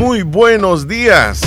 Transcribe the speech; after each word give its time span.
Muy 0.00 0.22
buenos 0.22 0.88
días. 0.88 1.42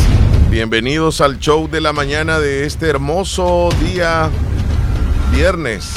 Bienvenidos 0.52 1.22
al 1.22 1.40
show 1.40 1.68
de 1.68 1.82
la 1.82 1.92
mañana 1.92 2.40
de 2.40 2.68
este 2.68 2.88
hermoso 2.88 3.70
día 3.82 4.30
viernes 5.32 5.92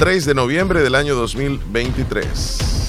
3 0.00 0.24
de 0.24 0.34
noviembre 0.34 0.82
del 0.82 0.96
año 0.96 1.14
2023. 1.14 2.81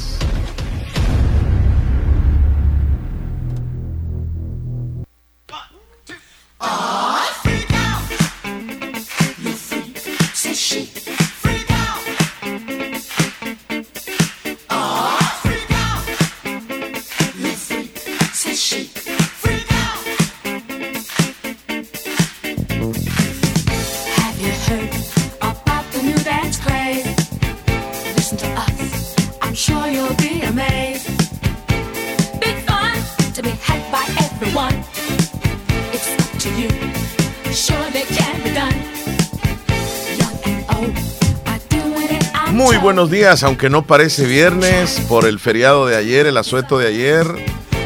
Buenos 42.84 43.10
días, 43.10 43.44
aunque 43.44 43.70
no 43.70 43.88
parece 43.88 44.26
viernes 44.26 45.02
por 45.08 45.26
el 45.26 45.40
feriado 45.40 45.88
de 45.88 45.96
ayer, 45.96 46.26
el 46.26 46.36
asueto 46.36 46.78
de 46.78 46.90
ayer. 46.90 47.26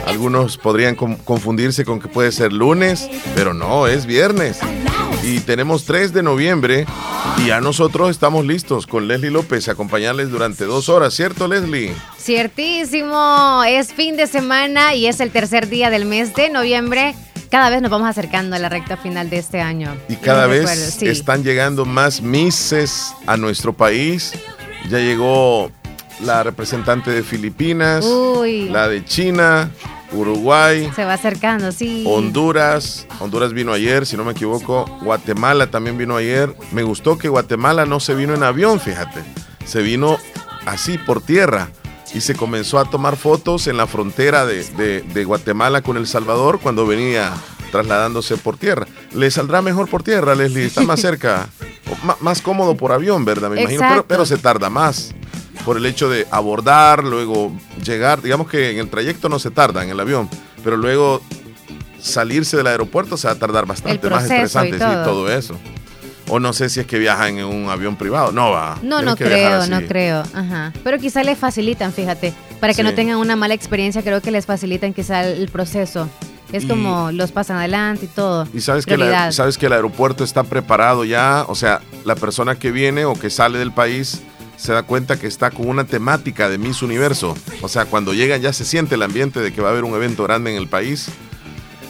Algunos 0.07 0.57
podrían 0.57 0.95
confundirse 0.95 1.85
con 1.85 1.99
que 1.99 2.07
puede 2.07 2.31
ser 2.31 2.51
lunes, 2.51 3.07
pero 3.35 3.53
no, 3.53 3.85
es 3.85 4.07
viernes. 4.07 4.57
Y 5.21 5.41
tenemos 5.41 5.85
3 5.85 6.13
de 6.13 6.23
noviembre 6.23 6.87
y 7.37 7.47
ya 7.47 7.61
nosotros 7.61 8.09
estamos 8.09 8.43
listos 8.47 8.87
con 8.87 9.07
Leslie 9.07 9.29
López 9.29 9.67
a 9.69 9.73
acompañarles 9.73 10.31
durante 10.31 10.65
dos 10.65 10.89
horas, 10.89 11.13
¿cierto 11.13 11.47
Leslie? 11.47 11.93
Ciertísimo, 12.17 13.63
es 13.67 13.93
fin 13.93 14.17
de 14.17 14.25
semana 14.25 14.95
y 14.95 15.05
es 15.05 15.19
el 15.19 15.29
tercer 15.29 15.69
día 15.69 15.91
del 15.91 16.05
mes 16.05 16.33
de 16.33 16.49
noviembre 16.49 17.13
cada 17.51 17.69
vez 17.69 17.81
nos 17.81 17.89
vamos 17.89 18.09
acercando 18.09 18.57
a 18.57 18.59
la 18.59 18.67
recta 18.67 18.97
final 18.97 19.29
de 19.29 19.37
este 19.37 19.61
año. 19.61 19.95
Y 20.09 20.17
cada 20.17 20.47
vez 20.47 21.01
están 21.01 21.43
llegando 21.45 21.85
más 21.85 22.21
Misses 22.21 23.13
a 23.25 23.37
nuestro 23.37 23.71
país. 23.71 24.33
Ya 24.89 24.99
llegó 24.99 25.71
la 26.21 26.43
representante 26.43 27.11
de 27.11 27.23
Filipinas, 27.23 28.05
la 28.69 28.87
de 28.87 29.03
China, 29.05 29.69
Uruguay. 30.11 30.89
Se 30.95 31.05
va 31.05 31.13
acercando, 31.13 31.71
sí. 31.71 32.05
Honduras. 32.07 33.05
Honduras 33.19 33.53
vino 33.53 33.73
ayer, 33.73 34.05
si 34.05 34.17
no 34.17 34.23
me 34.23 34.31
equivoco. 34.31 34.85
Guatemala 35.01 35.67
también 35.67 35.97
vino 35.97 36.15
ayer. 36.15 36.55
Me 36.71 36.83
gustó 36.83 37.17
que 37.17 37.27
Guatemala 37.27 37.85
no 37.85 37.99
se 37.99 38.15
vino 38.15 38.33
en 38.33 38.43
avión, 38.43 38.79
fíjate. 38.79 39.23
Se 39.65 39.81
vino 39.81 40.17
así, 40.65 40.97
por 40.97 41.21
tierra. 41.21 41.69
Y 42.13 42.21
se 42.21 42.35
comenzó 42.35 42.79
a 42.79 42.89
tomar 42.89 43.17
fotos 43.17 43.67
en 43.67 43.75
la 43.75 43.85
frontera 43.85 44.45
de, 44.45 45.01
de 45.01 45.23
Guatemala 45.25 45.81
con 45.81 45.97
El 45.97 46.07
Salvador 46.07 46.59
cuando 46.61 46.87
venía 46.87 47.33
trasladándose 47.71 48.37
por 48.37 48.57
tierra. 48.57 48.87
Le 49.17 49.31
saldrá 49.31 49.61
mejor 49.61 49.89
por 49.89 50.03
tierra, 50.03 50.35
Leslie. 50.35 50.65
Está 50.65 50.81
más 50.81 51.01
cerca 51.01 51.49
más 52.19 52.41
cómodo 52.41 52.75
por 52.75 52.91
avión, 52.91 53.25
¿verdad? 53.25 53.49
Me 53.49 53.61
imagino, 53.61 54.05
pero, 54.07 54.25
se 54.25 54.37
tarda 54.37 54.69
más 54.69 55.13
por 55.65 55.77
el 55.77 55.85
hecho 55.85 56.09
de 56.09 56.27
abordar, 56.31 57.03
luego 57.03 57.51
llegar, 57.83 58.21
digamos 58.21 58.47
que 58.49 58.71
en 58.71 58.77
el 58.77 58.89
trayecto 58.89 59.27
no 59.29 59.39
se 59.39 59.51
tarda 59.51 59.83
en 59.83 59.89
el 59.89 59.99
avión, 59.99 60.29
pero 60.63 60.77
luego 60.77 61.21
salirse 61.99 62.55
del 62.57 62.67
aeropuerto 62.67 63.17
se 63.17 63.27
va 63.27 63.33
a 63.33 63.39
tardar 63.39 63.65
bastante 63.65 64.09
más 64.09 64.23
estresante 64.23 64.75
y 64.75 64.79
todo. 64.79 65.31
eso. 65.31 65.57
O 66.29 66.39
no 66.39 66.51
sé 66.51 66.69
si 66.69 66.81
es 66.81 66.85
que 66.85 66.99
viajan 66.99 67.37
en 67.37 67.45
un 67.45 67.69
avión 67.69 67.95
privado. 67.95 68.33
No 68.33 68.51
va. 68.51 68.77
No, 68.81 69.01
no 69.01 69.15
creo, 69.15 69.65
no 69.67 69.81
creo. 69.87 70.23
Ajá. 70.33 70.73
Pero 70.83 70.99
quizá 70.99 71.23
les 71.23 71.37
facilitan, 71.37 71.93
fíjate. 71.93 72.33
Para 72.59 72.73
que 72.73 72.83
no 72.83 72.93
tengan 72.93 73.17
una 73.17 73.37
mala 73.37 73.53
experiencia, 73.53 74.01
creo 74.03 74.21
que 74.21 74.31
les 74.31 74.45
facilitan 74.45 74.93
quizá 74.93 75.25
el 75.25 75.47
proceso. 75.49 76.09
Es 76.51 76.65
como 76.65 77.11
los 77.11 77.31
pasan 77.31 77.57
adelante 77.57 78.05
y 78.05 78.07
todo. 78.07 78.47
Y 78.53 78.61
sabes 78.61 78.85
que, 78.85 78.97
sabes 79.31 79.57
que 79.57 79.65
el 79.65 79.73
aeropuerto 79.73 80.23
está 80.23 80.43
preparado 80.43 81.03
ya, 81.03 81.45
o 81.47 81.55
sea, 81.55 81.81
la 82.05 82.15
persona 82.15 82.55
que 82.55 82.71
viene 82.71 83.05
o 83.05 83.13
que 83.13 83.29
sale 83.29 83.59
del 83.59 83.71
país 83.71 84.21
se 84.55 84.73
da 84.73 84.83
cuenta 84.83 85.19
que 85.19 85.27
está 85.27 85.51
con 85.51 85.69
una 85.69 85.85
temática 85.85 86.49
de 86.49 86.57
Miss 86.57 86.81
Universo. 86.81 87.35
O 87.61 87.67
sea, 87.67 87.85
cuando 87.85 88.13
llegan 88.13 88.41
ya 88.41 88.53
se 88.53 88.65
siente 88.65 88.95
el 88.95 89.03
ambiente 89.03 89.39
de 89.39 89.53
que 89.53 89.61
va 89.61 89.69
a 89.69 89.71
haber 89.71 89.83
un 89.83 89.93
evento 89.93 90.23
grande 90.23 90.51
en 90.51 90.57
el 90.57 90.67
país. 90.67 91.09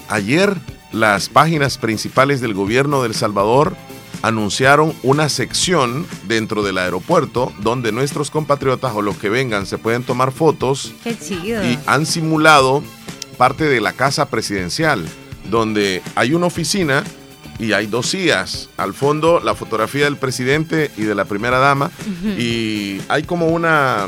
Ayer 0.09 0.55
las 0.91 1.29
páginas 1.29 1.77
principales 1.77 2.41
del 2.41 2.53
gobierno 2.53 3.01
de 3.01 3.09
El 3.09 3.13
Salvador 3.13 3.75
anunciaron 4.21 4.93
una 5.03 5.29
sección 5.29 6.05
dentro 6.27 6.63
del 6.63 6.77
aeropuerto 6.77 7.53
donde 7.59 7.91
nuestros 7.91 8.31
compatriotas 8.31 8.93
o 8.95 9.01
los 9.01 9.17
que 9.17 9.29
vengan 9.29 9.65
se 9.65 9.77
pueden 9.77 10.03
tomar 10.03 10.31
fotos. 10.31 10.93
Qué 11.03 11.17
chido. 11.17 11.63
Y 11.63 11.77
han 11.85 12.05
simulado 12.05 12.83
parte 13.37 13.65
de 13.65 13.81
la 13.81 13.93
casa 13.93 14.29
presidencial, 14.29 15.05
donde 15.49 16.01
hay 16.15 16.33
una 16.33 16.47
oficina 16.47 17.03
y 17.59 17.73
hay 17.73 17.87
dos 17.87 18.07
sillas. 18.07 18.69
Al 18.77 18.93
fondo, 18.93 19.39
la 19.39 19.55
fotografía 19.55 20.05
del 20.05 20.17
presidente 20.17 20.91
y 20.97 21.03
de 21.03 21.15
la 21.15 21.25
primera 21.25 21.59
dama. 21.59 21.91
Y 22.37 23.01
hay 23.07 23.23
como 23.23 23.47
una 23.47 24.07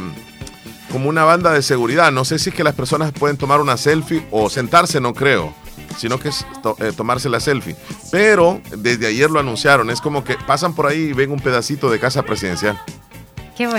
como 0.92 1.10
una 1.10 1.24
banda 1.24 1.52
de 1.54 1.62
seguridad. 1.62 2.12
No 2.12 2.26
sé 2.26 2.40
si 2.40 2.50
es 2.50 2.56
que 2.56 2.64
las 2.64 2.76
personas 2.76 3.12
pueden 3.12 3.38
tomar 3.38 3.62
una 3.62 3.78
selfie 3.78 4.26
o 4.32 4.50
sentarse, 4.50 5.00
no 5.00 5.14
creo, 5.14 5.54
sino 5.98 6.20
que 6.20 6.30
es 6.30 6.46
eh, 6.80 6.92
tomarse 6.96 7.30
la 7.30 7.40
selfie. 7.40 7.76
Pero 8.12 8.60
desde 8.76 9.08
ayer 9.08 9.30
lo 9.30 9.40
anunciaron. 9.40 9.90
Es 9.90 10.02
como 10.02 10.24
que 10.24 10.36
pasan 10.48 10.74
por 10.74 10.88
ahí 10.88 11.10
y 11.10 11.14
ven 11.14 11.32
un 11.32 11.40
pedacito 11.40 11.90
de 11.90 12.00
casa 12.00 12.24
presidencial. 12.24 12.82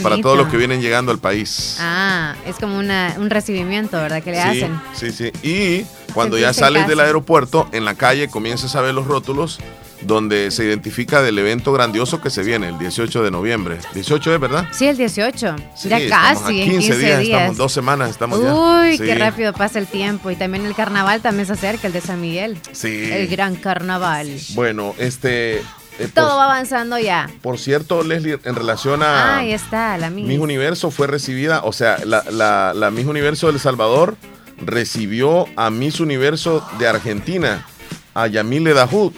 Para 0.02 0.20
todos 0.20 0.36
los 0.36 0.48
que 0.48 0.56
vienen 0.56 0.80
llegando 0.80 1.12
al 1.12 1.18
país. 1.18 1.76
Ah, 1.80 2.34
es 2.46 2.56
como 2.56 2.78
un 2.78 3.30
recibimiento, 3.30 3.96
¿verdad? 3.96 4.22
Que 4.22 4.32
le 4.32 4.41
hacen. 4.41 4.80
Sí, 4.94 5.10
sí. 5.10 5.30
Y 5.42 5.84
cuando 6.12 6.38
ya 6.38 6.52
sales 6.52 6.86
del 6.86 7.00
aeropuerto, 7.00 7.68
en 7.72 7.84
la 7.84 7.94
calle 7.94 8.28
comienzas 8.28 8.76
a 8.76 8.80
ver 8.80 8.94
los 8.94 9.06
rótulos 9.06 9.60
donde 10.02 10.50
se 10.50 10.64
identifica 10.64 11.22
del 11.22 11.38
evento 11.38 11.72
grandioso 11.72 12.20
que 12.20 12.30
se 12.30 12.42
viene 12.42 12.69
el 12.69 12.78
18 12.78 13.22
de 13.22 13.30
noviembre. 13.30 13.78
18 13.94 14.34
es, 14.34 14.40
¿verdad? 14.40 14.66
Sí, 14.72 14.86
el 14.86 14.96
18. 14.96 15.56
ya 15.84 16.08
casi, 16.08 16.62
en 16.62 16.70
15 16.70 16.98
días, 16.98 17.20
Estamos 17.20 17.56
dos 17.56 17.72
semanas, 17.72 18.10
estamos 18.10 18.38
Uy, 18.40 18.98
qué 18.98 19.14
rápido 19.14 19.52
pasa 19.52 19.78
el 19.78 19.86
tiempo. 19.86 20.30
Y 20.30 20.36
también 20.36 20.64
el 20.66 20.74
carnaval 20.74 21.20
también 21.20 21.46
se 21.46 21.52
acerca, 21.52 21.86
el 21.86 21.92
de 21.92 22.00
San 22.00 22.20
Miguel. 22.20 22.58
Sí. 22.72 23.10
El 23.10 23.28
gran 23.28 23.56
carnaval. 23.56 24.28
bueno, 24.54 24.94
este, 24.98 25.62
eh, 25.98 26.08
Todo 26.12 26.36
va 26.36 26.44
avanzando 26.44 26.98
ya. 26.98 27.28
Por 27.42 27.58
cierto, 27.58 28.02
Leslie, 28.02 28.38
en 28.44 28.54
relación 28.54 29.02
a. 29.02 29.38
Ahí 29.38 29.52
está, 29.52 29.98
la 29.98 30.10
Miss. 30.10 30.38
Universo 30.38 30.90
fue 30.90 31.06
recibida, 31.06 31.62
o 31.64 31.72
sea, 31.72 31.98
la, 32.04 32.25
la, 32.31 32.72
la 32.75 32.90
Miss 32.90 33.06
Universo 33.06 33.46
de 33.48 33.54
El 33.54 33.60
Salvador 33.60 34.16
recibió 34.58 35.46
a 35.56 35.70
Miss 35.70 36.00
Universo 36.00 36.66
de 36.78 36.88
Argentina, 36.88 37.66
a 38.14 38.26
Yamile 38.26 38.75
Dahoud. 38.75 39.12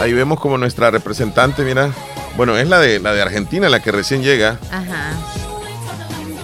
Ahí 0.00 0.12
vemos 0.12 0.40
como 0.40 0.58
nuestra 0.58 0.90
representante, 0.90 1.62
mira. 1.64 1.90
Bueno, 2.36 2.56
es 2.56 2.68
la 2.68 2.78
de 2.78 3.00
la 3.00 3.12
de 3.14 3.22
Argentina, 3.22 3.68
la 3.68 3.80
que 3.80 3.90
recién 3.90 4.22
llega. 4.22 4.58
Ajá 4.70 5.37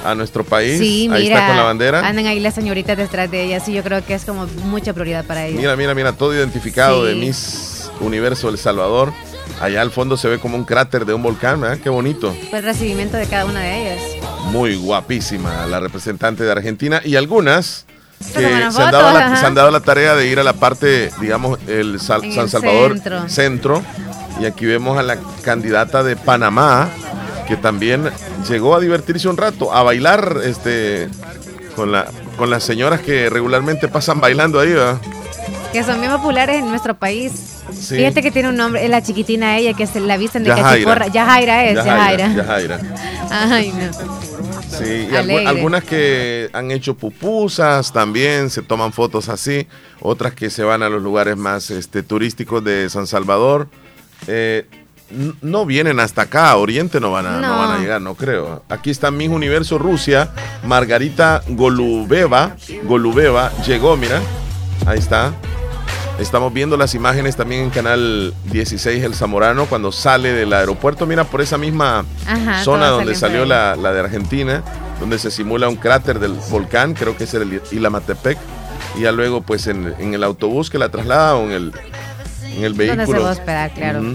a 0.04 0.14
nuestro 0.14 0.44
país. 0.44 0.78
Sí, 0.78 1.08
ahí 1.10 1.28
está 1.28 1.46
con 1.48 1.56
la 1.56 1.62
bandera. 1.62 2.06
Andan 2.06 2.26
ahí 2.26 2.40
las 2.40 2.54
señoritas 2.54 2.96
detrás 2.96 3.30
de 3.30 3.44
ella. 3.44 3.60
Sí, 3.60 3.72
yo 3.72 3.82
creo 3.82 4.04
que 4.04 4.14
es 4.14 4.24
como 4.24 4.46
mucha 4.64 4.92
prioridad 4.92 5.24
para 5.24 5.46
ellos. 5.46 5.60
Mira, 5.60 5.76
mira, 5.76 5.94
mira, 5.94 6.12
todo 6.12 6.34
identificado 6.34 7.04
de 7.04 7.14
Miss 7.14 7.90
Universo 8.00 8.48
El 8.48 8.58
Salvador. 8.58 9.12
Allá 9.60 9.82
al 9.82 9.90
fondo 9.90 10.16
se 10.16 10.28
ve 10.28 10.38
como 10.38 10.56
un 10.56 10.64
cráter 10.64 11.06
de 11.06 11.14
un 11.14 11.22
volcán, 11.22 11.60
¿verdad? 11.60 11.78
Qué 11.78 11.88
bonito. 11.88 12.34
Fue 12.50 12.58
el 12.58 12.64
recibimiento 12.64 13.16
de 13.16 13.26
cada 13.26 13.44
una 13.44 13.60
de 13.60 13.82
ellas. 13.82 14.02
Muy 14.50 14.76
guapísima 14.76 15.66
la 15.66 15.80
representante 15.80 16.44
de 16.44 16.52
Argentina 16.52 17.00
y 17.04 17.16
algunas 17.16 17.86
que 18.18 18.40
se 18.40 18.46
han, 18.46 18.72
dado 18.72 19.12
la, 19.12 19.36
se 19.36 19.46
han, 19.46 19.54
dado 19.54 19.70
la, 19.70 19.80
tarea 19.80 20.14
de 20.14 20.26
ir 20.26 20.38
a 20.38 20.42
la 20.42 20.54
parte, 20.54 21.10
digamos, 21.20 21.58
el 21.68 22.00
San 22.00 22.48
Salvador 22.48 22.98
centro. 23.28 23.82
Y 24.40 24.46
aquí 24.46 24.66
vemos 24.66 24.98
a 24.98 25.02
la 25.02 25.16
candidata 25.42 26.02
de 26.02 26.16
Panamá, 26.16 26.90
que 27.46 27.56
también 27.56 28.10
llegó 28.48 28.74
a 28.74 28.80
divertirse 28.80 29.28
un 29.28 29.36
rato, 29.36 29.72
a 29.72 29.82
bailar 29.82 30.38
este, 30.44 31.08
con, 31.76 31.92
la, 31.92 32.06
con 32.36 32.50
las 32.50 32.64
señoras 32.64 33.00
que 33.00 33.30
regularmente 33.30 33.88
pasan 33.88 34.20
bailando 34.20 34.60
ahí, 34.60 34.70
¿verdad? 34.70 35.00
Que 35.72 35.82
son 35.82 35.98
muy 35.98 36.08
populares 36.08 36.56
en 36.56 36.68
nuestro 36.68 36.94
país. 36.94 37.62
Fíjate 37.88 38.22
que 38.22 38.30
tiene 38.30 38.48
un 38.48 38.56
nombre, 38.56 38.84
es 38.84 38.90
la 38.90 39.02
chiquitina 39.02 39.58
ella, 39.58 39.74
que 39.74 39.86
se 39.86 39.98
la 40.00 40.16
visten 40.16 40.44
de 40.44 40.50
cachiporra. 40.50 41.08
Yajaira 41.08 41.64
es, 41.64 41.76
Yajaira. 41.76 42.32
Yajaira. 42.32 42.80
Ay, 43.30 43.72
no. 43.72 44.24
Sí, 44.78 45.08
y 45.10 45.16
algunas 45.46 45.84
que 45.84 46.48
han 46.52 46.70
hecho 46.70 46.94
pupusas 46.94 47.92
también, 47.92 48.50
se 48.50 48.62
toman 48.62 48.92
fotos 48.92 49.28
así, 49.28 49.66
otras 50.00 50.34
que 50.34 50.50
se 50.50 50.64
van 50.64 50.82
a 50.82 50.88
los 50.88 51.02
lugares 51.02 51.36
más 51.36 51.70
este, 51.70 52.02
turísticos 52.02 52.62
de 52.64 52.88
San 52.90 53.06
Salvador. 53.06 53.68
Eh, 54.26 54.66
no 55.10 55.66
vienen 55.66 56.00
hasta 56.00 56.22
acá, 56.22 56.56
Oriente 56.56 57.00
no 57.00 57.10
van, 57.10 57.26
a, 57.26 57.40
no. 57.40 57.58
van 57.58 57.70
a 57.72 57.78
llegar, 57.78 58.00
no 58.00 58.14
creo. 58.14 58.62
Aquí 58.68 58.90
está 58.90 59.10
Miss 59.10 59.28
Universo 59.28 59.78
Rusia, 59.78 60.30
Margarita 60.64 61.42
Golubeva, 61.48 62.56
Golubeva 62.84 63.52
llegó, 63.66 63.96
mira, 63.96 64.20
ahí 64.86 64.98
está. 64.98 65.32
Estamos 66.18 66.52
viendo 66.52 66.76
las 66.76 66.94
imágenes 66.94 67.34
también 67.34 67.62
en 67.62 67.70
Canal 67.70 68.32
16 68.52 69.02
El 69.02 69.14
Zamorano 69.14 69.66
cuando 69.66 69.90
sale 69.90 70.32
del 70.32 70.52
aeropuerto. 70.52 71.06
Mira, 71.06 71.24
por 71.24 71.40
esa 71.40 71.58
misma 71.58 72.04
zona 72.62 72.88
donde 72.88 73.16
salió 73.16 73.44
la, 73.44 73.74
de 73.76 74.00
Argentina, 74.00 74.62
donde 75.00 75.18
se 75.18 75.32
simula 75.32 75.68
un 75.68 75.74
cráter 75.74 76.20
del 76.20 76.34
volcán, 76.50 76.94
creo 76.94 77.16
que 77.16 77.24
es 77.24 77.34
el 77.34 77.60
Ilamatepec. 77.72 78.38
Y 78.96 79.00
ya 79.00 79.12
luego, 79.12 79.40
pues 79.42 79.66
en, 79.66 79.92
el 79.98 80.22
autobús 80.22 80.70
que 80.70 80.78
la 80.78 80.88
traslada 80.88 81.34
o 81.34 81.46
en 81.46 81.50
el, 81.50 81.72
en 82.44 82.62
el 82.64 82.74
vehículo. 82.74 83.34
Se 83.34 83.44
va 83.44 83.64
a 83.64 83.68
claro. 83.70 84.14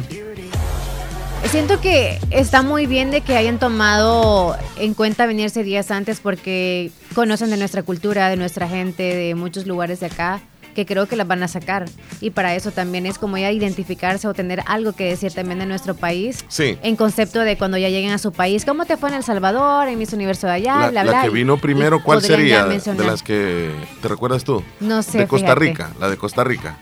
Siento 1.46 1.82
que 1.82 2.20
está 2.30 2.62
muy 2.62 2.86
bien 2.86 3.10
de 3.10 3.22
que 3.22 3.36
hayan 3.36 3.58
tomado 3.58 4.56
en 4.78 4.94
cuenta 4.94 5.26
venirse 5.26 5.64
días 5.64 5.90
antes 5.90 6.20
porque 6.20 6.92
conocen 7.16 7.50
de 7.50 7.58
nuestra 7.58 7.82
cultura, 7.82 8.30
de 8.30 8.36
nuestra 8.36 8.68
gente, 8.68 9.04
de 9.04 9.34
muchos 9.34 9.66
lugares 9.66 10.00
de 10.00 10.06
acá 10.08 10.42
que 10.76 10.86
creo 10.86 11.08
que 11.08 11.16
las 11.16 11.28
van 11.28 11.44
a 11.44 11.48
sacar. 11.48 11.86
Y 12.22 12.30
para 12.30 12.56
eso 12.56 12.72
también 12.72 13.06
es 13.06 13.18
como 13.18 13.38
ya 13.38 13.52
identificarse 13.52 14.28
o 14.28 14.34
tener 14.34 14.62
algo 14.66 14.94
que 14.94 15.06
decir 15.06 15.34
también 15.34 15.60
de 15.60 15.66
nuestro 15.66 15.96
país. 15.96 16.46
Sí. 16.48 16.78
En 16.84 16.96
concepto 16.96 17.40
de 17.40 17.58
cuando 17.58 17.78
ya 17.78 17.90
lleguen 17.90 18.12
a 18.12 18.18
su 18.18 18.32
país, 18.32 18.64
¿cómo 18.64 18.86
te 18.86 18.96
fue 18.96 19.10
en 19.10 19.16
El 19.16 19.24
Salvador, 19.24 19.88
en 19.88 19.98
Miss 19.98 20.14
Universo 20.14 20.48
de 20.48 20.54
allá? 20.54 20.92
La, 20.92 21.04
la 21.04 21.24
que 21.24 21.30
vino 21.30 21.58
primero, 21.58 22.02
¿cuál 22.04 22.22
sería? 22.22 22.66
De 22.66 23.04
las 23.04 23.24
que, 23.24 23.72
¿te 24.02 24.08
recuerdas 24.08 24.44
tú? 24.44 24.64
No 24.80 25.04
sé. 25.04 25.18
De 25.18 25.28
Costa 25.28 25.56
Rica, 25.56 25.92
la 26.00 26.10
de 26.10 26.18
Costa 26.18 26.44
Rica. 26.44 26.78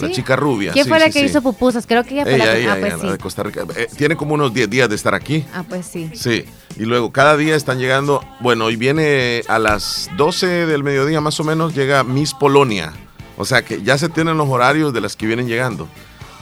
La 0.00 0.10
chica 0.10 0.36
rubia. 0.36 0.72
¿Quién 0.72 0.86
fue 0.86 0.98
la 0.98 1.10
que 1.10 1.24
hizo 1.24 1.42
pupusas? 1.42 1.86
Creo 1.86 2.04
que 2.04 2.14
ella 2.14 2.24
fue 2.24 2.38
la 2.38 2.54
que 2.54 2.68
ah, 2.68 2.76
pues 2.80 3.12
de 3.12 3.18
Costa 3.18 3.42
Rica. 3.42 3.64
Eh, 3.76 3.88
tiene 3.96 4.16
como 4.16 4.34
unos 4.34 4.54
10 4.54 4.70
días 4.70 4.88
de 4.88 4.94
estar 4.94 5.14
aquí. 5.14 5.44
Ah, 5.52 5.64
pues 5.68 5.86
sí. 5.86 6.10
Sí. 6.14 6.44
Y 6.76 6.84
luego 6.84 7.10
cada 7.12 7.36
día 7.36 7.56
están 7.56 7.78
llegando. 7.78 8.24
Bueno, 8.40 8.66
hoy 8.66 8.76
viene 8.76 9.42
a 9.48 9.58
las 9.58 10.10
12 10.16 10.46
del 10.66 10.84
mediodía 10.84 11.20
más 11.20 11.40
o 11.40 11.44
menos, 11.44 11.74
llega 11.74 12.04
Miss 12.04 12.34
Polonia. 12.34 12.92
O 13.36 13.44
sea 13.44 13.62
que 13.62 13.82
ya 13.82 13.98
se 13.98 14.08
tienen 14.08 14.36
los 14.36 14.48
horarios 14.48 14.92
de 14.92 15.00
las 15.00 15.16
que 15.16 15.26
vienen 15.26 15.48
llegando. 15.48 15.88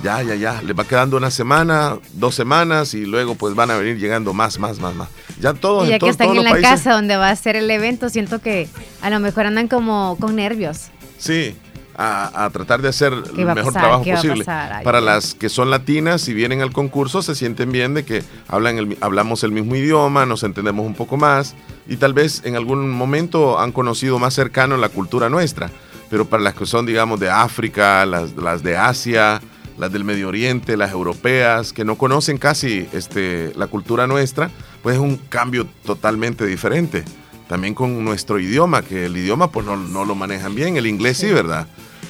Ya, 0.02 0.22
ya, 0.22 0.34
ya. 0.34 0.62
Les 0.62 0.78
va 0.78 0.84
quedando 0.84 1.16
una 1.16 1.30
semana, 1.30 1.98
dos 2.12 2.34
semanas 2.34 2.94
y 2.94 3.04
luego 3.04 3.34
pues 3.34 3.54
van 3.54 3.70
a 3.70 3.76
venir 3.76 3.98
llegando 3.98 4.32
más, 4.32 4.58
más, 4.58 4.78
más, 4.78 4.94
más. 4.94 5.08
Ya 5.40 5.54
todos. 5.54 5.86
Y 5.86 5.90
ya 5.90 5.98
que 5.98 6.08
están 6.08 6.36
en 6.36 6.44
la 6.44 6.60
casa 6.60 6.92
donde 6.92 7.16
va 7.16 7.30
a 7.30 7.36
ser 7.36 7.56
el 7.56 7.70
evento, 7.70 8.08
siento 8.08 8.40
que 8.40 8.68
a 9.00 9.10
lo 9.10 9.18
mejor 9.18 9.46
andan 9.46 9.68
como 9.68 10.16
con 10.20 10.36
nervios. 10.36 10.90
Sí, 11.18 11.56
a, 12.00 12.48
tratar 12.52 12.80
de 12.80 12.88
hacer 12.88 13.12
el 13.12 13.44
mejor 13.46 13.72
trabajo 13.72 14.04
posible. 14.04 14.44
Para 14.44 15.00
las 15.00 15.34
que 15.34 15.48
son 15.48 15.70
latinas 15.70 16.28
y 16.28 16.34
vienen 16.34 16.62
al 16.62 16.72
concurso, 16.72 17.22
se 17.22 17.34
sienten 17.34 17.72
bien 17.72 17.94
de 17.94 18.04
que 18.04 18.22
hablan 18.46 18.78
el, 18.78 18.98
hablamos 19.00 19.42
el 19.42 19.50
mismo 19.50 19.74
idioma, 19.74 20.24
nos 20.24 20.44
entendemos 20.44 20.86
un 20.86 20.94
poco 20.94 21.16
más 21.16 21.56
y 21.88 21.96
tal 21.96 22.14
vez 22.14 22.42
en 22.44 22.54
algún 22.54 22.88
momento 22.88 23.58
han 23.58 23.72
conocido 23.72 24.18
más 24.18 24.34
cercano 24.34 24.76
la 24.76 24.88
cultura 24.88 25.28
nuestra 25.28 25.70
pero 26.10 26.24
para 26.24 26.42
las 26.42 26.54
que 26.54 26.66
son, 26.66 26.86
digamos, 26.86 27.20
de 27.20 27.30
África, 27.30 28.06
las, 28.06 28.34
las 28.36 28.62
de 28.62 28.76
Asia, 28.76 29.40
las 29.76 29.92
del 29.92 30.04
Medio 30.04 30.28
Oriente, 30.28 30.76
las 30.76 30.92
europeas, 30.92 31.72
que 31.72 31.84
no 31.84 31.96
conocen 31.96 32.38
casi 32.38 32.88
este, 32.92 33.52
la 33.56 33.66
cultura 33.66 34.06
nuestra, 34.06 34.50
pues 34.82 34.96
es 34.96 35.02
un 35.02 35.16
cambio 35.16 35.66
totalmente 35.84 36.46
diferente. 36.46 37.04
También 37.48 37.74
con 37.74 38.04
nuestro 38.04 38.38
idioma, 38.38 38.82
que 38.82 39.06
el 39.06 39.16
idioma 39.16 39.50
pues 39.50 39.64
no, 39.64 39.76
no 39.76 40.04
lo 40.04 40.14
manejan 40.14 40.54
bien, 40.54 40.76
el 40.76 40.86
inglés 40.86 41.18
sí, 41.18 41.30
¿verdad? 41.30 41.66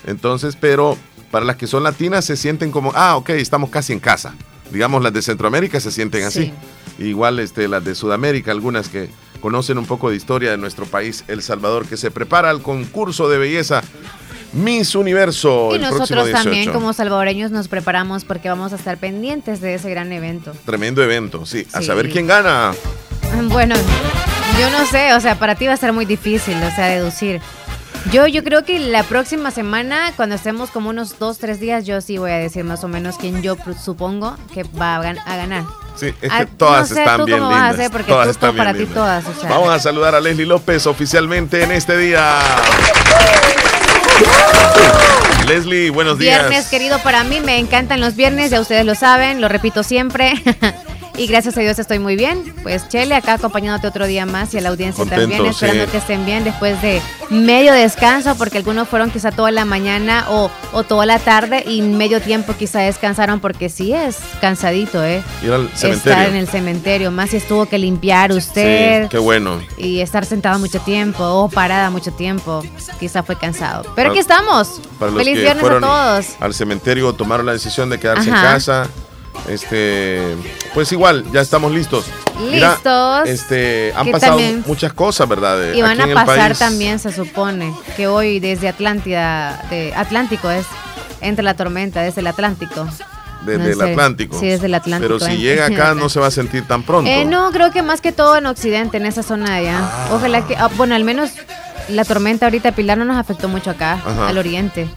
Entonces, 0.08 0.56
pero 0.58 0.96
para 1.30 1.44
las 1.44 1.56
que 1.56 1.66
son 1.66 1.82
latinas 1.82 2.24
se 2.24 2.36
sienten 2.36 2.70
como, 2.70 2.92
ah, 2.94 3.16
ok, 3.16 3.30
estamos 3.30 3.70
casi 3.70 3.92
en 3.92 4.00
casa. 4.00 4.34
Digamos, 4.70 5.02
las 5.02 5.12
de 5.12 5.22
Centroamérica 5.22 5.80
se 5.80 5.90
sienten 5.90 6.24
así. 6.24 6.52
Igual 6.98 7.38
este, 7.38 7.68
las 7.68 7.84
de 7.84 7.94
Sudamérica, 7.94 8.50
algunas 8.50 8.88
que 8.88 9.10
conocen 9.40 9.78
un 9.78 9.86
poco 9.86 10.10
de 10.10 10.16
historia 10.16 10.50
de 10.50 10.56
nuestro 10.56 10.86
país, 10.86 11.24
El 11.28 11.42
Salvador, 11.42 11.86
que 11.86 11.96
se 11.96 12.10
prepara 12.10 12.50
al 12.50 12.62
concurso 12.62 13.28
de 13.28 13.38
belleza 13.38 13.82
Miss 14.52 14.94
Universo. 14.94 15.76
Y 15.76 15.78
nosotros 15.78 16.30
también 16.32 16.72
como 16.72 16.92
salvadoreños 16.92 17.50
nos 17.50 17.68
preparamos 17.68 18.24
porque 18.24 18.48
vamos 18.48 18.72
a 18.72 18.76
estar 18.76 18.96
pendientes 18.96 19.60
de 19.60 19.74
ese 19.74 19.90
gran 19.90 20.10
evento. 20.12 20.52
Tremendo 20.64 21.02
evento, 21.02 21.44
sí. 21.46 21.66
A 21.72 21.82
saber 21.82 22.10
quién 22.10 22.26
gana. 22.26 22.72
Bueno, 23.44 23.76
yo 24.58 24.70
no 24.70 24.86
sé, 24.86 25.12
o 25.12 25.20
sea, 25.20 25.38
para 25.38 25.54
ti 25.54 25.66
va 25.66 25.74
a 25.74 25.76
ser 25.76 25.92
muy 25.92 26.06
difícil, 26.06 26.56
o 26.56 26.74
sea, 26.74 26.86
deducir. 26.86 27.40
Yo, 28.10 28.26
yo 28.26 28.42
creo 28.42 28.64
que 28.64 28.78
la 28.78 29.02
próxima 29.02 29.50
semana, 29.50 30.12
cuando 30.16 30.34
estemos 30.34 30.70
como 30.70 30.88
unos 30.88 31.18
dos, 31.18 31.38
tres 31.38 31.60
días, 31.60 31.84
yo 31.84 32.00
sí 32.00 32.16
voy 32.16 32.30
a 32.30 32.38
decir 32.38 32.64
más 32.64 32.82
o 32.82 32.88
menos 32.88 33.18
quién 33.18 33.42
yo 33.42 33.56
supongo 33.82 34.34
que 34.54 34.62
va 34.62 34.96
a 34.96 35.36
ganar. 35.36 35.64
Sí, 35.94 36.14
ah, 36.30 36.46
todas 36.56 36.90
están 36.90 37.26
bien 37.26 37.40
lindas. 37.40 37.76
todas 38.06 38.28
están 38.28 38.56
para 38.56 38.72
ti 38.72 38.86
todas. 38.86 39.24
Vamos 39.48 39.68
a 39.68 39.78
saludar 39.78 40.14
a 40.14 40.20
Leslie 40.20 40.46
López 40.46 40.86
oficialmente 40.86 41.62
en 41.62 41.72
este 41.72 41.98
día. 41.98 42.38
Leslie, 45.46 45.90
buenos 45.90 46.18
días. 46.18 46.40
Viernes, 46.48 46.68
querido, 46.68 46.98
para 47.00 47.24
mí 47.24 47.40
me 47.40 47.58
encantan 47.58 48.00
los 48.00 48.16
viernes, 48.16 48.50
ya 48.50 48.60
ustedes 48.60 48.86
lo 48.86 48.94
saben, 48.94 49.42
lo 49.42 49.48
repito 49.48 49.82
siempre. 49.82 50.32
Y 51.18 51.26
gracias 51.26 51.58
a 51.58 51.60
Dios 51.60 51.76
estoy 51.80 51.98
muy 51.98 52.14
bien. 52.14 52.54
Pues 52.62 52.88
Chele, 52.88 53.16
acá 53.16 53.34
acompañándote 53.34 53.88
otro 53.88 54.06
día 54.06 54.24
más 54.24 54.54
y 54.54 54.58
a 54.58 54.60
la 54.60 54.68
audiencia 54.68 55.04
también, 55.04 55.44
esperando 55.46 55.90
que 55.90 55.96
estén 55.98 56.24
bien 56.24 56.44
después 56.44 56.80
de 56.80 57.02
medio 57.28 57.72
descanso, 57.72 58.36
porque 58.36 58.58
algunos 58.58 58.86
fueron 58.86 59.10
quizá 59.10 59.32
toda 59.32 59.50
la 59.50 59.64
mañana 59.64 60.26
o, 60.28 60.50
toda 60.84 61.06
la 61.06 61.18
tarde 61.18 61.64
y 61.66 61.82
medio 61.82 62.20
tiempo 62.20 62.54
quizá 62.56 62.80
descansaron, 62.80 63.40
porque 63.40 63.68
sí 63.68 63.92
es 63.92 64.18
cansadito, 64.40 65.04
¿eh? 65.04 65.24
Ir 65.42 65.52
al 65.52 65.68
cementerio. 65.70 66.12
Estar 66.12 66.28
en 66.28 66.36
el 66.36 66.48
cementerio, 66.48 67.10
más 67.10 67.30
si 67.30 67.38
estuvo 67.38 67.66
que 67.66 67.78
limpiar 67.78 68.30
usted. 68.30 69.02
Sí, 69.02 69.08
qué 69.08 69.18
bueno. 69.18 69.60
Y 69.76 69.98
estar 70.00 70.24
sentado 70.24 70.60
mucho 70.60 70.78
tiempo 70.80 71.24
o 71.24 71.48
parada 71.48 71.90
mucho 71.90 72.12
tiempo, 72.12 72.62
quizá 73.00 73.24
fue 73.24 73.36
cansado. 73.36 73.92
Pero 73.96 74.10
aquí 74.10 74.20
estamos. 74.20 74.80
Feliz 75.00 75.34
viernes 75.34 75.64
a 75.64 75.80
todos. 75.80 76.26
Al 76.38 76.54
cementerio 76.54 77.12
tomaron 77.12 77.44
la 77.44 77.52
decisión 77.52 77.90
de 77.90 77.98
quedarse 77.98 78.28
en 78.28 78.36
casa 78.36 78.88
este, 79.48 80.36
pues 80.74 80.90
igual, 80.92 81.24
ya 81.32 81.40
estamos 81.40 81.72
listos. 81.72 82.06
Listos. 82.50 83.28
este, 83.28 83.92
han 83.96 84.10
pasado 84.10 84.38
muchas 84.66 84.92
cosas, 84.92 85.28
¿verdad? 85.28 85.72
y 85.74 85.82
van 85.82 86.00
a 86.00 86.24
pasar 86.24 86.56
también, 86.56 86.98
se 86.98 87.12
supone, 87.12 87.74
que 87.96 88.06
hoy 88.06 88.40
desde 88.40 88.68
Atlántida, 88.68 89.64
de 89.70 89.94
Atlántico 89.94 90.50
es, 90.50 90.66
entre 91.20 91.42
la 91.42 91.54
tormenta, 91.54 92.02
desde 92.02 92.20
el 92.20 92.26
Atlántico. 92.26 92.86
Desde 93.44 93.72
el 93.72 93.80
Atlántico. 93.80 94.38
Sí, 94.38 94.46
desde 94.48 94.66
el 94.66 94.74
Atlántico. 94.74 95.18
Pero 95.18 95.30
si 95.30 95.38
llega 95.38 95.66
acá 95.66 95.94
no 95.96 96.08
se 96.08 96.20
va 96.20 96.26
a 96.26 96.30
sentir 96.30 96.66
tan 96.66 96.82
pronto. 96.82 97.08
Eh, 97.08 97.24
no, 97.24 97.50
creo 97.52 97.70
que 97.70 97.82
más 97.82 98.00
que 98.00 98.12
todo 98.12 98.36
en 98.36 98.46
Occidente, 98.46 98.96
en 98.96 99.06
esa 99.06 99.22
zona 99.22 99.54
allá. 99.54 99.78
Ah. 99.80 100.08
Ojalá 100.12 100.46
que, 100.46 100.56
ah, 100.56 100.68
bueno, 100.76 100.94
al 100.94 101.04
menos 101.04 101.30
la 101.88 102.04
tormenta 102.04 102.46
ahorita 102.46 102.72
Pilar 102.72 102.98
no 102.98 103.04
nos 103.04 103.16
afectó 103.16 103.48
mucho 103.48 103.70
acá, 103.70 104.00
al 104.26 104.36
oriente 104.36 104.88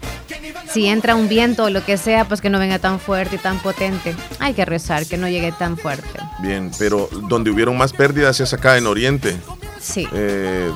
si 0.72 0.88
entra 0.88 1.16
un 1.16 1.28
viento 1.28 1.66
o 1.66 1.70
lo 1.70 1.84
que 1.84 1.98
sea, 1.98 2.26
pues 2.26 2.42
que 2.42 2.50
no 2.50 2.60
venga 2.60 2.80
tan 2.80 3.00
fuerte 3.00 3.36
y 3.36 3.40
tan 3.40 3.60
potente. 3.60 4.16
Hay 4.40 4.54
que 4.54 4.66
rezar 4.66 5.06
que 5.06 5.18
no 5.18 5.28
llegue 5.28 5.52
tan 5.52 5.78
fuerte. 5.78 6.20
Bien, 6.40 6.72
pero 6.78 7.10
donde 7.30 7.52
hubieron 7.52 7.78
más 7.78 7.94
pérdidas 7.94 8.40
es 8.40 8.54
acá 8.54 8.78
en 8.78 8.88
Oriente. 8.88 9.38
Sí. 9.80 10.08
Eh, 10.14 10.72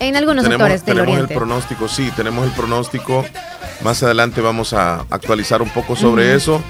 en 0.00 0.16
algunos 0.16 0.44
sectores 0.44 0.84
del 0.84 0.96
tenemos 0.96 1.18
el 1.18 1.28
pronóstico, 1.28 1.88
sí, 1.88 2.10
tenemos 2.16 2.46
el 2.46 2.52
pronóstico. 2.52 3.24
Más 3.82 4.02
adelante 4.02 4.40
vamos 4.40 4.72
a 4.72 5.06
actualizar 5.10 5.62
un 5.62 5.70
poco 5.70 5.96
sobre 5.96 6.34
eso. 6.34 6.62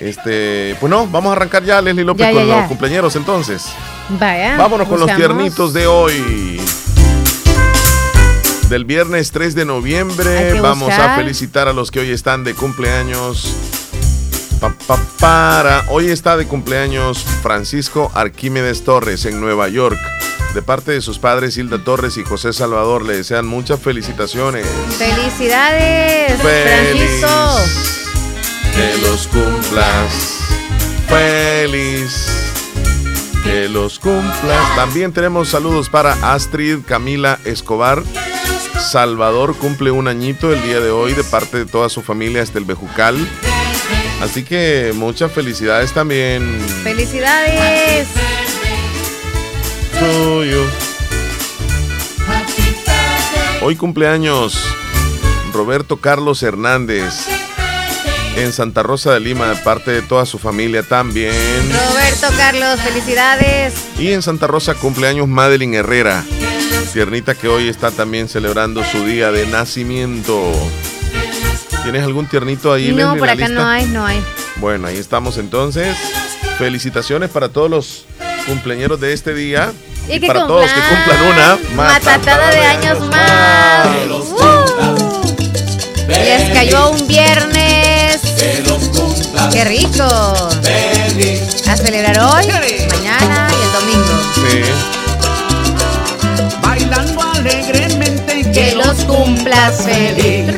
Este, 0.00 0.76
pues 0.78 0.90
no, 0.90 1.06
vamos 1.08 1.30
a 1.30 1.32
arrancar 1.32 1.64
ya, 1.64 1.82
Leslie 1.82 2.04
López, 2.04 2.32
con 2.32 2.48
los 2.48 2.66
cumpleaños 2.66 3.16
entonces. 3.16 3.66
Vaya. 4.10 4.56
Vámonos 4.56 4.88
con 4.88 5.00
los 5.00 5.14
tiernitos 5.14 5.72
de 5.72 5.86
hoy 5.86 6.60
del 8.68 8.84
viernes 8.84 9.32
3 9.32 9.54
de 9.54 9.64
noviembre. 9.64 10.60
Vamos 10.60 10.92
a 10.92 11.16
felicitar 11.16 11.68
a 11.68 11.72
los 11.72 11.90
que 11.90 12.00
hoy 12.00 12.10
están 12.10 12.44
de 12.44 12.54
cumpleaños. 12.54 13.54
para. 15.18 15.84
Hoy 15.88 16.10
está 16.10 16.36
de 16.36 16.46
cumpleaños 16.46 17.24
Francisco 17.42 18.10
Arquímedes 18.14 18.84
Torres 18.84 19.24
en 19.24 19.40
Nueva 19.40 19.68
York. 19.68 19.98
De 20.54 20.62
parte 20.62 20.92
de 20.92 21.00
sus 21.00 21.18
padres 21.18 21.56
Hilda 21.56 21.82
Torres 21.82 22.16
y 22.16 22.24
José 22.24 22.52
Salvador 22.52 23.04
le 23.04 23.16
desean 23.16 23.46
muchas 23.46 23.80
felicitaciones. 23.80 24.66
¡Felicidades, 24.98 26.40
Francisco! 26.40 27.28
Que 28.74 29.08
los 29.08 29.26
cumplas 29.28 30.38
feliz. 31.08 32.26
Que 33.44 33.68
los 33.68 33.98
cumplas. 33.98 34.76
También 34.76 35.12
tenemos 35.12 35.48
saludos 35.48 35.88
para 35.88 36.12
Astrid 36.34 36.80
Camila 36.86 37.38
Escobar. 37.44 38.02
Salvador 38.78 39.56
cumple 39.56 39.90
un 39.90 40.08
añito 40.08 40.52
el 40.52 40.62
día 40.62 40.80
de 40.80 40.90
hoy 40.90 41.12
de 41.12 41.24
parte 41.24 41.58
de 41.58 41.66
toda 41.66 41.88
su 41.88 42.02
familia 42.02 42.42
hasta 42.42 42.58
el 42.58 42.64
Bejucal. 42.64 43.16
Así 44.22 44.44
que 44.44 44.92
muchas 44.94 45.32
felicidades 45.32 45.92
también. 45.92 46.60
¡Felicidades! 46.82 48.08
Hoy 53.60 53.76
cumpleaños 53.76 54.64
Roberto 55.52 55.96
Carlos 55.98 56.42
Hernández 56.42 57.26
en 58.36 58.52
Santa 58.52 58.84
Rosa 58.84 59.12
de 59.12 59.20
Lima 59.20 59.48
de 59.48 59.56
parte 59.56 59.90
de 59.90 60.02
toda 60.02 60.24
su 60.24 60.38
familia 60.38 60.82
también. 60.84 61.32
Roberto 61.90 62.28
Carlos, 62.36 62.80
felicidades. 62.80 63.74
Y 63.98 64.12
en 64.12 64.22
Santa 64.22 64.46
Rosa 64.46 64.74
cumpleaños 64.74 65.26
Madeline 65.26 65.74
Herrera, 65.74 66.24
tiernita 66.92 67.34
que 67.34 67.48
hoy 67.48 67.68
está 67.68 67.90
también 67.90 68.28
celebrando 68.28 68.82
su 68.84 69.04
día 69.04 69.30
de 69.30 69.46
nacimiento. 69.46 70.52
¿Tienes 71.82 72.02
algún 72.02 72.26
tiernito 72.26 72.72
ahí? 72.72 72.92
No, 72.92 73.16
por 73.16 73.28
acá 73.28 73.48
no 73.48 73.66
hay, 73.66 73.86
no 73.86 74.04
hay. 74.04 74.22
Bueno, 74.56 74.88
ahí 74.88 74.96
estamos 74.96 75.38
entonces. 75.38 75.96
Felicitaciones 76.58 77.30
para 77.30 77.48
todos 77.50 77.70
los 77.70 78.04
cumpleaños 78.46 79.00
de 79.00 79.12
este 79.12 79.34
día. 79.34 79.72
Y, 80.08 80.18
para 80.20 80.46
todos 80.46 80.70
que 80.70 80.80
cumplan 80.80 81.22
una 81.22 81.58
matatada, 81.74 82.50
de, 82.50 82.60
años 82.60 83.00
más. 83.08 83.86
Uh. 84.08 84.68
Les 86.08 86.50
cayó 86.54 86.90
un 86.90 87.06
viernes. 87.06 88.20
Qué 89.52 89.64
rico. 89.64 90.04
A 91.66 91.76
celebrar 91.76 92.18
hoy, 92.18 92.46
los 98.98 99.04
cumplas 99.04 99.82
feliz. 99.84 100.54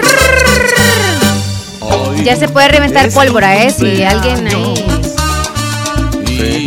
Ya 2.24 2.36
se 2.36 2.48
puede 2.48 2.68
reventar 2.68 3.10
pólvora, 3.10 3.64
¿eh? 3.64 3.70
Si 3.70 4.02
alguien 4.02 4.46
ahí. 4.46 4.74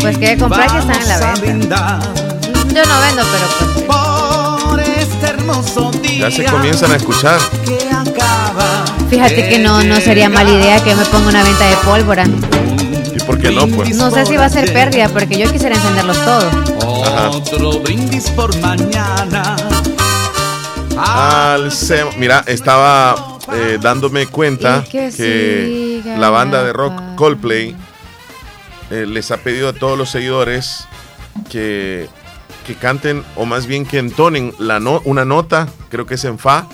Pues 0.02 0.18
que 0.18 0.38
comprar 0.38 0.72
que 0.72 0.80
están 0.80 1.02
en 1.02 1.08
la 1.08 1.36
venta. 1.36 2.00
Yo 2.74 2.84
no 2.86 3.00
vendo, 3.02 3.24
pero 3.32 3.48
pues. 4.74 4.88
este 4.98 5.28
hermoso 5.28 5.92
Ya 6.18 6.32
se 6.32 6.46
comienzan 6.46 6.92
a 6.92 6.96
escuchar. 6.96 7.40
Fíjate 9.10 9.48
que 9.48 9.60
no, 9.60 9.84
no 9.84 10.02
sería 10.02 10.30
mala 10.30 10.50
idea 10.50 10.84
que 10.84 10.96
me 10.96 11.06
ponga 11.06 11.30
una 11.30 11.44
venta 11.44 11.66
de 11.66 11.76
pólvora. 11.78 12.26
¿Y 13.16 13.20
por 13.20 13.40
qué 13.40 13.52
no? 13.52 13.68
Pues? 13.68 13.96
No 13.96 14.10
sé 14.10 14.26
si 14.26 14.38
va 14.38 14.46
a 14.46 14.50
ser 14.50 14.74
pérdida, 14.74 15.08
porque 15.10 15.38
yo 15.38 15.52
quisiera 15.52 15.76
encenderlos 15.76 16.18
todos. 16.26 16.52
Otro 17.36 17.80
brindis 17.80 18.30
por 18.32 18.56
mañana. 18.60 19.56
Al 20.98 21.72
Mira, 22.18 22.44
estaba 22.48 23.16
eh, 23.54 23.78
dándome 23.82 24.28
cuenta 24.28 24.84
que, 24.90 26.02
la 26.18 26.30
banda 26.30 26.64
de 26.64 26.74
rock 26.74 26.94
Coldplay 27.16 27.76
eh, 28.92 29.06
les 29.08 29.32
ha 29.32 29.38
pedido 29.38 29.70
a 29.70 29.74
todos 29.74 29.98
los 29.98 30.10
seguidores 30.10 30.88
que, 31.50 32.08
que 32.66 32.76
canten, 32.76 33.24
o 33.36 33.46
más 33.46 33.66
bien 33.66 33.86
que 33.86 33.98
entonen 33.98 34.54
la 34.60 34.80
no, 34.80 35.02
una 35.06 35.26
nota, 35.26 35.68
creo 35.90 36.06
que 36.06 36.16
es 36.16 36.26
en 36.26 36.38
Fa, 36.38 36.68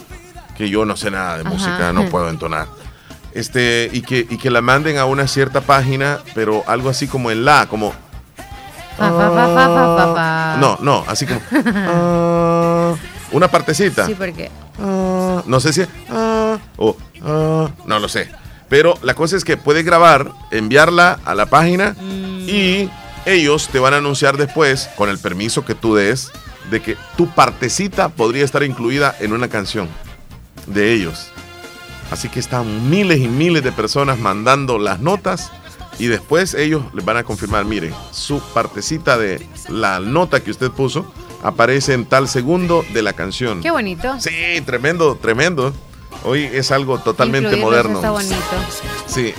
que 0.57 0.69
yo 0.69 0.85
no 0.85 0.97
sé 0.97 1.11
nada 1.11 1.38
de 1.38 1.43
música, 1.45 1.93
no 1.93 2.05
puedo 2.09 2.29
entonar. 2.29 2.67
Este, 3.33 3.89
y 3.93 4.01
que, 4.01 4.25
y 4.29 4.38
que 4.38 4.49
la 4.49 4.61
manden 4.61 4.97
a 4.97 5.05
una 5.05 5.27
cierta 5.27 5.61
página, 5.61 6.19
pero 6.35 6.63
algo 6.67 6.89
así 6.89 7.07
como 7.07 7.31
en 7.31 7.45
la, 7.45 7.67
como. 7.67 7.93
no, 10.59 10.77
no, 10.81 11.05
así 11.07 11.25
como. 11.25 11.39
Ah, 11.53 12.75
una 13.31 13.48
partecita. 13.50 14.05
Sí, 14.05 14.15
porque. 14.17 14.50
Ah, 14.79 15.43
no 15.45 15.59
sé 15.59 15.74
si. 15.74 15.81
Ah, 16.09 16.57
o. 16.77 16.95
no 17.86 18.00
lo 18.00 18.09
sé. 18.09 18.29
Pero 18.69 18.98
la 19.01 19.15
cosa 19.15 19.36
es 19.36 19.43
que 19.43 19.57
puedes 19.57 19.83
grabar, 19.83 20.31
enviarla 20.51 21.19
a 21.25 21.33
la 21.33 21.48
página 21.48 21.95
mm. 22.00 22.48
y 22.48 22.89
ellos 23.25 23.67
te 23.69 23.79
van 23.79 23.95
a 23.95 23.98
anunciar 23.98 24.38
después, 24.38 24.89
con 24.95 25.09
el 25.09 25.17
permiso 25.17 25.65
que 25.65 25.75
tú 25.75 25.95
des, 25.95 26.31
de 26.69 26.81
que 26.81 26.95
tu 27.17 27.27
partecita 27.29 28.09
podría 28.09 28.45
estar 28.45 28.63
incluida 28.63 29.15
en 29.19 29.33
una 29.33 29.48
canción 29.48 29.88
de 30.67 30.93
ellos. 30.93 31.31
Así 32.12 32.29
que 32.29 32.39
están 32.39 32.89
miles 32.89 33.19
y 33.19 33.27
miles 33.27 33.63
de 33.63 33.71
personas 33.71 34.19
mandando 34.19 34.77
las 34.77 35.00
notas 35.00 35.51
y 36.00 36.07
después 36.07 36.53
ellos 36.53 36.83
les 36.93 37.03
van 37.03 37.17
a 37.17 37.24
confirmar, 37.24 37.65
miren, 37.65 37.93
su 38.12 38.39
partecita 38.53 39.17
de 39.17 39.45
la 39.67 40.00
nota 40.00 40.39
que 40.41 40.51
usted 40.51 40.71
puso 40.71 41.12
aparece 41.43 41.93
en 41.93 42.05
tal 42.05 42.27
segundo 42.27 42.86
de 42.93 43.01
la 43.01 43.13
canción. 43.13 43.62
Qué 43.62 43.72
bonito. 43.72 44.19
Sí, 44.19 44.62
tremendo, 44.65 45.15
tremendo. 45.15 45.74
Hoy 46.24 46.43
es 46.43 46.72
algo 46.72 47.00
totalmente 47.00 47.55
moderno. 47.55 47.96
Está 47.96 48.12
bonito. 48.12 48.36
Sí. 49.08 49.34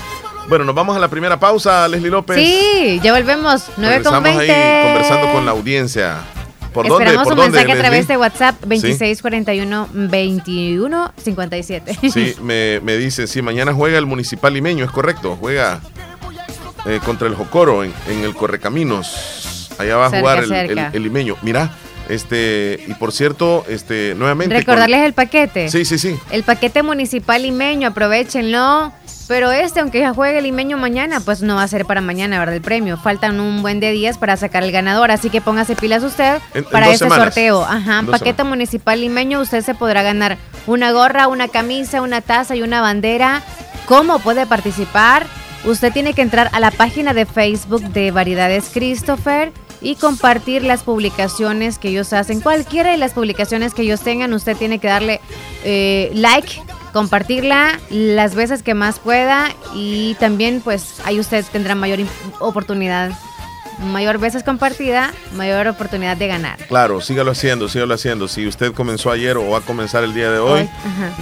Bueno, 0.48 0.64
nos 0.64 0.74
vamos 0.74 0.96
a 0.96 1.00
la 1.00 1.08
primera 1.08 1.38
pausa, 1.38 1.86
Leslie 1.86 2.10
López. 2.10 2.36
Sí, 2.36 2.98
ya 3.02 3.12
volvemos. 3.12 3.64
9 3.76 4.02
con 4.02 4.22
20. 4.22 4.52
ahí 4.52 4.84
conversando 4.84 5.32
con 5.32 5.44
la 5.44 5.52
audiencia. 5.52 6.22
¿Por 6.72 6.86
Esperamos 6.86 7.28
dónde? 7.28 7.44
un 7.44 7.50
mensaje 7.50 7.72
a 7.72 7.78
través 7.78 8.08
de 8.08 8.16
WhatsApp 8.16 8.60
2641 8.60 9.88
2157. 9.92 11.98
Sí, 12.10 12.34
me, 12.42 12.80
me 12.80 12.96
dice, 12.96 13.26
sí, 13.26 13.42
mañana 13.42 13.74
juega 13.74 13.98
el 13.98 14.06
Municipal 14.06 14.54
Limeño, 14.54 14.84
es 14.84 14.90
correcto. 14.90 15.36
Juega 15.38 15.80
eh, 16.86 16.98
contra 17.04 17.28
el 17.28 17.34
Jocoro 17.34 17.84
en, 17.84 17.92
el 18.08 18.34
Correcaminos. 18.34 19.68
Allá 19.78 19.96
va 19.96 20.06
a 20.06 20.10
jugar 20.10 20.44
el, 20.44 21.02
Limeño. 21.02 21.36
Mira, 21.42 21.74
este, 22.10 22.84
y 22.86 22.94
por 22.94 23.12
cierto, 23.12 23.64
este, 23.68 24.14
nuevamente. 24.16 24.54
Recordarles 24.54 25.00
el 25.00 25.12
paquete. 25.12 25.68
Sí, 25.70 25.84
sí, 25.84 25.98
sí. 25.98 26.18
El 26.30 26.42
paquete 26.42 26.82
municipal 26.82 27.42
limeño, 27.42 27.88
aprovechenlo. 27.88 28.92
Pero 29.28 29.52
este, 29.52 29.78
aunque 29.78 30.00
ya 30.00 30.12
juegue 30.12 30.38
el 30.38 30.44
limeño 30.44 30.76
mañana, 30.76 31.20
pues 31.20 31.40
no 31.40 31.54
va 31.54 31.62
a 31.62 31.68
ser 31.68 31.86
para 31.86 32.00
mañana, 32.00 32.40
¿verdad? 32.40 32.56
El 32.56 32.62
premio. 32.62 32.96
Faltan 32.96 33.38
un 33.38 33.62
buen 33.62 33.78
de 33.78 33.92
días 33.92 34.18
para 34.18 34.36
sacar 34.36 34.64
el 34.64 34.72
ganador, 34.72 35.12
así 35.12 35.30
que 35.30 35.40
póngase 35.40 35.76
pilas 35.76 36.02
usted 36.02 36.40
para 36.72 36.90
este 36.90 37.08
sorteo. 37.08 37.62
Ajá, 37.62 38.02
paquete 38.10 38.42
municipal 38.42 39.00
limeño, 39.00 39.40
usted 39.40 39.62
se 39.62 39.76
podrá 39.76 40.02
ganar 40.02 40.36
una 40.66 40.90
gorra, 40.90 41.28
una 41.28 41.46
camisa, 41.46 42.02
una 42.02 42.22
taza 42.22 42.56
y 42.56 42.62
una 42.62 42.80
bandera. 42.80 43.42
¿Cómo 43.86 44.18
puede 44.18 44.46
participar? 44.46 45.26
Usted 45.64 45.92
tiene 45.92 46.12
que 46.12 46.22
entrar 46.22 46.50
a 46.52 46.58
la 46.58 46.72
página 46.72 47.14
de 47.14 47.24
Facebook 47.24 47.82
de 47.92 48.10
Variedades 48.10 48.70
Christopher 48.74 49.52
y 49.80 49.96
compartir 49.96 50.62
las 50.62 50.82
publicaciones 50.82 51.78
que 51.78 51.88
ellos 51.88 52.12
hacen. 52.12 52.40
Cualquiera 52.40 52.90
de 52.90 52.96
las 52.96 53.12
publicaciones 53.12 53.74
que 53.74 53.82
ellos 53.82 54.00
tengan, 54.00 54.32
usted 54.32 54.56
tiene 54.56 54.78
que 54.78 54.88
darle 54.88 55.20
eh, 55.64 56.10
like, 56.14 56.62
compartirla 56.92 57.78
las 57.88 58.34
veces 58.34 58.62
que 58.62 58.74
más 58.74 58.98
pueda 58.98 59.54
y 59.74 60.14
también 60.14 60.60
pues 60.60 61.00
ahí 61.04 61.20
usted 61.20 61.44
tendrá 61.52 61.74
mayor 61.74 62.00
oportunidad 62.40 63.12
mayor 63.80 64.18
veces 64.18 64.42
compartida, 64.42 65.12
mayor 65.34 65.66
oportunidad 65.68 66.16
de 66.16 66.26
ganar. 66.26 66.58
Claro, 66.68 67.00
sígalo 67.00 67.30
haciendo, 67.30 67.68
sígalo 67.68 67.94
haciendo. 67.94 68.28
Si 68.28 68.46
usted 68.46 68.72
comenzó 68.72 69.10
ayer 69.10 69.36
o 69.36 69.50
va 69.50 69.58
a 69.58 69.62
comenzar 69.62 70.04
el 70.04 70.14
día 70.14 70.30
de 70.30 70.38
hoy, 70.38 70.68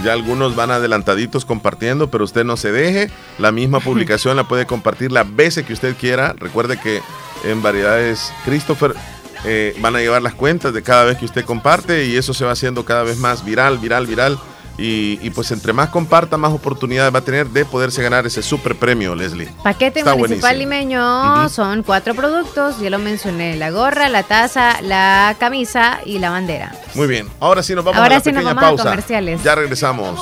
ya 0.03 0.13
algunos 0.13 0.55
van 0.55 0.71
adelantaditos 0.71 1.45
compartiendo, 1.45 2.09
pero 2.09 2.23
usted 2.23 2.43
no 2.43 2.57
se 2.57 2.71
deje. 2.71 3.09
La 3.37 3.51
misma 3.51 3.79
publicación 3.79 4.35
la 4.35 4.47
puede 4.47 4.65
compartir 4.65 5.11
las 5.11 5.33
veces 5.35 5.65
que 5.65 5.73
usted 5.73 5.95
quiera. 5.95 6.33
Recuerde 6.37 6.77
que 6.77 7.01
en 7.45 7.61
variedades 7.61 8.31
Christopher 8.45 8.93
eh, 9.45 9.75
van 9.79 9.95
a 9.95 9.99
llevar 9.99 10.21
las 10.21 10.33
cuentas 10.33 10.73
de 10.73 10.83
cada 10.83 11.05
vez 11.05 11.17
que 11.17 11.25
usted 11.25 11.45
comparte 11.45 12.05
y 12.05 12.17
eso 12.17 12.33
se 12.33 12.43
va 12.43 12.51
haciendo 12.51 12.83
cada 12.83 13.03
vez 13.03 13.17
más 13.17 13.45
viral, 13.45 13.77
viral, 13.77 14.05
viral. 14.05 14.39
Y, 14.81 15.29
pues 15.31 15.51
entre 15.51 15.73
más 15.73 15.89
comparta, 15.89 16.37
más 16.37 16.53
oportunidades 16.53 17.13
va 17.13 17.19
a 17.19 17.23
tener 17.23 17.47
de 17.49 17.65
poderse 17.65 18.01
ganar 18.01 18.25
ese 18.25 18.41
super 18.41 18.75
premio, 18.75 19.15
Leslie. 19.15 19.49
Paquete 19.63 20.03
municipal 20.03 20.57
limeño 20.57 21.49
son 21.49 21.83
cuatro 21.83 22.15
productos, 22.15 22.79
ya 22.79 22.89
lo 22.89 22.99
mencioné, 22.99 23.57
la 23.57 23.71
gorra, 23.71 24.07
la 24.09 24.23
taza, 24.23 24.81
la 24.81 25.35
camisa 25.39 25.99
y 26.05 26.19
la 26.19 26.29
bandera. 26.29 26.73
Muy 26.95 27.07
bien, 27.07 27.27
ahora 27.39 27.61
sí 27.61 27.75
nos 27.75 27.83
vamos 27.83 28.01
a 28.01 28.09
la 28.09 28.19
pequeña 28.19 28.55
pausa. 28.55 28.83
comerciales. 28.83 29.43
Ya 29.43 29.55
regresamos. 29.55 30.19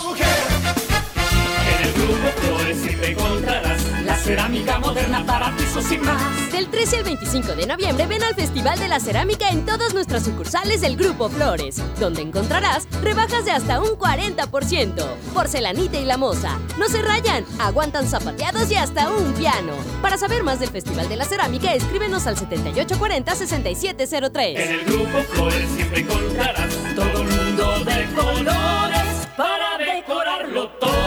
cerámica 4.27 4.77
moderna 4.79 5.25
para 5.25 5.55
pisos 5.55 5.89
y 5.89 5.97
más. 5.99 6.36
Del 6.77 6.85
13 6.85 6.97
al 6.97 7.03
25 7.05 7.55
de 7.55 7.65
noviembre 7.65 8.05
ven 8.05 8.21
al 8.21 8.35
Festival 8.35 8.77
de 8.77 8.87
la 8.87 8.99
Cerámica 8.99 9.49
en 9.49 9.65
todas 9.65 9.95
nuestras 9.95 10.23
sucursales 10.23 10.79
del 10.79 10.95
Grupo 10.95 11.27
Flores, 11.27 11.81
donde 11.99 12.21
encontrarás 12.21 12.87
rebajas 13.01 13.45
de 13.45 13.51
hasta 13.51 13.81
un 13.81 13.97
40%. 13.97 15.03
Porcelanita 15.33 15.97
y 15.97 16.05
la 16.05 16.17
moza. 16.17 16.59
No 16.77 16.87
se 16.87 17.01
rayan, 17.01 17.43
aguantan 17.57 18.07
zapateados 18.07 18.69
y 18.69 18.75
hasta 18.75 19.09
un 19.09 19.33
piano. 19.33 19.73
Para 20.03 20.19
saber 20.19 20.43
más 20.43 20.59
del 20.59 20.69
Festival 20.69 21.09
de 21.09 21.15
la 21.15 21.25
Cerámica, 21.25 21.73
escríbenos 21.73 22.27
al 22.27 22.35
7840-6703. 22.35 24.59
En 24.59 24.71
el 24.71 24.85
Grupo 24.85 25.17
Flores 25.33 25.67
siempre 25.75 26.01
encontrarás 26.01 26.71
todo 26.95 27.23
el 27.23 27.27
mundo 27.27 27.79
de 27.85 28.05
colores 28.13 29.27
para 29.35 29.79
decorarlo 29.79 30.69
todo. 30.79 31.06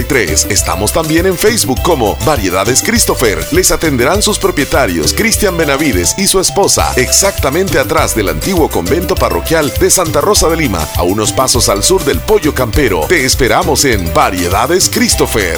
5083. 0.03 0.47
Estamos 0.49 0.91
también 0.91 1.25
en 1.25 1.37
Facebook 1.37 1.81
como 1.81 2.15
Variedades 2.25 2.81
Christopher. 2.83 3.45
Les 3.51 3.71
atenderán 3.71 4.21
sus 4.21 4.39
propietarios 4.39 5.13
Cristian 5.13 5.57
Benavides 5.57 6.15
y 6.17 6.27
su 6.27 6.39
esposa, 6.39 6.91
exactamente 6.95 7.79
atrás 7.79 8.15
del 8.15 8.29
antiguo 8.29 8.69
convento 8.69 9.15
parroquial 9.15 9.71
de 9.79 9.89
Santa 9.89 10.21
Rosa 10.21 10.49
de 10.49 10.57
Lima, 10.57 10.87
a 10.95 11.03
unos 11.03 11.31
pasos 11.31 11.69
al 11.69 11.83
sur 11.83 12.03
del 12.03 12.19
Pollo 12.19 12.53
Campero. 12.53 13.01
Te 13.07 13.25
esperamos 13.25 13.85
en 13.85 14.11
Variedades 14.13 14.89
Christopher. 14.89 15.57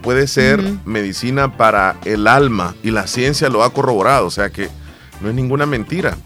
puede 0.00 0.28
ser 0.28 0.62
medicina 0.84 1.56
para 1.56 1.96
el 2.04 2.28
alma 2.28 2.76
y 2.84 2.92
la 2.92 3.08
ciencia 3.08 3.48
lo 3.48 3.64
ha 3.64 3.72
corroborado, 3.72 4.26
o 4.26 4.30
sea 4.30 4.50
que 4.50 4.68
no 5.22 5.28
es 5.28 5.34
ninguna 5.34 5.66
mentira. 5.66 6.16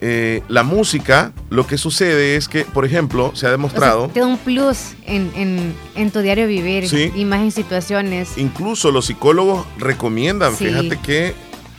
Eh, 0.00 0.42
la 0.48 0.62
música, 0.62 1.32
lo 1.50 1.66
que 1.66 1.76
sucede 1.76 2.36
es 2.36 2.46
que, 2.46 2.64
por 2.64 2.84
ejemplo, 2.84 3.32
se 3.34 3.48
ha 3.48 3.50
demostrado... 3.50 4.08
te 4.08 4.20
da 4.20 4.26
un 4.26 4.38
plus 4.38 4.94
en, 5.06 5.74
tu 6.12 6.20
diario 6.20 6.46
vivir 6.46 6.84
y 6.92 7.24
más 7.24 7.40
en 7.40 7.50
situaciones. 7.50 8.38
Incluso 8.38 8.92
los 8.92 9.06
psicólogos 9.06 9.66
recomiendan, 9.76 10.54
fíjate 10.54 10.98
que 11.00 11.34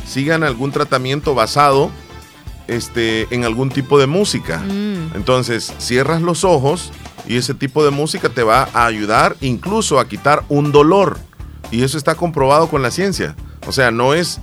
sigan 0.06 0.44
algún 0.44 0.72
tratamiento 0.72 1.34
basado 1.34 1.92
este, 2.68 3.28
en 3.34 3.46
algún 3.46 3.70
tipo 3.70 4.00
de 4.00 4.08
música. 4.08 4.58
Mm. 4.60 5.16
Entonces, 5.16 5.74
cierras 5.78 6.22
los 6.22 6.44
ojos 6.44 6.92
y 7.28 7.38
ese 7.38 7.54
tipo 7.54 7.86
de 7.86 7.92
música 7.92 8.30
te 8.30 8.44
va 8.44 8.70
a 8.74 8.86
ayudar 8.86 9.38
incluso 9.40 10.00
a 10.00 10.08
quitar 10.08 10.44
un 10.50 10.72
dolor. 10.72 11.20
Y 11.72 11.84
eso 11.84 11.98
está 11.98 12.16
comprobado 12.16 12.68
con 12.68 12.82
la 12.82 12.92
ciencia. 12.92 13.36
O 13.68 13.72
sea, 13.72 13.92
no 13.92 14.14
es 14.14 14.40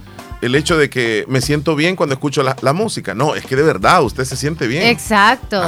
el 0.47 0.55
hecho 0.55 0.79
de 0.79 0.89
que 0.89 1.25
me 1.29 1.41
siento 1.41 1.77
bien 1.77 1.97
cuando 1.97 2.15
escucho 2.15 2.43
la, 2.43 2.73
música. 2.73 3.15
No, 3.15 3.35
es 3.35 3.45
que 3.45 3.57
de 3.57 3.63
verdad 3.63 4.03
usted 4.03 4.25
se 4.25 4.37
siente 4.37 4.67
bien. 4.67 4.85
Exacto. 4.85 5.63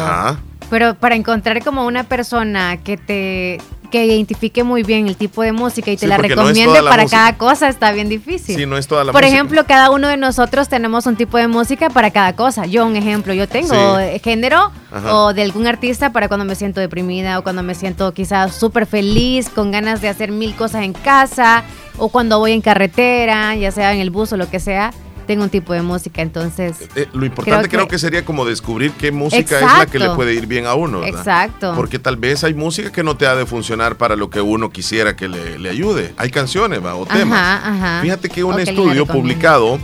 Pero 0.71 0.95
para 0.95 1.15
encontrar 1.15 1.63
como 1.65 1.87
una 1.87 2.05
persona 2.05 2.79
que 2.79 2.97
te 2.97 3.59
que 3.91 4.05
identifique 4.05 4.65
muy 4.65 4.83
bien 4.83 5.09
el 5.09 5.17
tipo 5.17 5.43
de 5.43 5.53
música 5.53 5.91
y 5.91 5.97
te 5.97 6.07
la 6.07 6.17
recomiende 6.17 6.83
para 6.83 7.07
cada 7.07 7.37
cosa 7.37 7.69
está 7.69 7.93
bien 7.93 8.09
difícil. 8.09 8.57
Sí, 8.57 8.67
no 8.67 8.77
es 8.77 8.87
toda 8.87 9.05
la 9.05 9.13
Por 9.13 9.25
ejemplo, 9.25 9.65
cada 9.67 9.91
uno 9.91 10.09
de 10.09 10.17
nosotros 10.17 10.69
tenemos 10.69 11.07
un 11.07 11.17
tipo 11.17 11.39
de 11.39 11.49
música 11.49 11.91
para 11.91 12.11
cada 12.11 12.35
cosa. 12.35 12.67
Yo, 12.67 12.87
un 12.87 12.97
ejemplo, 12.97 13.33
yo 13.35 13.49
tengo 13.49 13.99
género 14.23 14.71
o 15.11 15.33
de 15.33 15.43
algún 15.43 15.67
artista 15.67 16.13
para 16.13 16.29
cuando 16.29 16.45
me 16.45 16.55
siento 16.55 16.81
deprimida 16.81 17.39
o 17.39 17.43
cuando 17.43 17.63
me 17.63 17.75
siento 17.75 18.13
quizás 18.13 18.55
súper 18.55 18.87
feliz, 18.87 19.49
con 19.49 19.71
ganas 19.71 20.01
de 20.01 20.09
hacer 20.09 20.33
mil 20.33 20.55
cosas 20.55 20.85
en 20.85 20.93
casa 20.93 21.65
o 21.99 22.09
cuando 22.09 22.39
voy 22.39 22.53
en 22.53 22.61
carretera, 22.61 23.55
ya 23.57 23.71
sea 23.73 23.93
en 23.93 24.01
el 24.01 24.11
bus 24.11 24.33
o 24.33 24.37
lo 24.37 24.49
que 24.49 24.61
sea, 24.61 24.93
tengo 25.29 25.45
un 25.45 25.51
tipo 25.51 25.75
de 25.75 25.83
música, 25.83 26.23
entonces... 26.23 26.89
Eh, 26.97 27.07
lo 27.13 27.27
importante 27.27 27.69
creo 27.69 27.87
que, 27.87 27.99
sería 27.99 28.25
como 28.25 28.47
descubrir 28.47 28.93
qué 28.93 29.13
música 29.13 29.57
es 29.57 29.63
la 29.63 29.85
que 29.85 29.99
le 29.99 30.09
puede 30.15 30.33
ir 30.33 30.47
bien 30.47 30.65
a 30.65 30.73
uno. 30.73 31.05
Exacto. 31.05 31.75
Porque 31.77 31.99
tal 31.99 32.17
vez 32.17 32.45
hay 32.45 32.55
música 32.55 32.91
que 32.91 33.05
no 33.05 33.15
te 33.15 33.27
ha 33.27 33.37
de 33.37 33.45
funcionar 33.45 33.97
para 33.97 34.17
lo 34.17 34.31
que 34.31 34.41
uno 34.41 34.71
quisiera 34.71 35.17
que 35.17 35.29
le, 35.29 35.69
ayude. 35.69 36.15
Hay 36.17 36.31
canciones 36.31 36.81
o 36.83 37.05
temas. 37.05 38.01
Fíjate 38.01 38.31
que 38.31 38.43
un 38.43 38.59
estudio 38.59 39.05
publicado 39.05 39.79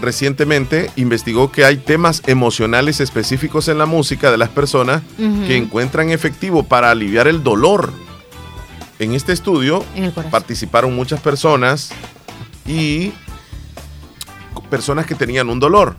recientemente 0.00 0.90
investigó 0.96 1.52
que 1.52 1.66
hay 1.66 1.76
temas 1.76 2.22
emocionales 2.26 3.00
específicos 3.00 3.68
en 3.68 3.76
la 3.76 3.84
música 3.84 4.30
de 4.30 4.38
las 4.38 4.48
personas 4.48 5.02
que 5.18 5.58
encuentran 5.58 6.08
efectivo 6.08 6.62
para 6.62 6.90
aliviar 6.90 7.28
el 7.28 7.42
dolor 7.42 7.92
en 8.98 9.12
este 9.12 9.32
estudio 9.32 9.84
participaron 10.30 10.96
muchas 10.96 11.20
personas 11.20 11.90
y 12.66 13.12
personas 14.62 15.06
que 15.06 15.14
tenían 15.14 15.48
un 15.48 15.60
dolor. 15.60 15.96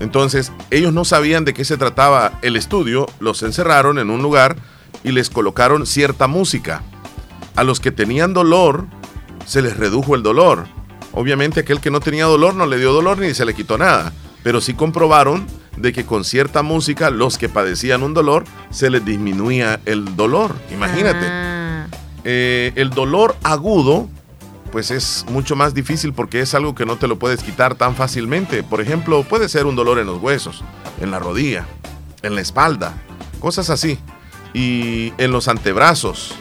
Entonces, 0.00 0.52
ellos 0.70 0.92
no 0.92 1.04
sabían 1.04 1.44
de 1.44 1.54
qué 1.54 1.64
se 1.64 1.78
trataba 1.78 2.38
el 2.42 2.56
estudio, 2.56 3.06
los 3.18 3.42
encerraron 3.42 3.98
en 3.98 4.10
un 4.10 4.22
lugar 4.22 4.56
y 5.04 5.12
les 5.12 5.30
colocaron 5.30 5.86
cierta 5.86 6.26
música. 6.26 6.82
A 7.54 7.64
los 7.64 7.80
que 7.80 7.90
tenían 7.90 8.34
dolor, 8.34 8.86
se 9.46 9.62
les 9.62 9.76
redujo 9.76 10.14
el 10.14 10.22
dolor. 10.22 10.66
Obviamente 11.12 11.60
aquel 11.60 11.80
que 11.80 11.90
no 11.90 12.00
tenía 12.00 12.26
dolor 12.26 12.54
no 12.54 12.66
le 12.66 12.78
dio 12.78 12.92
dolor 12.92 13.18
ni 13.18 13.32
se 13.32 13.46
le 13.46 13.54
quitó 13.54 13.78
nada, 13.78 14.12
pero 14.42 14.60
sí 14.60 14.74
comprobaron 14.74 15.46
de 15.76 15.92
que 15.92 16.04
con 16.04 16.24
cierta 16.24 16.62
música 16.62 17.10
los 17.10 17.38
que 17.38 17.48
padecían 17.48 18.02
un 18.02 18.12
dolor 18.12 18.44
se 18.70 18.90
les 18.90 19.04
disminuía 19.04 19.80
el 19.86 20.16
dolor. 20.16 20.54
Imagínate. 20.70 21.26
Ah. 21.26 21.86
Eh, 22.24 22.72
el 22.74 22.90
dolor 22.90 23.36
agudo 23.42 24.08
pues 24.76 24.90
es 24.90 25.24
mucho 25.30 25.56
más 25.56 25.72
difícil 25.72 26.12
porque 26.12 26.42
es 26.42 26.54
algo 26.54 26.74
que 26.74 26.84
no 26.84 26.96
te 26.96 27.08
lo 27.08 27.18
puedes 27.18 27.42
quitar 27.42 27.76
tan 27.76 27.96
fácilmente. 27.96 28.62
Por 28.62 28.82
ejemplo, 28.82 29.22
puede 29.22 29.48
ser 29.48 29.64
un 29.64 29.74
dolor 29.74 29.98
en 29.98 30.06
los 30.06 30.20
huesos, 30.20 30.62
en 31.00 31.10
la 31.10 31.18
rodilla, 31.18 31.64
en 32.20 32.34
la 32.34 32.42
espalda, 32.42 32.92
cosas 33.40 33.70
así. 33.70 33.98
Y 34.52 35.14
en 35.16 35.32
los 35.32 35.48
antebrazos. 35.48 36.34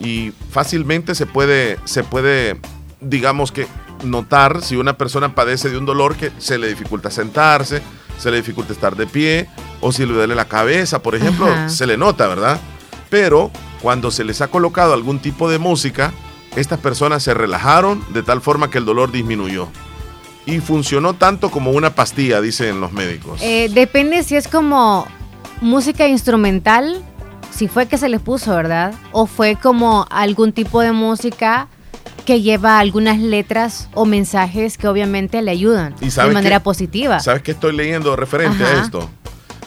Y 0.00 0.32
fácilmente 0.50 1.14
se 1.14 1.24
puede, 1.24 1.78
se 1.84 2.02
puede, 2.02 2.60
digamos 3.00 3.52
que 3.52 3.68
notar 4.02 4.60
si 4.60 4.74
una 4.74 4.98
persona 4.98 5.36
padece 5.36 5.70
de 5.70 5.78
un 5.78 5.86
dolor 5.86 6.16
que 6.16 6.32
se 6.38 6.58
le 6.58 6.66
dificulta 6.66 7.12
sentarse, 7.12 7.80
se 8.18 8.32
le 8.32 8.38
dificulta 8.38 8.72
estar 8.72 8.96
de 8.96 9.06
pie, 9.06 9.48
o 9.80 9.92
si 9.92 10.04
le 10.04 10.14
duele 10.14 10.34
la 10.34 10.46
cabeza, 10.46 11.00
por 11.00 11.14
ejemplo, 11.14 11.46
se 11.68 11.86
le 11.86 11.96
nota, 11.96 12.26
¿verdad? 12.26 12.60
Pero 13.08 13.52
cuando 13.80 14.10
se 14.10 14.24
les 14.24 14.40
ha 14.40 14.48
colocado 14.48 14.94
algún 14.94 15.20
tipo 15.20 15.48
de 15.48 15.60
música, 15.60 16.12
estas 16.56 16.78
personas 16.78 17.22
se 17.22 17.34
relajaron 17.34 18.04
de 18.12 18.22
tal 18.22 18.40
forma 18.40 18.70
que 18.70 18.78
el 18.78 18.84
dolor 18.84 19.12
disminuyó. 19.12 19.68
Y 20.44 20.58
funcionó 20.58 21.14
tanto 21.14 21.50
como 21.50 21.70
una 21.70 21.94
pastilla, 21.94 22.40
dicen 22.40 22.80
los 22.80 22.92
médicos. 22.92 23.40
Eh, 23.42 23.70
depende 23.72 24.24
si 24.24 24.34
es 24.34 24.48
como 24.48 25.06
música 25.60 26.08
instrumental, 26.08 27.00
si 27.52 27.68
fue 27.68 27.86
que 27.86 27.96
se 27.96 28.08
les 28.08 28.20
puso, 28.20 28.54
¿verdad? 28.54 28.92
O 29.12 29.26
fue 29.26 29.56
como 29.56 30.06
algún 30.10 30.52
tipo 30.52 30.80
de 30.80 30.90
música 30.90 31.68
que 32.24 32.40
lleva 32.40 32.78
algunas 32.78 33.18
letras 33.18 33.88
o 33.94 34.04
mensajes 34.04 34.78
que 34.78 34.88
obviamente 34.88 35.42
le 35.42 35.50
ayudan 35.50 35.94
de 36.00 36.30
manera 36.32 36.60
positiva. 36.60 37.20
¿Sabes 37.20 37.42
qué 37.42 37.52
estoy 37.52 37.74
leyendo 37.74 38.14
referente 38.16 38.64
a 38.64 38.82
esto? 38.82 39.08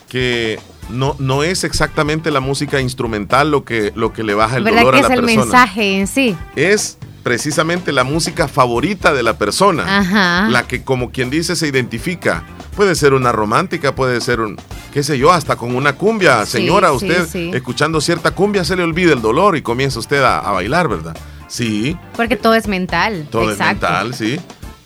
Que 0.09 0.59
no, 0.89 1.15
no 1.19 1.43
es 1.43 1.63
exactamente 1.63 2.31
la 2.31 2.39
música 2.39 2.79
instrumental 2.81 3.51
lo 3.51 3.65
que, 3.65 3.91
lo 3.95 4.13
que 4.13 4.23
le 4.23 4.33
baja 4.33 4.57
el 4.57 4.63
dolor 4.63 4.95
a 4.95 5.01
la 5.01 5.07
persona. 5.07 5.13
es 5.13 5.19
el 5.19 5.37
mensaje 5.37 5.99
en 5.99 6.07
sí? 6.07 6.37
Es 6.55 6.97
precisamente 7.25 7.91
la 7.91 8.03
música 8.03 8.47
favorita 8.47 9.11
de 9.11 9.23
la 9.23 9.35
persona. 9.35 10.47
La 10.47 10.67
que, 10.67 10.83
como 10.83 11.09
quien 11.09 11.31
dice, 11.31 11.55
se 11.55 11.67
identifica. 11.67 12.43
Puede 12.75 12.93
ser 12.93 13.15
una 13.15 13.31
romántica, 13.31 13.95
puede 13.95 14.21
ser 14.21 14.41
un, 14.41 14.57
qué 14.93 15.01
sé 15.01 15.17
yo, 15.17 15.31
hasta 15.31 15.55
con 15.55 15.75
una 15.75 15.93
cumbia. 15.93 16.45
Señora, 16.45 16.91
usted 16.91 17.27
escuchando 17.55 17.99
cierta 17.99 18.31
cumbia 18.31 18.63
se 18.63 18.75
le 18.75 18.83
olvida 18.83 19.11
el 19.11 19.23
dolor 19.23 19.57
y 19.57 19.63
comienza 19.63 19.97
usted 19.97 20.23
a, 20.23 20.51
bailar, 20.51 20.87
¿verdad? 20.87 21.17
Sí. 21.47 21.97
Porque 22.15 22.35
todo 22.35 22.53
es 22.53 22.67
mental. 22.67 23.27
Todo 23.31 23.51
es 23.51 23.57
mental, 23.57 24.13
sí. 24.13 24.39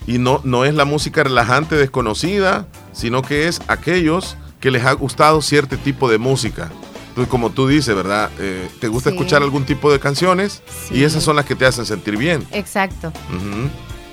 Y 0.08 0.18
no, 0.18 0.40
no 0.46 0.64
es 0.64 0.74
la 0.74 0.86
música 0.86 1.24
relajante 1.24 1.76
desconocida, 1.76 2.68
sino 2.94 3.22
que 3.22 3.50
es 3.50 3.62
aquellos 3.68 4.38
que 4.60 4.72
les 4.72 4.86
ha 4.86 4.94
gustado 4.94 5.42
cierto 5.42 5.78
tipo 5.78 6.10
de 6.10 6.18
música. 6.18 6.70
Entonces, 7.10 7.30
como 7.30 7.50
tú 7.50 7.68
dices, 7.68 7.96
¿verdad? 7.96 8.30
Eh, 8.40 8.70
te 8.80 8.88
gusta 8.88 9.10
escuchar 9.10 9.42
algún 9.42 9.66
tipo 9.66 9.92
de 9.92 10.00
canciones 10.00 10.62
y 10.92 11.04
esas 11.04 11.24
son 11.24 11.36
las 11.36 11.46
que 11.46 11.56
te 11.56 11.66
hacen 11.66 11.86
sentir 11.86 12.18
bien. 12.18 12.46
Exacto. 12.52 13.12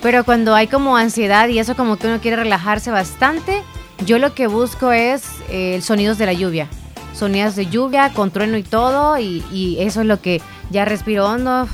Pero 0.01 0.23
cuando 0.23 0.55
hay 0.55 0.67
como 0.67 0.97
ansiedad 0.97 1.47
y 1.47 1.59
eso 1.59 1.75
como 1.75 1.97
que 1.97 2.07
uno 2.07 2.19
quiere 2.19 2.37
relajarse 2.37 2.91
bastante, 2.91 3.63
yo 4.05 4.19
lo 4.19 4.33
que 4.33 4.47
busco 4.47 4.91
es 4.91 5.23
eh, 5.49 5.79
sonidos 5.81 6.17
de 6.17 6.25
la 6.25 6.33
lluvia. 6.33 6.67
Sonidos 7.13 7.55
de 7.55 7.67
lluvia, 7.67 8.13
con 8.13 8.31
trueno 8.31 8.57
y 8.57 8.63
todo, 8.63 9.17
y, 9.17 9.43
y 9.51 9.77
eso 9.79 10.01
es 10.01 10.07
lo 10.07 10.21
que 10.21 10.41
ya 10.69 10.85
respiro 10.85 11.25
hondo, 11.27 11.67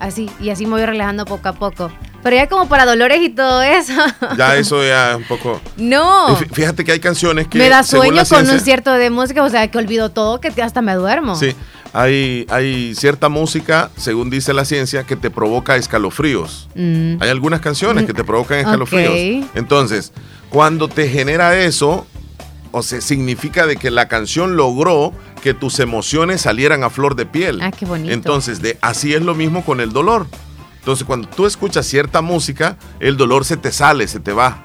así, 0.00 0.28
y 0.40 0.50
así 0.50 0.64
me 0.66 0.72
voy 0.72 0.84
relajando 0.86 1.24
poco 1.26 1.48
a 1.48 1.52
poco. 1.52 1.90
Pero 2.28 2.42
ya 2.42 2.46
como 2.46 2.68
para 2.68 2.84
dolores 2.84 3.22
y 3.22 3.30
todo 3.30 3.62
eso. 3.62 3.94
Ya 4.36 4.56
eso 4.58 4.84
ya 4.86 5.16
un 5.16 5.24
poco. 5.24 5.62
No. 5.78 6.36
Fíjate 6.52 6.84
que 6.84 6.92
hay 6.92 7.00
canciones 7.00 7.48
que. 7.48 7.56
Me 7.56 7.70
da 7.70 7.82
sueño 7.82 8.22
con 8.28 8.46
un 8.50 8.60
cierto 8.60 8.92
de 8.92 9.08
música, 9.08 9.42
o 9.42 9.48
sea, 9.48 9.66
que 9.70 9.78
olvido 9.78 10.10
todo, 10.10 10.38
que 10.38 10.48
hasta 10.60 10.82
me 10.82 10.92
duermo. 10.92 11.36
Sí. 11.36 11.54
Hay, 11.94 12.44
hay 12.50 12.94
cierta 12.94 13.30
música, 13.30 13.88
según 13.96 14.28
dice 14.28 14.52
la 14.52 14.66
ciencia, 14.66 15.04
que 15.04 15.16
te 15.16 15.30
provoca 15.30 15.76
escalofríos. 15.76 16.68
Mm. 16.74 17.22
Hay 17.22 17.30
algunas 17.30 17.62
canciones 17.62 18.04
que 18.04 18.12
te 18.12 18.24
provocan 18.24 18.58
escalofríos. 18.58 19.46
Entonces, 19.54 20.12
cuando 20.50 20.88
te 20.88 21.08
genera 21.08 21.58
eso, 21.58 22.06
o 22.72 22.82
sea, 22.82 23.00
significa 23.00 23.66
de 23.66 23.78
que 23.78 23.90
la 23.90 24.06
canción 24.06 24.54
logró 24.54 25.14
que 25.42 25.54
tus 25.54 25.80
emociones 25.80 26.42
salieran 26.42 26.84
a 26.84 26.90
flor 26.90 27.16
de 27.16 27.24
piel. 27.24 27.62
Ah, 27.62 27.70
qué 27.70 27.86
bonito. 27.86 28.12
Entonces, 28.12 28.60
de, 28.60 28.76
así 28.82 29.14
es 29.14 29.22
lo 29.22 29.34
mismo 29.34 29.64
con 29.64 29.80
el 29.80 29.94
dolor. 29.94 30.26
Entonces, 30.88 31.06
cuando 31.06 31.28
tú 31.28 31.44
escuchas 31.44 31.84
cierta 31.84 32.22
música, 32.22 32.78
el 32.98 33.18
dolor 33.18 33.44
se 33.44 33.58
te 33.58 33.72
sale, 33.72 34.08
se 34.08 34.20
te 34.20 34.32
va. 34.32 34.64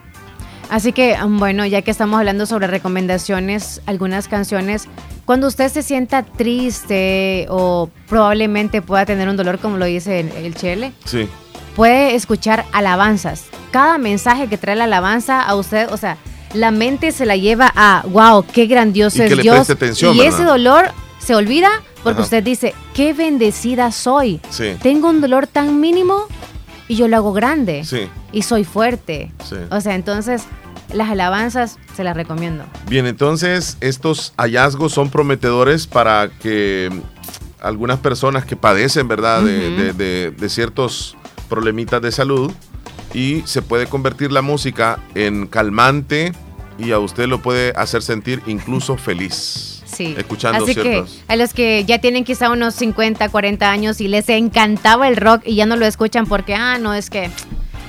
Así 0.69 0.93
que, 0.93 1.17
um, 1.21 1.38
bueno, 1.38 1.65
ya 1.65 1.81
que 1.81 1.91
estamos 1.91 2.17
hablando 2.17 2.45
sobre 2.45 2.67
recomendaciones, 2.67 3.81
algunas 3.88 4.29
canciones, 4.29 4.88
cuando 5.25 5.47
usted 5.47 5.67
se 5.67 5.83
sienta 5.83 6.23
triste 6.23 7.45
o 7.49 7.89
probablemente 8.07 8.81
pueda 8.81 9.05
tener 9.05 9.27
un 9.27 9.36
dolor, 9.36 9.59
como 9.59 9.77
lo 9.77 9.83
dice 9.83 10.21
el 10.21 10.55
Chele, 10.55 10.93
sí. 11.03 11.27
puede 11.75 12.15
escuchar 12.15 12.63
alabanzas. 12.71 13.43
Cada 13.71 13.97
mensaje 13.97 14.47
que 14.47 14.57
trae 14.57 14.77
la 14.77 14.86
alabanza 14.86 15.41
a 15.41 15.55
usted, 15.55 15.91
o 15.91 15.97
sea, 15.97 16.15
la 16.53 16.71
mente 16.71 17.12
se 17.12 17.25
la 17.25 17.36
lleva 17.36 17.69
a, 17.75 18.05
wow, 18.07 18.45
qué 18.45 18.67
grandioso 18.67 19.23
es 19.23 19.38
Dios. 19.41 19.67
y 20.01 20.21
ese 20.21 20.45
dolor 20.45 20.93
se 21.23 21.36
olvida 21.36 21.69
porque 22.03 22.21
usted 22.21 22.43
dice, 22.43 22.73
qué 22.93 23.13
bendecida 23.13 23.91
soy. 23.91 24.41
Tengo 24.81 25.09
un 25.09 25.21
dolor 25.21 25.47
tan 25.47 25.79
mínimo 25.79 26.27
y 26.88 26.95
yo 26.95 27.07
lo 27.07 27.17
hago 27.17 27.33
grande. 27.33 27.83
Y 28.31 28.41
soy 28.41 28.63
fuerte. 28.63 29.31
O 29.69 29.79
sea, 29.81 29.95
entonces 29.95 30.43
las 30.93 31.09
alabanzas 31.09 31.77
se 31.95 32.03
las 32.03 32.15
recomiendo. 32.15 32.65
Bien, 32.88 33.05
entonces 33.05 33.77
estos 33.79 34.33
hallazgos 34.38 34.93
son 34.93 35.09
prometedores 35.09 35.88
para 35.88 36.29
que 36.41 36.89
algunas 37.62 37.99
personas 37.99 38.45
que 38.45 38.55
padecen, 38.55 39.07
¿verdad?, 39.07 39.41
de, 39.41 40.49
ciertos 40.49 41.15
problemitas 41.47 42.01
de 42.01 42.12
salud 42.12 42.51
y 43.13 43.43
se 43.45 43.62
puede 43.62 43.88
convertir 43.88 44.31
la 44.31 44.41
música 44.41 44.99
en 45.15 45.47
calmante 45.47 46.33
y 46.77 46.91
a 46.91 46.99
usted 46.99 47.27
lo 47.27 47.41
puede 47.41 47.71
hacer 47.75 48.01
sentir 48.01 48.41
incluso 48.45 48.97
feliz. 48.97 49.72
Sí. 49.93 50.15
Escuchando 50.17 50.63
Así 50.63 50.75
que 50.75 51.03
a 51.27 51.36
los 51.36 51.53
que 51.53 51.86
ya 51.86 51.99
tienen 51.99 52.23
quizá 52.23 52.49
unos 52.49 52.75
50, 52.75 53.29
40 53.29 53.71
años 53.71 54.01
y 54.01 54.08
les 54.08 54.27
encantaba 54.29 55.08
el 55.08 55.17
rock 55.17 55.43
y 55.45 55.56
ya 55.56 55.65
no 55.65 55.75
lo 55.75 55.86
escuchan 55.86 56.25
porque, 56.25 56.56
ah, 56.56 56.77
no, 56.79 56.93
es 56.93 57.10
que 57.10 57.29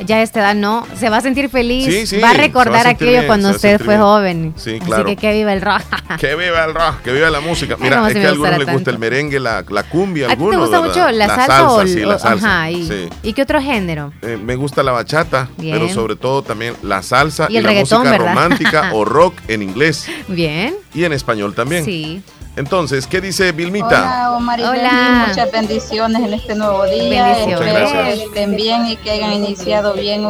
ya 0.01 0.17
a 0.17 0.23
esta 0.23 0.41
edad 0.41 0.55
no, 0.55 0.87
se 0.99 1.09
va 1.09 1.19
a 1.19 1.21
sentir 1.21 1.49
feliz, 1.49 2.15
va 2.23 2.31
a 2.31 2.35
recordar 2.35 2.87
aquello 2.87 3.27
cuando 3.27 3.51
usted 3.51 3.81
fue 3.81 3.99
joven. 3.99 4.55
Sí, 4.57 4.79
claro. 4.81 5.05
Así 5.05 5.17
que 5.17 5.25
que 5.25 5.33
viva 5.33 5.53
el 5.53 5.63
rock. 5.63 5.83
que 6.19 6.35
viva 6.35 6.65
el 6.65 6.75
rock, 6.75 7.03
que 7.03 7.13
viva 7.13 7.31
la 7.31 7.41
música. 7.41 7.77
Mira, 7.79 8.07
es 8.09 8.15
que 8.15 8.27
a 8.27 8.31
algunos 8.31 8.59
les 8.59 8.73
gusta 8.73 8.91
el 8.91 8.99
merengue, 8.99 9.41
la, 9.41 9.65
la 9.69 9.83
cumbia, 9.85 10.29
¿A 10.29 10.33
algunos. 10.33 10.71
¿Te 10.71 10.79
gusta 10.79 10.81
mucho 10.83 11.11
la, 11.11 11.27
salsa, 11.29 11.71
o, 11.71 11.87
sí, 11.87 12.01
la 12.01 12.19
salsa. 12.19 12.65
Ajá, 12.65 12.71
y, 12.71 13.33
qué 13.33 13.43
otro 13.43 13.61
género? 13.61 14.13
Eh, 14.23 14.39
me 14.43 14.57
gusta 14.57 14.83
la 14.83 14.93
bachata, 14.93 15.49
pero 15.57 15.89
sobre 15.89 16.17
todo 16.17 16.43
también 16.43 16.75
la 16.83 17.03
salsa 17.03 17.47
y, 17.49 17.61
la 17.61 17.73
música 17.73 18.19
romántica 18.19 18.91
o 18.95 19.05
rock 19.05 19.35
en 19.49 19.63
inglés. 19.63 20.07
Bien. 20.29 20.75
Y 20.95 21.05
en 21.05 21.13
español 21.13 21.55
también. 21.55 21.85
Sí. 21.85 22.23
Entonces, 22.57 23.09
¿qué 23.09 23.21
dice 23.21 23.51
Vilmita? 23.51 23.87
Hola, 23.87 24.33
Omar 24.37 24.61
Hola. 24.61 25.27
muchas 25.29 25.51
bendiciones 25.51 26.23
en 26.23 26.35
este 26.35 26.55
nuevo 26.55 26.85
día. 26.85 27.35
Que 27.45 28.13
estén 28.13 28.55
bien 28.55 28.87
y 28.87 28.97
que 28.97 29.11
hayan 29.11 29.33
iniciado 29.33 29.95
bien 29.95 30.25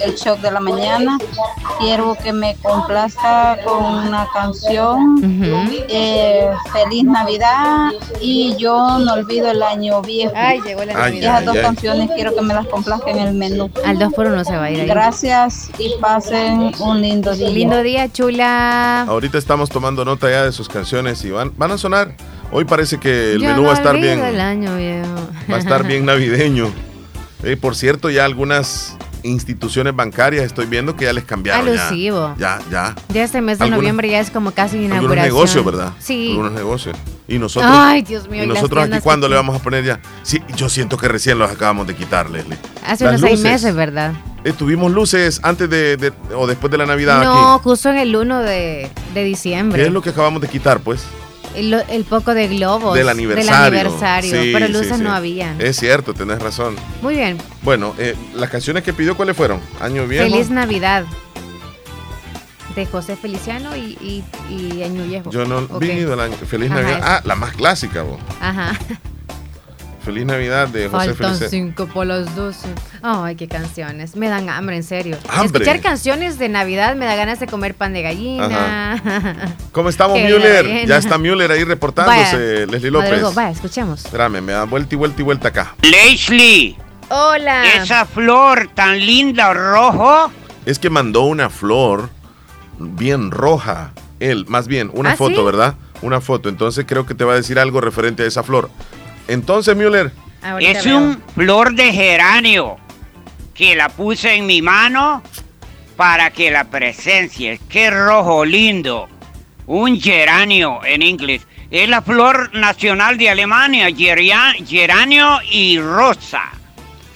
el 0.00 0.14
show 0.14 0.36
de 0.40 0.50
la 0.52 0.60
mañana. 0.60 1.18
Quiero 1.80 2.16
que 2.22 2.32
me 2.32 2.56
complazca 2.62 3.58
con 3.64 3.84
una 3.84 4.28
canción. 4.32 5.16
Eh, 5.88 6.48
feliz 6.72 7.04
Navidad 7.04 7.90
y 8.20 8.54
yo 8.56 8.98
no 8.98 9.14
olvido 9.14 9.50
el 9.50 9.62
año 9.62 10.00
viejo. 10.02 10.32
Ay, 10.36 10.60
llegó 10.62 10.84
la 10.84 10.92
Navidad. 10.94 11.42
Esas 11.42 11.44
dos 11.46 11.56
canciones 11.58 12.10
quiero 12.14 12.34
que 12.34 12.42
me 12.42 12.54
las 12.54 12.66
complazca 12.66 13.10
en 13.10 13.18
el 13.18 13.34
menú. 13.34 13.70
Al 13.84 13.98
dos 13.98 14.12
por 14.12 14.26
uno 14.26 14.44
se 14.44 14.56
va 14.56 14.64
a 14.64 14.70
ir 14.70 14.80
ahí. 14.80 14.86
Gracias 14.86 15.70
y 15.78 15.94
pasen 16.00 16.72
un 16.78 17.02
lindo 17.02 17.34
día. 17.34 17.48
Lindo 17.48 17.82
día, 17.82 18.12
chula. 18.12 19.02
Ahorita 19.02 19.36
estamos 19.36 19.68
tomando 19.68 20.04
nota 20.04 20.30
ya 20.30 20.44
de 20.44 20.52
sus 20.52 20.68
canciones 20.68 21.24
y 21.24 21.30
van 21.56 21.72
a 21.72 21.78
sonar. 21.78 22.14
Hoy 22.52 22.64
parece 22.64 22.98
que 22.98 23.32
el 23.32 23.40
menú 23.40 23.64
va 23.64 23.72
a 23.72 23.74
estar 23.74 23.98
bien. 23.98 24.20
Va 24.20 25.56
a 25.56 25.58
estar 25.58 25.86
bien 25.86 26.04
navideño. 26.04 26.70
Eh, 27.42 27.56
por 27.56 27.76
cierto, 27.76 28.10
ya 28.10 28.24
algunas 28.24 28.96
instituciones 29.22 29.94
bancarias 29.94 30.44
estoy 30.44 30.66
viendo 30.66 30.96
que 30.96 31.04
ya 31.04 31.12
les 31.12 31.24
cambiaron. 31.24 31.68
Alusivo. 31.68 32.34
Ya, 32.38 32.60
ya. 32.70 32.94
Ya, 33.12 33.24
este 33.24 33.40
mes 33.40 33.58
de 33.58 33.68
noviembre 33.68 34.08
ya 34.08 34.20
es 34.20 34.30
como 34.30 34.52
casi 34.52 34.76
inauguración. 34.76 35.18
Algunos 35.18 35.24
negocios, 35.24 35.64
¿verdad? 35.64 35.92
Sí. 35.98 36.30
Algunos 36.30 36.52
negocios. 36.52 36.96
Y 37.28 37.38
nosotros, 37.38 37.72
Ay, 37.74 38.02
Dios 38.02 38.28
mío, 38.28 38.44
y 38.44 38.46
nosotros 38.46 38.84
aquí 38.84 39.00
cuándo 39.00 39.28
le 39.28 39.34
vamos 39.34 39.56
a 39.56 39.58
poner 39.58 39.84
ya. 39.84 40.00
Sí, 40.22 40.40
yo 40.56 40.68
siento 40.68 40.96
que 40.96 41.08
recién 41.08 41.38
los 41.38 41.50
acabamos 41.50 41.86
de 41.86 41.96
quitar, 41.96 42.30
Leslie. 42.30 42.56
Hace 42.86 43.06
unos 43.06 43.20
seis 43.20 43.40
meses, 43.40 43.74
¿verdad? 43.74 44.12
Eh, 44.44 44.52
tuvimos 44.52 44.92
luces 44.92 45.40
antes 45.42 45.68
de, 45.68 46.12
o 46.36 46.46
después 46.46 46.70
de 46.70 46.78
la 46.78 46.86
Navidad 46.86 47.24
no, 47.24 47.58
justo 47.58 47.90
en 47.90 47.96
el 47.96 48.14
1 48.14 48.42
de, 48.42 48.88
de, 49.12 49.24
diciembre. 49.24 49.82
¿Qué 49.82 49.88
es 49.88 49.92
lo 49.92 50.02
que 50.02 50.10
acabamos 50.10 50.40
de 50.40 50.46
quitar, 50.46 50.78
pues? 50.78 51.04
El, 51.56 52.04
poco 52.04 52.34
de 52.34 52.48
globos. 52.48 52.94
Del 52.94 53.08
aniversario. 53.08 53.70
Del 53.70 53.86
aniversario. 53.86 54.32
pero 54.52 54.68
luces 54.68 54.98
no 54.98 55.12
había. 55.12 55.54
Es 55.58 55.76
cierto, 55.76 56.14
tenés 56.14 56.40
razón. 56.40 56.76
Muy 57.02 57.16
bien. 57.16 57.38
Bueno, 57.62 57.94
eh, 57.98 58.14
las 58.34 58.50
canciones 58.50 58.82
que 58.82 58.92
pidió, 58.92 59.16
¿cuáles 59.16 59.36
fueron? 59.36 59.60
Año 59.80 60.06
Viejo. 60.06 60.24
Feliz 60.24 60.50
Navidad 60.50 61.04
de 62.74 62.84
José 62.84 63.16
Feliciano 63.16 63.74
y, 63.74 64.22
y, 64.50 64.82
Año 64.82 65.04
Viejo. 65.04 65.30
Yo 65.30 65.46
no 65.46 65.62
vi 65.78 65.90
el 65.90 66.20
año. 66.20 66.36
Feliz 66.36 66.70
Navidad. 66.70 67.00
Ah, 67.02 67.22
la 67.24 67.34
más 67.34 67.54
clásica, 67.54 68.02
vos. 68.02 68.20
Ajá. 68.40 68.78
Feliz 70.06 70.24
Navidad 70.24 70.68
de 70.68 70.88
José 70.88 71.14
Faltan 71.14 71.36
Feliciano. 71.36 71.50
cinco 71.50 71.86
por 71.92 72.06
las 72.06 72.36
doce. 72.36 72.68
Ay, 73.02 73.34
qué 73.34 73.48
canciones. 73.48 74.14
Me 74.14 74.28
dan 74.28 74.48
hambre, 74.48 74.76
en 74.76 74.84
serio. 74.84 75.18
Escuchar 75.44 75.80
canciones 75.80 76.38
de 76.38 76.48
Navidad 76.48 76.94
me 76.94 77.06
da 77.06 77.16
ganas 77.16 77.40
de 77.40 77.48
comer 77.48 77.74
pan 77.74 77.92
de 77.92 78.02
gallina. 78.02 79.02
¿Cómo 79.72 79.88
estamos, 79.88 80.16
Müller? 80.16 80.86
Ya 80.86 80.98
está 80.98 81.18
Müller 81.18 81.50
ahí 81.50 81.64
reportándose, 81.64 82.68
Leslie 82.68 82.92
López. 82.92 83.34
vaya, 83.34 83.50
escuchemos. 83.50 84.04
Espérame, 84.04 84.40
me 84.40 84.52
da 84.52 84.62
vuelta 84.62 84.94
y 84.94 84.96
vuelta 84.96 85.20
y 85.20 85.24
vuelta 85.24 85.48
acá. 85.48 85.74
Leslie. 85.82 86.76
Hola. 87.08 87.64
Esa 87.74 88.04
flor 88.04 88.70
tan 88.74 89.04
linda, 89.04 89.52
rojo. 89.54 90.30
Es 90.66 90.78
que 90.78 90.88
mandó 90.88 91.22
una 91.22 91.50
flor 91.50 92.10
bien 92.78 93.32
roja. 93.32 93.90
Él, 94.20 94.44
más 94.46 94.68
bien, 94.68 94.88
una 94.94 95.10
¿Ah, 95.10 95.16
foto, 95.16 95.44
¿verdad? 95.44 95.74
Una 96.00 96.20
foto. 96.20 96.48
Entonces 96.48 96.84
creo 96.86 97.06
que 97.06 97.14
te 97.16 97.24
va 97.24 97.32
a 97.32 97.36
decir 97.36 97.58
algo 97.58 97.80
referente 97.80 98.22
a 98.22 98.26
esa 98.26 98.44
flor. 98.44 98.70
Entonces, 99.28 99.76
Müller. 99.76 100.12
es 100.60 100.86
un 100.86 101.22
flor 101.34 101.74
de 101.74 101.92
geranio 101.92 102.76
que 103.54 103.74
la 103.74 103.88
puse 103.88 104.34
en 104.34 104.46
mi 104.46 104.62
mano 104.62 105.22
para 105.96 106.30
que 106.30 106.50
la 106.50 106.64
presencia. 106.64 107.58
Qué 107.68 107.90
rojo 107.90 108.44
lindo. 108.44 109.08
Un 109.66 110.00
geranio 110.00 110.84
en 110.84 111.02
inglés. 111.02 111.46
Es 111.70 111.88
la 111.88 112.02
flor 112.02 112.54
nacional 112.54 113.18
de 113.18 113.30
Alemania, 113.30 113.88
geranio 113.92 115.40
y 115.50 115.80
rosa. 115.80 116.52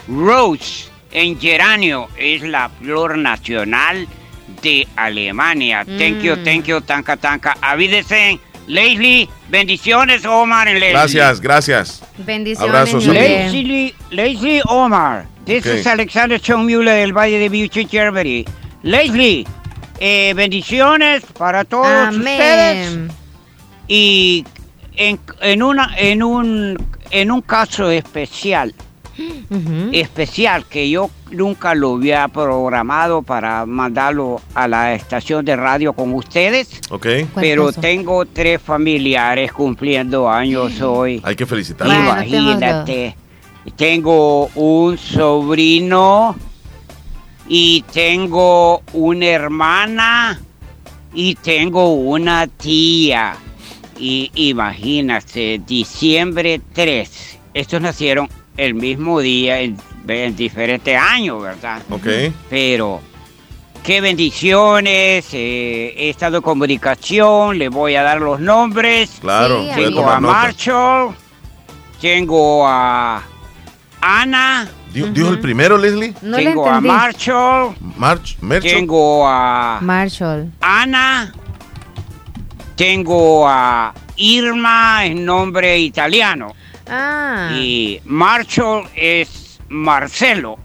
Rose 0.09 0.91
en 1.13 1.41
geranio 1.41 2.09
es 2.17 2.43
la 2.43 2.69
flor 2.69 3.17
nacional 3.17 4.09
de 4.63 4.89
Alemania. 4.97 5.85
Thank 5.85 6.23
you, 6.23 6.37
mm. 6.37 6.45
thank 6.45 6.65
you, 6.65 6.81
tanka, 6.81 7.17
tanka. 7.17 7.57
Avídese, 7.61 8.41
Leslie, 8.71 9.29
bendiciones, 9.49 10.25
Omar 10.25 10.69
y 10.69 10.75
Leslie. 10.75 10.91
Gracias, 10.91 11.41
gracias. 11.41 12.03
Bendiciones. 12.19 12.73
Abrazos. 12.73 13.05
Leslie, 13.07 13.95
Leslie 14.11 14.63
Omar. 14.67 15.27
This 15.45 15.67
is 15.67 15.87
Alexander 15.87 16.39
Schoenmüller 16.39 16.95
del 16.95 17.13
Valle 17.13 17.39
de 17.39 17.49
Beauty, 17.49 17.85
Germany. 17.91 18.45
Leslie, 18.85 19.45
eh, 19.99 20.33
bendiciones 20.37 21.25
para 21.37 21.65
todos 21.65 22.15
ustedes. 22.15 22.97
Y 23.89 24.45
en, 24.95 25.19
en, 25.41 25.63
una, 25.65 25.93
en, 25.99 26.23
un, 26.23 26.87
en 27.11 27.31
un 27.33 27.43
caso 27.43 27.91
especial, 27.91 28.73
especial 29.93 30.65
que 30.67 30.89
yo 30.89 31.11
nunca 31.31 31.75
lo 31.75 31.95
había 31.95 32.29
programado 32.29 33.23
para 33.23 33.67
mandarlo 33.67 34.41
a 34.55 34.69
la 34.69 34.95
estación 34.95 35.45
de 35.45 35.57
radio 35.57 35.93
con 35.93 36.15
ustedes. 36.15 36.81
Ok. 36.91 37.07
Pero 37.35 37.73
tengo 37.73 38.25
tres 38.27 38.61
familiares 38.63 39.53
cumpliendo 39.53 40.31
años 40.31 40.81
hoy. 40.81 41.21
Hay 41.25 41.35
que 41.35 41.47
felicitarlos. 41.47 41.97
Imagínate. 41.97 43.17
Tengo 43.77 44.47
un 44.55 44.97
sobrino 44.97 46.35
y 47.49 47.83
tengo 47.93 48.83
una 48.93 49.27
hermana 49.27 50.41
y 51.13 51.35
tengo 51.35 51.95
una 51.95 52.47
tía. 52.47 53.37
Y 53.99 54.31
imagínate, 54.35 55.61
diciembre 55.67 56.61
3. 56.73 57.39
Estos 57.53 57.81
nacieron 57.83 58.29
el 58.57 58.75
mismo 58.75 59.21
día 59.21 59.61
en, 59.61 59.77
diferentes 60.37 60.97
años, 60.97 61.43
¿verdad? 61.43 61.83
Ok. 61.91 62.07
Pero 62.49 63.01
qué 63.83 64.01
bendiciones, 64.01 65.27
eh, 65.33 65.95
he 65.97 66.11
estado 66.11 66.39
en 66.39 66.43
comunicación, 66.43 67.59
le 67.59 67.69
voy 67.69 67.95
a 67.95 68.03
dar 68.03 68.21
los 68.21 68.41
nombres. 68.41 69.19
Claro, 69.21 69.65
tengo 69.75 70.09
a 70.09 70.21
Marshall, 70.21 71.15
tengo 72.01 72.67
a 72.67 73.23
Ana. 74.01 74.69
¿Dijo, 74.93 75.29
el 75.29 75.39
primero, 75.39 75.79
Leslie? 75.79 76.13
tengo 76.13 76.69
a 76.69 76.81
Marshall. 76.81 77.77
March, 77.97 78.37
Marshall. 78.41 78.73
Tengo 78.73 79.27
a 79.27 79.79
Marshall. 79.81 80.51
Ana. 80.61 81.33
Tengo 82.75 83.47
a 83.47 83.95
Irma, 84.17 85.05
es 85.07 85.15
nombre 85.15 85.79
italiano. 85.79 86.55
Ah. 86.91 87.51
Y 87.55 88.01
Marshall 88.05 88.89
es 88.95 89.61
Marcelo. 89.69 90.59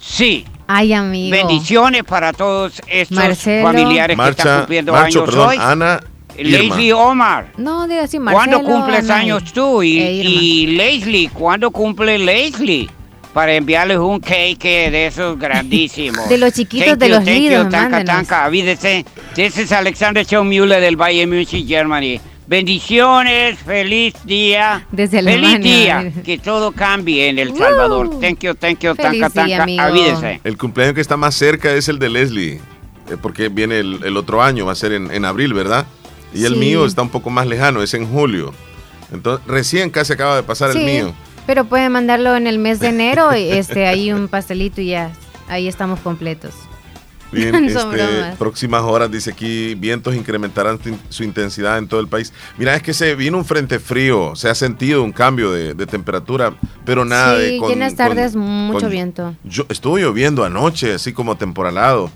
Sí. 0.00 0.44
Ay, 0.66 0.92
amigo. 0.92 1.36
Bendiciones 1.36 2.04
para 2.04 2.32
todos 2.32 2.80
estos 2.86 3.42
familiares 3.42 4.16
que 4.16 4.28
están 4.30 4.60
cumpliendo 4.60 4.94
años 4.94 5.24
perdón, 5.24 5.48
hoy. 5.48 5.56
Ana. 5.60 6.00
Leslie 6.38 6.92
Omar. 6.94 7.52
No, 7.58 7.86
diga 7.86 8.04
así, 8.04 8.18
Marcelo. 8.18 8.62
¿Cuándo 8.62 8.72
cumples 8.72 9.10
años 9.10 9.52
tú? 9.52 9.82
Y, 9.82 9.98
e 9.98 10.12
y, 10.12 10.66
Leslie, 10.68 11.28
¿cuándo 11.28 11.70
cumple 11.70 12.18
Leslie? 12.18 12.88
Para 13.34 13.54
enviarles 13.54 13.98
un 13.98 14.20
cake 14.20 14.90
de 14.90 15.06
esos 15.06 15.38
grandísimos. 15.38 16.28
de 16.28 16.38
los 16.38 16.52
chiquitos 16.52 16.98
de 16.98 17.08
los 17.08 17.24
líderes. 17.24 17.68
Tanca, 17.68 18.04
tanca, 18.04 18.44
avídese. 18.44 19.04
Este 19.36 19.62
es 19.62 19.72
Alexander 19.72 20.24
Schoenmüller 20.24 20.80
del 20.80 20.96
Bayern 20.96 21.30
Munich, 21.30 21.66
Germany. 21.66 22.20
Bendiciones, 22.46 23.58
feliz 23.60 24.14
día. 24.24 24.86
Desde 24.90 25.22
Feliz 25.22 25.60
día. 25.60 26.12
Que 26.24 26.38
todo 26.38 26.72
cambie 26.72 27.28
en 27.28 27.38
El 27.38 27.56
Salvador. 27.56 28.20
Thank 28.20 28.40
you, 28.40 28.54
thank 28.54 28.80
you, 28.80 28.94
tanca, 28.94 29.30
tanca. 29.30 29.64
Avídese. 29.78 30.40
El 30.44 30.58
cumpleaños 30.58 30.94
que 30.94 31.00
está 31.00 31.16
más 31.16 31.34
cerca 31.34 31.72
es 31.72 31.88
el 31.88 31.98
de 31.98 32.08
Leslie. 32.08 32.60
Eh, 33.10 33.16
porque 33.20 33.48
viene 33.48 33.78
el, 33.78 34.16
otro 34.16 34.42
año, 34.42 34.66
va 34.66 34.72
a 34.72 34.76
ser 34.76 34.92
en, 34.92 35.24
abril, 35.24 35.54
¿verdad? 35.54 35.86
Y 36.34 36.44
el 36.44 36.56
mío 36.56 36.86
está 36.86 37.02
un 37.02 37.10
poco 37.10 37.30
más 37.30 37.46
lejano, 37.46 37.82
es 37.82 37.94
en 37.94 38.06
julio. 38.06 38.52
Entonces, 39.12 39.46
recién 39.46 39.90
casi 39.90 40.14
acaba 40.14 40.36
de 40.36 40.42
pasar 40.42 40.70
el 40.70 40.84
mío. 40.84 41.14
Pero 41.46 41.64
pueden 41.64 41.92
mandarlo 41.92 42.36
en 42.36 42.46
el 42.46 42.58
mes 42.58 42.80
de 42.80 42.88
enero, 42.88 43.36
y 43.36 43.50
este, 43.50 43.86
ahí 43.88 44.12
un 44.12 44.28
pastelito 44.28 44.80
y 44.80 44.88
ya, 44.88 45.10
ahí 45.48 45.68
estamos 45.68 46.00
completos. 46.00 46.54
Bien, 47.32 47.54
este, 47.64 48.36
próximas 48.38 48.82
horas, 48.82 49.10
dice 49.10 49.30
aquí, 49.30 49.74
vientos 49.74 50.14
incrementarán 50.14 50.78
su 51.08 51.24
intensidad 51.24 51.78
en 51.78 51.88
todo 51.88 52.00
el 52.00 52.08
país. 52.08 52.32
Mira, 52.58 52.76
es 52.76 52.82
que 52.82 52.92
se 52.92 53.14
vino 53.14 53.38
un 53.38 53.44
frente 53.44 53.78
frío, 53.78 54.36
se 54.36 54.48
ha 54.48 54.54
sentido 54.54 55.02
un 55.02 55.12
cambio 55.12 55.50
de, 55.50 55.74
temperatura, 55.86 56.54
pero 56.84 57.04
nada 57.04 57.36
sí, 57.38 57.42
de... 57.42 57.58
Con, 57.58 57.70
llenas 57.70 57.96
tardes 57.96 58.36
mucho 58.36 58.88
viento. 58.88 59.34
Yo, 59.42 59.66
estuvo 59.68 59.98
lloviendo 59.98 60.44
anoche, 60.44 60.94
así 60.94 61.12
como 61.12 61.36
temporalado, 61.36 62.10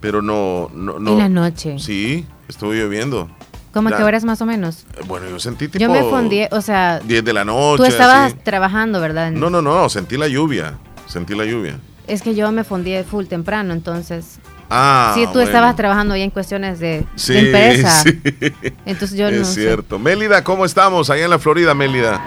pero 0.00 0.22
no... 0.22 0.70
no, 0.72 0.98
no 0.98 1.12
en 1.12 1.18
la 1.18 1.28
noche. 1.28 1.78
Sí, 1.78 2.24
estuvo 2.48 2.72
lloviendo. 2.72 3.28
¿Cómo 3.72 3.88
a 3.90 3.96
qué 3.96 4.02
horas 4.02 4.24
más 4.24 4.40
o 4.40 4.46
menos? 4.46 4.84
Eh, 4.96 5.02
bueno, 5.06 5.28
yo 5.28 5.38
sentí 5.38 5.68
tipo... 5.68 5.78
Yo 5.78 5.90
me 5.90 6.02
fundí, 6.02 6.42
o 6.50 6.60
sea... 6.60 7.00
10 7.00 7.24
de 7.24 7.32
la 7.32 7.44
noche. 7.44 7.84
Tú 7.84 7.84
estabas 7.84 8.34
trabajando, 8.42 9.00
¿verdad? 9.00 9.30
No, 9.30 9.50
no, 9.50 9.62
no, 9.62 9.88
sentí 9.88 10.16
la 10.16 10.26
lluvia, 10.26 10.78
sentí 11.06 11.34
la 11.34 11.44
lluvia. 11.44 11.78
Es 12.08 12.22
que 12.22 12.34
yo 12.34 12.50
me 12.50 12.64
fundí 12.64 12.92
full 13.04 13.26
temprano, 13.26 13.72
entonces... 13.72 14.40
Ah, 14.70 15.12
sí, 15.16 15.26
tú 15.32 15.40
estabas 15.40 15.74
trabajando 15.74 16.16
ya 16.16 16.22
en 16.22 16.30
cuestiones 16.30 16.78
de, 16.78 17.04
empresa. 17.28 18.02
Sí. 18.02 18.20
Entonces 18.86 19.18
yo 19.18 19.26
es 19.26 19.48
cierto. 19.48 19.98
Mélida, 19.98 20.44
¿cómo 20.44 20.64
estamos? 20.64 21.10
Allá 21.10 21.24
en 21.24 21.30
la 21.30 21.40
Florida, 21.40 21.74
Mélida. 21.74 22.24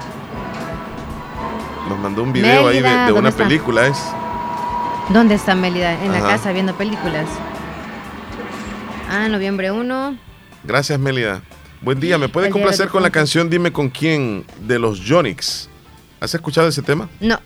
Nos 1.87 1.99
mandó 1.99 2.23
un 2.23 2.33
video 2.33 2.67
ahí 2.67 2.81
de, 2.81 3.11
una 3.13 3.31
película, 3.31 3.87
¿es? 3.87 3.97
¿Dónde 5.09 5.35
está 5.35 5.55
Mélida? 5.55 6.03
En 6.03 6.11
la 6.11 6.19
casa 6.19 6.51
viendo 6.51 6.75
películas. 6.75 7.27
Ah, 9.09 9.29
noviembre 9.29 9.71
1. 9.71 10.17
Gracias, 10.65 10.99
Mélida. 10.99 11.41
Buen 11.81 11.99
día, 11.99 12.17
¿me 12.17 12.29
puede 12.29 12.49
complacer 12.49 12.87
con 12.87 13.03
la 13.03 13.09
canción 13.09 13.49
Dime 13.49 13.71
con 13.71 13.89
quién 13.89 14.45
de 14.65 14.79
los 14.79 15.01
Jonix? 15.05 15.69
¿Has 16.19 16.33
escuchado 16.33 16.67
ese 16.67 16.81
tema? 16.81 17.09
No. 17.19 17.39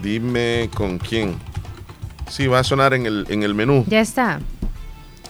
Dime 0.00 0.70
con 0.74 0.98
quién. 0.98 1.36
Sí, 2.28 2.46
va 2.46 2.60
a 2.60 2.64
sonar 2.64 2.94
en 2.94 3.06
el, 3.06 3.26
en 3.28 3.42
el 3.42 3.54
menú. 3.54 3.84
Ya 3.88 4.00
está. 4.00 4.40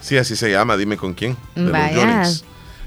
Sí, 0.00 0.16
así 0.16 0.36
se 0.36 0.50
llama, 0.50 0.76
dime 0.76 0.96
con 0.96 1.14
quién. 1.14 1.36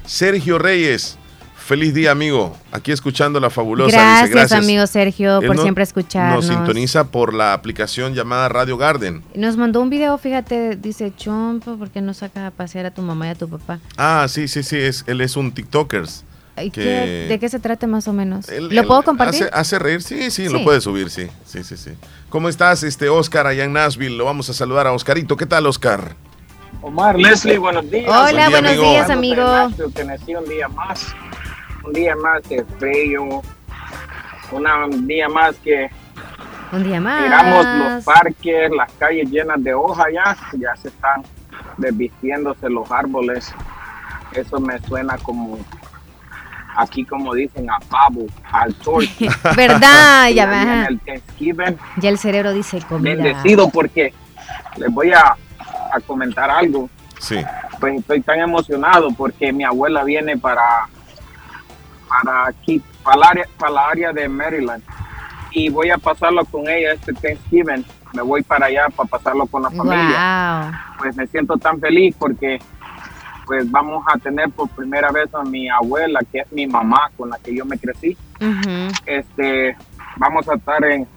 Sergio 0.05 0.57
Reyes, 0.57 1.17
feliz 1.57 1.93
día, 1.93 2.11
amigo. 2.11 2.55
Aquí 2.71 2.91
escuchando 2.91 3.39
la 3.39 3.49
fabulosa. 3.49 3.95
Gracias, 3.95 4.29
gracias. 4.29 4.63
amigo 4.63 4.87
Sergio, 4.87 5.41
por 5.45 5.59
siempre 5.59 5.83
escucharnos. 5.83 6.47
Nos 6.47 6.55
sintoniza 6.55 7.11
por 7.11 7.33
la 7.33 7.53
aplicación 7.53 8.15
llamada 8.15 8.49
Radio 8.49 8.77
Garden. 8.77 9.23
Nos 9.35 9.57
mandó 9.57 9.81
un 9.81 9.89
video, 9.89 10.17
fíjate, 10.17 10.77
dice 10.77 11.13
Chompo, 11.15 11.77
¿por 11.77 11.89
qué 11.89 12.01
no 12.01 12.13
sacas 12.13 12.47
a 12.47 12.51
pasear 12.51 12.85
a 12.85 12.91
tu 12.91 13.01
mamá 13.01 13.27
y 13.27 13.29
a 13.31 13.35
tu 13.35 13.47
papá? 13.49 13.79
Ah, 13.97 14.25
sí, 14.29 14.47
sí, 14.47 14.63
sí, 14.63 14.77
es, 14.77 15.03
él 15.05 15.21
es 15.21 15.35
un 15.35 15.51
¿De 16.67 17.37
qué 17.39 17.49
se 17.49 17.59
trata 17.59 17.87
más 17.87 18.07
o 18.07 18.13
menos? 18.13 18.47
¿Lo 18.49 18.85
puedo 18.85 19.03
compartir? 19.03 19.49
Hace, 19.53 19.79
reír, 19.79 20.01
sí, 20.01 20.31
sí, 20.31 20.49
lo 20.49 20.63
puede 20.63 20.81
subir, 20.81 21.09
sí, 21.09 21.27
sí, 21.45 21.63
sí, 21.63 21.77
sí. 21.77 21.91
¿Cómo 22.29 22.49
estás, 22.49 22.83
este 22.83 23.09
Oscar, 23.09 23.47
allá 23.47 23.63
en 23.63 23.73
Nashville? 23.73 24.15
Lo 24.15 24.25
vamos 24.25 24.49
a 24.49 24.53
saludar 24.53 24.87
a 24.87 24.91
Oscarito. 24.91 25.35
¿Qué 25.37 25.45
tal, 25.45 25.65
Oscar? 25.65 26.15
Omar, 26.81 27.17
Leslie, 27.17 27.57
buenos 27.57 27.89
días. 27.89 28.05
Hola, 28.07 28.49
buenos 28.49 28.73
días, 28.73 29.09
amigo. 29.09 29.43
un 29.43 30.45
día 30.45 30.67
más, 30.69 31.13
un 31.85 31.93
día 31.93 32.15
más 32.15 32.47
de 32.47 32.63
frío, 32.77 33.41
un 34.51 35.07
día 35.07 35.27
más 35.27 35.55
que 35.57 35.89
un 36.71 36.83
día 36.83 37.01
más. 37.01 37.23
Miramos 37.23 37.65
los 37.65 38.03
parques, 38.03 38.71
las 38.71 38.91
calles 38.93 39.29
llenas 39.29 39.63
de 39.63 39.73
hojas 39.73 40.05
ya, 40.13 40.37
ya 40.57 40.75
se 40.75 40.89
están 40.89 41.23
desvistiéndose 41.77 42.69
los 42.69 42.89
árboles. 42.91 43.51
Eso 44.33 44.59
me 44.59 44.79
suena 44.81 45.17
como 45.17 45.57
aquí 46.81 47.03
como 47.03 47.33
dicen 47.33 47.69
a 47.69 47.79
pavo, 47.79 48.25
al 48.51 48.73
turkey. 48.75 49.29
¿Verdad? 49.55 50.29
ya 50.29 50.87
el 50.87 50.99
Ya 51.97 52.09
el 52.09 52.17
cerebro 52.17 52.53
dice 52.53 52.81
comida. 52.87 53.15
Bendecido 53.15 53.69
porque 53.69 54.13
les 54.77 54.91
voy 54.91 55.11
a, 55.11 55.35
a 55.93 55.99
comentar 56.05 56.49
algo. 56.49 56.89
Sí. 57.19 57.37
Pues 57.79 57.99
estoy 57.99 58.21
tan 58.21 58.39
emocionado 58.39 59.09
porque 59.11 59.51
mi 59.51 59.63
abuela 59.63 60.03
viene 60.03 60.37
para 60.37 60.87
para 62.07 62.47
aquí, 62.47 62.81
para 63.03 63.29
área, 63.29 63.45
para 63.57 63.71
la 63.71 63.87
área 63.87 64.13
de 64.13 64.27
Maryland 64.27 64.83
y 65.51 65.69
voy 65.69 65.89
a 65.89 65.97
pasarlo 65.97 66.43
con 66.45 66.67
ella 66.67 66.93
este 66.93 67.13
Thanksgiving. 67.13 67.85
Me 68.13 68.21
voy 68.23 68.41
para 68.41 68.65
allá 68.65 68.87
para 68.95 69.07
pasarlo 69.07 69.45
con 69.45 69.63
la 69.63 69.69
familia. 69.69 70.95
Pues 70.97 71.15
me 71.15 71.27
siento 71.27 71.57
tan 71.57 71.79
feliz 71.79 72.15
porque 72.17 72.59
pues 73.49 73.69
vamos 73.71 74.05
a 74.07 74.15
tener 74.19 74.51
por 74.51 74.69
primera 74.69 75.11
vez 75.11 75.33
a 75.33 75.41
mi 75.41 75.67
abuela, 75.67 76.19
que 76.31 76.41
es 76.41 76.51
mi 76.51 76.67
mamá 76.67 77.09
con 77.17 77.31
la 77.31 77.39
que 77.39 77.55
yo 77.55 77.65
me 77.65 77.79
crecí. 77.79 78.15
Este, 79.07 79.75
vamos 80.17 80.47
a 80.47 80.53
estar 80.53 80.85
en, 80.85 81.07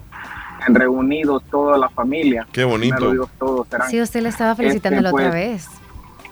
en, 0.66 0.74
reunidos 0.74 1.44
toda 1.50 1.76
la 1.76 1.90
familia. 1.90 2.46
Qué 2.50 2.64
bonito. 2.64 3.28
todos 3.38 3.66
Sí, 3.90 4.00
usted 4.00 4.22
le 4.22 4.30
estaba 4.30 4.56
felicitando 4.56 5.02
la 5.02 5.10
otra 5.10 5.30
pues, 5.30 5.34
vez. 5.34 5.68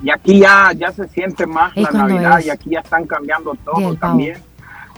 Y 0.03 0.11
aquí 0.11 0.39
ya, 0.39 0.73
ya 0.73 0.91
se 0.91 1.07
siente 1.09 1.45
más 1.47 1.77
la 1.77 1.91
Navidad 1.91 2.41
y 2.43 2.49
aquí 2.49 2.71
ya 2.71 2.81
están 2.81 3.07
cambiando 3.07 3.55
todo 3.63 3.95
también 3.97 4.39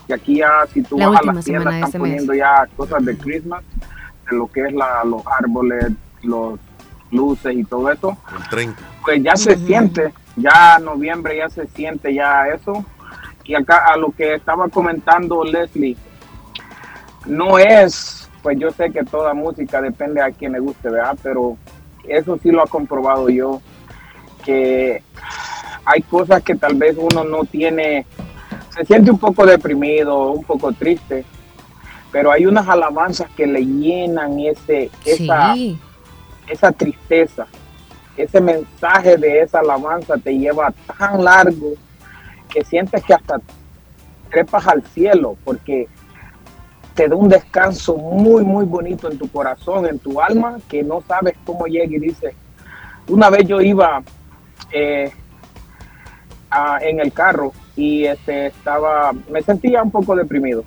y 0.08 0.12
aquí 0.12 0.36
ya, 0.36 0.66
si 0.72 0.82
tú 0.82 0.98
vas 0.98 1.20
a 1.20 1.32
las 1.32 1.44
tiendas, 1.44 1.74
están 1.74 2.00
poniendo 2.00 2.32
ya 2.34 2.68
cosas 2.76 3.04
de 3.04 3.16
Christmas, 3.16 3.64
de 4.30 4.36
lo 4.36 4.46
que 4.46 4.66
es 4.66 4.72
la, 4.72 5.02
los 5.04 5.22
árboles, 5.26 5.92
los 6.22 6.60
luces 7.10 7.54
y 7.56 7.64
todo 7.64 7.90
eso. 7.90 8.16
Pues 9.04 9.22
ya 9.22 9.36
se 9.36 9.56
siente, 9.56 10.12
ya 10.36 10.78
noviembre 10.78 11.36
ya 11.36 11.48
se 11.48 11.66
siente 11.68 12.14
ya 12.14 12.48
eso. 12.48 12.84
Y 13.44 13.54
acá 13.54 13.86
a 13.92 13.96
lo 13.96 14.12
que 14.12 14.34
estaba 14.34 14.68
comentando 14.68 15.44
Leslie, 15.44 15.96
no 17.26 17.58
es, 17.58 18.30
pues 18.42 18.58
yo 18.58 18.70
sé 18.70 18.90
que 18.90 19.02
toda 19.04 19.34
música 19.34 19.80
depende 19.80 20.22
a 20.22 20.30
quien 20.30 20.52
le 20.52 20.60
guste, 20.60 20.88
¿verdad? 20.88 21.18
Pero 21.22 21.56
eso 22.06 22.38
sí 22.42 22.50
lo 22.50 22.62
ha 22.62 22.66
comprobado 22.66 23.28
yo, 23.28 23.60
que 24.44 25.02
hay 25.84 26.02
cosas 26.02 26.42
que 26.42 26.54
tal 26.54 26.74
vez 26.76 26.96
uno 26.96 27.24
no 27.24 27.44
tiene 27.44 28.06
se 28.74 28.84
siente 28.86 29.10
un 29.10 29.18
poco 29.18 29.44
deprimido, 29.44 30.30
un 30.30 30.44
poco 30.44 30.72
triste, 30.72 31.24
pero 32.10 32.30
hay 32.30 32.46
unas 32.46 32.68
alabanzas 32.68 33.30
que 33.36 33.46
le 33.46 33.64
llenan 33.64 34.38
ese, 34.40 34.90
esa, 35.04 35.54
esa 36.48 36.72
tristeza. 36.72 37.46
Ese 38.16 38.40
mensaje 38.40 39.16
de 39.16 39.40
esa 39.40 39.60
alabanza 39.60 40.16
te 40.18 40.36
lleva 40.36 40.72
tan 40.98 41.24
largo 41.24 41.72
que 42.48 42.64
sientes 42.64 43.02
que 43.04 43.14
hasta 43.14 43.40
trepas 44.30 44.66
al 44.66 44.82
cielo 44.82 45.36
porque 45.44 45.88
te 46.94 47.08
da 47.08 47.16
un 47.16 47.28
descanso 47.28 47.96
muy, 47.96 48.44
muy 48.44 48.64
bonito 48.64 49.10
en 49.10 49.18
tu 49.18 49.28
corazón, 49.30 49.86
en 49.86 49.98
tu 49.98 50.20
alma, 50.20 50.58
que 50.68 50.82
no 50.82 51.02
sabes 51.06 51.34
cómo 51.44 51.66
llega 51.66 51.96
y 51.96 51.98
dice, 51.98 52.34
una 53.08 53.30
vez 53.30 53.46
yo 53.46 53.60
iba 53.60 54.02
eh, 54.72 55.10
en 56.80 57.00
el 57.00 57.12
carro 57.12 57.52
y 57.76 58.04
este 58.04 58.46
estaba, 58.48 59.12
me 59.30 59.42
sentía 59.42 59.82
un 59.82 59.90
poco 59.90 60.14
deprimido. 60.14 60.64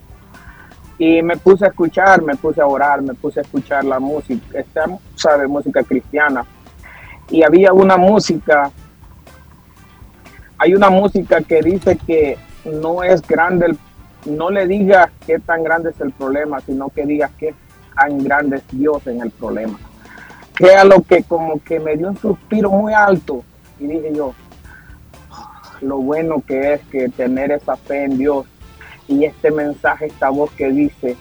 Y 0.97 1.21
me 1.21 1.35
puse 1.35 1.65
a 1.65 1.67
escuchar, 1.67 2.21
me 2.21 2.35
puse 2.35 2.61
a 2.61 2.67
orar, 2.67 3.01
me 3.01 3.13
puse 3.13 3.39
a 3.39 3.43
escuchar 3.43 3.83
la 3.83 3.99
música, 3.99 4.59
esta, 4.59 4.85
sabe, 5.15 5.47
música 5.47 5.83
cristiana. 5.83 6.45
Y 7.29 7.43
había 7.43 7.73
una 7.73 7.97
música, 7.97 8.71
hay 10.57 10.73
una 10.73 10.89
música 10.89 11.41
que 11.41 11.61
dice 11.61 11.97
que 12.05 12.37
no 12.65 13.03
es 13.03 13.21
grande, 13.21 13.75
no 14.25 14.49
le 14.49 14.67
digas 14.67 15.09
qué 15.25 15.39
tan 15.39 15.63
grande 15.63 15.89
es 15.91 16.01
el 16.01 16.11
problema, 16.11 16.59
sino 16.61 16.89
que 16.89 17.05
digas 17.05 17.31
qué 17.37 17.53
tan 17.95 18.23
grande 18.23 18.57
es 18.57 18.63
Dios 18.71 19.05
en 19.07 19.21
el 19.21 19.31
problema. 19.31 19.79
Que 20.55 20.77
lo 20.85 21.01
que 21.01 21.23
como 21.23 21.61
que 21.63 21.79
me 21.79 21.97
dio 21.97 22.09
un 22.09 22.17
suspiro 22.17 22.71
muy 22.71 22.93
alto 22.93 23.43
y 23.79 23.87
dije 23.87 24.13
yo, 24.15 24.33
lo 25.81 25.97
bueno 25.97 26.41
que 26.45 26.73
es 26.73 26.81
que 26.91 27.09
tener 27.09 27.51
esa 27.51 27.75
fe 27.75 28.05
en 28.05 28.17
Dios 28.17 28.45
y 29.07 29.25
este 29.25 29.51
mensaje, 29.51 30.07
esta 30.07 30.29
voz 30.29 30.51
que 30.51 30.71
dice, 30.71 31.17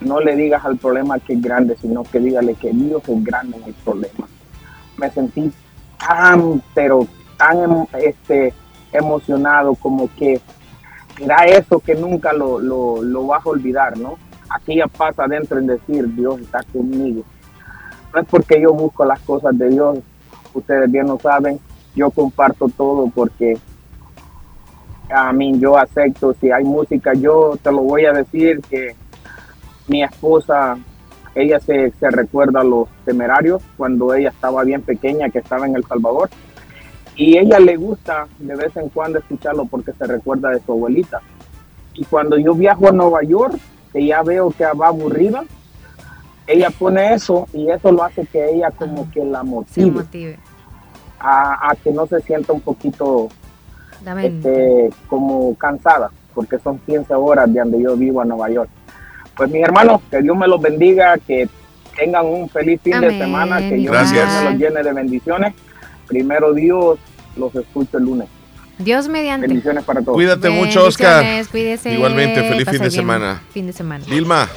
no 0.00 0.20
le 0.20 0.36
digas 0.36 0.64
al 0.64 0.76
problema 0.76 1.18
que 1.18 1.34
es 1.34 1.42
grande, 1.42 1.76
sino 1.80 2.04
que 2.04 2.20
dígale 2.20 2.54
que 2.54 2.70
Dios 2.70 3.02
es 3.08 3.24
grande 3.24 3.56
en 3.56 3.64
el 3.64 3.74
problema. 3.74 4.28
Me 4.96 5.10
sentí 5.10 5.52
tan, 5.98 6.62
pero 6.74 7.06
tan 7.36 7.86
este, 7.94 8.52
emocionado 8.92 9.74
como 9.74 10.08
que 10.14 10.40
era 11.20 11.44
eso 11.44 11.78
que 11.78 11.94
nunca 11.94 12.32
lo, 12.32 12.58
lo 12.60 13.26
vas 13.26 13.44
a 13.44 13.50
olvidar, 13.50 13.96
¿no? 13.98 14.18
Aquí 14.48 14.76
ya 14.76 14.86
pasa 14.86 15.24
adentro 15.24 15.58
en 15.58 15.66
decir, 15.66 16.06
Dios 16.14 16.40
está 16.40 16.62
conmigo. 16.72 17.22
No 18.12 18.20
es 18.20 18.26
porque 18.28 18.60
yo 18.60 18.72
busco 18.72 19.04
las 19.04 19.20
cosas 19.20 19.56
de 19.58 19.70
Dios, 19.70 19.98
ustedes 20.52 20.90
bien 20.90 21.06
lo 21.06 21.18
saben, 21.18 21.58
yo 21.94 22.10
comparto 22.10 22.68
todo 22.68 23.10
porque 23.14 23.58
a 25.10 25.32
mí 25.32 25.58
yo 25.58 25.76
acepto 25.76 26.34
si 26.40 26.50
hay 26.50 26.64
música 26.64 27.12
yo 27.14 27.56
te 27.62 27.70
lo 27.70 27.82
voy 27.82 28.06
a 28.06 28.12
decir 28.12 28.60
que 28.62 28.96
mi 29.86 30.02
esposa 30.02 30.78
ella 31.34 31.60
se, 31.60 31.92
se 31.98 32.10
recuerda 32.10 32.60
a 32.60 32.64
los 32.64 32.88
temerarios 33.04 33.62
cuando 33.76 34.14
ella 34.14 34.30
estaba 34.30 34.62
bien 34.64 34.82
pequeña 34.82 35.30
que 35.30 35.38
estaba 35.38 35.66
en 35.66 35.76
El 35.76 35.84
Salvador. 35.84 36.30
Y 37.16 37.38
ella 37.38 37.60
le 37.60 37.76
gusta 37.76 38.26
de 38.38 38.56
vez 38.56 38.76
en 38.76 38.88
cuando 38.88 39.18
escucharlo 39.18 39.66
porque 39.66 39.92
se 39.92 40.06
recuerda 40.06 40.50
de 40.50 40.60
su 40.60 40.72
abuelita. 40.72 41.20
Y 41.94 42.04
cuando 42.04 42.36
yo 42.36 42.54
viajo 42.54 42.88
a 42.88 42.92
Nueva 42.92 43.22
York 43.22 43.56
que 43.92 44.04
ya 44.04 44.22
veo 44.22 44.50
que 44.50 44.64
va 44.64 44.88
aburrida 44.88 45.44
ella 46.46 46.70
pone 46.70 47.14
eso 47.14 47.48
y 47.52 47.70
eso 47.70 47.90
lo 47.90 48.04
hace 48.04 48.26
que 48.26 48.50
ella 48.50 48.70
como 48.70 49.10
que 49.10 49.24
la 49.24 49.42
motive. 49.42 50.38
A, 51.18 51.74
que 51.82 51.90
no 51.90 52.06
se 52.06 52.20
sienta 52.20 52.52
un 52.52 52.60
poquito 52.60 53.28
este, 54.22 54.90
como 55.08 55.54
cansada, 55.54 56.10
porque 56.34 56.58
son 56.58 56.78
15 56.80 57.14
horas 57.14 57.50
de 57.50 57.60
donde 57.60 57.80
yo 57.80 57.96
vivo 57.96 58.20
a 58.20 58.26
Nueva 58.26 58.50
York. 58.50 58.68
Pues 59.36 59.50
mis 59.50 59.62
hermanos, 59.62 60.00
que 60.10 60.22
Dios 60.22 60.36
me 60.36 60.46
los 60.46 60.60
bendiga, 60.60 61.16
que 61.18 61.48
tengan 61.96 62.26
un 62.26 62.48
feliz 62.48 62.80
fin 62.82 63.00
de 63.00 63.18
semana, 63.18 63.58
que 63.58 63.74
Dios 63.76 64.12
me 64.12 64.44
los 64.44 64.54
llene 64.54 64.82
de 64.82 64.92
bendiciones. 64.92 65.54
Primero 66.06 66.52
Dios, 66.52 66.98
los 67.36 67.54
escucho 67.54 67.98
el 67.98 68.04
lunes. 68.04 68.28
Dios 68.78 69.08
mediante. 69.08 69.46
Bendiciones 69.46 69.84
para 69.84 70.00
todos. 70.00 70.14
Cuídate 70.14 70.50
mucho, 70.50 70.84
Oscar. 70.84 71.24
Igualmente, 71.84 72.42
feliz 72.48 72.68
fin 72.68 72.82
de 72.82 72.90
semana. 72.90 73.42
Fin 73.52 73.66
de 73.66 73.72
semana. 73.72 74.04
Vilma. 74.08 74.48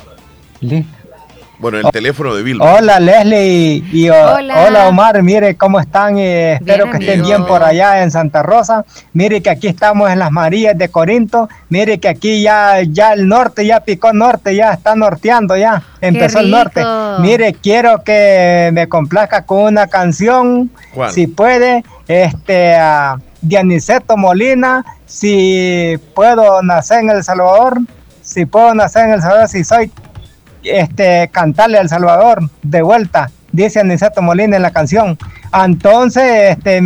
Bueno, 1.60 1.80
el 1.80 1.90
teléfono 1.92 2.36
de 2.36 2.44
Vilma. 2.44 2.76
Hola 2.76 3.00
Leslie 3.00 3.84
y 3.92 4.10
hola. 4.10 4.88
Omar, 4.88 5.24
mire 5.24 5.56
cómo 5.56 5.80
están, 5.80 6.18
eh, 6.18 6.54
espero 6.54 6.92
que 6.92 6.98
estén 6.98 7.24
bien 7.24 7.46
por 7.46 7.64
allá 7.64 8.04
en 8.04 8.12
Santa 8.12 8.44
Rosa. 8.44 8.86
Mire 9.14 9.42
que 9.42 9.50
aquí 9.50 9.68
estamos 9.68 10.12
en 10.12 10.20
las 10.20 10.32
Marías 10.32 10.78
de 10.78 10.90
Corinto, 10.90 11.50
mire 11.70 12.00
que 12.00 12.10
aquí 12.10 12.44
ya, 12.44 12.82
ya 12.84 13.14
el 13.14 13.28
norte, 13.28 13.66
ya 13.66 13.80
picó 13.80 14.14
norte, 14.14 14.56
ya 14.56 14.72
está 14.72 14.96
norteando 14.96 15.58
ya, 15.58 15.82
empezó 16.00 16.40
el 16.40 16.52
norte. 16.52 16.84
Mire, 17.20 17.54
quiero 17.54 18.04
que 18.04 18.70
me 18.74 18.88
complazca 18.88 19.44
con 19.44 19.64
una 19.64 19.88
canción, 19.88 20.70
si 21.10 21.26
puede, 21.26 21.84
este, 22.08 22.76
a 22.76 23.18
Dianiceto 23.42 24.16
Molina, 24.16 24.86
si 25.08 25.98
puedo 26.14 26.62
nacer 26.62 27.00
en 27.00 27.10
El 27.10 27.24
Salvador, 27.24 27.80
si 28.22 28.46
puedo 28.46 28.76
nacer 28.76 29.06
en 29.06 29.14
El 29.14 29.22
Salvador, 29.22 29.48
si 29.48 29.64
soy 29.64 29.92
este, 30.64 31.30
cantarle 31.32 31.78
al 31.78 31.90
Salvador 31.90 32.50
de 32.64 32.82
vuelta, 32.82 33.32
dice 33.52 33.80
Aniceto 33.80 34.22
Molina 34.22 34.56
en 34.56 34.62
la 34.62 34.72
canción. 34.72 35.18
Entonces, 35.54 36.58
este, 36.58 36.82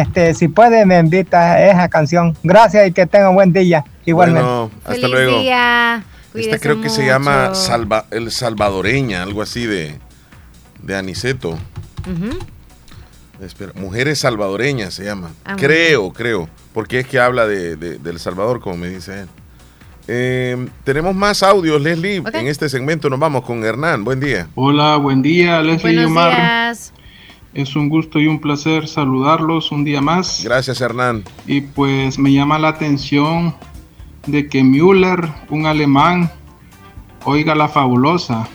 este, 0.00 0.34
si 0.34 0.48
puede, 0.48 0.86
me 0.86 0.98
invita 0.98 1.52
a 1.52 1.70
esa 1.70 1.88
canción. 1.88 2.36
Gracias 2.42 2.88
y 2.88 2.92
que 2.92 3.06
tenga 3.06 3.28
un 3.30 3.36
buen 3.36 3.52
día. 3.52 3.84
Igualmente. 4.04 4.42
Bueno, 4.42 4.70
hasta 4.84 5.08
luego. 5.08 5.40
Esta 6.34 6.58
creo 6.58 6.80
que 6.80 6.88
se 6.88 7.04
llama 7.04 7.54
Salva, 7.54 8.06
El 8.10 8.30
Salvadoreña, 8.30 9.22
algo 9.22 9.42
así 9.42 9.66
de, 9.66 9.98
de 10.82 10.96
Aniceto. 10.96 11.58
Espera, 13.42 13.72
Mujeres 13.74 14.20
Salvadoreñas 14.20 14.94
se 14.94 15.04
llama. 15.04 15.30
Ah, 15.44 15.56
creo, 15.56 16.12
creo. 16.12 16.48
Porque 16.72 17.00
es 17.00 17.06
que 17.06 17.18
habla 17.18 17.46
de, 17.46 17.76
del 17.76 18.18
Salvador, 18.18 18.60
como 18.60 18.76
me 18.76 18.88
dice 18.88 19.20
él. 19.20 19.28
Eh, 20.10 20.56
tenemos 20.84 21.14
más 21.14 21.42
audios, 21.42 21.82
Leslie. 21.82 22.22
En 22.32 22.46
este 22.46 22.70
segmento 22.70 23.10
nos 23.10 23.18
vamos 23.18 23.42
con 23.42 23.62
Hernán. 23.62 24.04
Buen 24.04 24.20
día. 24.20 24.48
Hola, 24.54 24.96
buen 24.96 25.20
día, 25.20 25.60
Leslie 25.60 26.00
y 26.00 26.04
Omar. 26.04 26.74
Es 27.52 27.76
un 27.76 27.90
gusto 27.90 28.18
y 28.18 28.26
un 28.26 28.40
placer 28.40 28.88
saludarlos 28.88 29.70
un 29.70 29.84
día 29.84 30.00
más. 30.00 30.42
Gracias, 30.42 30.80
Hernán. 30.80 31.24
Y 31.46 31.60
pues 31.60 32.18
me 32.18 32.32
llama 32.32 32.58
la 32.58 32.68
atención 32.68 33.54
de 34.26 34.48
que 34.48 34.64
Müller, 34.64 35.28
un 35.50 35.66
alemán, 35.66 36.30
oiga 37.24 37.54
la 37.54 37.68
fabulosa. 37.68 38.48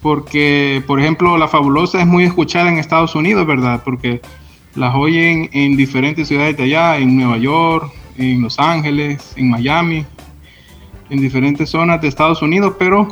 Porque, 0.00 0.82
por 0.86 0.98
ejemplo, 0.98 1.36
la 1.36 1.48
fabulosa 1.48 2.00
es 2.00 2.06
muy 2.06 2.24
escuchada 2.24 2.70
en 2.70 2.78
Estados 2.78 3.14
Unidos, 3.14 3.46
¿verdad? 3.46 3.82
Porque 3.84 4.22
las 4.74 4.94
oyen 4.94 5.50
en 5.52 5.76
diferentes 5.76 6.28
ciudades 6.28 6.56
de 6.56 6.64
allá, 6.64 6.96
en 6.96 7.16
Nueva 7.16 7.36
York, 7.36 7.92
en 8.18 8.42
Los 8.42 8.58
Ángeles, 8.58 9.32
en 9.36 9.50
Miami, 9.50 10.04
en 11.10 11.20
diferentes 11.20 11.70
zonas 11.70 12.00
de 12.00 12.08
Estados 12.08 12.42
Unidos, 12.42 12.74
pero 12.78 13.08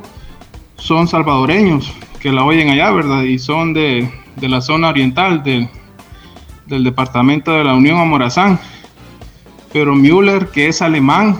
son 0.76 1.08
salvadoreños 1.08 1.92
que 2.20 2.32
la 2.32 2.44
oyen 2.44 2.70
allá, 2.70 2.90
¿verdad? 2.90 3.22
Y 3.22 3.38
son 3.38 3.74
de, 3.74 4.10
la 4.40 4.60
zona 4.60 4.88
oriental 4.88 5.42
del, 5.42 5.68
del 6.66 6.84
departamento 6.84 7.52
de 7.52 7.64
la 7.64 7.74
Unión 7.74 7.98
Amorazán. 7.98 8.58
Pero 9.72 9.94
Müller, 9.94 10.48
que 10.50 10.68
es 10.68 10.80
alemán, 10.82 11.36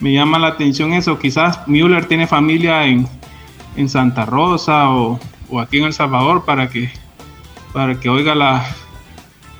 me 0.00 0.12
llama 0.12 0.38
la 0.38 0.48
atención 0.48 0.92
eso. 0.92 1.18
Quizás 1.18 1.66
Müller 1.66 2.06
tiene 2.06 2.26
familia 2.26 2.84
en, 2.84 3.08
en 3.76 3.88
Santa 3.88 4.26
Rosa 4.26 4.90
o, 4.90 5.18
o, 5.48 5.60
aquí 5.60 5.78
en 5.78 5.84
El 5.84 5.92
Salvador 5.92 6.44
para 6.44 6.68
que, 6.68 6.90
para 7.72 7.98
que 7.98 8.08
oiga 8.08 8.34
la, 8.34 8.66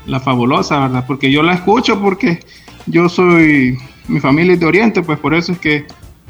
la 0.06 0.20
fabulosa, 0.20 0.80
¿verdad? 0.80 1.04
Porque 1.06 1.30
yo 1.30 1.42
la 1.42 1.54
escucho 1.54 2.00
porque 2.00 2.44
yo 2.86 3.08
soy, 3.08 3.78
mi 4.08 4.20
familia 4.20 4.54
es 4.54 4.60
de 4.60 4.66
Oriente, 4.66 5.02
pues 5.02 5.18
por 5.18 5.34
eso 5.34 5.52
es 5.52 5.58
que 5.58 5.86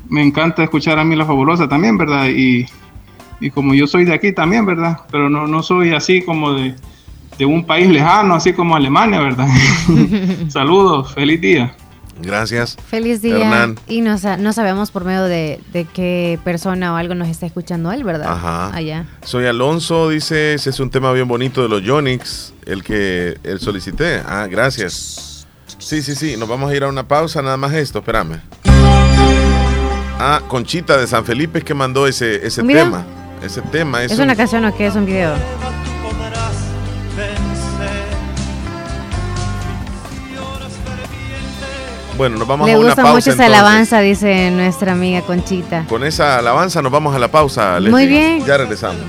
me 0.09 0.23
encanta 0.23 0.63
escuchar 0.63 0.99
a 0.99 1.05
mí 1.05 1.17
la 1.17 1.27
fabulosa 1.27 1.69
también, 1.69 1.99
¿verdad? 1.99 2.27
Y, 2.29 2.67
y 3.41 3.51
como 3.51 3.75
yo 3.75 3.87
soy 3.87 4.05
de 4.05 4.15
aquí 4.15 4.33
también, 4.33 4.65
¿verdad? 4.65 5.01
Pero 5.11 5.29
no, 5.29 5.47
no 5.47 5.63
soy 5.63 5.93
así 5.93 6.23
como 6.23 6.53
de, 6.55 6.75
de 7.39 7.45
un 7.45 7.65
país 7.65 7.89
lejano, 7.89 8.35
así 8.35 8.53
como 8.53 8.77
Alemania, 8.77 9.21
¿verdad? 9.21 9.49
Saludos, 10.49 11.13
feliz 11.15 11.41
día. 11.41 11.75
Gracias. 12.23 12.79
Feliz 12.89 13.21
día. 13.21 13.75
Y 13.89 14.01
no, 14.01 14.17
no 14.39 14.53
sabemos 14.55 14.91
por 14.91 15.05
medio 15.05 15.25
de, 15.25 15.61
de, 15.75 15.85
qué 15.85 16.39
persona 16.45 16.95
o 16.95 16.97
algo 16.97 17.15
nos 17.15 17.29
está 17.29 17.45
escuchando 17.45 17.93
él, 17.93 18.05
¿verdad? 18.05 18.33
Ajá. 18.33 18.75
Allá. 18.75 19.05
Soy 19.23 19.45
Alonso, 19.45 20.09
dice, 20.09 20.55
ese 20.55 20.71
es 20.71 20.81
un 20.81 20.89
tema 20.89 21.13
bien 21.13 21.29
bonito 21.29 21.63
de 21.63 21.69
los 21.69 21.83
Yonix, 21.83 22.55
el 22.65 22.83
que 22.83 23.37
él 23.43 23.61
solicité. 23.61 24.23
Ah, 24.25 24.47
gracias. 24.51 25.36
Sí, 25.87 26.03
sí, 26.03 26.17
sí, 26.17 26.37
nos 26.37 26.49
vamos 26.49 26.69
a 26.69 26.75
ir 26.75 26.83
a 26.83 26.89
una 26.89 27.07
pausa, 27.07 27.41
nada 27.43 27.57
más 27.57 27.73
esto, 27.73 28.01
espérame. 28.01 28.41
Ah, 30.19 30.43
Conchita 30.49 30.97
de 30.97 31.07
San 31.07 31.25
Felipe 31.25 31.61
es 31.61 31.65
que 31.65 31.75
mandó 31.75 32.09
ese, 32.09 32.45
ese 32.45 32.65
tema. 32.65 33.05
Ese 33.41 33.63
tema 33.63 34.03
es, 34.03 34.11
¿Es 34.11 34.19
una 34.19 34.35
canción 34.35 34.65
o 34.65 34.77
qué 34.77 34.89
es 34.89 34.97
un 34.97 35.07
video? 35.07 35.37
Bueno, 42.19 42.39
nos 42.39 42.49
vamos 42.49 42.69
a 42.69 42.73
una 42.73 42.81
pausa. 42.81 43.03
Le 43.03 43.05
gusta 43.05 43.13
mucho 43.13 43.31
esa 43.31 43.47
alabanza, 43.47 44.01
dice 44.01 44.51
nuestra 44.51 44.91
amiga 44.91 45.21
Conchita. 45.21 45.85
Con 45.89 46.03
esa 46.03 46.39
alabanza 46.39 46.83
nos 46.83 46.91
vamos 46.91 47.15
a 47.15 47.21
la 47.21 47.29
pausa. 47.29 47.79
Muy 47.79 48.09
bien. 48.09 48.45
Ya 48.45 48.57
regresamos. 48.57 49.03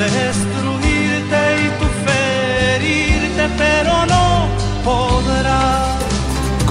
destruirte 0.00 1.38
y 1.60 1.68
tu 1.78 1.86
ferirte, 2.10 3.48
pero 3.56 4.04
no. 4.06 5.13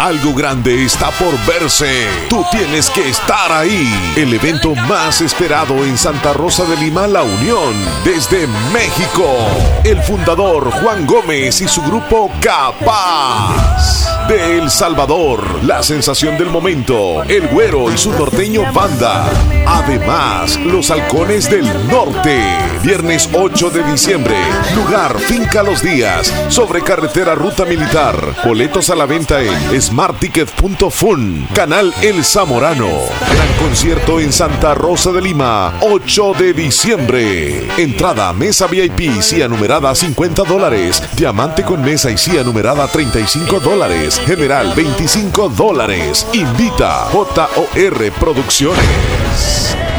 Algo 0.00 0.32
grande 0.32 0.82
está 0.86 1.10
por 1.10 1.38
verse. 1.44 2.08
Tú 2.30 2.42
tienes 2.50 2.88
que 2.88 3.10
estar 3.10 3.52
ahí. 3.52 4.14
El 4.16 4.32
evento 4.32 4.74
más 4.74 5.20
esperado 5.20 5.84
en 5.84 5.98
Santa 5.98 6.32
Rosa 6.32 6.64
de 6.64 6.74
Lima, 6.78 7.06
La 7.06 7.22
Unión, 7.22 7.74
desde 8.02 8.46
México. 8.72 9.26
El 9.84 10.00
fundador 10.02 10.70
Juan 10.70 11.06
Gómez 11.06 11.60
y 11.60 11.68
su 11.68 11.82
grupo 11.82 12.32
Capaz. 12.40 13.99
De 14.30 14.58
El 14.58 14.70
Salvador, 14.70 15.64
la 15.64 15.82
sensación 15.82 16.38
del 16.38 16.50
momento, 16.50 17.24
el 17.24 17.48
güero 17.48 17.90
y 17.90 17.98
su 17.98 18.12
norteño 18.12 18.72
banda. 18.72 19.28
Además, 19.66 20.56
los 20.60 20.92
halcones 20.92 21.50
del 21.50 21.66
norte. 21.88 22.40
Viernes 22.80 23.28
8 23.32 23.70
de 23.70 23.82
diciembre. 23.90 24.36
Lugar 24.76 25.18
Finca 25.18 25.64
Los 25.64 25.82
Días. 25.82 26.32
Sobre 26.48 26.80
carretera 26.80 27.34
Ruta 27.34 27.64
Militar. 27.64 28.36
Boletos 28.44 28.88
a 28.90 28.94
la 28.94 29.06
venta 29.06 29.40
en 29.42 29.82
smartticket.fun. 29.82 31.48
Canal 31.52 31.92
El 32.00 32.24
Zamorano. 32.24 32.88
Gran 32.88 33.52
concierto 33.58 34.20
en 34.20 34.32
Santa 34.32 34.74
Rosa 34.74 35.10
de 35.10 35.22
Lima, 35.22 35.74
8 35.80 36.34
de 36.38 36.52
diciembre. 36.52 37.68
Entrada 37.76 38.32
mesa 38.32 38.68
VIP, 38.68 39.20
CIA 39.20 39.48
numerada 39.48 39.92
50 39.92 40.44
dólares. 40.44 41.02
Diamante 41.16 41.64
con 41.64 41.82
mesa 41.82 42.12
y 42.12 42.16
CIA 42.16 42.44
numerada 42.44 42.86
35 42.86 43.58
dólares. 43.58 44.19
General 44.26 44.74
25 44.74 45.48
dólares. 45.50 46.26
Invita 46.32 47.08
JOR 47.10 48.12
Producciones. 48.18 49.89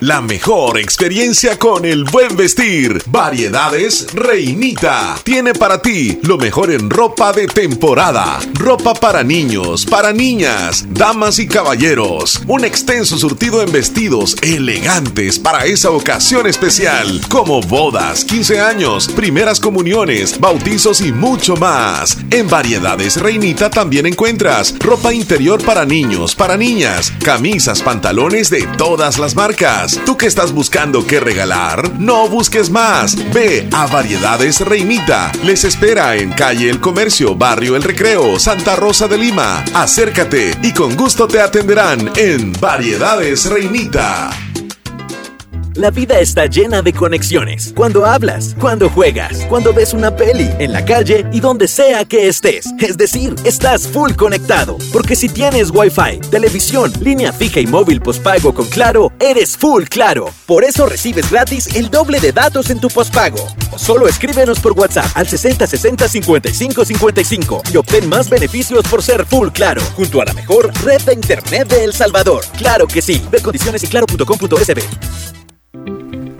La 0.00 0.22
mejor 0.22 0.78
experiencia 0.78 1.58
con 1.58 1.84
el 1.84 2.04
buen 2.04 2.34
vestir. 2.34 3.02
Variedades 3.08 4.06
Reinita. 4.14 5.18
Tiene 5.24 5.52
para 5.52 5.82
ti 5.82 6.18
lo 6.22 6.38
mejor 6.38 6.70
en 6.70 6.88
ropa 6.88 7.34
de 7.34 7.46
temporada. 7.46 8.38
Ropa 8.54 8.94
para 8.94 9.22
niños, 9.22 9.84
para 9.84 10.14
niñas, 10.14 10.86
damas 10.88 11.38
y 11.38 11.46
caballeros. 11.46 12.40
Un 12.46 12.64
extenso 12.64 13.18
surtido 13.18 13.60
en 13.60 13.72
vestidos 13.72 14.36
elegantes 14.40 15.38
para 15.38 15.66
esa 15.66 15.90
ocasión 15.90 16.46
especial. 16.46 17.20
Como 17.28 17.60
bodas, 17.60 18.24
15 18.24 18.58
años, 18.58 19.06
primeras 19.06 19.60
comuniones, 19.60 20.40
bautizos 20.40 21.02
y 21.02 21.12
mucho 21.12 21.56
más. 21.56 22.16
En 22.30 22.48
Variedades 22.48 23.20
Reinita 23.20 23.68
también 23.68 24.06
encuentras 24.06 24.74
ropa 24.78 25.12
interior 25.12 25.62
para 25.62 25.84
niños, 25.84 26.34
para 26.34 26.56
niñas, 26.56 27.12
camisas, 27.22 27.82
pantalones 27.82 28.48
de 28.48 28.66
todas 28.78 29.18
las 29.18 29.34
marcas 29.36 29.89
¿Tú 30.04 30.16
que 30.16 30.26
estás 30.26 30.52
buscando 30.52 31.06
qué 31.06 31.20
regalar? 31.20 31.98
No 31.98 32.28
busques 32.28 32.70
más. 32.70 33.16
Ve 33.32 33.68
a 33.72 33.86
Variedades 33.86 34.60
Reinita. 34.60 35.32
Les 35.44 35.64
espera 35.64 36.16
en 36.16 36.30
calle 36.32 36.68
El 36.68 36.80
Comercio, 36.80 37.34
Barrio 37.34 37.76
El 37.76 37.82
Recreo, 37.82 38.38
Santa 38.38 38.76
Rosa 38.76 39.08
de 39.08 39.18
Lima. 39.18 39.64
Acércate 39.74 40.56
y 40.62 40.72
con 40.72 40.96
gusto 40.96 41.26
te 41.26 41.40
atenderán 41.40 42.10
en 42.16 42.52
Variedades 42.60 43.46
Reinita. 43.46 44.49
La 45.76 45.90
vida 45.90 46.18
está 46.18 46.46
llena 46.46 46.82
de 46.82 46.92
conexiones. 46.92 47.72
Cuando 47.76 48.04
hablas, 48.04 48.56
cuando 48.58 48.90
juegas, 48.90 49.46
cuando 49.48 49.72
ves 49.72 49.94
una 49.94 50.14
peli, 50.14 50.50
en 50.58 50.72
la 50.72 50.84
calle 50.84 51.24
y 51.32 51.38
donde 51.38 51.68
sea 51.68 52.04
que 52.04 52.26
estés. 52.26 52.66
Es 52.80 52.96
decir, 52.96 53.36
estás 53.44 53.86
full 53.86 54.12
conectado. 54.14 54.78
Porque 54.92 55.14
si 55.14 55.28
tienes 55.28 55.70
Wi-Fi, 55.70 56.28
televisión, 56.28 56.92
línea 57.00 57.32
fija 57.32 57.60
y 57.60 57.68
móvil 57.68 58.00
postpago 58.00 58.52
con 58.52 58.66
Claro, 58.66 59.12
eres 59.20 59.56
full 59.56 59.84
Claro. 59.84 60.30
Por 60.46 60.64
eso 60.64 60.86
recibes 60.86 61.30
gratis 61.30 61.68
el 61.76 61.88
doble 61.88 62.18
de 62.18 62.32
datos 62.32 62.70
en 62.70 62.80
tu 62.80 62.88
postpago. 62.88 63.46
O 63.70 63.78
solo 63.78 64.08
escríbenos 64.08 64.58
por 64.58 64.72
WhatsApp 64.72 65.10
al 65.14 65.28
60 65.28 65.68
60 65.68 66.08
55 66.08 66.84
55 66.84 67.62
y 67.72 67.76
obtén 67.76 68.08
más 68.08 68.28
beneficios 68.28 68.82
por 68.88 69.04
ser 69.04 69.24
full 69.24 69.50
Claro, 69.50 69.82
junto 69.94 70.20
a 70.20 70.24
la 70.24 70.32
mejor 70.32 70.72
red 70.82 71.00
de 71.02 71.14
internet 71.14 71.68
de 71.68 71.84
El 71.84 71.92
Salvador. 71.92 72.44
Claro 72.58 72.88
que 72.88 73.00
sí. 73.00 73.22
Ve 73.30 73.40
condiciones 73.40 73.84
y 73.84 73.86
claro.com.sb. 73.86 75.39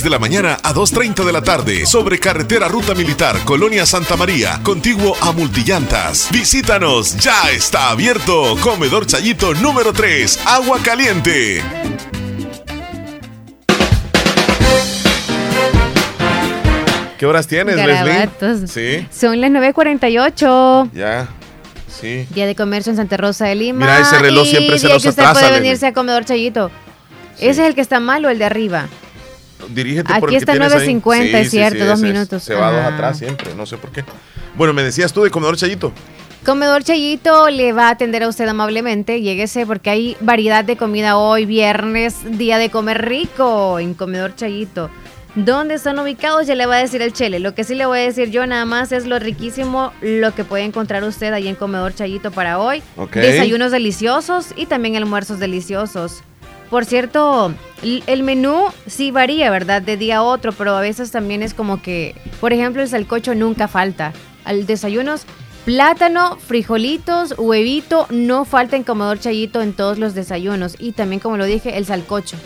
de 0.00 0.08
la 0.08 0.18
mañana 0.18 0.56
a 0.62 0.72
2.30 0.72 1.22
de 1.22 1.32
la 1.32 1.42
tarde 1.42 1.84
sobre 1.84 2.18
carretera 2.18 2.66
Ruta 2.66 2.94
Militar, 2.94 3.36
Colonia 3.44 3.84
Santa 3.84 4.16
María, 4.16 4.58
contiguo 4.62 5.14
a 5.20 5.32
Multillantas. 5.32 6.28
Visítanos, 6.32 7.18
ya 7.18 7.50
está 7.50 7.90
abierto. 7.90 8.56
Comedor 8.62 9.04
Chayito 9.04 9.52
número 9.52 9.92
3, 9.92 10.40
Agua 10.46 10.78
Caliente. 10.82 11.62
¿Qué 17.18 17.26
horas 17.26 17.46
tienes, 17.46 17.76
Leslie? 17.76 18.66
Sí. 18.66 19.06
Son 19.14 19.38
las 19.42 19.50
9.48. 19.50 20.90
Ya. 20.94 21.28
Sí. 22.00 22.26
Día 22.30 22.46
de 22.46 22.54
comercio 22.54 22.90
en 22.90 22.96
Santa 22.96 23.18
Rosa 23.18 23.44
de 23.44 23.56
Lima. 23.56 23.80
Mira, 23.80 24.00
ese 24.00 24.18
reloj 24.18 24.46
siempre 24.46 24.78
se 24.78 24.88
nos 24.88 25.04
atrasa. 25.04 25.32
Usted 25.32 25.48
puede 25.48 25.60
venirse 25.60 25.86
a 25.86 25.92
Comedor 25.92 26.24
Chayito. 26.24 26.70
¿Ese 27.36 27.50
es 27.50 27.68
el 27.68 27.74
que 27.74 27.82
está 27.82 28.00
mal 28.00 28.24
o 28.24 28.30
el 28.30 28.38
de 28.38 28.46
arriba? 28.46 28.88
Dirígete 29.68 30.12
Aquí 30.12 30.36
está 30.36 30.54
9.50, 30.54 31.34
es 31.34 31.50
cierto, 31.50 31.84
dos 31.86 32.00
minutos. 32.00 32.42
Se 32.42 32.54
va 32.54 32.72
dos 32.72 32.92
atrás 32.92 33.18
siempre, 33.18 33.54
no 33.54 33.66
sé 33.66 33.76
por 33.76 33.90
qué. 33.90 34.04
Bueno, 34.56 34.72
me 34.72 34.82
decías 34.82 35.12
tú 35.12 35.22
de 35.22 35.30
Comedor 35.30 35.56
Chayito. 35.56 35.92
Comedor 36.44 36.82
Chayito 36.82 37.50
le 37.50 37.72
va 37.72 37.86
a 37.86 37.90
atender 37.90 38.24
a 38.24 38.28
usted 38.28 38.48
amablemente. 38.48 39.20
Lléguese 39.20 39.64
porque 39.64 39.90
hay 39.90 40.16
variedad 40.20 40.64
de 40.64 40.76
comida 40.76 41.16
hoy, 41.16 41.46
viernes, 41.46 42.16
día 42.36 42.58
de 42.58 42.68
comer 42.68 43.06
rico 43.06 43.78
en 43.78 43.94
Comedor 43.94 44.34
Chayito. 44.34 44.90
¿Dónde 45.34 45.74
están 45.74 45.98
ubicados? 45.98 46.46
Ya 46.46 46.54
le 46.54 46.66
va 46.66 46.76
a 46.76 46.78
decir 46.80 47.00
el 47.00 47.12
Chele. 47.12 47.38
Lo 47.38 47.54
que 47.54 47.64
sí 47.64 47.74
le 47.74 47.86
voy 47.86 48.00
a 48.00 48.02
decir 48.02 48.30
yo 48.30 48.46
nada 48.46 48.64
más 48.64 48.92
es 48.92 49.06
lo 49.06 49.18
riquísimo 49.18 49.92
lo 50.02 50.34
que 50.34 50.44
puede 50.44 50.64
encontrar 50.64 51.04
usted 51.04 51.32
ahí 51.32 51.48
en 51.48 51.54
Comedor 51.54 51.94
Chayito 51.94 52.32
para 52.32 52.58
hoy. 52.58 52.82
Desayunos 53.14 53.70
deliciosos 53.70 54.48
y 54.56 54.66
también 54.66 54.96
almuerzos 54.96 55.38
deliciosos. 55.38 56.22
Por 56.72 56.86
cierto, 56.86 57.52
el 57.82 58.22
menú 58.22 58.64
sí 58.86 59.10
varía, 59.10 59.50
¿verdad? 59.50 59.82
De 59.82 59.98
día 59.98 60.16
a 60.16 60.22
otro, 60.22 60.52
pero 60.52 60.74
a 60.74 60.80
veces 60.80 61.10
también 61.10 61.42
es 61.42 61.52
como 61.52 61.82
que, 61.82 62.14
por 62.40 62.54
ejemplo, 62.54 62.80
el 62.80 62.88
salcocho 62.88 63.34
nunca 63.34 63.68
falta. 63.68 64.14
Al 64.46 64.64
desayunos, 64.64 65.26
plátano, 65.66 66.38
frijolitos, 66.38 67.34
huevito, 67.36 68.06
no 68.08 68.46
falta 68.46 68.76
en 68.76 68.84
Comedor 68.84 69.20
Chayito 69.20 69.60
en 69.60 69.74
todos 69.74 69.98
los 69.98 70.14
desayunos. 70.14 70.76
Y 70.78 70.92
también, 70.92 71.20
como 71.20 71.36
lo 71.36 71.44
dije, 71.44 71.76
el 71.76 71.84
salcocho. 71.84 72.38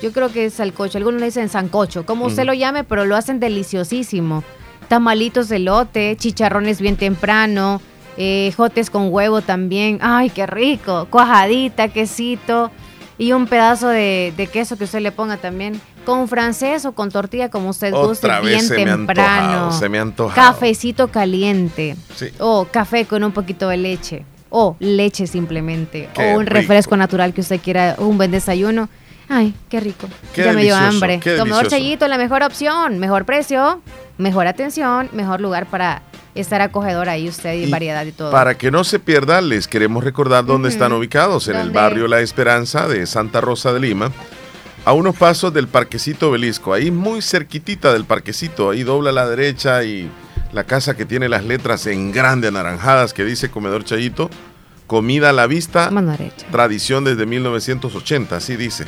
Yo 0.00 0.10
creo 0.10 0.32
que 0.32 0.46
es 0.46 0.54
salcocho, 0.54 0.96
algunos 0.96 1.20
le 1.20 1.26
dicen 1.26 1.50
sancocho, 1.50 2.06
como 2.06 2.24
usted 2.24 2.46
lo 2.46 2.54
llame, 2.54 2.82
pero 2.82 3.04
lo 3.04 3.14
hacen 3.14 3.40
deliciosísimo. 3.40 4.42
Tamalitos 4.88 5.50
de 5.50 5.58
lote, 5.58 6.16
chicharrones 6.18 6.80
bien 6.80 6.96
temprano, 6.96 7.82
eh, 8.16 8.54
jotes 8.56 8.88
con 8.88 9.12
huevo 9.12 9.42
también. 9.42 9.98
¡Ay, 10.00 10.30
qué 10.30 10.46
rico! 10.46 11.08
Cuajadita, 11.10 11.88
quesito 11.88 12.70
y 13.18 13.32
un 13.32 13.46
pedazo 13.46 13.88
de, 13.88 14.48
queso 14.52 14.76
que 14.76 14.84
usted 14.84 15.00
le 15.00 15.12
ponga 15.12 15.36
también. 15.36 15.80
Con 16.04 16.28
francés 16.28 16.84
o 16.84 16.92
con 16.92 17.10
tortilla, 17.10 17.50
como 17.50 17.70
usted 17.70 17.92
guste, 17.92 18.28
bien 18.42 18.68
temprano. 18.68 19.72
se 19.72 19.88
me 19.88 20.00
Cafecito 20.34 21.08
caliente. 21.08 21.96
O 22.38 22.66
café 22.70 23.06
con 23.06 23.24
un 23.24 23.32
poquito 23.32 23.68
de 23.68 23.76
leche. 23.76 24.24
O 24.50 24.76
leche 24.78 25.26
simplemente. 25.26 26.08
o 26.16 26.38
un 26.38 26.46
refresco 26.46 26.96
natural 26.96 27.34
que 27.34 27.40
usted 27.40 27.60
quiera, 27.60 27.96
un 27.98 28.16
buen 28.16 28.30
desayuno. 28.30 28.88
Ay, 29.28 29.54
qué 29.68 29.80
rico. 29.80 30.06
ya 30.36 30.52
me 30.52 30.62
dio 30.62 30.76
hambre. 30.76 31.20
Comedor 31.38 31.66
Chayito, 31.66 32.06
la 32.06 32.18
mejor 32.18 32.44
opción. 32.44 32.98
Mejor 33.00 33.24
precio, 33.24 33.80
mejor 34.18 34.46
atención, 34.46 35.08
mejor 35.12 35.40
lugar 35.40 35.66
para 35.66 36.02
estar 36.40 36.60
acogedor 36.62 37.08
ahí 37.08 37.28
usted 37.28 37.54
y, 37.54 37.70
variedad 37.70 38.04
y 38.04 38.12
todo. 38.12 38.30
Para 38.30 38.56
que 38.56 38.70
no 38.70 38.84
se 38.84 38.98
pierda, 38.98 39.40
les 39.40 39.68
queremos 39.68 40.04
recordar 40.04 40.44
dónde 40.44 40.68
están 40.68 40.92
ubicados, 40.92 41.48
en 41.48 41.56
el 41.56 41.70
barrio 41.70 42.08
La 42.08 42.20
Esperanza 42.20 42.88
de 42.88 43.06
Santa 43.06 43.40
Rosa 43.40 43.72
de 43.72 43.80
Lima, 43.80 44.12
a 44.84 44.92
unos 44.92 45.16
pasos 45.16 45.52
del 45.52 45.68
Parquecito 45.68 46.30
Belisco, 46.30 46.72
ahí 46.72 46.90
muy 46.90 47.22
cerquitita 47.22 47.92
del 47.92 48.04
Parquecito, 48.04 48.70
ahí 48.70 48.82
dobla 48.82 49.10
a 49.10 49.12
la 49.12 49.28
derecha 49.28 49.82
y 49.82 50.10
la 50.52 50.64
casa 50.64 50.96
que 50.96 51.04
tiene 51.04 51.28
las 51.28 51.44
letras 51.44 51.86
en 51.86 52.12
grande 52.12 52.48
anaranjadas 52.48 53.12
que 53.12 53.24
dice 53.24 53.50
Comedor 53.50 53.84
Chayito, 53.84 54.30
comida 54.86 55.30
a 55.30 55.32
la 55.32 55.46
vista, 55.46 55.90
tradición 56.52 57.04
desde 57.04 57.26
1980, 57.26 58.36
así 58.36 58.56
dice 58.56 58.84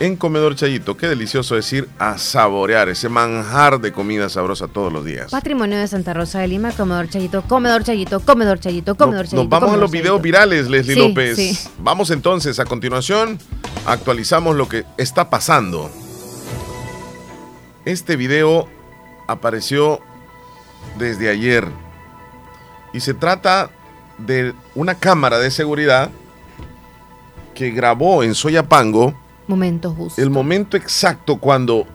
en 0.00 0.16
Comedor 0.16 0.56
Chayito. 0.56 0.96
Qué 0.96 1.08
delicioso 1.08 1.56
es 1.56 1.72
ir 1.72 1.88
a 1.98 2.18
saborear 2.18 2.88
ese 2.88 3.08
manjar 3.08 3.80
de 3.80 3.92
comida 3.92 4.28
sabrosa 4.28 4.68
todos 4.68 4.92
los 4.92 5.04
días. 5.04 5.30
Patrimonio 5.30 5.78
de 5.78 5.86
Santa 5.86 6.14
Rosa 6.14 6.40
de 6.40 6.48
Lima, 6.48 6.72
Comedor 6.72 7.08
Chayito, 7.08 7.42
Comedor 7.42 7.84
Chayito, 7.84 8.20
Comedor 8.20 8.58
Chayito, 8.58 8.94
Comedor 8.96 9.26
Chayito. 9.26 9.42
Nos 9.42 9.48
vamos 9.48 9.74
a 9.74 9.76
los 9.76 9.90
videos 9.90 10.20
virales, 10.20 10.68
Leslie 10.68 10.96
López. 10.96 11.70
Vamos 11.78 12.10
entonces, 12.10 12.58
a 12.58 12.64
continuación, 12.64 13.38
actualizamos 13.86 14.56
lo 14.56 14.68
que 14.68 14.84
está 14.96 15.30
pasando. 15.30 15.90
Este 17.84 18.16
video 18.16 18.68
apareció 19.28 20.00
desde 20.98 21.28
ayer 21.28 21.66
y 22.92 23.00
se 23.00 23.14
trata 23.14 23.70
de 24.18 24.54
una 24.74 24.94
cámara 24.94 25.38
de 25.38 25.50
seguridad 25.50 26.10
que 27.54 27.70
grabó 27.70 28.22
en 28.22 28.34
Soyapango 28.34 29.14
Momento 29.46 29.92
justo. 29.92 30.20
El 30.20 30.30
momento 30.30 30.76
exacto 30.76 31.36
cuando 31.36 31.86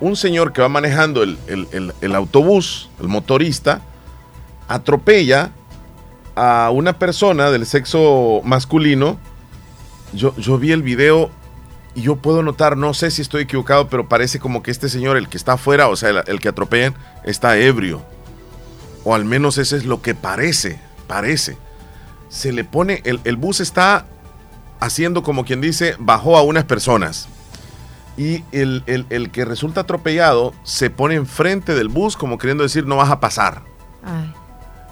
un 0.00 0.16
señor 0.16 0.52
que 0.52 0.60
va 0.60 0.68
manejando 0.68 1.22
el, 1.22 2.14
autobús, 2.14 2.90
el 3.00 3.08
motorista, 3.08 3.82
atropella 4.68 5.50
a 6.34 6.70
una 6.70 6.98
persona 6.98 7.50
del 7.50 7.66
sexo 7.66 8.40
masculino. 8.44 9.18
Yo, 10.12 10.36
yo 10.36 10.58
vi 10.58 10.72
el 10.72 10.82
video 10.82 11.30
y 11.94 12.02
yo 12.02 12.16
puedo 12.16 12.42
notar, 12.42 12.76
no 12.76 12.92
sé 12.94 13.10
si 13.10 13.22
estoy 13.22 13.44
equivocado, 13.44 13.88
pero 13.88 14.08
parece 14.08 14.38
como 14.38 14.62
que 14.62 14.70
este 14.70 14.88
señor, 14.88 15.16
el 15.16 15.28
que 15.28 15.38
está 15.38 15.54
afuera, 15.54 15.88
o 15.88 15.96
sea, 15.96 16.10
el, 16.10 16.22
el 16.26 16.40
que 16.40 16.48
atropellan, 16.48 16.94
está 17.24 17.56
ebrio. 17.58 18.02
O 19.04 19.14
al 19.14 19.24
menos 19.24 19.56
eso 19.58 19.76
es 19.76 19.86
lo 19.86 20.02
que 20.02 20.14
parece, 20.14 20.78
parece. 21.06 21.56
se 22.28 22.52
le 22.52 22.64
pone, 22.64 23.00
el, 23.04 23.20
el 23.24 23.36
bus 23.36 23.60
está 23.60 24.06
haciendo 24.80 25.22
como 25.22 25.44
quien 25.44 25.60
dice, 25.60 25.96
bajó 25.98 26.36
a 26.36 26.42
unas 26.42 26.64
personas. 26.64 27.28
Y 28.16 28.44
el, 28.52 28.82
el, 28.86 29.30
que 29.30 29.44
resulta 29.44 29.82
atropellado 29.82 30.54
se 30.62 30.88
pone 30.88 31.16
enfrente 31.16 31.74
del 31.74 31.88
bus 31.88 32.16
como 32.16 32.38
queriendo 32.38 32.62
decir 32.62 32.86
no 32.86 32.96
vas 32.96 33.10
a 33.10 33.20
pasar. 33.20 33.62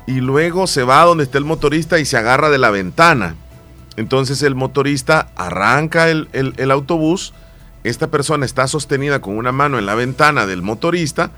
Y 0.07 0.21
luego 0.21 0.67
se 0.67 0.83
va 0.83 1.01
a 1.01 1.07
donde 1.07 1.25
está 1.25 1.39
el 1.39 1.45
motorista 1.45 1.99
y 1.99 2.05
se 2.05 2.19
agarra 2.19 2.51
de 2.51 2.59
la 2.59 2.71
ventana. 2.71 3.35
Entonces 3.97 4.43
el 4.43 4.55
motorista 4.55 5.31
arranca 5.37 6.11
el, 6.11 6.29
el 6.33 6.71
autobús, 6.71 7.33
esta 7.85 8.09
persona 8.09 8.45
está 8.45 8.67
sostenida 8.67 9.21
con 9.21 9.39
una 9.39 9.53
mano 9.53 9.79
en 9.79 9.87
la 9.87 9.95
ventana 9.95 10.47
del 10.47 10.63
motorista 10.63 11.31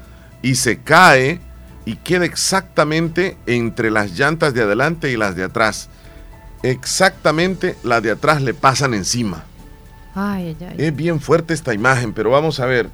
y 0.43 0.57
se 0.57 0.81
cae 0.81 1.41
y 1.85 1.97
queda 1.97 2.25
exactamente 2.25 3.37
entre 3.47 3.91
las 3.91 4.19
llantas 4.19 4.55
de 4.55 4.63
adelante 4.63 5.11
y 5.11 5.17
las 5.17 5.37
de 5.37 5.45
atrás 5.45 5.89
exactamente 6.71 7.77
la 7.83 8.01
de 8.01 8.11
atrás 8.11 8.43
le 8.43 8.55
pasan 8.55 8.95
encima. 8.95 9.45
Es 10.79 10.97
bien 10.97 11.21
fuerte 11.21 11.53
esta 11.53 11.75
imagen, 11.75 12.15
pero 12.15 12.31
vamos 12.31 12.59
a 12.61 12.67
ver, 12.67 12.89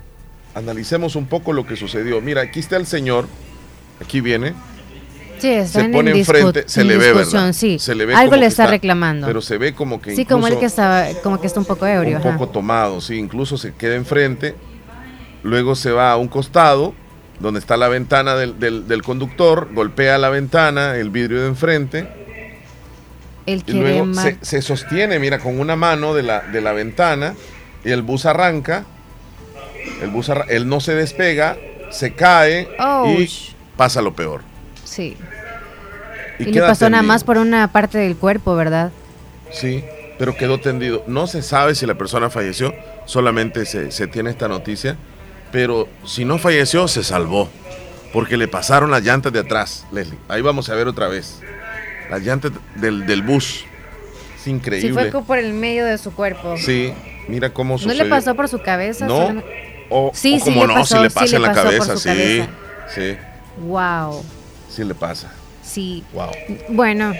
analicemos 0.55 1.15
un 1.15 1.27
poco 1.27 1.53
lo 1.53 1.65
que 1.65 1.77
sucedió. 1.77 2.21
Mira, 2.21 2.43
aquí 2.43 2.59
está 2.59 2.77
el 2.77 2.87
señor, 2.87 3.29
aquí 4.01 4.21
viene. 4.21 4.55
Sí, 5.39 5.67
se 5.67 5.85
pone 5.89 6.11
enfrente, 6.13 6.65
se 6.67 6.85
le 6.85 6.97
ve, 6.97 7.13
¿verdad? 7.13 7.53
Sí. 7.53 7.79
Se 7.79 7.95
le 7.95 8.07
ve 8.07 8.15
Algo 8.15 8.37
le 8.37 8.47
está, 8.47 8.67
reclamando. 8.67 9.27
Pero 9.27 9.41
se 9.41 9.59
ve 9.59 9.73
como 9.75 10.01
que 10.01 10.15
Sí, 10.15 10.25
como 10.25 10.47
el 10.47 10.59
que 10.59 10.67
está 10.67 11.09
como 11.23 11.41
que 11.41 11.47
está 11.47 11.61
un 11.61 11.67
poco 11.67 11.87
ebrio, 11.87 12.17
un 12.17 12.23
poco 12.23 12.49
tomado, 12.49 13.01
sí, 13.01 13.17
incluso 13.17 13.57
se 13.57 13.73
queda 13.75 13.95
enfrente. 13.95 14.55
Luego 15.45 15.75
se 15.75 15.91
va 15.91 16.13
a 16.13 16.17
un 16.17 16.29
costado 16.29 16.95
donde 17.41 17.59
está 17.59 17.77
la 17.77 17.89
ventana 17.89 18.35
del, 18.37 18.87
del 18.87 19.03
conductor, 19.03 19.69
golpea 19.73 20.19
la 20.19 20.29
ventana, 20.29 20.97
el 20.97 21.11
vidrio 21.11 21.43
de 21.43 21.49
enfrente 21.49 22.23
y 23.47 23.73
luego 23.73 24.07
se, 24.41 24.63
sostiene, 24.63 25.19
mira, 25.19 25.39
con 25.39 25.59
una 25.59 25.77
mano 25.77 26.15
de 26.15 26.23
la, 26.23 26.41
de 26.41 26.61
la 26.61 26.73
ventana 26.73 27.35
y 27.85 27.91
el 27.91 28.03
bus 28.03 28.27
arranca. 28.27 28.85
El 30.01 30.11
bus 30.11 30.31
él 30.49 30.69
no 30.69 30.81
se 30.81 30.95
despega, 30.95 31.57
se 31.91 32.15
cae 32.15 32.69
y 33.19 33.29
pasa 33.77 34.01
lo 34.01 34.15
peor. 34.15 34.43
Sí. 34.85 35.17
Y, 36.39 36.45
le 36.45 36.61
pasó 36.61 36.89
nada 36.89 37.03
más 37.03 37.25
por 37.25 37.39
una 37.39 37.71
parte 37.73 37.99
del 37.99 38.17
cuerpo, 38.17 38.55
¿verdad? 38.55 38.91
Sí, 39.51 39.85
pero 40.19 40.37
quedó 40.37 40.61
tendido. 40.61 41.05
No 41.07 41.27
se 41.27 41.43
sabe 41.43 41.75
si 41.75 41.87
la 41.87 41.95
persona 41.95 42.31
falleció, 42.31 42.75
solamente 43.07 43.67
se, 43.67 43.91
se 43.91 44.07
tiene 44.07 44.31
esta 44.31 44.49
noticia. 44.49 44.97
Pero 45.51 45.89
si 46.05 46.25
no 46.25 46.39
falleció, 46.39 46.89
se 46.89 47.03
salvó. 47.03 47.49
Porque 48.13 48.37
le 48.37 48.49
pasaron 48.49 48.91
las 48.91 49.03
llantas 49.03 49.33
de 49.33 49.41
atrás, 49.41 49.87
Leslie. 49.93 50.19
Ahí 50.29 50.43
vamos 50.43 50.69
a 50.69 50.75
ver 50.75 50.87
otra 50.87 51.09
vez 51.09 51.41
las 52.13 52.23
llantas 52.23 52.53
del, 52.75 53.07
del 53.07 53.23
bus. 53.23 53.65
Es 54.39 54.47
increíble. 54.47 55.05
Sí, 55.05 55.11
fue 55.11 55.25
por 55.25 55.39
el 55.39 55.55
medio 55.55 55.87
de 55.87 55.97
su 55.97 56.13
cuerpo. 56.13 56.57
Sí, 56.59 56.93
mira 57.27 57.55
cómo 57.55 57.79
sucedió. 57.79 57.97
¿No 57.97 58.05
le 58.05 58.11
pasó 58.11 58.35
por 58.35 58.49
su 58.49 58.61
cabeza? 58.61 59.07
No. 59.07 59.43
O, 59.89 60.11
sí, 60.13 60.39
sí 60.39 60.45
como 60.45 60.67
no, 60.67 60.85
si 60.85 60.99
le 60.99 61.09
pasa 61.09 61.37
en 61.37 61.43
la 61.43 61.53
cabeza, 61.53 61.97
sí. 61.97 62.45
Sí. 62.95 63.17
Wow. 63.67 64.23
Sí 64.69 64.85
le 64.85 64.95
pasa. 64.95 65.33
Sí. 65.63 66.05
Wow. 66.13 66.31
Bueno, 66.69 67.15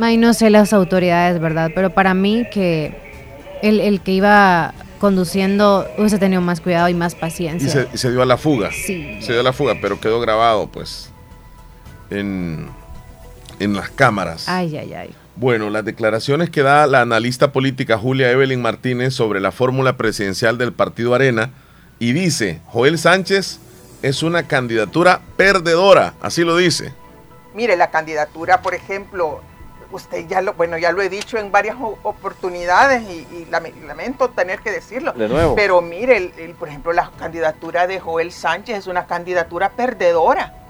ahí 0.00 0.16
no 0.16 0.34
sé 0.34 0.50
las 0.50 0.72
autoridades, 0.72 1.40
¿verdad? 1.40 1.70
Pero 1.72 1.90
para 1.90 2.12
mí 2.12 2.44
que 2.52 2.96
el, 3.62 3.78
el 3.78 4.00
que 4.00 4.10
iba 4.10 4.74
conduciendo 4.98 5.86
hubiese 5.98 6.18
tenido 6.18 6.40
más 6.40 6.60
cuidado 6.60 6.88
y 6.88 6.94
más 6.94 7.14
paciencia. 7.14 7.68
Y 7.68 7.70
se, 7.70 7.88
y 7.94 7.96
se 7.96 8.10
dio 8.10 8.22
a 8.22 8.26
la 8.26 8.38
fuga. 8.38 8.70
Sí. 8.72 9.18
Se 9.20 9.32
dio 9.32 9.40
a 9.40 9.44
la 9.44 9.52
fuga, 9.52 9.76
pero 9.80 10.00
quedó 10.00 10.20
grabado, 10.20 10.68
pues, 10.68 11.10
en 12.10 12.68
en 13.62 13.74
las 13.74 13.90
cámaras. 13.90 14.48
Ay, 14.48 14.76
ay, 14.76 14.92
ay. 14.94 15.14
Bueno, 15.36 15.70
las 15.70 15.84
declaraciones 15.84 16.50
que 16.50 16.62
da 16.62 16.86
la 16.86 17.00
analista 17.00 17.52
política 17.52 17.96
Julia 17.96 18.30
Evelyn 18.30 18.60
Martínez 18.60 19.14
sobre 19.14 19.40
la 19.40 19.52
fórmula 19.52 19.96
presidencial 19.96 20.58
del 20.58 20.72
Partido 20.72 21.14
Arena 21.14 21.50
y 21.98 22.12
dice, 22.12 22.60
Joel 22.66 22.98
Sánchez 22.98 23.60
es 24.02 24.22
una 24.22 24.48
candidatura 24.48 25.20
perdedora, 25.36 26.14
así 26.20 26.42
lo 26.42 26.56
dice. 26.56 26.92
Mire, 27.54 27.76
la 27.76 27.90
candidatura, 27.90 28.60
por 28.60 28.74
ejemplo, 28.74 29.40
usted 29.92 30.26
ya 30.26 30.42
lo, 30.42 30.54
bueno, 30.54 30.76
ya 30.76 30.90
lo 30.90 31.00
he 31.00 31.08
dicho 31.08 31.38
en 31.38 31.52
varias 31.52 31.76
oportunidades 32.02 33.02
y, 33.08 33.46
lamento 33.86 34.30
tener 34.30 34.60
que 34.60 34.70
decirlo. 34.70 35.12
De 35.12 35.28
nuevo. 35.28 35.54
Pero 35.54 35.80
mire, 35.80 36.54
por 36.58 36.68
ejemplo, 36.68 36.92
la 36.92 37.10
candidatura 37.18 37.86
de 37.86 38.00
Joel 38.00 38.32
Sánchez 38.32 38.78
es 38.78 38.86
una 38.86 39.06
candidatura 39.06 39.70
perdedora 39.70 40.61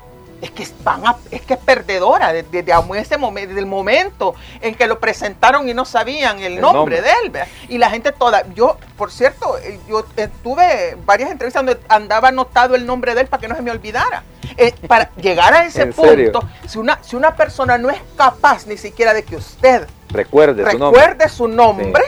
es 0.42 0.50
que 0.50 0.66
van 0.82 1.02
es 1.30 1.40
que 1.42 1.54
es 1.54 1.60
perdedora 1.60 2.32
desde, 2.32 2.64
ese 2.98 3.16
momento, 3.16 3.48
desde 3.48 3.60
el 3.60 3.66
momento 3.66 4.34
en 4.60 4.74
que 4.74 4.88
lo 4.88 4.98
presentaron 4.98 5.68
y 5.68 5.74
no 5.74 5.84
sabían 5.84 6.40
el, 6.40 6.60
nombre, 6.60 7.00
de 7.00 7.10
él. 7.24 7.32
Y 7.68 7.78
la 7.78 7.88
gente 7.90 8.10
toda, 8.10 8.44
yo, 8.54 8.76
por 8.96 9.12
cierto, 9.12 9.56
eh, 9.58 9.78
yo 9.88 10.04
eh, 10.16 10.28
tuve 10.42 10.98
varias 11.06 11.30
entrevistas 11.30 11.64
donde 11.64 11.80
andaba 11.88 12.28
anotado 12.28 12.74
el 12.74 12.84
nombre 12.84 13.14
de 13.14 13.22
él 13.22 13.28
para 13.28 13.40
que 13.40 13.48
no 13.48 13.54
se 13.54 13.62
me 13.62 13.70
olvidara. 13.70 14.24
Eh, 14.56 14.74
para 14.88 15.10
llegar 15.16 15.54
a 15.54 15.64
ese 15.64 15.86
punto, 15.86 16.40
si 16.66 16.78
una, 16.78 16.98
si 17.02 17.14
una 17.14 17.36
persona 17.36 17.78
no 17.78 17.88
es 17.88 18.00
capaz 18.16 18.66
ni 18.66 18.76
siquiera 18.76 19.14
de 19.14 19.22
que 19.22 19.36
usted 19.36 19.86
recuerde, 20.08 21.28
su 21.28 21.46
nombre, 21.46 22.02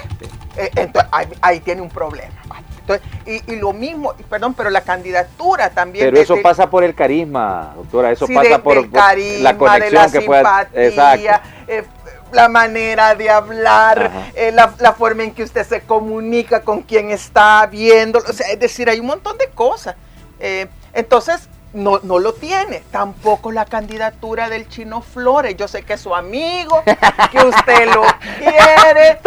entonces 0.57 1.11
ahí 1.41 1.61
tiene 1.61 1.81
un 1.81 1.89
problema 1.89 2.35
y, 3.27 3.57
lo 3.57 3.73
mismo, 3.73 4.15
perdón, 4.29 4.55
pero 4.55 4.71
la 4.71 4.83
candidatura 4.83 5.71
también. 5.71 6.07
Pero 6.07 6.21
eso 6.21 6.37
pasa 6.43 6.69
por 6.69 6.85
el 6.85 6.95
carisma, 6.95 7.73
doctora, 7.77 8.11
eso 8.13 8.27
pasa 8.27 8.63
por, 8.63 8.77
la 8.77 9.57
conexión 9.57 10.13
que 10.13 10.21
puede. 10.21 10.43
Eh, 11.67 11.85
la 12.33 12.49
manera 12.49 13.15
de 13.15 13.31
hablar, 13.31 14.11
eh, 14.35 14.53
la, 14.53 14.93
forma 14.93 15.23
en 15.23 15.33
que 15.33 15.45
usted 15.45 15.65
se 15.65 15.83
comunica 15.83 16.61
con 16.63 16.83
quien 16.83 17.11
está 17.11 17.67
viendo, 17.67 18.19
o 18.19 18.33
sea, 18.33 18.49
es 18.49 18.59
decir, 18.59 18.89
hay 18.91 19.01
un 19.01 19.07
montón 19.07 19.39
de 19.39 19.49
cosas. 19.49 19.95
Eh, 20.41 20.67
entonces, 20.93 21.49
no, 21.75 22.01
no 22.03 22.19
lo 22.19 22.33
tiene. 22.33 22.83
Tampoco 22.91 23.53
la 23.53 23.67
candidatura 23.67 24.49
del 24.49 24.69
Chino 24.69 25.03
Flores. 25.03 25.57
Yo 25.57 25.69
sé 25.69 25.83
que 25.83 25.95
es 25.95 26.01
su 26.01 26.15
amigo, 26.15 26.83
que 26.85 27.39
usted 27.39 27.87
lo 27.93 28.03
quiere. 28.39 29.19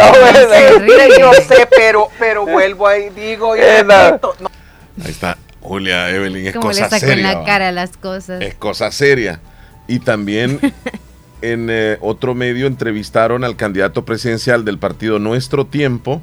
yo 1.20 1.34
sé, 1.34 1.68
pero, 1.76 2.10
pero 2.18 2.46
vuelvo 2.46 2.88
ahí, 2.88 3.10
digo 3.10 3.56
y 3.56 3.60
Ahí 5.04 5.12
está 5.12 5.38
Julia 5.62 6.10
Evelyn, 6.10 6.48
es 6.48 6.56
cosa 6.56 6.90
seria. 6.90 7.14
en 7.14 7.24
la 7.24 7.44
cara 7.44 7.72
las 7.72 7.98
cosas. 7.98 8.42
Es 8.42 8.56
cosa 8.56 8.90
seria. 8.92 9.42
Y 9.88 10.00
también 10.00 10.60
en 11.42 11.68
eh, 11.70 11.98
otro 12.02 12.34
medio 12.34 12.68
entrevistaron 12.68 13.44
al 13.44 13.56
candidato 13.56 14.06
presidencial 14.06 14.66
del 14.66 14.80
partido 14.80 15.20
Nuestro 15.20 15.66
Tiempo 15.66 16.22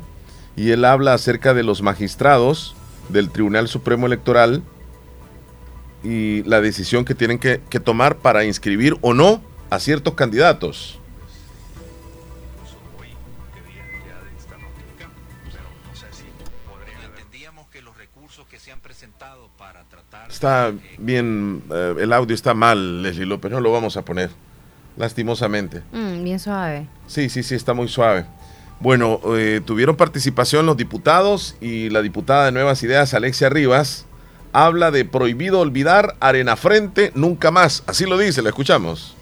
y 0.56 0.70
él 0.70 0.84
habla 0.84 1.14
acerca 1.14 1.54
de 1.54 1.62
los 1.62 1.82
magistrados 1.82 2.74
del 3.10 3.30
Tribunal 3.30 3.68
Supremo 3.68 4.06
Electoral 4.06 4.62
y 6.04 6.42
la 6.44 6.60
decisión 6.60 7.04
que 7.04 7.14
tienen 7.14 7.38
que, 7.38 7.58
tomar 7.80 8.18
para 8.18 8.44
inscribir 8.44 8.96
o 9.00 9.14
no 9.14 9.42
a 9.70 9.80
ciertos 9.80 10.14
candidatos. 10.14 11.00
Está 20.28 20.72
bien, 20.98 21.62
eh, 21.70 21.94
el 22.00 22.12
audio 22.12 22.34
está 22.34 22.54
mal, 22.54 23.02
Leslie 23.02 23.24
López, 23.24 23.50
no 23.50 23.60
lo 23.60 23.72
vamos 23.72 23.96
a 23.96 24.04
poner, 24.04 24.30
lastimosamente. 24.96 25.82
Mm, 25.92 26.24
bien 26.24 26.38
suave. 26.38 26.86
Sí, 27.06 27.28
sí, 27.28 27.42
sí, 27.42 27.54
está 27.54 27.72
muy 27.72 27.88
suave. 27.88 28.26
Bueno, 28.80 29.20
eh, 29.36 29.60
tuvieron 29.64 29.96
participación 29.96 30.66
los 30.66 30.76
diputados 30.76 31.56
y 31.60 31.88
la 31.90 32.02
diputada 32.02 32.46
de 32.46 32.52
Nuevas 32.52 32.82
Ideas, 32.82 33.14
Alexia 33.14 33.48
Rivas, 33.48 34.06
habla 34.54 34.90
de 34.90 35.04
prohibido 35.04 35.60
olvidar 35.60 36.16
arena 36.20 36.56
frente 36.56 37.10
nunca 37.14 37.50
más. 37.50 37.82
Así 37.86 38.06
lo 38.06 38.16
dice, 38.16 38.40
la 38.40 38.48
escuchamos. 38.50 39.14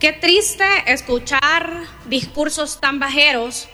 Qué 0.00 0.12
triste 0.12 0.64
escuchar 0.86 1.84
discursos 2.06 2.80
tan 2.80 2.98
bajeros 2.98 3.68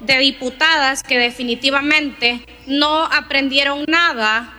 de 0.00 0.18
diputadas 0.18 1.02
que 1.02 1.18
definitivamente 1.18 2.44
no 2.66 3.04
aprendieron 3.04 3.84
nada 3.86 4.52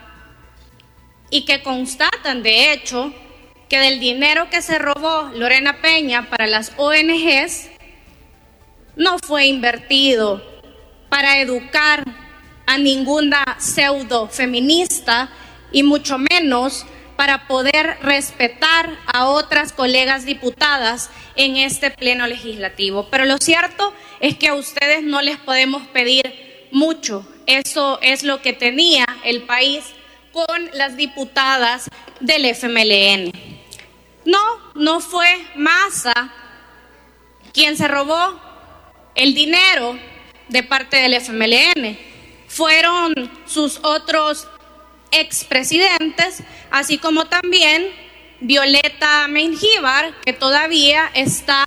y 1.30 1.46
que 1.46 1.62
constatan, 1.62 2.42
de 2.42 2.72
hecho, 2.72 3.14
que 3.68 3.80
del 3.80 4.00
dinero 4.00 4.50
que 4.50 4.62
se 4.62 4.80
robó 4.80 5.32
Lorena 5.36 5.82
Peña 5.82 6.30
para 6.30 6.48
las 6.48 6.72
ONGs 6.78 7.70
no 8.96 9.18
fue 9.20 9.48
invertido 9.48 10.42
para 11.10 11.40
educar 11.40 12.23
a 12.66 12.78
ninguna 12.78 13.44
pseudo 13.60 14.28
feminista 14.28 15.30
y 15.72 15.84
mucho 15.84 16.18
menos 16.18 16.86
para 17.16 17.48
poder 17.48 17.98
respetar 18.02 18.98
a 19.06 19.28
otras 19.28 19.72
colegas 19.72 20.26
diputadas 20.26 21.10
en 21.36 21.58
este 21.58 21.92
pleno 21.92 22.28
legislativo. 22.28 23.08
Pero 23.10 23.26
lo 23.26 23.38
cierto 23.38 23.94
es 24.20 24.38
que 24.38 24.48
a 24.48 24.56
ustedes 24.56 25.04
no 25.04 25.22
les 25.22 25.38
podemos 25.38 25.84
pedir 25.88 26.68
mucho. 26.72 27.26
Eso 27.46 28.00
es 28.02 28.24
lo 28.24 28.42
que 28.42 28.54
tenía 28.54 29.06
el 29.24 29.44
país 29.44 29.84
con 30.32 30.70
las 30.74 30.98
diputadas 30.98 31.90
del 32.20 32.46
FMLN. 32.46 33.32
No, 34.26 34.42
no 34.76 35.00
fue 35.00 35.28
masa 35.56 36.34
quien 37.54 37.78
se 37.78 37.88
robó 37.88 38.40
el 39.16 39.36
dinero 39.36 39.98
de 40.50 40.64
parte 40.64 40.98
del 40.98 41.14
FMLN. 41.14 42.13
Fueron 42.54 43.16
sus 43.48 43.80
otros 43.82 44.48
expresidentes, 45.10 46.44
así 46.70 47.00
como 47.00 47.26
también 47.26 47.88
Violeta 48.42 49.28
Mengíbar, 49.28 50.14
que 50.24 50.34
todavía 50.34 51.10
está 51.16 51.66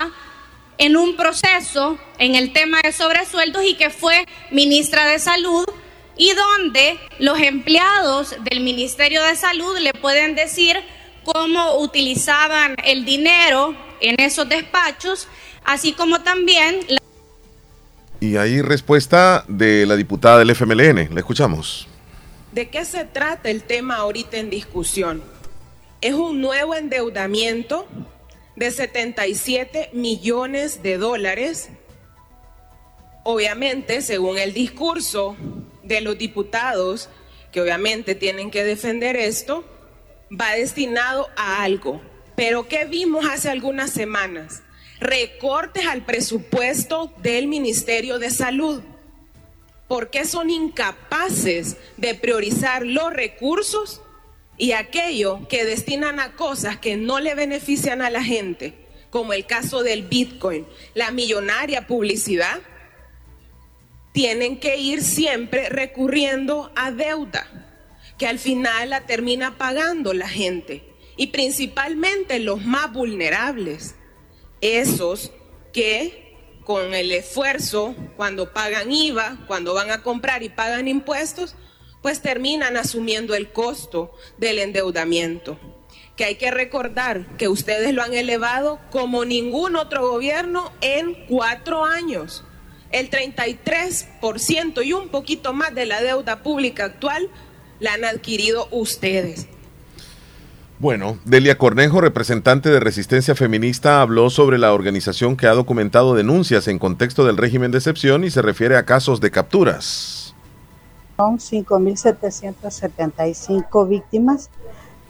en 0.78 0.96
un 0.96 1.16
proceso 1.16 1.98
en 2.18 2.36
el 2.36 2.52
tema 2.52 2.82
de 2.82 2.92
sobresueldos 2.92 3.64
y 3.64 3.74
que 3.74 3.90
fue 3.90 4.26
ministra 4.52 5.06
de 5.06 5.18
Salud 5.18 5.66
y 6.16 6.32
donde 6.32 7.00
los 7.18 7.40
empleados 7.40 8.36
del 8.44 8.60
Ministerio 8.60 9.24
de 9.24 9.34
Salud 9.34 9.76
le 9.78 9.92
pueden 9.92 10.36
decir 10.36 10.76
cómo 11.24 11.78
utilizaban 11.78 12.76
el 12.84 13.04
dinero 13.04 13.74
en 14.00 14.20
esos 14.20 14.48
despachos, 14.48 15.26
así 15.64 15.94
como 15.94 16.22
también... 16.22 16.78
Y 18.20 18.36
ahí 18.36 18.62
respuesta 18.62 19.44
de 19.48 19.84
la 19.86 19.96
diputada 19.96 20.38
del 20.38 20.50
FMLN, 20.50 21.14
la 21.14 21.20
escuchamos. 21.20 21.86
¿De 22.52 22.70
qué 22.70 22.84
se 22.84 23.04
trata 23.04 23.50
el 23.50 23.62
tema 23.62 23.96
ahorita 23.96 24.38
en 24.38 24.48
discusión? 24.48 25.22
Es 26.00 26.14
un 26.14 26.40
nuevo 26.40 26.74
endeudamiento 26.74 27.86
de 28.56 28.70
77 28.70 29.90
millones 29.92 30.82
de 30.82 30.96
dólares. 30.96 31.68
Obviamente, 33.24 34.00
según 34.00 34.38
el 34.38 34.54
discurso 34.54 35.36
de 35.82 36.00
los 36.00 36.16
diputados, 36.16 37.10
que 37.52 37.60
obviamente 37.60 38.14
tienen 38.14 38.50
que 38.50 38.64
defender 38.64 39.16
esto, 39.16 39.64
va 40.30 40.52
destinado 40.52 41.28
a 41.36 41.62
algo. 41.62 42.00
Pero 42.34 42.68
¿qué 42.68 42.84
vimos 42.86 43.26
hace 43.26 43.50
algunas 43.50 43.90
semanas? 43.90 44.62
Recortes 45.00 45.86
al 45.86 46.04
presupuesto 46.04 47.12
del 47.22 47.48
Ministerio 47.48 48.18
de 48.18 48.30
Salud. 48.30 48.82
¿Por 49.88 50.10
qué 50.10 50.24
son 50.24 50.50
incapaces 50.50 51.76
de 51.96 52.14
priorizar 52.14 52.84
los 52.86 53.12
recursos 53.12 54.00
y 54.56 54.72
aquello 54.72 55.46
que 55.48 55.64
destinan 55.64 56.18
a 56.18 56.32
cosas 56.32 56.78
que 56.78 56.96
no 56.96 57.20
le 57.20 57.34
benefician 57.34 58.00
a 58.00 58.10
la 58.10 58.24
gente, 58.24 58.74
como 59.10 59.34
el 59.34 59.44
caso 59.44 59.82
del 59.82 60.02
Bitcoin, 60.02 60.66
la 60.94 61.10
millonaria 61.10 61.86
publicidad, 61.86 62.58
tienen 64.12 64.58
que 64.58 64.78
ir 64.78 65.02
siempre 65.02 65.68
recurriendo 65.68 66.72
a 66.74 66.90
deuda, 66.90 67.46
que 68.16 68.26
al 68.26 68.38
final 68.38 68.90
la 68.90 69.02
termina 69.02 69.58
pagando 69.58 70.14
la 70.14 70.26
gente, 70.26 70.82
y 71.18 71.26
principalmente 71.28 72.38
los 72.38 72.64
más 72.64 72.90
vulnerables, 72.92 73.95
esos 74.60 75.32
que 75.72 76.26
con 76.64 76.94
el 76.94 77.12
esfuerzo, 77.12 77.94
cuando 78.16 78.52
pagan 78.52 78.90
IVA, 78.90 79.38
cuando 79.46 79.72
van 79.72 79.90
a 79.90 80.02
comprar 80.02 80.42
y 80.42 80.48
pagan 80.48 80.88
impuestos, 80.88 81.54
pues 82.02 82.20
terminan 82.20 82.76
asumiendo 82.76 83.34
el 83.34 83.52
costo 83.52 84.12
del 84.36 84.58
endeudamiento. 84.58 85.58
Que 86.16 86.24
hay 86.24 86.34
que 86.36 86.50
recordar 86.50 87.36
que 87.36 87.48
ustedes 87.48 87.92
lo 87.94 88.02
han 88.02 88.14
elevado 88.14 88.80
como 88.90 89.24
ningún 89.24 89.76
otro 89.76 90.08
gobierno 90.08 90.72
en 90.80 91.26
cuatro 91.26 91.84
años. 91.84 92.42
El 92.90 93.10
33% 93.10 94.84
y 94.84 94.92
un 94.92 95.08
poquito 95.08 95.52
más 95.52 95.74
de 95.74 95.86
la 95.86 96.00
deuda 96.00 96.42
pública 96.42 96.86
actual 96.86 97.30
la 97.80 97.94
han 97.94 98.04
adquirido 98.04 98.68
ustedes. 98.70 99.46
Bueno, 100.78 101.16
Delia 101.24 101.56
Cornejo, 101.56 102.02
representante 102.02 102.68
de 102.68 102.80
Resistencia 102.80 103.34
Feminista, 103.34 104.02
habló 104.02 104.28
sobre 104.28 104.58
la 104.58 104.74
organización 104.74 105.34
que 105.34 105.46
ha 105.46 105.54
documentado 105.54 106.14
denuncias 106.14 106.68
en 106.68 106.78
contexto 106.78 107.24
del 107.24 107.38
régimen 107.38 107.70
de 107.70 107.78
excepción 107.78 108.24
y 108.24 108.30
se 108.30 108.42
refiere 108.42 108.76
a 108.76 108.84
casos 108.84 109.22
de 109.22 109.30
capturas. 109.30 110.34
Son 111.16 111.38
5.775 111.38 113.88
víctimas 113.88 114.50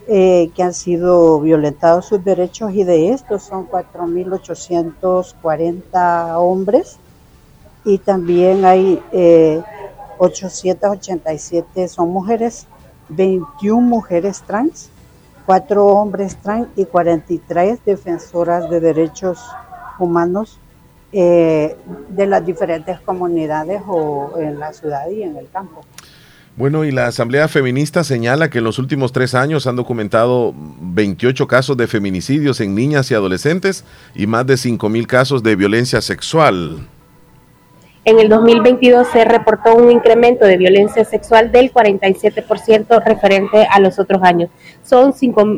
eh, 0.07 0.53
que 0.55 0.63
han 0.63 0.73
sido 0.73 1.41
violentados 1.41 2.07
sus 2.07 2.23
derechos 2.23 2.73
y 2.73 2.85
de 2.85 3.11
estos 3.11 3.43
son 3.43 3.69
4.840 3.69 6.37
hombres 6.37 6.99
y 7.85 7.99
también 7.99 8.65
hay 8.65 9.03
887 10.19 11.67
eh, 11.75 11.89
son 11.89 12.11
mujeres, 12.11 12.69
21 13.09 13.81
mujeres 13.81 14.45
trans, 14.47 14.91
4 15.47 15.87
hombres 15.87 16.37
trans 16.37 16.69
y 16.77 16.85
43 16.85 17.85
defensoras 17.85 18.69
de 18.69 18.81
derechos 18.81 19.39
humanos 19.99 20.59
eh, 21.13 21.77
de 22.09 22.27
las 22.27 22.45
diferentes 22.45 23.01
comunidades 23.01 23.81
o 23.87 24.35
en 24.39 24.59
la 24.59 24.73
ciudad 24.73 25.09
y 25.09 25.23
en 25.23 25.37
el 25.37 25.49
campo. 25.49 25.83
Bueno, 26.57 26.85
y 26.85 26.91
la 26.91 27.07
Asamblea 27.07 27.49
Feminista 27.49 28.03
señala 28.03 28.49
que 28.49 28.59
en 28.59 28.65
los 28.65 28.79
últimos 28.79 29.13
tres 29.13 29.35
años 29.35 29.67
han 29.67 29.77
documentado 29.77 30.55
28 30.57 31.47
casos 31.47 31.77
de 31.77 31.87
feminicidios 31.87 32.61
en 32.61 32.75
niñas 32.75 33.11
y 33.11 33.15
adolescentes 33.15 33.85
y 34.15 34.27
más 34.27 34.47
de 34.47 34.55
5.000 34.55 35.07
casos 35.07 35.43
de 35.43 35.55
violencia 35.55 36.01
sexual. 36.01 36.89
En 38.07 38.21
el 38.21 38.29
2022 38.29 39.09
se 39.09 39.25
reportó 39.25 39.75
un 39.75 39.91
incremento 39.91 40.45
de 40.45 40.57
violencia 40.57 41.05
sexual 41.05 41.51
del 41.51 41.73
47% 41.73 43.03
referente 43.05 43.67
a 43.69 43.81
los 43.81 43.99
otros 43.99 44.23
años. 44.23 44.49
Son 44.85 45.13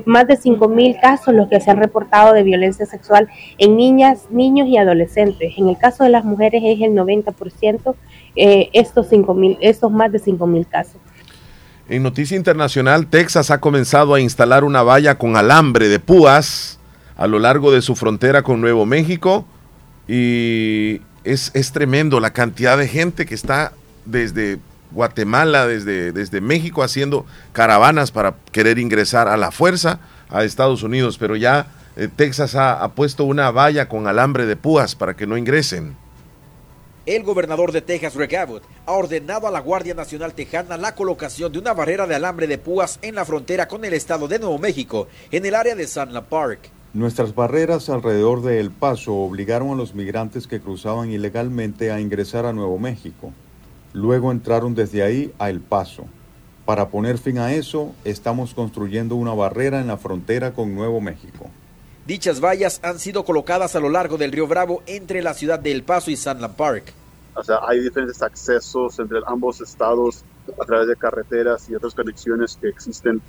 más 0.06 0.26
de 0.26 0.38
5.000 0.38 0.98
casos 0.98 1.34
los 1.34 1.50
que 1.50 1.60
se 1.60 1.70
han 1.70 1.76
reportado 1.76 2.32
de 2.32 2.42
violencia 2.42 2.86
sexual 2.86 3.28
en 3.58 3.76
niñas, 3.76 4.28
niños 4.30 4.66
y 4.66 4.78
adolescentes. 4.78 5.58
En 5.58 5.68
el 5.68 5.76
caso 5.76 6.04
de 6.04 6.08
las 6.08 6.24
mujeres 6.24 6.62
es 6.64 6.80
el 6.80 6.92
90%, 6.92 7.94
eh, 8.34 8.70
estos, 8.72 9.08
5, 9.10 9.36
estos 9.60 9.92
más 9.92 10.10
de 10.10 10.18
5.000 10.18 10.66
casos. 10.66 10.96
En 11.90 12.02
noticia 12.02 12.34
internacional, 12.34 13.08
Texas 13.08 13.50
ha 13.50 13.60
comenzado 13.60 14.14
a 14.14 14.20
instalar 14.20 14.64
una 14.64 14.82
valla 14.82 15.18
con 15.18 15.36
alambre 15.36 15.88
de 15.88 16.00
púas 16.00 16.80
a 17.14 17.26
lo 17.26 17.40
largo 17.40 17.70
de 17.72 17.82
su 17.82 17.94
frontera 17.94 18.42
con 18.42 18.62
Nuevo 18.62 18.86
México 18.86 19.44
y 20.08 21.02
es, 21.32 21.72
tremendo 21.72 22.20
la 22.20 22.32
cantidad 22.32 22.78
de 22.78 22.88
gente 22.88 23.26
que 23.26 23.34
está 23.34 23.72
desde 24.04 24.58
Guatemala, 24.90 25.66
desde, 25.66 26.12
desde 26.12 26.40
México, 26.40 26.82
haciendo 26.82 27.26
caravanas 27.52 28.10
para 28.10 28.36
querer 28.52 28.78
ingresar 28.78 29.28
a 29.28 29.36
la 29.36 29.50
fuerza 29.50 30.00
a 30.30 30.44
Estados 30.44 30.82
Unidos, 30.82 31.18
pero 31.18 31.36
ya 31.36 31.66
eh, 31.96 32.08
Texas 32.14 32.54
ha, 32.54 32.82
ha, 32.82 32.92
puesto 32.92 33.24
una 33.24 33.50
valla 33.50 33.88
con 33.88 34.06
alambre 34.06 34.46
de 34.46 34.56
púas 34.56 34.94
para 34.94 35.14
que 35.14 35.26
no 35.26 35.36
ingresen. 35.36 35.96
El 37.06 37.22
gobernador 37.22 37.72
de 37.72 37.80
Texas, 37.80 38.14
Greg 38.16 38.36
Abbott, 38.36 38.64
ha 38.84 38.92
ordenado 38.92 39.46
a 39.46 39.50
la 39.50 39.60
Guardia 39.60 39.94
Nacional 39.94 40.34
Tejana 40.34 40.76
la 40.76 40.94
colocación 40.94 41.50
de 41.50 41.58
una 41.58 41.72
barrera 41.72 42.06
de 42.06 42.14
alambre 42.14 42.46
de 42.46 42.58
púas 42.58 42.98
en 43.00 43.14
la 43.14 43.24
frontera 43.24 43.66
con 43.66 43.84
el 43.84 43.94
estado 43.94 44.28
de 44.28 44.38
Nuevo 44.38 44.58
México, 44.58 45.08
en 45.30 45.46
el 45.46 45.54
área 45.54 45.74
de 45.74 45.86
Sanla 45.86 46.28
Park. 46.28 46.70
Nuestras 46.94 47.34
barreras 47.34 47.90
alrededor 47.90 48.40
de 48.40 48.60
El 48.60 48.70
Paso 48.70 49.14
obligaron 49.14 49.70
a 49.70 49.74
los 49.74 49.94
migrantes 49.94 50.46
que 50.46 50.60
cruzaban 50.60 51.10
ilegalmente 51.10 51.92
a 51.92 52.00
ingresar 52.00 52.46
a 52.46 52.54
Nuevo 52.54 52.78
México. 52.78 53.30
Luego 53.92 54.32
entraron 54.32 54.74
desde 54.74 55.02
ahí 55.02 55.34
a 55.38 55.50
El 55.50 55.60
Paso. 55.60 56.06
Para 56.64 56.88
poner 56.88 57.18
fin 57.18 57.38
a 57.38 57.52
eso, 57.52 57.94
estamos 58.04 58.54
construyendo 58.54 59.16
una 59.16 59.34
barrera 59.34 59.80
en 59.80 59.86
la 59.86 59.98
frontera 59.98 60.54
con 60.54 60.74
Nuevo 60.74 61.02
México. 61.02 61.50
Dichas 62.06 62.40
vallas 62.40 62.80
han 62.82 62.98
sido 62.98 63.22
colocadas 63.22 63.76
a 63.76 63.80
lo 63.80 63.90
largo 63.90 64.16
del 64.16 64.32
río 64.32 64.46
Bravo 64.46 64.82
entre 64.86 65.22
la 65.22 65.34
ciudad 65.34 65.58
de 65.58 65.72
El 65.72 65.82
Paso 65.82 66.10
y 66.10 66.16
Sunland 66.16 66.56
Park. 66.56 66.94
O 67.38 67.44
sea, 67.44 67.60
hay 67.66 67.80
diferentes 67.80 68.20
accesos 68.20 68.98
entre 68.98 69.20
ambos 69.26 69.60
estados 69.60 70.24
a 70.60 70.64
través 70.64 70.88
de 70.88 70.96
carreteras 70.96 71.68
y 71.70 71.74
otras 71.74 71.94
conexiones 71.94 72.58
que 72.60 72.68
existen. 72.68 73.22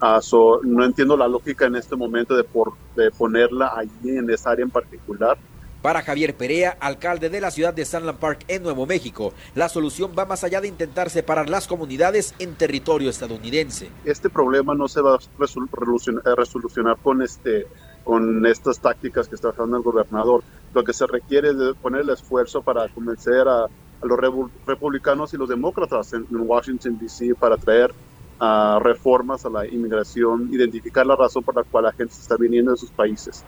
Uh, 0.00 0.60
no 0.62 0.84
entiendo 0.84 1.16
la 1.16 1.26
lógica 1.26 1.66
en 1.66 1.74
este 1.74 1.96
momento 1.96 2.36
de, 2.36 2.44
por, 2.44 2.74
de 2.94 3.10
ponerla 3.10 3.72
allí 3.76 4.16
en 4.16 4.30
esa 4.30 4.50
área 4.50 4.62
en 4.62 4.70
particular. 4.70 5.36
Para 5.82 6.02
Javier 6.02 6.36
Perea, 6.36 6.76
alcalde 6.80 7.28
de 7.28 7.40
la 7.40 7.50
ciudad 7.50 7.72
de 7.72 7.84
Sunland 7.84 8.18
Park 8.18 8.44
en 8.48 8.62
Nuevo 8.62 8.86
México, 8.86 9.32
la 9.54 9.68
solución 9.68 10.12
va 10.18 10.26
más 10.26 10.42
allá 10.42 10.60
de 10.60 10.68
intentar 10.68 11.10
separar 11.10 11.48
las 11.48 11.66
comunidades 11.66 12.34
en 12.38 12.54
territorio 12.54 13.10
estadounidense. 13.10 13.90
Este 14.04 14.28
problema 14.28 14.74
no 14.74 14.88
se 14.88 15.00
va 15.00 15.14
a 15.14 16.34
resolucionar 16.34 16.96
con, 17.02 17.22
este, 17.22 17.66
con 18.06 18.46
estas 18.46 18.78
tácticas 18.78 19.28
que 19.28 19.34
está 19.34 19.48
haciendo 19.48 19.76
el 19.76 19.82
gobernador. 19.82 20.44
Lo 20.72 20.84
que 20.84 20.92
se 20.92 21.08
requiere 21.08 21.50
es 21.50 21.56
poner 21.82 22.02
el 22.02 22.10
esfuerzo 22.10 22.62
para 22.62 22.88
convencer 22.88 23.48
a, 23.48 23.66
los 24.02 24.18
republicanos 24.66 25.34
y 25.34 25.36
los 25.36 25.48
demócratas 25.48 26.12
en, 26.12 26.26
Washington, 26.30 26.98
D.C. 27.00 27.34
para 27.34 27.56
traer 27.56 27.92
uh, 28.40 28.78
reformas 28.78 29.44
a 29.44 29.50
la 29.50 29.66
inmigración, 29.66 30.48
identificar 30.52 31.04
la 31.04 31.16
razón 31.16 31.42
por 31.42 31.56
la 31.56 31.64
cual 31.64 31.84
la 31.84 31.92
gente 31.92 32.14
está 32.14 32.36
viniendo 32.36 32.70
de 32.70 32.76
sus 32.76 32.90
países. 32.90 33.42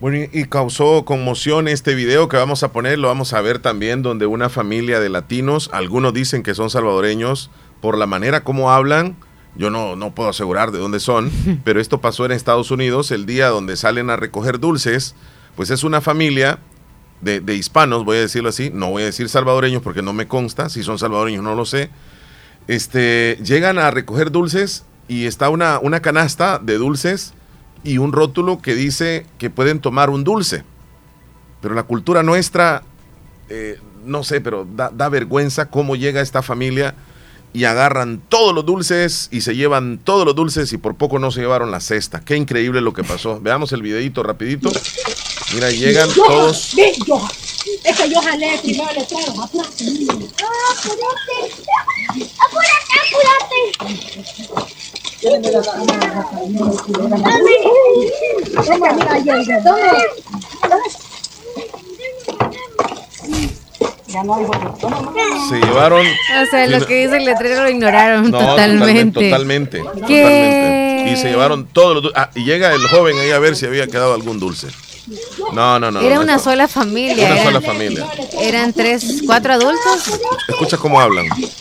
Bueno, 0.00 0.28
y 0.30 0.44
causó 0.44 1.04
conmoción 1.04 1.66
este 1.66 1.94
video 1.94 2.28
que 2.28 2.36
vamos 2.36 2.62
a 2.64 2.72
poner, 2.72 2.98
lo 2.98 3.08
vamos 3.08 3.32
a 3.32 3.40
ver 3.40 3.60
también, 3.60 4.02
donde 4.02 4.26
una 4.26 4.50
familia 4.50 5.00
de 5.00 5.08
latinos, 5.08 5.70
algunos 5.72 6.12
dicen 6.12 6.42
que 6.42 6.54
son 6.54 6.68
salvadoreños, 6.68 7.50
por 7.80 7.96
la 7.96 8.06
manera 8.06 8.44
como 8.44 8.70
hablan, 8.70 9.16
yo 9.58 9.70
no, 9.70 9.96
no 9.96 10.14
puedo 10.14 10.30
asegurar 10.30 10.70
de 10.70 10.78
dónde 10.78 11.00
son, 11.00 11.30
pero 11.64 11.80
esto 11.80 12.00
pasó 12.00 12.24
en 12.24 12.32
Estados 12.32 12.70
Unidos 12.70 13.10
el 13.10 13.26
día 13.26 13.48
donde 13.48 13.76
salen 13.76 14.08
a 14.08 14.16
recoger 14.16 14.60
dulces, 14.60 15.14
pues 15.56 15.70
es 15.70 15.82
una 15.82 16.00
familia 16.00 16.60
de, 17.20 17.54
hispanos, 17.54 18.04
voy 18.04 18.18
a 18.18 18.20
decirlo 18.20 18.48
así, 18.48 18.70
no 18.72 18.90
voy 18.90 19.02
a 19.02 19.06
decir 19.06 19.28
salvadoreños 19.28 19.82
porque 19.82 20.02
no 20.02 20.12
me 20.12 20.28
consta, 20.28 20.68
si 20.68 20.84
son 20.84 21.00
salvadoreños 21.00 21.42
no 21.42 21.56
lo 21.56 21.64
sé, 21.64 21.90
este, 22.68 23.36
llegan 23.42 23.78
a 23.78 23.90
recoger 23.90 24.30
dulces 24.30 24.84
y 25.08 25.26
está 25.26 25.48
una, 25.48 25.80
una 25.80 26.00
canasta 26.00 26.60
de 26.60 26.78
dulces 26.78 27.34
y 27.82 27.98
un 27.98 28.12
rótulo 28.12 28.62
que 28.62 28.76
dice 28.76 29.26
que 29.38 29.50
pueden 29.50 29.80
tomar 29.80 30.10
un 30.10 30.22
dulce. 30.22 30.64
Pero 31.60 31.74
la 31.74 31.84
cultura 31.84 32.22
nuestra, 32.22 32.82
eh, 33.48 33.80
no 34.04 34.22
sé, 34.22 34.40
pero 34.40 34.64
da, 34.76 34.90
da 34.90 35.08
vergüenza 35.08 35.70
cómo 35.70 35.96
llega 35.96 36.20
esta 36.20 36.42
familia 36.42 36.94
y 37.52 37.64
agarran 37.64 38.20
todos 38.28 38.54
los 38.54 38.64
dulces 38.66 39.28
y 39.30 39.40
se 39.40 39.56
llevan 39.56 39.98
todos 40.02 40.24
los 40.24 40.34
dulces 40.34 40.72
y 40.72 40.78
por 40.78 40.96
poco 40.96 41.18
no 41.18 41.30
se 41.30 41.40
llevaron 41.40 41.70
la 41.70 41.80
cesta. 41.80 42.20
Qué 42.20 42.36
increíble 42.36 42.80
lo 42.80 42.92
que 42.92 43.04
pasó. 43.04 43.40
Veamos 43.40 43.72
el 43.72 43.82
videito 43.82 44.22
rapidito. 44.22 44.70
Mira, 45.54 45.70
llegan 45.70 46.08
todos. 46.12 46.74
Es 47.84 47.96
que 47.96 48.10
yo 48.10 48.20
jalé 48.20 48.58
primero 48.62 48.92
le 48.92 49.04
traigo. 49.04 49.42
Apúrate. 49.42 49.84
Apúrate, 52.38 53.18
Se 64.08 65.56
llevaron. 65.60 66.06
O 66.06 66.46
sea, 66.50 66.66
lo 66.66 66.86
que 66.86 67.04
dice 67.04 67.18
el 67.18 67.24
letrero 67.26 67.62
lo 67.62 67.68
ignoraron 67.68 68.30
totalmente. 68.30 69.24
Totalmente. 69.30 69.78
Totalmente. 69.80 71.10
Y 71.12 71.16
se 71.16 71.30
llevaron 71.30 71.66
todos 71.66 72.02
los 72.02 72.12
ah, 72.14 72.30
y 72.34 72.44
llega 72.44 72.72
el 72.72 72.86
joven 72.88 73.18
ahí 73.18 73.30
a 73.30 73.38
ver 73.38 73.54
si 73.54 73.66
había 73.66 73.86
quedado 73.86 74.14
algún 74.14 74.38
dulce. 74.38 74.68
No, 75.52 75.78
no, 75.78 75.90
no. 75.90 76.00
Era 76.00 76.20
una 76.20 76.38
sola 76.38 76.68
familia. 76.68 77.32
Una 77.32 77.42
sola 77.44 77.60
familia. 77.60 78.06
Eran 78.40 78.72
tres, 78.72 79.22
cuatro 79.26 79.54
adultos. 79.54 80.20
Escucha 80.48 80.76
cómo 80.76 81.00
hablan. 81.00 81.26
¡Apúrate, 81.26 81.56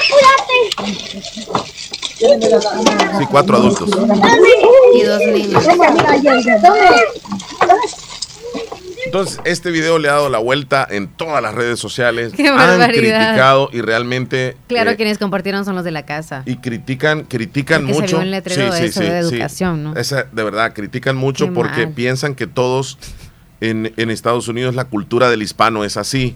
apúrate! 0.00 1.22
Sí, 3.18 3.26
cuatro 3.30 3.56
adultos. 3.56 3.90
Y 4.94 5.02
dos 5.02 5.20
niños. 5.20 5.64
Entonces, 9.14 9.40
este 9.44 9.70
video 9.70 10.00
le 10.00 10.08
ha 10.08 10.14
dado 10.14 10.28
la 10.28 10.38
vuelta 10.38 10.84
en 10.90 11.06
todas 11.06 11.40
las 11.40 11.54
redes 11.54 11.78
sociales. 11.78 12.32
Qué 12.36 12.48
han 12.48 12.90
criticado 12.90 13.70
y 13.72 13.80
realmente. 13.80 14.56
Claro, 14.66 14.90
eh, 14.90 14.96
quienes 14.96 15.18
compartieron 15.18 15.64
son 15.64 15.76
los 15.76 15.84
de 15.84 15.92
la 15.92 16.04
casa. 16.04 16.42
Y 16.46 16.56
critican, 16.56 17.22
critican 17.22 17.84
mucho. 17.84 18.18
Se 18.18 18.24
letrero 18.24 18.72
sí, 18.72 18.90
sí, 18.90 19.00
de 19.00 19.18
educación, 19.18 19.84
¿no? 19.84 19.94
Esa, 19.94 20.24
de 20.24 20.42
verdad, 20.42 20.72
critican 20.74 21.14
mucho 21.14 21.52
porque 21.52 21.86
piensan 21.86 22.34
que 22.34 22.48
todos 22.48 22.98
en, 23.60 23.92
en, 23.96 24.10
Estados 24.10 24.48
Unidos 24.48 24.74
la 24.74 24.86
cultura 24.86 25.30
del 25.30 25.42
hispano 25.42 25.84
es 25.84 25.96
así. 25.96 26.34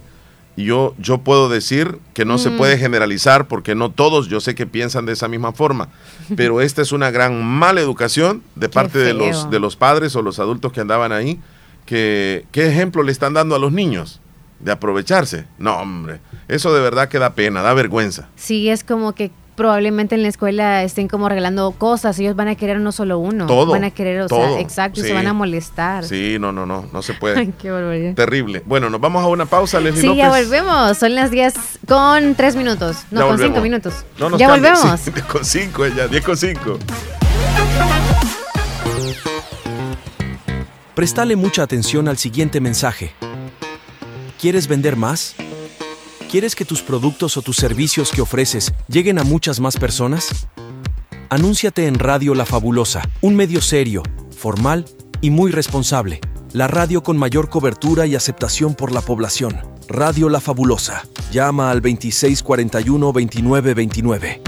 Y 0.55 0.67
yo, 0.67 0.95
yo 0.99 1.19
puedo 1.19 1.49
decir 1.49 1.99
que 2.15 2.25
no 2.25 2.39
se 2.39 2.51
mm. 2.51 2.59
puede 2.59 2.79
generalizar 2.79 3.49
porque 3.49 3.75
no 3.75 3.91
todos, 3.91 4.29
yo 4.29 4.41
sé 4.41 4.55
que 4.55 4.69
piensan 4.69 5.05
de 5.05 5.15
esa 5.15 5.27
misma 5.27 5.53
forma, 5.53 5.89
pero 6.37 6.61
esta 6.61 6.83
es 6.83 6.93
una 6.93 7.11
gran 7.11 7.45
mala 7.45 7.81
educación 7.81 8.45
de 8.55 8.69
parte 8.69 9.01
de 9.01 9.15
los, 9.15 9.51
de 9.51 9.59
los 9.59 9.75
padres 9.75 10.15
o 10.15 10.23
los 10.23 10.39
adultos 10.39 10.73
que 10.73 10.81
andaban 10.81 11.11
ahí 11.11 11.41
¿qué 11.89 12.47
ejemplo 12.55 13.03
le 13.03 13.13
están 13.13 13.35
dando 13.35 13.55
a 13.55 13.59
los 13.59 13.73
niños? 13.73 14.21
De 14.61 14.73
aprovecharse. 14.73 15.47
No, 15.59 15.77
hombre, 15.79 16.21
eso 16.49 16.75
de 16.75 16.81
verdad 16.81 17.09
que 17.09 17.19
da 17.19 17.35
pena, 17.35 17.63
da 17.63 17.75
vergüenza. 17.75 18.29
Sí, 18.37 18.69
es 18.69 18.85
como 18.85 19.15
que 19.15 19.31
probablemente 19.59 20.15
en 20.15 20.23
la 20.23 20.29
escuela 20.29 20.85
estén 20.85 21.09
como 21.09 21.29
regalando 21.29 21.73
cosas, 21.73 22.17
ellos 22.21 22.37
van 22.37 22.47
a 22.47 22.55
querer 22.55 22.79
no 22.79 22.93
solo 22.93 23.19
uno, 23.19 23.47
todo, 23.47 23.73
van 23.73 23.83
a 23.83 23.91
querer, 23.91 24.21
o 24.21 24.29
sea, 24.29 24.61
exacto, 24.61 25.01
y 25.01 25.03
se 25.03 25.13
van 25.13 25.27
a 25.27 25.33
molestar. 25.33 26.05
Sí, 26.05 26.37
no, 26.39 26.53
no, 26.53 26.65
no, 26.65 26.89
no 26.93 27.03
se 27.03 27.13
puede. 27.15 27.53
Qué 27.61 28.13
Terrible. 28.15 28.63
Bueno, 28.65 28.89
nos 28.89 29.01
vamos 29.01 29.25
a 29.25 29.27
una 29.27 29.47
pausa, 29.47 29.81
Leslie 29.81 30.01
Sí, 30.01 30.17
ya 30.17 30.29
volvemos, 30.29 30.97
son 30.97 31.17
las 31.17 31.33
10 31.33 31.55
con 31.89 32.37
3 32.37 32.55
minutos, 32.55 32.99
no, 33.11 33.27
con 33.27 33.39
5 33.39 33.61
minutos. 33.61 34.05
ya 34.39 34.49
volvemos. 34.49 35.01
con 35.33 35.45
5, 35.45 35.87
ya, 35.89 36.07
10 36.07 36.25
con 36.25 36.37
5. 36.37 36.79
Prestale 40.99 41.37
mucha 41.37 41.63
atención 41.63 42.09
al 42.09 42.19
siguiente 42.19 42.61
mensaje. 42.61 43.13
¿Quieres 44.41 44.67
vender 44.67 44.97
más? 44.97 45.37
¿Quieres 46.29 46.57
que 46.57 46.65
tus 46.65 46.83
productos 46.83 47.37
o 47.37 47.43
tus 47.43 47.55
servicios 47.55 48.11
que 48.11 48.21
ofreces 48.21 48.75
lleguen 48.89 49.21
a 49.21 49.23
muchas 49.23 49.61
más 49.61 49.77
personas? 49.77 50.49
Anúnciate 51.29 51.87
en 51.87 52.01
Radio 52.01 52.35
La 52.35 52.45
Fabulosa, 52.45 53.09
un 53.21 53.37
medio 53.37 53.61
serio, 53.61 54.03
formal 54.37 54.87
y 55.21 55.31
muy 55.31 55.53
responsable. 55.53 56.21
La 56.53 56.67
radio 56.67 57.05
con 57.05 57.17
mayor 57.17 57.49
cobertura 57.49 58.05
y 58.07 58.17
aceptación 58.17 58.75
por 58.75 58.91
la 58.91 59.01
población. 59.01 59.57
Radio 59.87 60.29
La 60.29 60.41
Fabulosa. 60.41 61.05
Llama 61.31 61.71
al 61.71 61.81
2641-2929. 61.81 64.48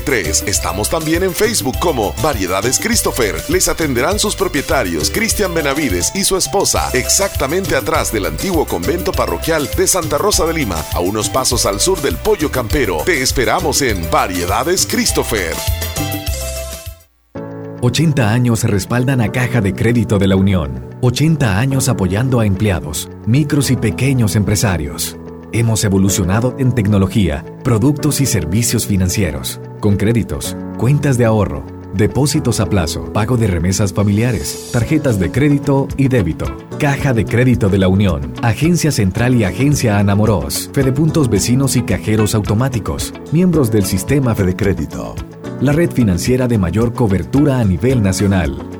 5080 0.00 0.50
Estamos 0.50 0.88
también 0.90 1.22
en 1.22 1.32
Facebook 1.32 1.78
como 1.78 2.12
Variedades 2.22 2.78
Christopher. 2.78 3.36
Les 3.48 3.68
atenderán 3.68 4.18
sus 4.18 4.34
propietarios, 4.34 5.10
Cristian 5.10 5.54
Benavides 5.54 6.12
y 6.14 6.24
su 6.24 6.36
esposa, 6.36 6.90
exactamente 6.92 7.76
atrás 7.76 8.12
del 8.12 8.26
antiguo 8.26 8.66
convento 8.66 9.12
parroquial 9.12 9.68
de 9.76 9.86
Santa 9.86 10.18
Rosa 10.18 10.46
de 10.46 10.54
Lima, 10.54 10.84
a 10.92 11.00
unos 11.00 11.28
pasos 11.28 11.66
al 11.66 11.80
sur 11.80 12.00
del 12.00 12.16
Pollo 12.16 12.50
Campero. 12.50 12.98
Te 13.04 13.22
esperamos 13.22 13.82
en 13.82 14.10
Variedades 14.10 14.86
Christopher. 14.86 15.54
80 17.82 18.30
años 18.30 18.64
respaldan 18.64 19.22
a 19.22 19.32
Caja 19.32 19.62
de 19.62 19.72
Crédito 19.72 20.18
de 20.18 20.26
la 20.26 20.36
Unión. 20.36 20.84
80 21.00 21.58
años 21.58 21.88
apoyando 21.88 22.40
a 22.40 22.46
empleados, 22.46 23.08
micros 23.26 23.70
y 23.70 23.76
pequeños 23.76 24.36
empresarios. 24.36 25.16
Hemos 25.52 25.82
evolucionado 25.82 26.54
en 26.58 26.72
tecnología, 26.74 27.44
productos 27.64 28.20
y 28.20 28.26
servicios 28.26 28.86
financieros, 28.86 29.60
con 29.80 29.96
créditos, 29.96 30.56
cuentas 30.78 31.18
de 31.18 31.24
ahorro, 31.24 31.64
depósitos 31.94 32.60
a 32.60 32.66
plazo, 32.66 33.12
pago 33.12 33.36
de 33.36 33.46
remesas 33.46 33.92
familiares, 33.92 34.70
tarjetas 34.72 35.18
de 35.18 35.32
crédito 35.32 35.88
y 35.96 36.08
débito. 36.08 36.46
Caja 36.78 37.12
de 37.12 37.24
Crédito 37.24 37.68
de 37.68 37.78
la 37.78 37.88
Unión, 37.88 38.32
Agencia 38.42 38.90
Central 38.90 39.34
y 39.34 39.44
Agencia 39.44 39.98
Anamoros, 39.98 40.70
Fedepuntos 40.72 41.28
Vecinos 41.28 41.76
y 41.76 41.82
Cajeros 41.82 42.34
Automáticos, 42.34 43.12
miembros 43.32 43.70
del 43.70 43.84
Sistema 43.84 44.34
Fede 44.34 44.56
Crédito. 44.56 45.14
La 45.60 45.72
red 45.72 45.90
financiera 45.90 46.48
de 46.48 46.56
mayor 46.56 46.94
cobertura 46.94 47.58
a 47.58 47.64
nivel 47.64 48.02
nacional 48.02 48.79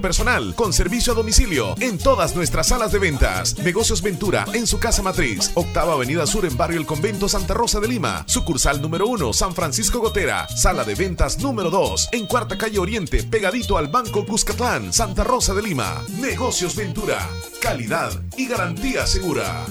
personal 0.01 0.55
con 0.55 0.73
servicio 0.73 1.13
a 1.13 1.15
domicilio 1.15 1.75
en 1.79 1.97
todas 1.97 2.35
nuestras 2.35 2.67
salas 2.67 2.91
de 2.91 2.99
ventas. 2.99 3.57
Negocios 3.59 4.01
Ventura 4.01 4.45
en 4.53 4.67
su 4.67 4.79
casa 4.79 5.01
matriz, 5.01 5.51
octava 5.53 5.93
avenida 5.93 6.25
sur 6.27 6.45
en 6.45 6.57
barrio 6.57 6.79
El 6.79 6.85
Convento 6.85 7.29
Santa 7.29 7.53
Rosa 7.53 7.79
de 7.79 7.87
Lima, 7.87 8.23
sucursal 8.27 8.81
número 8.81 9.07
1 9.07 9.33
San 9.33 9.53
Francisco 9.53 9.99
Gotera, 9.99 10.47
sala 10.49 10.83
de 10.83 10.95
ventas 10.95 11.39
número 11.39 11.69
2 11.69 12.09
en 12.11 12.25
cuarta 12.25 12.57
calle 12.57 12.79
Oriente, 12.79 13.23
pegadito 13.23 13.77
al 13.77 13.87
Banco 13.87 14.25
Cuscatlán, 14.25 14.91
Santa 14.91 15.23
Rosa 15.23 15.53
de 15.53 15.61
Lima. 15.61 16.03
Negocios 16.19 16.75
Ventura, 16.75 17.19
calidad 17.61 18.11
y 18.35 18.47
garantía 18.47 19.05
segura. 19.05 19.65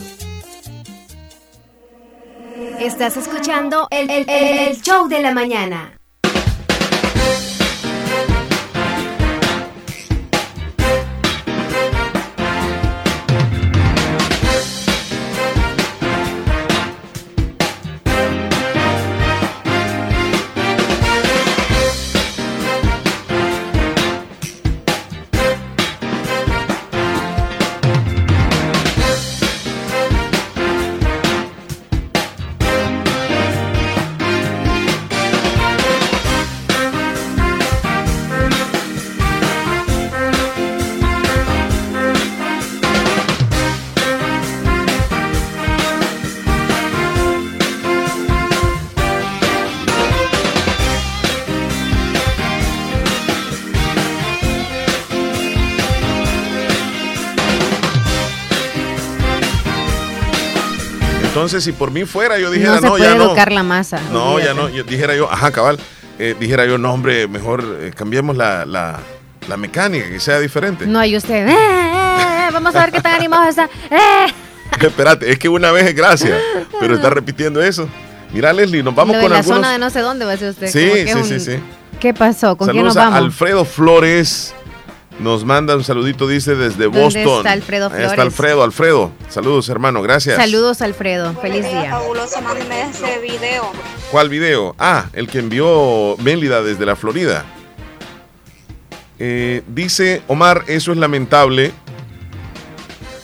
Estás 2.78 3.16
escuchando 3.16 3.89
el, 3.91 4.11
el 4.11 4.81
show 4.81 5.09
de 5.09 5.20
la 5.20 5.33
mañana. 5.33 5.99
Entonces, 61.41 61.64
si 61.64 61.72
por 61.72 61.91
mí 61.91 62.05
fuera, 62.05 62.38
yo 62.38 62.51
dijera, 62.51 62.74
no, 62.76 62.80
no, 62.82 62.88
puede 62.91 63.05
ya 63.05 63.16
educar 63.16 63.51
la 63.51 63.62
masa. 63.62 63.99
No, 64.12 64.38
ya 64.38 64.53
no. 64.53 64.68
Yo, 64.68 64.84
dijera 64.84 65.16
yo, 65.16 65.30
ajá, 65.32 65.51
cabal. 65.51 65.78
Eh, 66.18 66.36
dijera 66.38 66.66
yo, 66.66 66.76
no, 66.76 66.93
hombre, 66.93 67.26
mejor 67.28 67.64
eh, 67.80 67.93
cambiemos 67.97 68.36
la, 68.36 68.66
la, 68.66 69.01
la, 69.49 69.57
mecánica, 69.57 70.07
que 70.07 70.20
sea 70.20 70.38
diferente. 70.38 70.86
No, 70.86 71.03
y 71.03 71.16
usted, 71.16 71.49
eh, 71.49 71.53
eh, 71.53 72.49
vamos 72.53 72.74
a 72.74 72.80
ver 72.80 72.93
qué 72.93 73.01
tan 73.01 73.14
animado 73.14 73.49
está. 73.49 73.70
Espérate, 74.80 75.32
es 75.32 75.38
que 75.38 75.49
una 75.49 75.72
vez 75.72 75.86
es 75.86 75.95
gracia, 75.95 76.38
pero 76.78 76.97
está 76.97 77.09
repitiendo 77.09 77.62
eso. 77.62 77.88
Mira, 78.34 78.53
Leslie, 78.53 78.82
nos 78.82 78.95
vamos 78.95 79.16
Lo 79.16 79.22
con 79.22 79.30
la 79.30 79.38
algunos... 79.38 79.57
zona 79.57 79.72
de 79.72 79.78
no 79.78 79.88
sé 79.88 80.01
dónde 80.01 80.26
va 80.26 80.32
a 80.32 80.36
ser 80.36 80.51
usted. 80.51 80.68
Sí, 80.68 81.09
sí, 81.09 81.24
sí, 81.24 81.41
sí. 81.41 81.61
¿Qué 81.99 82.12
pasó? 82.12 82.55
¿Con 82.57 82.66
Saludos 82.66 82.72
quién 82.72 82.84
nos 82.84 82.95
vamos? 82.95 83.14
a 83.14 83.16
Alfredo 83.18 83.64
Flores. 83.64 84.55
Nos 85.21 85.45
manda 85.45 85.77
un 85.77 85.85
saludito, 85.85 86.27
dice, 86.27 86.55
desde 86.55 86.87
Boston. 86.87 87.25
¿Dónde 87.25 87.37
está 87.39 87.53
Alfredo 87.53 87.87
Ahí 87.87 87.91
Flores? 87.91 88.11
está 88.11 88.23
Alfredo, 88.23 88.62
Alfredo. 88.62 89.12
Saludos, 89.29 89.68
hermano, 89.68 90.01
gracias. 90.01 90.37
Saludos, 90.37 90.81
Alfredo. 90.81 91.35
Feliz 91.35 91.66
día. 91.66 91.91
Fabuloso, 91.91 92.41
mándeme 92.41 92.89
ese 92.91 93.18
video. 93.18 93.71
¿Cuál 94.11 94.31
video? 94.31 94.75
Ah, 94.79 95.07
el 95.12 95.29
que 95.29 95.41
envió 95.41 96.16
Mélida 96.21 96.62
desde 96.62 96.87
la 96.87 96.97
Florida. 96.97 97.45
Eh, 99.18 99.62
dice 99.68 100.23
Omar, 100.27 100.64
eso 100.68 100.93
es 100.93 100.99
lamentable. 100.99 101.73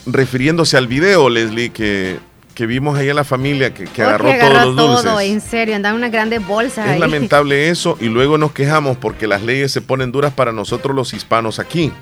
Refiriéndose 0.05 0.77
al 0.77 0.89
video, 0.89 1.31
Leslie, 1.31 1.71
que, 1.71 2.19
que 2.57 2.67
vimos 2.67 2.99
ahí 2.99 3.09
a 3.11 3.15
la 3.15 3.23
familia 3.23 3.73
que, 3.73 3.85
que 3.85 4.03
Oh, 4.03 4.09
agarró, 4.09 4.31
todos 4.41 4.53
los 4.65 4.77
dulces. 4.77 5.05
todo, 5.05 5.21
en 5.21 5.41
serio, 5.43 5.77
andaban 5.77 5.99
unas 5.99 6.11
grandes 6.11 6.45
bolsas 6.45 6.87
Es 6.87 6.93
ahí. 6.95 6.99
lamentable 6.99 7.69
eso 7.69 7.97
y 8.01 8.07
luego 8.07 8.39
nos 8.39 8.51
quejamos 8.53 8.97
porque 8.97 9.27
las 9.29 9.43
leyes 9.43 9.71
se 9.71 9.83
ponen 9.83 10.11
duras 10.11 10.33
para 10.33 10.53
nosotros 10.53 10.97
los 10.97 11.13
hispanos 11.13 11.59
aquí. 11.59 11.93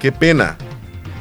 Qué 0.00 0.12
pena. 0.12 0.56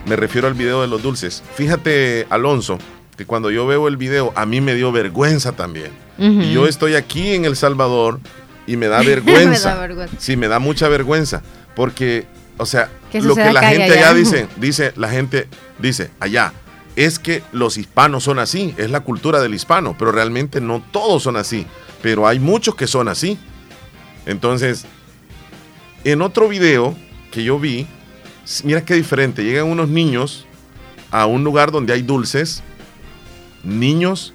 Me 0.05 0.15
refiero 0.15 0.47
al 0.47 0.53
video 0.53 0.81
de 0.81 0.87
los 0.87 1.01
dulces. 1.01 1.43
Fíjate, 1.55 2.27
Alonso, 2.29 2.77
que 3.17 3.25
cuando 3.25 3.49
yo 3.49 3.65
veo 3.65 3.87
el 3.87 3.97
video 3.97 4.31
a 4.35 4.45
mí 4.45 4.61
me 4.61 4.75
dio 4.75 4.91
vergüenza 4.91 5.51
también. 5.53 5.91
Y 6.19 6.53
yo 6.53 6.67
estoy 6.67 6.93
aquí 6.95 7.33
en 7.33 7.45
El 7.45 7.55
Salvador 7.55 8.19
y 8.67 8.77
me 8.77 8.87
da 8.87 9.01
vergüenza. 9.03 9.69
Me 9.69 9.75
da 9.75 9.81
vergüenza. 9.81 10.15
Sí, 10.19 10.37
me 10.37 10.47
da 10.47 10.59
mucha 10.59 10.87
vergüenza 10.87 11.41
porque, 11.75 12.25
o 12.57 12.65
sea, 12.67 12.89
lo 13.11 13.35
que 13.35 13.51
la 13.51 13.63
gente 13.63 13.83
allá. 13.93 14.09
allá 14.09 14.13
dice, 14.13 14.47
dice, 14.57 14.93
la 14.95 15.09
gente 15.09 15.47
dice 15.79 16.11
allá, 16.19 16.53
es 16.97 17.19
que 17.19 17.43
los 17.53 17.77
hispanos 17.77 18.23
son 18.25 18.39
así, 18.39 18.73
es 18.77 18.89
la 18.89 19.01
cultura 19.01 19.39
del 19.39 19.53
hispano, 19.53 19.95
pero 19.97 20.11
realmente 20.11 20.59
no 20.59 20.83
todos 20.91 21.23
son 21.23 21.37
así, 21.37 21.65
pero 22.01 22.27
hay 22.27 22.39
muchos 22.39 22.75
que 22.75 22.87
son 22.87 23.07
así. 23.07 23.37
Entonces, 24.25 24.85
en 26.03 26.21
otro 26.21 26.49
video 26.49 26.95
que 27.31 27.43
yo 27.43 27.59
vi, 27.59 27.85
mira 28.63 28.83
qué 28.83 28.95
diferente, 28.95 29.43
llegan 29.43 29.67
unos 29.67 29.89
niños 29.89 30.45
a 31.11 31.27
un 31.27 31.43
lugar 31.43 31.71
donde 31.71 31.93
hay 31.93 32.01
dulces, 32.01 32.63
niños 33.63 34.33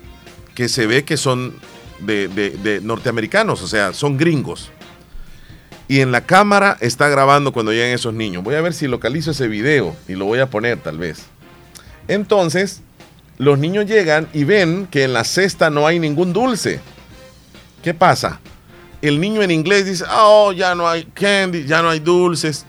que 0.55 0.69
se 0.69 0.87
ve 0.87 1.05
que 1.05 1.17
son 1.17 1.55
de- 1.99 2.29
de 2.29 2.81
norteamericanos, 2.81 3.61
o 3.63 3.67
sea, 3.67 3.93
son 3.93 4.17
gringos. 4.17 4.71
Y 5.89 6.01
en 6.01 6.13
la 6.13 6.23
cámara 6.27 6.77
está 6.81 7.09
grabando 7.09 7.53
cuando 7.53 7.73
llegan 7.73 7.91
esos 7.91 8.15
niños. 8.15 8.45
Voy 8.45 8.55
a 8.55 8.61
ver 8.61 8.73
si 8.73 8.87
localizo 8.87 9.33
ese 9.33 9.49
video 9.49 9.97
y 10.09 10.15
lo 10.15 10.27
voy 10.27 10.39
a 10.39 10.49
poner 10.49 10.79
tal 10.81 10.97
vez. 10.99 11.27
Entonces, 12.09 12.83
los 13.39 13.59
niños 13.59 13.87
llegan 13.87 14.29
y 14.33 14.45
ven 14.45 14.87
que 14.87 15.05
en 15.05 15.13
la 15.13 15.25
cesta 15.25 15.71
no 15.71 15.87
hay 15.87 15.99
ningún 15.99 16.33
dulce. 16.33 16.81
¿Qué 17.83 17.95
pasa? 17.95 18.41
El 19.01 19.21
niño 19.21 19.43
en 19.43 19.51
inglés 19.51 19.87
dice, 19.87 20.05
oh, 20.13 20.53
ya 20.53 20.75
no 20.75 20.89
hay 20.89 21.05
candy, 21.07 21.65
ya 21.65 21.83
no 21.83 21.91
hay 21.91 21.99
dulces. 21.99 22.65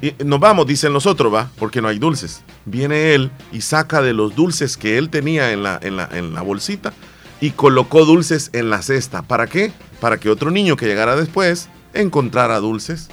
Y 0.00 0.12
nos 0.24 0.40
vamos, 0.40 0.66
dicen 0.66 0.92
los 0.92 1.06
otros, 1.06 1.32
va, 1.32 1.50
porque 1.58 1.80
no 1.80 1.88
hay 1.88 1.98
dulces. 1.98 2.42
Viene 2.64 3.14
él 3.14 3.30
y 3.52 3.60
saca 3.60 4.02
de 4.02 4.12
los 4.12 4.34
dulces 4.34 4.76
que 4.76 4.98
él 4.98 5.10
tenía 5.10 5.52
en 5.52 5.62
la, 5.62 5.78
en 5.82 5.96
la, 5.96 6.08
en 6.12 6.34
la 6.34 6.42
bolsita 6.42 6.92
y 7.40 7.50
colocó 7.50 8.04
dulces 8.04 8.50
en 8.52 8.70
la 8.70 8.82
cesta. 8.82 9.22
¿Para 9.22 9.46
qué? 9.46 9.72
Para 10.00 10.18
que 10.18 10.30
otro 10.30 10.50
niño 10.50 10.76
que 10.76 10.86
llegara 10.86 11.16
después 11.16 11.68
encontrara 11.94 12.58
dulces. 12.58 13.08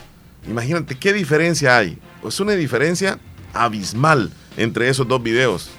Imagínate 0.47 0.95
qué 0.95 1.13
diferencia 1.13 1.77
hay. 1.77 1.97
Es 2.27 2.39
una 2.39 2.53
diferencia 2.53 3.19
abismal 3.53 4.31
entre 4.57 4.89
esos 4.89 5.07
dos 5.07 5.21
videos. 5.21 5.69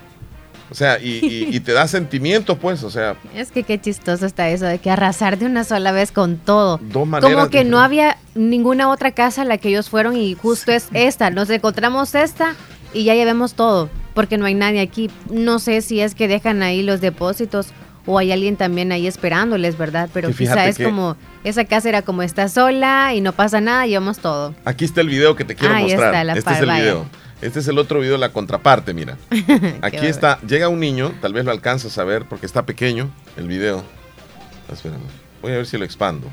O 0.70 0.74
sea, 0.74 0.98
y, 0.98 1.20
y- 1.24 1.48
y 1.56 1.60
te 1.60 1.72
da 1.72 1.86
sentimientos, 1.86 2.58
pues, 2.60 2.82
o 2.82 2.90
sea, 2.90 3.14
Es 3.34 3.52
que 3.52 3.62
qué 3.62 3.80
chistoso 3.80 4.26
está 4.26 4.48
eso 4.48 4.64
de 4.66 4.78
que 4.78 4.90
arrasar 4.90 5.38
de 5.38 5.46
una 5.46 5.62
sola 5.62 5.92
vez 5.92 6.10
con 6.10 6.38
todo. 6.38 6.80
dos 6.82 7.06
maneras. 7.06 7.34
Como 7.36 7.50
que 7.50 7.64
no 7.64 7.78
había 7.80 8.16
ninguna 8.34 8.88
otra 8.90 9.12
casa 9.12 9.42
a 9.42 9.44
la 9.44 9.58
que 9.58 9.68
ellos 9.68 9.88
fueron 9.88 10.16
y 10.16 10.34
justo 10.34 10.72
es 10.72 10.88
esta. 10.92 11.30
Nos 11.30 11.48
encontramos 11.50 12.14
esta 12.16 12.54
y 12.92 13.04
ya 13.04 13.14
llevemos 13.14 13.54
todo, 13.54 13.88
porque 14.14 14.38
no 14.38 14.46
hay 14.46 14.54
nadie 14.54 14.80
aquí. 14.80 15.08
No 15.30 15.60
sé 15.60 15.82
si 15.82 16.00
es 16.00 16.14
que 16.16 16.26
dejan 16.26 16.62
ahí 16.64 16.82
los 16.82 17.00
depósitos 17.00 17.68
o 18.04 18.18
hay 18.18 18.32
alguien 18.32 18.56
también 18.56 18.90
ahí 18.90 19.06
esperándoles, 19.06 19.78
¿verdad? 19.78 20.08
Pero 20.12 20.30
quizá 20.32 20.66
es 20.66 20.78
que- 20.78 20.84
como, 20.84 21.16
esa 21.44 21.64
casa 21.64 21.88
era 21.88 22.02
como 22.02 22.22
está 22.22 22.48
sola 22.48 23.14
y 23.14 23.20
no 23.20 23.32
pasa 23.32 23.60
nada, 23.60 23.86
llevamos 23.86 24.18
todo. 24.18 24.52
Aquí 24.64 24.84
está 24.84 25.00
el 25.00 25.08
video 25.10 25.36
que 25.36 25.44
te 25.44 25.54
quiero 25.54 25.74
Ahí 25.74 25.84
mostrar. 25.84 26.06
está, 26.12 26.24
la 26.24 26.32
este 26.32 26.42
par- 26.44 26.54
es 26.54 26.60
el 26.60 26.66
vaya. 26.66 26.82
video. 26.82 27.06
Este 27.46 27.60
es 27.60 27.68
el 27.68 27.78
otro 27.78 28.00
video, 28.00 28.18
la 28.18 28.32
contraparte, 28.32 28.92
mira. 28.92 29.18
Aquí 29.80 30.04
está, 30.04 30.40
llega 30.40 30.68
un 30.68 30.80
niño, 30.80 31.14
tal 31.20 31.32
vez 31.32 31.44
lo 31.44 31.52
alcanzas 31.52 31.96
a 31.96 32.02
ver 32.02 32.24
porque 32.28 32.44
está 32.44 32.66
pequeño 32.66 33.08
el 33.36 33.46
video. 33.46 33.84
Espérame, 34.72 34.98
voy 35.42 35.52
a 35.52 35.56
ver 35.58 35.66
si 35.66 35.78
lo 35.78 35.84
expando. 35.84 36.26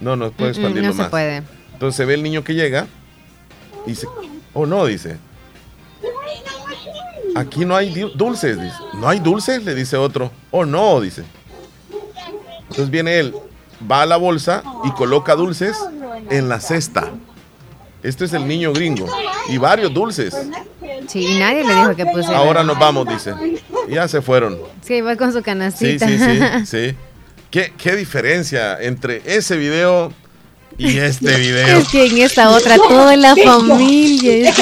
No, 0.00 0.14
no 0.14 0.30
puede 0.30 0.52
expandirlo 0.52 0.90
no 0.90 0.94
más. 0.94 1.06
Se 1.06 1.10
puede. 1.10 1.42
Entonces 1.72 1.96
se 1.96 2.04
ve 2.04 2.14
el 2.14 2.22
niño 2.22 2.44
que 2.44 2.54
llega 2.54 2.86
y 3.84 3.90
dice, 3.90 4.06
oh 4.52 4.64
no, 4.64 4.86
dice. 4.86 5.16
Aquí 7.34 7.64
no 7.64 7.74
hay 7.74 7.92
dulces, 8.14 8.60
dice. 8.60 8.76
No 8.94 9.08
hay 9.08 9.18
dulces, 9.18 9.64
le 9.64 9.74
dice 9.74 9.96
otro. 9.96 10.30
Oh 10.52 10.64
no, 10.64 11.00
dice. 11.00 11.24
Entonces 12.60 12.90
viene 12.90 13.18
él, 13.18 13.34
va 13.90 14.02
a 14.02 14.06
la 14.06 14.18
bolsa 14.18 14.62
y 14.84 14.92
coloca 14.92 15.34
dulces 15.34 15.76
en 16.30 16.48
la 16.48 16.60
cesta. 16.60 17.10
Este 18.04 18.26
es 18.26 18.34
el 18.34 18.46
niño 18.46 18.72
gringo. 18.72 19.06
Y 19.48 19.56
varios 19.56 19.92
dulces. 19.92 20.36
Sí, 21.08 21.26
y 21.26 21.38
nadie 21.38 21.64
le 21.64 21.74
dijo 21.74 21.96
que 21.96 22.04
pusiera. 22.04 22.38
Ahora 22.38 22.62
nos 22.62 22.78
vamos, 22.78 23.08
dice. 23.08 23.34
Ya 23.88 24.06
se 24.06 24.20
fueron. 24.20 24.58
Sí, 24.82 25.00
va 25.00 25.16
con 25.16 25.32
su 25.32 25.42
canastita. 25.42 26.06
Sí, 26.06 26.18
sí, 26.18 26.24
sí. 26.24 26.66
sí. 26.66 26.96
¿Qué, 27.50 27.72
¿Qué 27.76 27.96
diferencia 27.96 28.80
entre 28.80 29.22
ese 29.24 29.56
video 29.56 30.12
y 30.78 30.98
este 30.98 31.36
video. 31.36 31.78
Es 31.78 31.88
que 31.88 32.06
en 32.06 32.18
esta 32.18 32.50
otra, 32.50 32.76
toda 32.76 33.16
la 33.16 33.34
familia. 33.36 34.52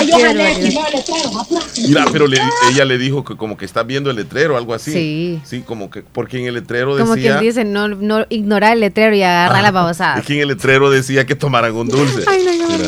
Mira, 1.88 2.04
pero 2.12 2.26
ella 2.70 2.84
le 2.84 2.98
dijo 2.98 3.24
que 3.24 3.36
como 3.36 3.56
que 3.56 3.64
está 3.64 3.82
viendo 3.82 4.10
el 4.10 4.16
letrero, 4.16 4.56
algo 4.56 4.74
así. 4.74 4.92
Sí. 4.92 5.40
Sí, 5.44 5.62
como 5.62 5.90
que, 5.90 6.02
porque 6.02 6.38
en 6.38 6.46
el 6.46 6.54
letrero 6.54 6.94
decía. 6.96 7.06
Como 7.06 7.20
quien 7.20 7.40
dice, 7.40 7.64
no, 7.64 7.88
no 7.88 8.26
ignorar 8.28 8.74
el 8.74 8.80
letrero 8.80 9.14
y 9.14 9.22
agarrar 9.22 9.62
la 9.62 9.70
babosada. 9.70 10.18
Es 10.18 10.26
que 10.26 10.34
en 10.34 10.40
el 10.40 10.48
letrero 10.48 10.90
decía 10.90 11.26
que 11.26 11.34
tomaran 11.34 11.74
un 11.74 11.88
dulce. 11.88 12.24
Ay, 12.26 12.44
no, 12.44 12.52
no, 12.52 12.78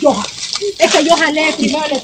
yo, 0.00 0.22
es 0.78 0.92
que 0.92 1.04
yo 1.04 1.16
jalé 1.16 1.48
el 1.48 1.56
letrero, 1.62 1.96
es 1.96 2.02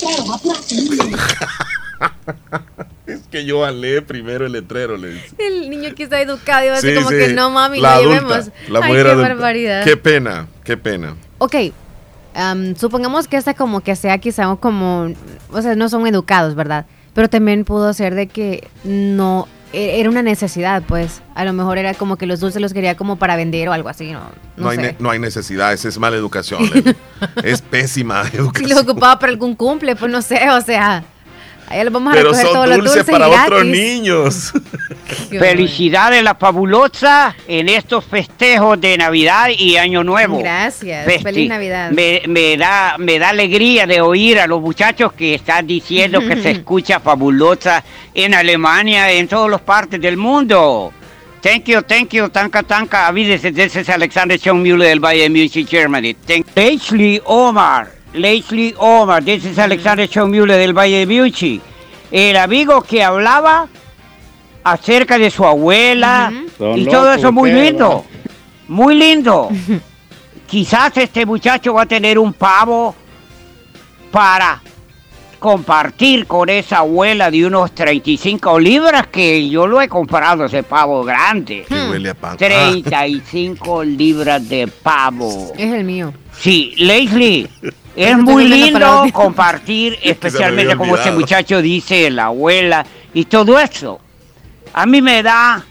que 3.31 3.45
yo 3.45 3.63
jalé 3.63 4.03
primero 4.03 4.47
el 4.47 4.53
letrero, 4.53 4.97
le 4.97 5.15
dice. 5.15 5.35
El 5.39 5.71
niño 5.71 5.95
que 5.95 6.03
está 6.03 6.21
educado 6.21 6.65
iba 6.67 6.75
a 6.75 6.81
decir 6.81 6.97
como 6.97 7.09
que 7.09 7.29
no, 7.29 7.51
mami, 7.51 7.81
la 7.81 7.97
no 7.97 8.03
llevemos. 8.03 8.51
La 8.69 8.81
Ay, 8.83 8.95
qué 8.95 9.15
barbaridad. 9.15 9.85
Qué 9.85 9.97
pena, 9.97 10.49
qué 10.65 10.77
pena. 10.77 11.17
Ok, 11.39 11.55
supongamos 12.77 13.29
que 13.29 13.37
esta 13.37 13.55
como 13.55 13.81
que 13.81 13.97
sea 13.97 14.19
quizá 14.19 14.55
como, 14.57 15.13
o 15.51 15.63
sea, 15.63 15.75
no 15.75 15.89
son 15.89 16.07
educados, 16.07 16.55
¿verdad? 16.55 16.87
Pero 17.15 17.29
también 17.29 17.65
pudo 17.65 17.93
ser 17.93 18.15
de 18.15 18.29
que 18.29 18.69
no, 18.85 19.49
e, 19.73 20.01
era 20.01 20.09
una 20.09 20.23
necesidad, 20.23 20.83
pues. 20.87 21.23
A 21.35 21.45
lo 21.45 21.53
mejor 21.53 21.79
era 21.79 21.95
como 21.95 22.17
que 22.17 22.27
los 22.27 22.41
dulces 22.41 22.61
los 22.61 22.73
quería 22.73 22.97
como 22.97 23.17
para 23.17 23.37
vender 23.37 23.69
o 23.69 23.73
algo 23.73 23.89
así, 23.89 24.13
¿no? 24.13 24.21
No, 24.57 24.69
hay, 24.69 24.97
no 24.99 25.11
hay, 25.11 25.19
necesidad, 25.19 25.73
esa 25.73 25.89
es 25.89 25.99
mala 25.99 26.17
educación. 26.17 26.63
es 27.43 27.63
pésima 27.63 28.23
educación. 28.33 28.69
Si 28.69 28.75
los 28.75 28.83
ocupaba 28.83 29.19
para 29.19 29.33
algún 29.33 29.55
cumple, 29.55 29.97
pues 29.97 30.11
no 30.11 30.23
sé, 30.23 30.51
o 30.51 30.61
sea... 30.61 31.05
Ahí 31.71 31.89
vamos 31.89 32.13
a 32.13 32.17
Pero 32.17 32.35
son 32.35 32.53
todos 32.53 32.75
dulces, 32.75 32.95
dulces 32.95 33.05
para 33.05 33.29
otros 33.29 33.65
niños. 33.65 34.53
Felicidades 35.31 36.23
la 36.23 36.35
fabulosa 36.35 37.35
en 37.47 37.69
estos 37.69 38.05
festejos 38.05 38.81
de 38.81 38.97
Navidad 38.97 39.49
y 39.57 39.77
Año 39.77 40.03
Nuevo. 40.03 40.39
Gracias. 40.39 41.07
Feliz 41.23 41.49
Navidad. 41.49 41.91
Me, 41.93 42.57
da, 42.57 42.97
me 42.99 43.19
da 43.19 43.31
alegría 43.31 43.87
de 43.87 44.01
oír 44.01 44.41
a 44.41 44.47
los 44.47 44.61
muchachos 44.61 45.13
que 45.13 45.35
están 45.35 45.67
diciendo 45.67 46.21
que 46.21 46.37
se 46.43 46.51
escucha 46.51 47.01
fabulosa 47.01 47.85
en 48.15 48.35
Alemania, 48.35 49.11
en 49.13 49.29
todas 49.29 49.51
las 49.51 49.61
partes 49.61 50.01
del 50.01 50.17
mundo. 50.17 50.93
Thank 51.41 51.65
you, 51.67 51.83
thank 51.83 52.11
you, 52.11 52.29
tanka, 52.29 52.63
tanka. 52.63 53.13
This 53.15 53.45
is 53.45 53.89
Alexander 53.89 54.39
Schoenmüller 54.39 54.89
del 54.89 55.01
Valle 55.01 55.23
de 55.23 55.31
Music, 55.31 55.67
Germany. 55.69 56.15
Thank 56.27 56.47
Leslie 56.55 57.23
Omar. 57.25 58.00
Leslie 58.13 58.75
Omar, 58.79 59.25
this 59.25 59.45
is 59.45 59.59
Alexander 59.59 60.09
Schoenmüller 60.09 60.57
del 60.57 60.73
Valle 60.73 60.99
de 60.99 61.07
Biuchi. 61.07 61.61
El 62.11 62.37
amigo 62.37 62.83
que 62.83 63.03
hablaba 63.05 63.69
acerca 64.65 65.19
de 65.19 65.31
su 65.31 65.45
abuela 65.45 66.33
y 66.77 66.85
todo 66.87 67.13
eso 67.13 67.31
muy 67.33 67.53
lindo. 67.53 68.05
Muy 68.69 68.95
lindo. 68.97 69.49
Quizás 70.47 70.97
este 70.97 71.25
muchacho 71.25 71.75
va 71.75 71.83
a 71.83 71.87
tener 71.87 72.19
un 72.19 72.33
pavo 72.33 72.95
para 74.11 74.61
compartir 75.39 76.27
con 76.27 76.49
esa 76.49 76.79
abuela 76.79 77.31
de 77.31 77.47
unos 77.47 77.73
35 77.73 78.59
libras 78.61 79.07
que 79.07 79.49
yo 79.49 79.67
lo 79.67 79.81
he 79.81 79.89
comprado 79.89 80.45
ese 80.45 80.63
pavo 80.63 81.03
grande. 81.03 81.65
35 82.37 83.85
libras 83.85 84.49
de 84.49 84.67
pavo. 84.69 85.53
Es 85.57 85.73
el 85.73 85.85
mío. 85.85 86.13
Sí, 86.39 86.75
Leslie, 86.77 87.49
es 87.97 88.17
muy 88.17 88.47
lindo 88.47 89.05
compartir, 89.13 89.99
especialmente 90.03 90.77
como 90.77 90.97
ese 90.97 91.11
muchacho 91.11 91.61
dice, 91.61 92.11
la 92.11 92.27
abuela 92.27 92.85
y 93.13 93.25
todo 93.25 93.59
eso. 93.59 94.01
A 94.73 94.87
mí 94.87 95.03
me 95.03 95.23
da 95.23 95.65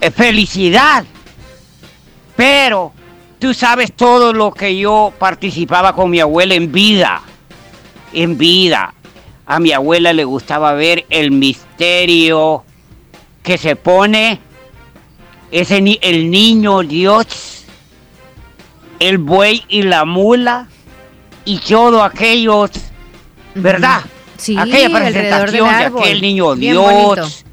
eh, 0.00 0.10
felicidad, 0.10 1.04
pero 2.36 2.92
tú 3.38 3.54
sabes 3.54 3.92
todo 3.92 4.32
lo 4.32 4.52
que 4.52 4.76
yo 4.76 5.12
participaba 5.18 5.94
con 5.94 6.10
mi 6.10 6.20
abuela 6.20 6.54
en 6.54 6.70
vida, 6.70 7.22
en 8.12 8.36
vida. 8.36 8.94
A 9.46 9.58
mi 9.58 9.72
abuela 9.72 10.12
le 10.12 10.24
gustaba 10.24 10.72
ver 10.74 11.04
el 11.10 11.30
misterio 11.30 12.64
que 13.42 13.58
se 13.58 13.74
pone 13.76 14.38
ese 15.50 15.98
el 16.00 16.30
niño 16.30 16.82
Dios 16.82 17.61
el 18.98 19.18
buey 19.18 19.64
y 19.68 19.82
la 19.82 20.04
mula 20.04 20.68
y 21.44 21.58
todo 21.58 22.02
aquellos, 22.02 22.70
¿verdad? 23.54 24.00
Sí, 24.36 24.56
Aquella 24.58 24.90
presentación 24.90 25.68
de 25.68 25.84
aquel 25.84 26.22
niño 26.22 26.54
Dios, 26.54 27.44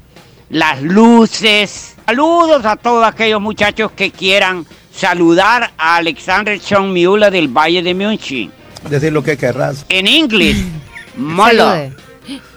las 0.48 0.82
luces. 0.82 1.96
Saludos 2.06 2.64
a 2.64 2.76
todos 2.76 3.04
aquellos 3.06 3.40
muchachos 3.40 3.92
que 3.92 4.10
quieran 4.10 4.66
saludar 4.92 5.72
a 5.78 5.96
Alexander 5.96 6.58
Schoenmüller 6.58 7.30
del 7.30 7.48
Valle 7.48 7.82
de 7.82 7.94
München. 7.94 8.50
Decir 8.88 9.12
lo 9.12 9.22
que 9.22 9.36
querrás. 9.36 9.84
En 9.88 10.06
inglés, 10.06 10.56
mola. 11.16 11.90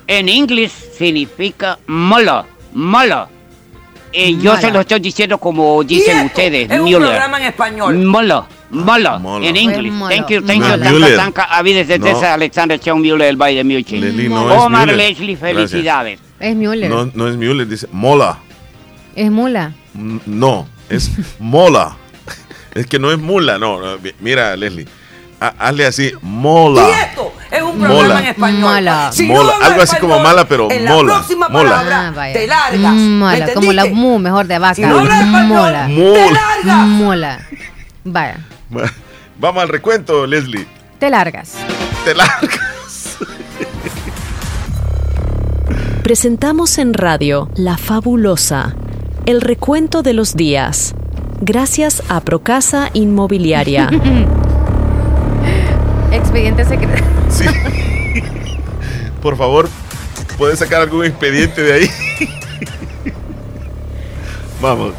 En 0.07 0.29
inglés 0.29 0.71
significa 0.97 1.79
mola, 1.87 2.45
mola. 2.73 3.29
Eh, 4.11 4.37
yo 4.37 4.57
se 4.57 4.71
lo 4.71 4.81
estoy 4.81 4.99
diciendo 4.99 5.37
como 5.37 5.83
dicen 5.83 6.25
ustedes. 6.25 6.69
Es 6.69 6.79
un 6.79 6.91
programa 6.91 7.39
en 7.39 7.45
español. 7.45 7.97
Mola. 7.97 8.47
Mola, 8.73 9.21
en 9.41 9.55
inglés. 9.55 9.93
Thank 10.09 10.29
you, 10.29 10.41
thank 10.41 10.63
you. 10.63 10.79
Tanka, 10.79 11.15
tanka. 11.15 11.43
Avides 11.43 11.87
de 11.87 11.99
no. 11.99 12.19
Alexander 12.19 12.79
Sean 12.81 12.99
Mueller 12.99 13.27
del 13.27 13.37
Valle 13.37 13.57
de 13.57 13.63
München. 13.63 14.29
No 14.29 14.65
Omar 14.65 14.87
Leslie, 14.87 15.35
felicidades. 15.37 16.19
Es 16.39 16.55
Mueller. 16.55 16.89
No, 16.89 17.09
no 17.13 17.27
es 17.27 17.37
Mueller, 17.37 17.67
dice 17.67 17.87
Mola. 17.91 18.39
Es 19.15 19.29
Mula. 19.31 19.73
No, 19.93 20.67
es 20.89 21.11
Mola. 21.39 21.95
es 22.73 22.87
que 22.87 22.99
no 22.99 23.11
es 23.11 23.19
Mula, 23.19 23.57
no. 23.57 23.79
Mira, 24.19 24.55
Leslie. 24.55 24.87
hazle 25.39 25.85
así, 25.85 26.11
mola. 26.21 26.87
Y 26.89 26.91
esto 26.91 27.33
es 27.51 27.61
un 27.61 27.77
programa 27.79 28.03
mola. 28.03 28.19
en 28.19 28.25
español. 28.25 28.61
Mola. 28.61 29.11
Si 29.11 29.23
mola. 29.23 29.53
No 29.59 29.65
Algo 29.65 29.81
así 29.81 29.95
como 29.97 30.19
mala, 30.19 30.47
pero 30.47 30.71
en 30.71 30.85
mola. 30.85 31.13
La 31.13 31.19
próxima 31.19 31.49
mola. 31.49 31.69
palabra 31.69 32.13
ah, 32.17 32.33
te 32.33 32.47
largas. 32.47 32.93
Mm, 32.93 33.19
mola, 33.19 33.53
como 33.53 33.73
la 33.73 33.85
mu 33.85 34.19
mejor 34.19 34.47
de 34.47 34.59
vaca. 34.59 34.75
Si 34.75 34.81
no 34.81 35.01
español, 35.01 35.47
mola. 35.47 35.87
Te 35.87 36.31
largas. 36.31 36.87
Mola. 36.87 37.39
Vaya. 38.03 38.37
Vamos 39.39 39.63
al 39.63 39.69
recuento, 39.69 40.27
Leslie. 40.27 40.67
Te 40.99 41.09
largas. 41.09 41.53
Te 42.05 42.13
largas. 42.13 43.17
Presentamos 46.03 46.77
en 46.77 46.93
radio 46.93 47.49
La 47.55 47.77
Fabulosa, 47.77 48.75
el 49.25 49.41
recuento 49.41 50.03
de 50.03 50.13
los 50.13 50.35
días. 50.35 50.93
Gracias 51.41 52.03
a 52.09 52.21
Procasa 52.21 52.89
Inmobiliaria. 52.93 53.89
Expediente 56.11 56.65
secreto. 56.65 57.03
Sí. 57.29 57.45
Por 59.21 59.37
favor, 59.37 59.69
¿puedes 60.37 60.59
sacar 60.59 60.81
algún 60.81 61.05
expediente 61.05 61.61
de 61.61 61.73
ahí? 61.73 61.89
Vamos. 64.61 64.93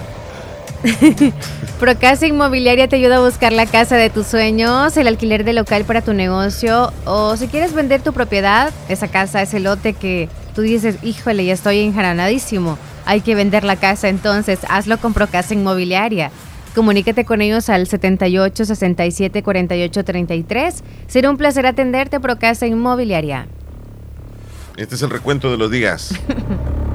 Procasa 1.81 2.27
Inmobiliaria 2.27 2.89
te 2.89 2.97
ayuda 2.97 3.17
a 3.17 3.21
buscar 3.21 3.53
la 3.53 3.67
casa 3.67 3.97
de 3.97 4.11
tus 4.11 4.27
sueños, 4.27 4.97
el 4.97 5.07
alquiler 5.09 5.45
de 5.45 5.53
local 5.53 5.85
para 5.85 6.03
tu 6.03 6.13
negocio 6.13 6.93
o 7.05 7.37
si 7.37 7.49
quieres 7.49 7.75
vender 7.75 8.03
tu 8.03 8.13
propiedad, 8.13 8.73
esa 8.89 9.09
casa, 9.09 9.43
ese 9.43 9.61
lote 9.61 9.95
que 9.95 10.29
tú 10.55 10.63
dices, 10.63 10.97
híjole, 11.03 11.45
ya 11.45 11.55
estoy 11.55 11.81
enjaranadísimo, 11.81 12.79
hay 13.07 13.21
que 13.21 13.35
vender 13.35 13.65
la 13.65 13.77
casa, 13.77 14.09
entonces 14.09 14.61
hazlo 14.69 14.99
con 14.99 15.15
Procasa 15.15 15.55
Inmobiliaria. 15.55 16.31
Comunícate 16.75 17.25
con 17.25 17.41
ellos 17.41 17.69
al 17.69 17.87
78 17.87 18.65
67 18.65 19.43
48 19.43 20.05
33. 20.05 20.85
Será 21.07 21.31
un 21.31 21.37
placer 21.37 21.67
atenderte, 21.67 22.19
Procasa 22.19 22.67
Inmobiliaria. 22.67 23.47
Este 24.77 24.97
es 24.97 25.03
el 25.03 25.11
recuento 25.11 25.51
de 25.51 25.57
los 25.57 25.71
días. 25.71 26.15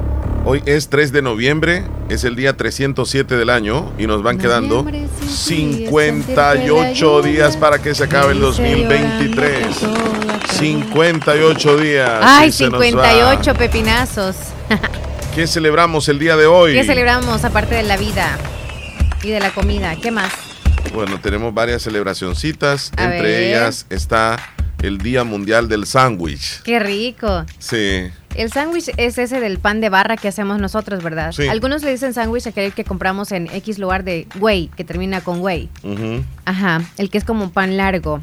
Hoy 0.52 0.64
es 0.66 0.88
3 0.88 1.12
de 1.12 1.22
noviembre, 1.22 1.84
es 2.08 2.24
el 2.24 2.34
día 2.34 2.56
307 2.56 3.36
del 3.36 3.50
año 3.50 3.92
y 3.98 4.08
nos 4.08 4.24
van 4.24 4.36
quedando 4.36 4.84
58 5.28 7.22
días 7.22 7.56
para 7.56 7.80
que 7.80 7.94
se 7.94 8.02
acabe 8.02 8.32
el 8.32 8.40
2023. 8.40 9.64
58 10.58 11.76
días. 11.76 12.20
Ay, 12.20 12.50
58 12.50 13.54
pepinazos. 13.54 14.34
¿Qué 15.36 15.46
celebramos 15.46 16.08
el 16.08 16.18
día 16.18 16.36
de 16.36 16.46
hoy? 16.46 16.72
¿Qué 16.72 16.82
celebramos 16.82 17.44
aparte 17.44 17.76
de 17.76 17.84
la 17.84 17.96
vida 17.96 18.36
y 19.22 19.30
de 19.30 19.38
la 19.38 19.52
comida? 19.52 19.94
¿Qué 20.02 20.10
más? 20.10 20.32
Bueno, 20.92 21.20
tenemos 21.20 21.54
varias 21.54 21.82
celebracioncitas. 21.82 22.90
Entre 22.98 23.50
ellas 23.50 23.86
está 23.88 24.36
el 24.82 24.98
Día 24.98 25.24
Mundial 25.24 25.68
del 25.68 25.86
Sándwich. 25.86 26.62
Qué 26.62 26.78
rico. 26.78 27.44
Sí. 27.58 28.10
El 28.34 28.52
sándwich 28.52 28.90
es 28.96 29.18
ese 29.18 29.40
del 29.40 29.58
pan 29.58 29.80
de 29.80 29.88
barra 29.88 30.16
que 30.16 30.28
hacemos 30.28 30.60
nosotros, 30.60 31.02
¿verdad? 31.02 31.32
Sí. 31.32 31.48
Algunos 31.48 31.82
le 31.82 31.90
dicen 31.90 32.14
sándwich 32.14 32.46
a 32.46 32.50
aquel 32.50 32.72
que 32.72 32.84
compramos 32.84 33.32
en 33.32 33.48
X 33.52 33.78
lugar 33.78 34.04
de 34.04 34.26
güey, 34.36 34.68
que 34.76 34.84
termina 34.84 35.20
con 35.20 35.40
güey. 35.40 35.68
Ajá, 36.44 36.82
el 36.96 37.10
que 37.10 37.18
es 37.18 37.24
como 37.24 37.44
un 37.44 37.50
pan 37.50 37.76
largo. 37.76 38.20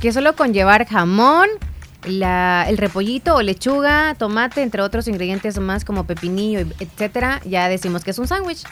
Que 0.00 0.12
solo 0.12 0.36
con 0.36 0.52
llevar 0.52 0.86
jamón, 0.86 1.48
la, 2.04 2.64
el 2.68 2.78
repollito 2.78 3.34
o 3.34 3.42
lechuga, 3.42 4.14
tomate, 4.18 4.62
entre 4.62 4.82
otros 4.82 5.08
ingredientes 5.08 5.58
más 5.58 5.84
como 5.84 6.04
pepinillo, 6.04 6.60
etcétera, 6.78 7.40
ya 7.44 7.68
decimos 7.68 8.04
que 8.04 8.12
es 8.12 8.18
un 8.18 8.28
sándwich. 8.28 8.64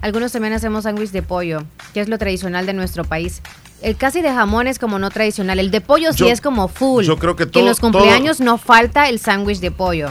Algunos 0.00 0.32
también 0.32 0.54
hacemos 0.54 0.84
sándwich 0.84 1.10
de 1.10 1.22
pollo, 1.22 1.64
que 1.94 2.00
es 2.00 2.08
lo 2.08 2.18
tradicional 2.18 2.66
de 2.66 2.74
nuestro 2.74 3.04
país. 3.04 3.42
El 3.82 3.96
casi 3.96 4.22
de 4.22 4.30
jamón 4.32 4.66
es 4.66 4.78
como 4.78 4.98
no 4.98 5.10
tradicional. 5.10 5.58
El 5.58 5.70
de 5.70 5.80
pollo 5.80 6.12
sí 6.12 6.28
es 6.28 6.40
como 6.40 6.68
full. 6.68 7.04
Yo 7.04 7.18
creo 7.18 7.36
que 7.36 7.46
todo. 7.46 7.62
en 7.62 7.68
los 7.68 7.80
cumpleaños 7.80 8.40
no 8.40 8.58
falta 8.58 9.08
el 9.08 9.18
sándwich 9.18 9.60
de 9.60 9.70
pollo. 9.70 10.10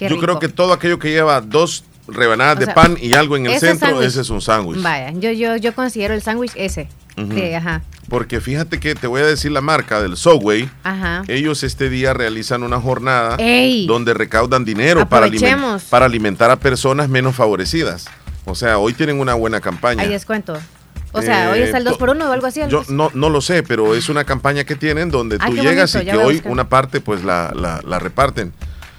yo 0.00 0.18
creo 0.18 0.38
que 0.38 0.48
todo 0.48 0.72
aquello 0.72 0.98
que 0.98 1.10
lleva 1.10 1.40
dos 1.40 1.84
rebanadas 2.08 2.58
de 2.58 2.66
pan 2.66 2.96
y 3.00 3.14
algo 3.14 3.36
en 3.36 3.46
el 3.46 3.58
centro, 3.58 4.02
ese 4.02 4.22
es 4.22 4.30
un 4.30 4.40
sándwich. 4.40 4.82
Vaya, 4.82 5.12
yo, 5.12 5.30
yo, 5.32 5.56
yo 5.56 5.74
considero 5.74 6.14
el 6.14 6.22
sándwich 6.22 6.52
ese. 6.54 6.88
ajá. 7.56 7.82
Porque 8.08 8.40
fíjate 8.40 8.80
que 8.80 8.94
te 8.94 9.06
voy 9.06 9.22
a 9.22 9.26
decir 9.26 9.52
la 9.52 9.60
marca 9.60 10.02
del 10.02 10.16
Subway. 10.16 10.68
Ajá. 10.82 11.22
Ellos 11.28 11.62
este 11.62 11.88
día 11.88 12.12
realizan 12.12 12.62
una 12.62 12.80
jornada 12.80 13.36
donde 13.86 14.14
recaudan 14.14 14.64
dinero 14.64 15.08
para, 15.08 15.30
para 15.88 16.06
alimentar 16.06 16.50
a 16.50 16.56
personas 16.56 17.08
menos 17.08 17.34
favorecidas. 17.36 18.06
O 18.44 18.54
sea, 18.54 18.78
hoy 18.78 18.92
tienen 18.92 19.20
una 19.20 19.34
buena 19.34 19.60
campaña. 19.60 20.02
Hay 20.02 20.08
descuento. 20.08 20.58
O 21.12 21.22
sea, 21.22 21.50
hoy 21.50 21.60
está 21.60 21.78
el 21.78 21.84
2 21.84 21.98
por 21.98 22.10
1 22.10 22.28
o 22.28 22.32
algo 22.32 22.46
así. 22.46 22.60
Yo 22.68 22.84
no, 22.88 23.10
no 23.14 23.28
lo 23.28 23.40
sé, 23.40 23.62
pero 23.62 23.94
es 23.94 24.08
una 24.08 24.24
campaña 24.24 24.64
que 24.64 24.76
tienen 24.76 25.10
donde 25.10 25.38
tú 25.38 25.54
llegas 25.54 25.94
y 25.94 26.04
que 26.04 26.16
hoy 26.16 26.42
una 26.44 26.68
parte 26.68 27.00
pues 27.00 27.24
la, 27.24 27.52
la, 27.54 27.98
reparten. 27.98 28.52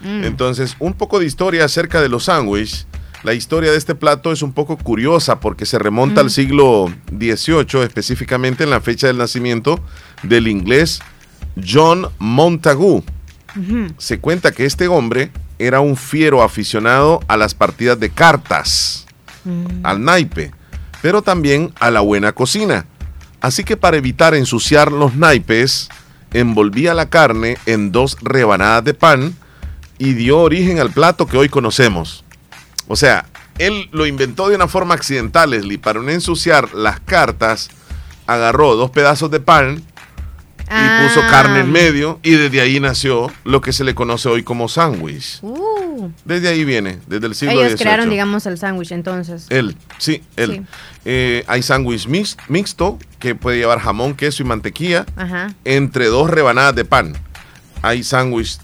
Mm. 0.04 0.24
Entonces, 0.26 0.76
un 0.80 0.94
poco 0.94 1.20
de 1.20 1.26
historia 1.26 1.66
acerca 1.66 2.02
de 2.02 2.10
los 2.10 2.26
sándwiches. 2.26 2.88
La 3.24 3.34
historia 3.34 3.72
de 3.72 3.78
este 3.78 3.96
plato 3.96 4.34
es 4.34 4.42
un 4.42 4.52
poco 4.52 4.78
curiosa 4.78 5.40
porque 5.40 5.66
se 5.66 5.80
remonta 5.80 6.20
al 6.20 6.28
mm. 6.28 6.32
siglo 6.32 6.94
XVIII, 7.10 7.84
específicamente 7.84 8.66
en 8.66 8.70
la 8.70 8.82
fecha 8.82 9.08
del 9.08 9.18
nacimiento 9.18 9.80
del 10.24 10.48
inglés 10.50 11.00
John 11.66 12.10
Montagu. 12.20 13.04
Se 13.98 14.20
cuenta 14.20 14.52
que 14.52 14.66
este 14.66 14.88
hombre 14.88 15.32
era 15.60 15.80
un 15.80 15.96
fiero 15.96 16.44
aficionado 16.44 17.22
a 17.28 17.38
las 17.38 17.54
partidas 17.54 18.00
de 18.00 18.10
cartas, 18.10 19.04
Mm. 19.46 19.86
al 19.86 20.04
naipe, 20.04 20.52
pero 21.04 21.22
también 21.22 21.74
a 21.82 21.92
la 21.92 22.00
buena 22.00 22.32
cocina. 22.32 22.86
Así 23.42 23.66
que 23.66 23.76
para 23.76 23.98
evitar 23.98 24.34
ensuciar 24.36 24.90
los 24.90 25.16
naipes, 25.16 25.90
envolvía 26.32 26.94
la 26.94 27.10
carne 27.10 27.58
en 27.66 27.92
dos 27.92 28.16
rebanadas 28.22 28.86
de 28.86 28.94
pan 28.94 29.36
y 29.98 30.14
dio 30.14 30.40
origen 30.40 30.80
al 30.80 30.92
plato 30.92 31.28
que 31.28 31.38
hoy 31.38 31.50
conocemos. 31.50 32.24
O 32.88 32.96
sea, 32.96 33.26
él 33.58 33.90
lo 33.92 34.06
inventó 34.06 34.48
de 34.48 34.56
una 34.56 34.70
forma 34.70 34.96
accidental, 34.96 35.50
Leslie, 35.50 35.78
para 35.78 36.00
no 36.02 36.10
ensuciar 36.10 36.74
las 36.74 37.02
cartas, 37.02 37.70
agarró 38.26 38.78
dos 38.78 38.90
pedazos 38.90 39.30
de 39.30 39.42
pan 39.42 39.84
y 40.62 41.04
puso 41.04 41.20
carne 41.30 41.60
en 41.60 41.72
medio 41.74 42.22
y 42.24 42.32
desde 42.32 42.62
ahí 42.62 42.80
nació 42.80 43.30
lo 43.44 43.60
que 43.60 43.74
se 43.74 43.84
le 43.84 43.94
conoce 43.94 44.30
hoy 44.30 44.44
como 44.44 44.70
sándwich. 44.70 45.40
Uh. 45.42 45.83
Desde 46.26 46.48
ahí 46.50 46.64
viene, 46.66 47.00
desde 47.08 47.28
el 47.28 47.36
siglo 47.36 47.54
Ellos 47.54 47.72
XVIII. 47.74 47.78
crearon, 47.78 48.10
digamos, 48.10 48.46
el 48.46 48.58
sándwich 48.58 48.92
entonces. 48.92 49.46
Él, 49.50 49.76
sí, 49.98 50.22
él. 50.36 50.52
Sí. 50.52 50.62
Eh, 51.06 51.44
hay 51.48 51.62
sándwich 51.62 52.08
mix- 52.08 52.38
mixto 52.48 52.98
que 53.20 53.36
puede 53.36 53.58
llevar 53.58 53.80
jamón, 53.80 54.16
queso 54.16 54.44
y 54.44 54.46
mantequilla 54.46 55.06
Ajá. 55.16 55.54
entre 55.66 56.08
dos 56.08 56.30
rebanadas 56.30 56.76
de 56.76 56.86
pan. 56.86 57.14
Hay 57.82 58.04
sándwich 58.04 58.58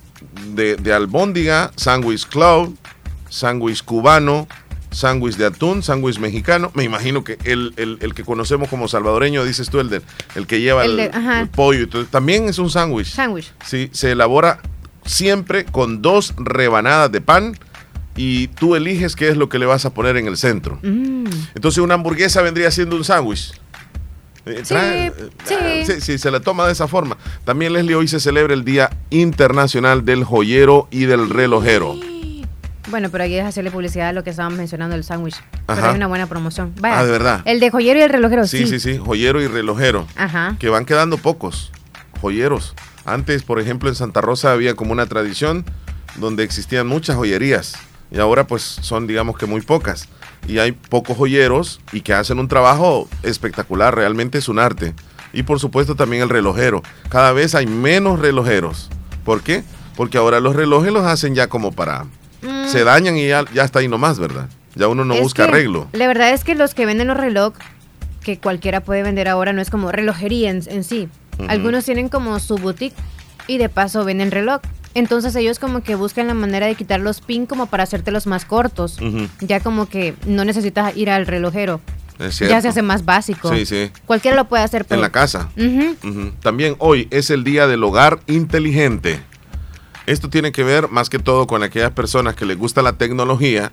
de, 0.56 0.76
de 0.76 0.94
albóndiga, 0.94 1.72
sándwich 1.76 2.26
cloud, 2.28 2.70
sándwich 3.30 3.84
cubano, 3.84 4.48
sándwich 4.92 5.36
de 5.36 5.46
atún, 5.46 5.84
sándwich 5.84 6.18
mexicano. 6.20 6.72
Me 6.74 6.84
imagino 6.84 7.24
que 7.24 7.38
el, 7.44 7.74
el- 7.78 7.98
el 8.02 8.14
que 8.14 8.24
conocemos 8.24 8.70
como 8.70 8.88
salvadoreño, 8.88 9.44
dices 9.44 9.70
tú, 9.70 9.80
el, 9.80 9.90
de, 9.90 10.02
el 10.36 10.48
que 10.48 10.62
lleva 10.62 10.84
El 10.86 10.96
de- 10.98 11.12
el 11.42 11.48
pollo, 11.50 11.88
también 12.10 12.50
es 12.50 12.58
un 12.60 12.70
sándwich. 12.70 13.08
Sándwich. 13.14 13.52
Sí, 13.66 13.90
se 13.92 14.12
elabora 14.14 14.62
siempre 15.10 15.66
con 15.66 16.02
dos 16.02 16.34
rebanadas 16.38 17.12
de 17.12 17.20
pan 17.22 17.58
y 18.16 18.48
tú 18.48 18.76
eliges 18.76 19.16
qué 19.16 19.30
es 19.30 19.38
lo 19.38 19.50
que 19.50 19.60
le 19.60 19.66
vas 19.66 19.86
a 19.86 19.94
poner 19.94 20.18
en 20.18 20.28
el 20.28 20.38
centro. 20.38 20.78
Mm. 20.84 21.26
Entonces 21.56 21.80
una 21.84 21.96
hamburguesa 21.96 22.42
vendría 22.42 22.70
siendo 22.72 22.96
un 22.96 23.04
sándwich. 23.04 23.54
Eh, 24.46 24.62
Sí, 24.64 24.74
trae- 24.74 25.14
sí. 25.46 25.54
ah, 25.60 25.84
sí, 25.86 26.02
sí, 26.02 26.18
se 26.18 26.32
la 26.32 26.40
toma 26.40 26.66
de 26.66 26.74
esa 26.74 26.88
forma. 26.88 27.18
También, 27.44 27.74
Leslie, 27.74 27.96
hoy 27.96 28.08
se 28.08 28.20
celebra 28.20 28.54
el 28.54 28.64
Día 28.66 28.90
Internacional 29.10 30.06
del 30.06 30.24
Joyero 30.24 30.88
y 30.92 31.06
del 31.06 31.30
Relojero. 31.30 31.96
Bueno, 32.90 33.10
pero 33.12 33.24
ahí 33.26 33.36
es 33.36 33.46
hacerle 33.46 33.70
publicidad 33.70 34.10
a 34.10 34.14
lo 34.14 34.24
que 34.24 34.32
estábamos 34.32 34.58
mencionando 34.58 34.96
del 34.96 35.04
sándwich. 35.04 35.36
Pero 35.68 35.86
hay 35.90 35.96
una 35.96 36.08
buena 36.08 36.26
promoción. 36.28 36.74
Vaya, 36.80 37.00
Ah, 37.00 37.06
¿de 37.06 37.12
verdad? 37.12 37.42
El 37.46 37.60
de 37.60 37.70
joyero 37.70 38.00
y 38.00 38.02
el 38.02 38.10
relojero, 38.10 38.48
sí. 38.48 38.60
Sí, 38.60 38.68
sí, 38.68 38.80
sí, 38.80 38.98
joyero 38.98 39.40
y 39.42 39.48
relojero. 39.48 40.08
Ajá. 40.16 40.56
Que 40.60 40.70
van 40.70 40.86
quedando 40.86 41.18
pocos 41.20 41.72
joyeros. 42.20 42.74
Antes, 43.14 43.44
por 43.44 43.60
ejemplo, 43.60 43.90
en 43.90 43.96
Santa 43.96 44.22
Rosa 44.22 44.52
había 44.52 44.76
como 44.76 44.92
una 44.92 45.08
tradición 45.08 45.66
donde 46.18 46.44
existían 46.44 46.88
muchas 46.88 47.16
joyerías. 47.16 47.76
Y 48.12 48.20
ahora 48.20 48.48
pues 48.48 48.64
son 48.64 49.08
digamos 49.08 49.38
que 49.38 49.46
muy 49.46 49.62
pocas. 49.62 50.08
Y 50.48 50.60
hay 50.60 50.72
pocos 50.72 51.18
joyeros 51.18 51.80
y 51.92 52.02
que 52.02 52.14
hacen 52.14 52.40
un 52.40 52.48
trabajo 52.48 53.08
espectacular. 53.24 53.96
Realmente 53.96 54.38
es 54.38 54.48
un 54.48 54.60
arte. 54.60 54.94
Y 55.34 55.44
por 55.44 55.60
supuesto 55.60 55.96
también 55.96 56.24
el 56.24 56.30
relojero. 56.30 56.82
Cada 57.10 57.34
vez 57.34 57.56
hay 57.56 57.68
menos 57.68 58.20
relojeros. 58.20 58.90
¿Por 59.24 59.42
qué? 59.42 59.64
Porque 59.96 60.18
ahora 60.18 60.40
los 60.40 60.56
relojes 60.56 60.92
los 60.92 61.06
hacen 61.06 61.36
ya 61.36 61.48
como 61.48 61.72
para... 61.72 62.06
Mm. 62.42 62.68
Se 62.68 62.84
dañan 62.84 63.18
y 63.18 63.28
ya, 63.28 63.44
ya 63.54 63.64
está 63.64 63.80
ahí 63.80 63.88
nomás, 63.88 64.18
¿verdad? 64.18 64.48
Ya 64.76 64.88
uno 64.88 65.04
no 65.04 65.16
Es 65.16 65.22
busca 65.22 65.44
que 65.44 65.50
arreglo. 65.50 65.88
La 65.92 66.08
verdad 66.08 66.32
es 66.32 66.44
que 66.44 66.56
los 66.56 66.74
que 66.74 66.86
venden 66.86 67.08
los 67.08 67.18
reloj, 67.18 67.54
que 68.24 68.40
cualquiera 68.40 68.82
puede 68.82 69.04
vender 69.04 69.28
ahora, 69.28 69.52
no 69.52 69.62
es 69.62 69.70
como 69.70 69.92
relojería 69.92 70.50
en, 70.52 70.64
en 70.68 70.84
sí. 70.84 71.10
Algunos 71.48 71.86
tienen 71.86 72.10
como 72.10 72.40
su 72.40 72.58
boutique 72.58 72.96
y 73.48 73.58
de 73.58 73.70
paso 73.70 74.04
venden 74.06 74.32
reloj. 74.32 74.62
Entonces 74.96 75.36
ellos 75.36 75.60
como 75.60 75.82
que 75.82 75.96
buscan 75.96 76.28
la 76.28 76.34
manera 76.34 76.66
de 76.66 76.76
quitar 76.76 77.00
los 77.00 77.22
pin 77.22 77.46
como 77.46 77.68
para 77.68 77.84
hacértelos 77.84 78.28
más 78.28 78.46
cortos. 78.46 78.98
Ya 79.40 79.60
como 79.60 79.88
que 79.88 80.16
no 80.26 80.46
necesitas 80.46 80.96
ir 80.98 81.10
al 81.10 81.28
relojero. 81.28 81.80
Ya 82.20 82.60
se 82.62 82.68
hace 82.68 82.82
más 82.82 83.06
básico. 83.06 83.54
Sí, 83.54 83.66
sí. 83.66 83.92
Cualquiera 84.06 84.36
lo 84.36 84.46
puede 84.50 84.64
hacer. 84.64 84.82
En 84.82 84.88
pero- 84.90 85.02
la 85.02 85.12
casa. 85.12 85.50
También 86.42 86.76
hoy 86.80 87.08
es 87.12 87.30
el 87.30 87.44
Día 87.44 87.68
del 87.68 87.84
Hogar 87.84 88.20
Inteligente. 88.28 89.22
Esto 90.06 90.30
tiene 90.30 90.52
que 90.52 90.64
ver 90.64 90.90
más 90.90 91.10
que 91.10 91.20
todo 91.20 91.46
con 91.48 91.64
aquellas 91.64 91.92
personas 91.92 92.36
que 92.36 92.46
les 92.46 92.58
gusta 92.58 92.82
la 92.82 92.94
tecnología 92.94 93.72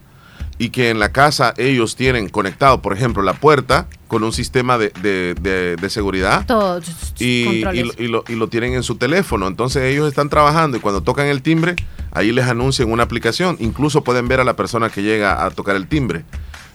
y 0.59 0.71
que 0.71 0.89
en 0.91 0.99
la 0.99 1.13
casa 1.13 1.53
ellos 1.59 1.97
tienen 1.97 2.29
conectado, 2.31 2.81
por 2.81 2.95
ejemplo, 2.95 3.23
la 3.23 3.35
puerta 3.35 3.89
con 4.09 4.25
un 4.25 4.33
sistema 4.33 4.79
de, 4.79 4.91
de- 5.03 5.35
de- 5.41 5.77
de 5.77 5.91
seguridad 5.91 6.47
Todo, 6.47 6.81
y, 7.19 7.25
y 7.25 7.63
lo, 7.63 7.73
y 7.75 8.09
lo- 8.09 8.25
y 8.27 8.35
lo 8.37 8.49
tienen 8.49 8.73
en 8.75 8.83
su 8.83 8.97
teléfono. 8.97 9.47
Entonces 9.49 9.83
ellos 9.83 10.09
están 10.09 10.29
trabajando 10.31 10.77
y 10.77 10.81
cuando 10.81 11.03
tocan 11.03 11.27
el 11.27 11.43
timbre, 11.43 11.77
ahí 12.13 12.33
les 12.33 12.47
anuncian 12.47 12.91
una 12.91 13.03
aplicación. 13.03 13.57
Incluso 13.61 14.03
pueden 14.03 14.29
ver 14.29 14.41
a 14.41 14.45
la 14.45 14.57
persona 14.57 14.89
que 14.89 15.03
llega 15.03 15.45
a 15.45 15.51
tocar 15.51 15.77
el 15.77 15.89
timbre. 15.89 16.25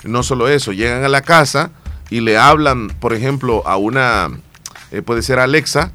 No 0.03 0.22
solo 0.24 0.48
eso, 0.48 0.74
llegan 0.74 1.03
a 1.03 1.10
la 1.10 1.22
casa 1.22 1.72
y 2.12 2.20
le 2.22 2.38
hablan, 2.38 2.90
por 2.99 3.14
ejemplo, 3.14 3.66
a 3.66 3.78
una, 3.78 4.30
eh, 4.91 5.02
puede 5.02 5.22
ser 5.24 5.40
Alexa, 5.40 5.91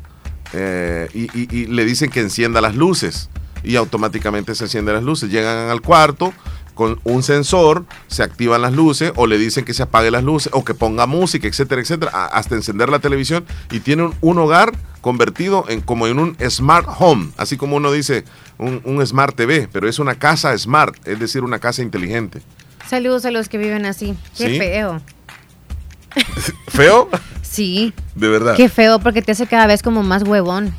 eh, 0.53 1.09
y 1.13 1.67
le 1.67 1.85
dicen 1.85 2.11
que 2.11 2.21
encienda 2.21 2.61
las 2.61 2.75
luces 2.77 3.29
y 3.63 3.77
automáticamente 3.77 4.55
se 4.55 4.65
encienden 4.65 4.95
las 4.95 5.05
luces. 5.05 5.31
Llegan 5.31 5.69
al 5.71 5.81
cuarto 5.83 6.33
con 6.77 7.01
un 7.05 7.25
sensor, 7.25 7.85
se 8.07 8.23
activan 8.23 8.63
las 8.63 8.73
luces 8.75 9.13
o 9.17 9.27
le 9.27 9.39
dicen 9.39 9.65
que 9.65 9.75
se 9.75 9.83
apague 9.83 10.11
las 10.13 10.23
luces 10.23 10.53
o 10.55 10.65
que 10.65 10.75
ponga 10.75 11.07
música, 11.07 11.49
etcétera, 11.49 11.81
etcétera, 11.81 12.27
hasta 12.27 12.55
encender 12.55 12.89
la 12.91 13.01
televisión 13.01 13.45
y 13.73 13.81
tienen 13.81 14.13
un 14.21 14.39
hogar 14.39 14.73
convertido 15.01 15.65
en 15.69 15.81
como 15.81 16.07
en 16.07 16.19
un 16.19 16.37
smart 16.51 16.87
home, 16.99 17.31
así 17.39 17.57
como 17.57 17.77
uno 17.77 17.91
dice 17.91 18.25
un, 18.59 18.81
un 18.85 19.05
smart 19.07 19.35
TV, 19.35 19.69
pero 19.73 19.89
es 19.89 19.99
una 19.99 20.17
casa 20.17 20.57
smart, 20.59 20.95
es 21.09 21.19
decir, 21.19 21.43
una 21.43 21.59
casa 21.59 21.81
inteligente. 21.83 22.43
Saludos 22.87 23.25
a 23.25 23.31
los 23.31 23.49
que 23.49 23.59
viven 23.59 23.87
así. 23.87 24.15
Qué 24.37 24.51
Sí. 24.51 24.59
feo. 24.59 25.01
¿Feo? 26.69 27.09
Sí. 27.43 27.93
De 28.15 28.29
verdad. 28.29 28.55
Qué 28.57 28.69
feo 28.69 28.99
porque 29.01 29.23
te 29.23 29.33
hace 29.33 29.47
cada 29.47 29.67
vez 29.67 29.83
como 29.83 30.03
más 30.03 30.23
huevón. 30.25 30.75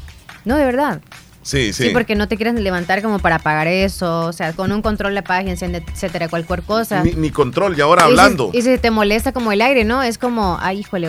No, 0.45 0.55
de 0.57 0.65
verdad. 0.65 1.01
Sí, 1.47 1.71
sí. 1.71 1.83
Sí, 1.85 1.89
porque 1.91 2.13
no 2.15 2.27
te 2.27 2.35
quieres 2.35 2.55
levantar 2.55 3.01
como 3.01 3.19
para 3.19 3.39
pagar 3.39 3.67
eso. 3.67 4.25
O 4.25 4.33
sea, 4.33 4.51
con 4.51 4.69
un 4.73 4.81
control 4.81 5.13
y 5.13 5.49
enciende, 5.49 5.81
etcétera, 5.93 6.27
cualquier 6.27 6.61
cosa. 6.63 7.01
Ni, 7.03 7.29
control, 7.29 7.77
y 7.77 7.79
ahora 7.79 8.03
hablando. 8.03 8.49
Y 8.53 8.63
si, 8.63 8.77
te 8.77 8.91
molesta 8.91 9.31
como 9.31 9.53
el 9.53 9.61
aire, 9.61 9.85
¿no? 9.85 10.03
Es 10.03 10.17
como, 10.17 10.57
ay, 10.59 10.79
híjole, 10.79 11.07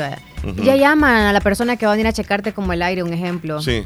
ya 0.63 0.77
llaman 0.77 1.27
a 1.27 1.33
la 1.33 1.41
persona 1.41 1.77
que 1.77 1.87
va 1.87 1.93
a 1.93 1.97
venir 1.97 2.07
a 2.07 2.13
checarte 2.13 2.53
como 2.53 2.73
el 2.73 2.83
aire, 2.83 3.03
un 3.03 3.13
ejemplo. 3.13 3.61
Sí. 3.61 3.85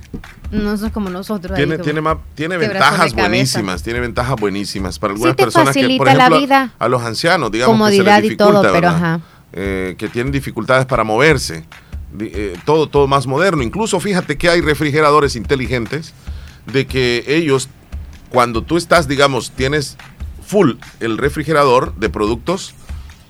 No 0.50 0.74
es 0.74 0.82
como 0.92 1.08
nosotros. 1.08 1.56
Tiene, 1.56 1.78
tiene, 1.78 2.02
tiene 2.34 2.58
ventajas 2.58 3.14
buenísimas, 3.14 3.82
tiene 3.82 4.00
ventajas 4.00 4.36
buenísimas 4.38 4.98
para 4.98 5.14
algunas 5.14 5.34
personas 5.34 5.74
que, 5.74 5.96
por 5.96 6.06
ejemplo, 6.06 6.28
la 6.28 6.38
vida. 6.38 6.74
A, 6.78 6.86
los 6.86 7.02
ancianos, 7.02 7.50
digamos, 7.50 7.72
Comodidad 7.72 8.16
que 8.16 8.22
se 8.24 8.28
les 8.28 8.32
y 8.32 8.36
todo, 8.36 8.60
pero 8.60 8.88
ajá. 8.88 9.20
Eh, 9.54 9.94
que 9.96 10.10
tienen 10.10 10.30
dificultades 10.30 10.84
para 10.84 11.02
moverse. 11.02 11.64
Eh, 12.20 12.58
todo, 12.66 12.90
todo 12.90 13.06
más 13.06 13.26
moderno. 13.26 13.62
Incluso 13.62 13.98
fíjate 14.00 14.36
que 14.36 14.50
hay 14.50 14.60
refrigeradores 14.60 15.34
inteligentes 15.34 16.12
de 16.66 16.86
que 16.86 17.24
ellos, 17.26 17.68
cuando 18.28 18.62
tú 18.62 18.76
estás, 18.76 19.08
digamos, 19.08 19.50
tienes 19.52 19.96
full 20.44 20.72
el 21.00 21.18
refrigerador 21.18 21.94
de 21.96 22.08
productos, 22.08 22.74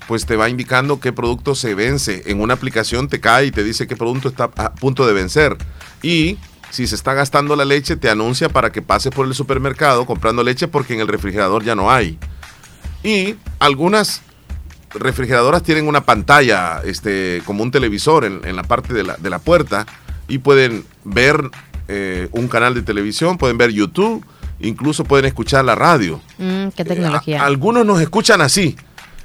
pues 0.07 0.25
te 0.25 0.35
va 0.35 0.49
indicando 0.49 0.99
qué 0.99 1.13
producto 1.13 1.55
se 1.55 1.75
vence. 1.75 2.23
En 2.25 2.41
una 2.41 2.53
aplicación 2.53 3.07
te 3.07 3.19
cae 3.19 3.47
y 3.47 3.51
te 3.51 3.63
dice 3.63 3.87
qué 3.87 3.95
producto 3.95 4.29
está 4.29 4.45
a 4.55 4.73
punto 4.73 5.07
de 5.07 5.13
vencer. 5.13 5.57
Y 6.01 6.37
si 6.69 6.87
se 6.87 6.95
está 6.95 7.13
gastando 7.13 7.55
la 7.55 7.65
leche, 7.65 7.95
te 7.95 8.09
anuncia 8.09 8.49
para 8.49 8.71
que 8.71 8.81
pases 8.81 9.13
por 9.13 9.27
el 9.27 9.33
supermercado 9.33 10.05
comprando 10.05 10.43
leche 10.43 10.67
porque 10.67 10.93
en 10.93 10.99
el 10.99 11.07
refrigerador 11.07 11.63
ya 11.63 11.75
no 11.75 11.91
hay. 11.91 12.17
Y 13.03 13.35
algunas 13.59 14.21
refrigeradoras 14.93 15.63
tienen 15.63 15.87
una 15.87 16.05
pantalla, 16.05 16.81
este, 16.83 17.41
como 17.45 17.63
un 17.63 17.71
televisor 17.71 18.25
en, 18.25 18.55
la 18.55 18.63
parte 18.63 18.93
de 18.93 19.03
la, 19.03 19.17
de 19.17 19.29
la, 19.29 19.39
puerta 19.39 19.85
y 20.27 20.37
pueden 20.37 20.85
ver 21.03 21.49
eh, 21.87 22.29
un 22.31 22.47
canal 22.47 22.73
de 22.73 22.81
televisión, 22.81 23.37
pueden 23.37 23.57
ver 23.57 23.71
YouTube, 23.71 24.25
incluso 24.59 25.03
pueden 25.03 25.25
escuchar 25.25 25.65
la 25.65 25.75
radio. 25.75 26.21
Mm, 26.37 26.69
¿Qué 26.69 26.85
tecnología? 26.85 27.37
Eh, 27.37 27.39
algunos 27.39 27.85
nos 27.85 28.01
escuchan 28.01 28.41
así 28.41 28.75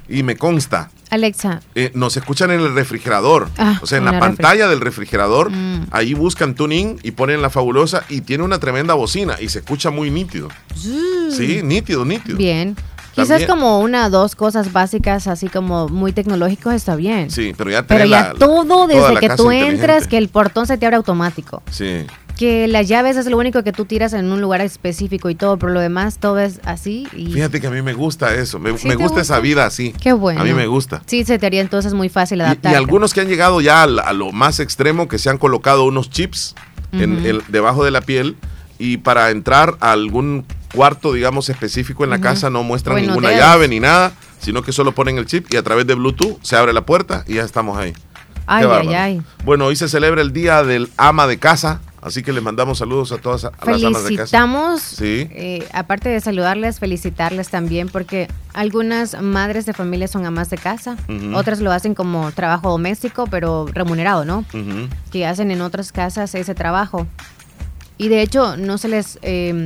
y 0.07 0.23
me 0.23 0.35
consta. 0.35 0.91
Alexa. 1.09 1.61
Eh, 1.73 1.91
nos 1.95 2.17
escuchan 2.17 2.51
en 2.51 2.59
el 2.59 2.75
refrigerador. 2.75 3.49
Ah, 3.57 3.79
o 3.81 3.87
sea, 3.87 3.97
en 3.97 4.05
la 4.05 4.19
pantalla 4.19 4.67
del 4.67 4.79
refrigerador, 4.79 5.49
mm. 5.49 5.87
ahí 5.91 6.13
buscan 6.13 6.53
tuning 6.53 6.99
y 7.01 7.11
ponen 7.11 7.41
la 7.41 7.49
fabulosa 7.49 8.03
y 8.09 8.21
tiene 8.21 8.43
una 8.43 8.59
tremenda 8.59 8.93
bocina 8.93 9.37
y 9.39 9.49
se 9.49 9.59
escucha 9.59 9.89
muy 9.89 10.11
nítido. 10.11 10.49
Sí, 10.75 11.61
nítido, 11.63 12.05
nítido. 12.05 12.37
Bien. 12.37 12.75
Quizás 13.15 13.45
como 13.45 13.79
una 13.79 14.09
dos 14.09 14.35
cosas 14.35 14.71
básicas, 14.71 15.27
así 15.27 15.49
como 15.49 15.89
muy 15.89 16.13
tecnológicos, 16.13 16.73
está 16.73 16.95
bien. 16.95 17.29
Sí, 17.31 17.53
pero 17.57 17.71
ya 17.71 17.85
Pero 17.85 18.05
ya 18.05 18.33
todo 18.33 18.87
desde 18.87 19.19
que 19.19 19.29
tú 19.29 19.51
entras, 19.51 20.07
que 20.07 20.17
el 20.17 20.29
portón 20.29 20.67
se 20.67 20.77
te 20.77 20.85
abre 20.85 20.97
automático. 20.97 21.61
Sí. 21.71 22.05
Que 22.39 22.69
las 22.69 22.87
llaves 22.87 23.17
es 23.17 23.25
lo 23.25 23.37
único 23.37 23.63
que 23.63 23.73
tú 23.73 23.83
tiras 23.83 24.13
en 24.13 24.31
un 24.31 24.39
lugar 24.39 24.61
específico 24.61 25.29
y 25.29 25.35
todo, 25.35 25.57
pero 25.57 25.73
lo 25.73 25.81
demás 25.81 26.19
todo 26.19 26.39
es 26.39 26.61
así. 26.63 27.05
Y... 27.13 27.33
Fíjate 27.33 27.59
que 27.59 27.67
a 27.67 27.69
mí 27.69 27.81
me 27.81 27.91
gusta 27.91 28.33
eso, 28.33 28.59
me, 28.59 28.71
gusta, 28.71 29.19
esa 29.19 29.41
vida 29.41 29.65
así. 29.65 29.93
Qué 30.01 30.13
bueno. 30.13 30.39
A 30.39 30.45
mí 30.45 30.53
me 30.53 30.65
gusta. 30.65 31.01
Sí, 31.05 31.25
se 31.25 31.37
te 31.37 31.45
haría 31.45 31.59
entonces 31.59 31.93
muy 31.93 32.07
fácil 32.07 32.39
adaptar. 32.39 32.71
Y, 32.71 32.75
algunos 32.77 33.13
que 33.13 33.19
han 33.19 33.27
llegado 33.27 33.59
ya 33.59 33.83
a, 33.83 34.13
lo 34.13 34.31
más 34.31 34.61
extremo, 34.61 35.09
que 35.09 35.17
se 35.17 35.29
han 35.29 35.37
colocado 35.37 35.83
unos 35.83 36.09
chips 36.09 36.55
en 36.93 37.25
el, 37.25 37.43
debajo 37.49 37.83
de 37.83 37.91
la 37.91 37.99
piel 37.99 38.37
y 38.77 38.95
para 38.95 39.31
entrar 39.31 39.75
a 39.81 39.91
algún 39.91 40.45
cuarto, 40.73 41.11
digamos, 41.11 41.49
específico 41.49 42.05
en 42.05 42.09
la 42.09 42.21
casa, 42.21 42.49
no 42.49 42.63
muestran 42.63 43.01
ninguna 43.01 43.33
llave 43.33 43.67
ni 43.67 43.81
nada, 43.81 44.13
sino 44.39 44.61
que 44.61 44.71
solo 44.71 44.93
ponen 44.93 45.17
el 45.17 45.25
chip 45.25 45.53
y 45.53 45.57
a 45.57 45.63
través 45.63 45.87
de 45.87 45.95
Bluetooth 45.95 46.39
se 46.41 46.55
abre 46.55 46.71
la 46.71 46.85
puerta 46.85 47.25
y 47.27 47.33
ya 47.33 47.43
estamos 47.43 47.77
ahí. 47.77 47.91
Ay, 48.47 48.65
ay, 48.65 48.93
ay. 48.95 49.21
Bueno, 49.43 49.65
hoy 49.65 49.75
se 49.75 49.89
celebra 49.89 50.21
el 50.21 50.31
Día 50.31 50.63
del 50.63 50.89
Ama 50.95 51.27
de 51.27 51.37
Casa. 51.37 51.81
Así 52.01 52.23
que 52.23 52.31
les 52.31 52.41
mandamos 52.41 52.77
saludos 52.77 53.11
a 53.11 53.17
todas 53.17 53.43
las 53.43 53.83
amas 53.83 54.03
de 54.05 54.15
casa. 54.15 54.37
Sí. 54.83 55.27
Eh, 55.31 55.67
aparte 55.73 56.09
de 56.09 56.19
saludarles, 56.21 56.79
felicitarles 56.79 57.49
también 57.49 57.89
porque 57.89 58.27
algunas 58.53 59.21
madres 59.21 59.65
de 59.65 59.73
familia 59.73 60.07
son 60.07 60.25
amas 60.25 60.49
de 60.49 60.57
casa, 60.57 60.97
otras 61.33 61.59
lo 61.59 61.71
hacen 61.71 61.95
como 61.95 62.31
trabajo 62.31 62.69
doméstico, 62.69 63.27
pero 63.27 63.67
remunerado, 63.73 64.25
¿no? 64.25 64.45
Que 65.11 65.25
hacen 65.25 65.51
en 65.51 65.61
otras 65.61 65.91
casas 65.91 66.33
ese 66.35 66.55
trabajo. 66.55 67.07
Y 67.97 68.07
de 68.07 68.21
hecho, 68.21 68.55
no 68.55 68.77
se 68.77 68.87
les 68.87 69.19
eh, 69.21 69.65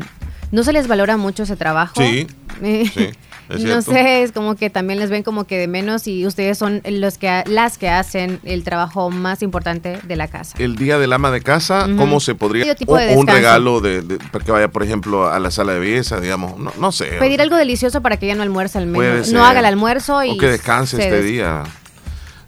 no 0.51 0.63
se 0.63 0.73
les 0.73 0.87
valora 0.87 1.17
mucho 1.17 1.43
ese 1.43 1.55
trabajo. 1.55 1.95
Sí. 1.97 2.27
no 3.59 3.81
sé, 3.81 4.23
es 4.23 4.31
como 4.31 4.55
que 4.55 4.69
también 4.69 4.99
les 4.99 5.09
ven 5.09 5.23
como 5.23 5.45
que 5.45 5.57
de 5.57 5.67
menos 5.67 6.07
y 6.07 6.25
ustedes 6.25 6.57
son 6.57 6.81
los 6.85 7.17
que 7.17 7.43
las 7.47 7.77
que 7.77 7.89
hacen 7.89 8.39
el 8.43 8.63
trabajo 8.63 9.09
más 9.09 9.41
importante 9.41 9.99
de 10.03 10.15
la 10.15 10.27
casa. 10.27 10.55
El 10.59 10.75
día 10.75 10.97
del 10.97 11.13
ama 11.13 11.31
de 11.31 11.41
casa, 11.41 11.87
¿cómo 11.97 12.19
se 12.19 12.35
podría 12.35 12.75
o, 12.87 12.95
un 13.15 13.27
regalo 13.27 13.81
de, 13.81 14.01
para 14.31 14.43
que 14.45 14.51
vaya, 14.51 14.67
por 14.69 14.83
ejemplo, 14.83 15.27
a 15.27 15.39
la 15.39 15.51
sala 15.51 15.73
de 15.73 15.79
belleza, 15.79 16.19
digamos, 16.19 16.57
no, 16.57 16.71
no 16.79 16.91
sé. 16.91 17.05
Pedir 17.19 17.41
algo 17.41 17.55
delicioso 17.55 18.01
para 18.01 18.17
que 18.17 18.25
ella 18.25 18.35
no 18.35 18.43
almuerce 18.43 18.77
al 18.77 18.87
menos, 18.87 19.31
no 19.31 19.45
haga 19.45 19.59
el 19.59 19.65
almuerzo 19.65 20.23
y 20.23 20.31
o 20.31 20.37
que 20.37 20.47
descanse 20.47 21.01
este 21.01 21.21
día. 21.21 21.63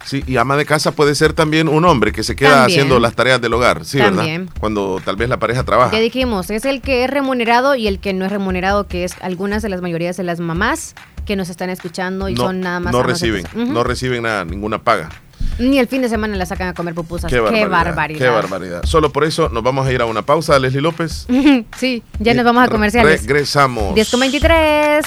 Sí, 0.06 0.22
y 0.26 0.36
ama 0.36 0.56
de 0.56 0.64
casa 0.64 0.92
puede 0.92 1.16
ser 1.16 1.32
también 1.32 1.68
un 1.68 1.84
hombre 1.84 2.12
que 2.12 2.22
se 2.22 2.36
queda 2.36 2.64
haciendo 2.64 3.00
las 3.00 3.14
tareas 3.14 3.40
del 3.40 3.52
hogar, 3.52 3.84
sí, 3.84 3.98
también. 3.98 4.46
¿verdad? 4.46 4.60
Cuando 4.60 5.00
tal 5.04 5.16
vez 5.16 5.28
la 5.28 5.38
pareja 5.38 5.64
trabaja. 5.64 5.92
Ya 5.92 5.98
dijimos, 5.98 6.48
es 6.50 6.64
el 6.64 6.80
que 6.80 7.02
es 7.02 7.10
remunerado 7.10 7.74
y 7.74 7.88
el 7.88 7.98
que 7.98 8.12
no 8.12 8.24
es 8.24 8.30
remunerado, 8.30 8.86
que 8.86 9.02
es 9.02 9.14
algunas 9.20 9.62
de 9.62 9.68
las 9.68 9.82
mayorías 9.82 10.16
de 10.16 10.22
las 10.22 10.38
mamás 10.38 10.94
que 11.26 11.34
nos 11.34 11.48
están 11.48 11.70
escuchando 11.70 12.28
y 12.28 12.36
son 12.36 12.60
nada 12.60 12.78
más. 12.78 12.92
No 12.92 13.02
reciben, 13.02 13.44
no 13.54 13.82
reciben 13.82 14.22
nada, 14.22 14.44
ninguna 14.44 14.78
paga. 14.78 15.10
Ni 15.58 15.78
el 15.78 15.88
fin 15.88 16.02
de 16.02 16.08
semana 16.08 16.36
la 16.36 16.46
sacan 16.46 16.68
a 16.68 16.74
comer 16.74 16.94
pupusas. 16.94 17.30
Qué 17.30 17.40
barbaridad, 17.40 18.18
Qué 18.18 18.28
barbaridad. 18.28 18.82
Solo 18.84 19.10
por 19.10 19.24
eso 19.24 19.48
nos 19.48 19.62
vamos 19.62 19.86
a 19.86 19.92
ir 19.92 20.00
a 20.02 20.06
una 20.06 20.22
pausa, 20.22 20.58
Leslie 20.58 20.82
López. 20.82 21.26
sí, 21.76 22.02
ya 22.20 22.34
nos 22.34 22.44
vamos 22.44 22.64
a 22.64 22.68
comerciales. 22.68 23.22
Regresamos. 23.22 23.94
10 23.94 24.10
con 24.10 24.20
23, 24.20 25.06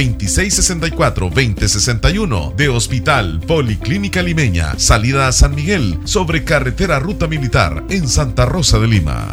2664-2061 1.54 2.54
de 2.54 2.68
Hospital 2.68 3.40
Policlínica 3.40 4.22
Limeña, 4.22 4.78
salida 4.78 5.28
a 5.28 5.32
San 5.32 5.54
Miguel, 5.54 5.98
sobre 6.04 6.44
carretera 6.44 6.98
Ruta 6.98 7.26
Militar 7.28 7.84
en 7.90 8.08
Santa 8.08 8.46
Rosa 8.46 8.78
de 8.78 8.88
Lima. 8.88 9.32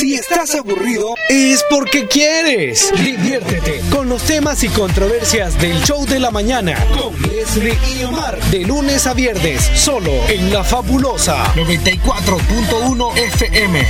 Si 0.00 0.14
estás 0.14 0.54
aburrido, 0.54 1.14
es 1.28 1.62
porque 1.68 2.06
quieres. 2.06 2.90
Diviértete 3.04 3.82
con 3.90 4.08
los 4.08 4.22
temas 4.22 4.64
y 4.64 4.70
controversias 4.70 5.60
del 5.60 5.78
show 5.82 6.06
de 6.06 6.18
la 6.18 6.30
mañana 6.30 6.74
con 6.98 7.20
Leslie 7.30 7.76
y 7.94 8.04
Omar. 8.04 8.40
De 8.44 8.64
lunes 8.64 9.06
a 9.06 9.12
viernes, 9.12 9.60
solo 9.74 10.10
en 10.30 10.54
La 10.54 10.64
Fabulosa 10.64 11.44
94.1 11.54 13.14
FM. 13.14 13.86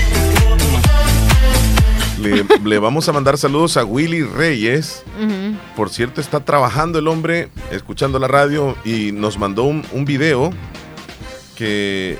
Le, 2.20 2.44
le 2.68 2.78
vamos 2.80 3.08
a 3.08 3.12
mandar 3.12 3.38
saludos 3.38 3.76
a 3.76 3.84
Willy 3.84 4.24
Reyes. 4.24 5.04
Por 5.76 5.90
cierto, 5.90 6.20
está 6.20 6.44
trabajando 6.44 6.98
el 6.98 7.06
hombre, 7.06 7.50
escuchando 7.70 8.18
la 8.18 8.26
radio 8.26 8.76
y 8.84 9.12
nos 9.12 9.38
mandó 9.38 9.62
un, 9.62 9.86
un 9.92 10.04
video 10.04 10.50
que 11.54 12.18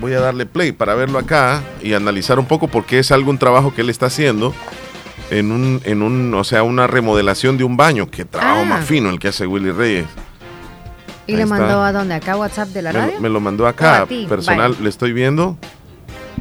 voy 0.00 0.12
a 0.14 0.20
darle 0.20 0.46
play 0.46 0.72
para 0.72 0.94
verlo 0.94 1.18
acá 1.18 1.62
y 1.82 1.94
analizar 1.94 2.38
un 2.38 2.46
poco 2.46 2.68
porque 2.68 2.98
es 2.98 3.10
algún 3.12 3.38
trabajo 3.38 3.74
que 3.74 3.80
él 3.82 3.90
está 3.90 4.06
haciendo 4.06 4.54
en 5.30 5.52
un, 5.52 5.80
en 5.84 6.02
un, 6.02 6.32
o 6.34 6.44
sea, 6.44 6.62
una 6.62 6.86
remodelación 6.86 7.56
de 7.58 7.64
un 7.64 7.76
baño. 7.76 8.10
Qué 8.10 8.24
trabajo 8.24 8.60
Ah. 8.62 8.64
más 8.64 8.84
fino 8.84 9.10
el 9.10 9.18
que 9.18 9.28
hace 9.28 9.46
Willy 9.46 9.70
Reyes. 9.72 10.06
¿Y 11.26 11.32
Ahí 11.32 11.36
le 11.36 11.42
está. 11.44 11.54
mandó 11.58 11.82
a 11.82 11.92
dónde? 11.92 12.14
¿Acá 12.14 12.36
WhatsApp 12.36 12.68
de 12.70 12.82
la 12.82 12.92
Me, 12.92 12.98
radio? 12.98 13.20
me 13.20 13.28
lo 13.28 13.40
mandó 13.40 13.64
¿O 13.64 13.66
acá, 13.68 14.06
personal, 14.28 14.72
Vale. 14.72 14.82
le 14.84 14.88
estoy 14.88 15.12
viendo. 15.12 15.56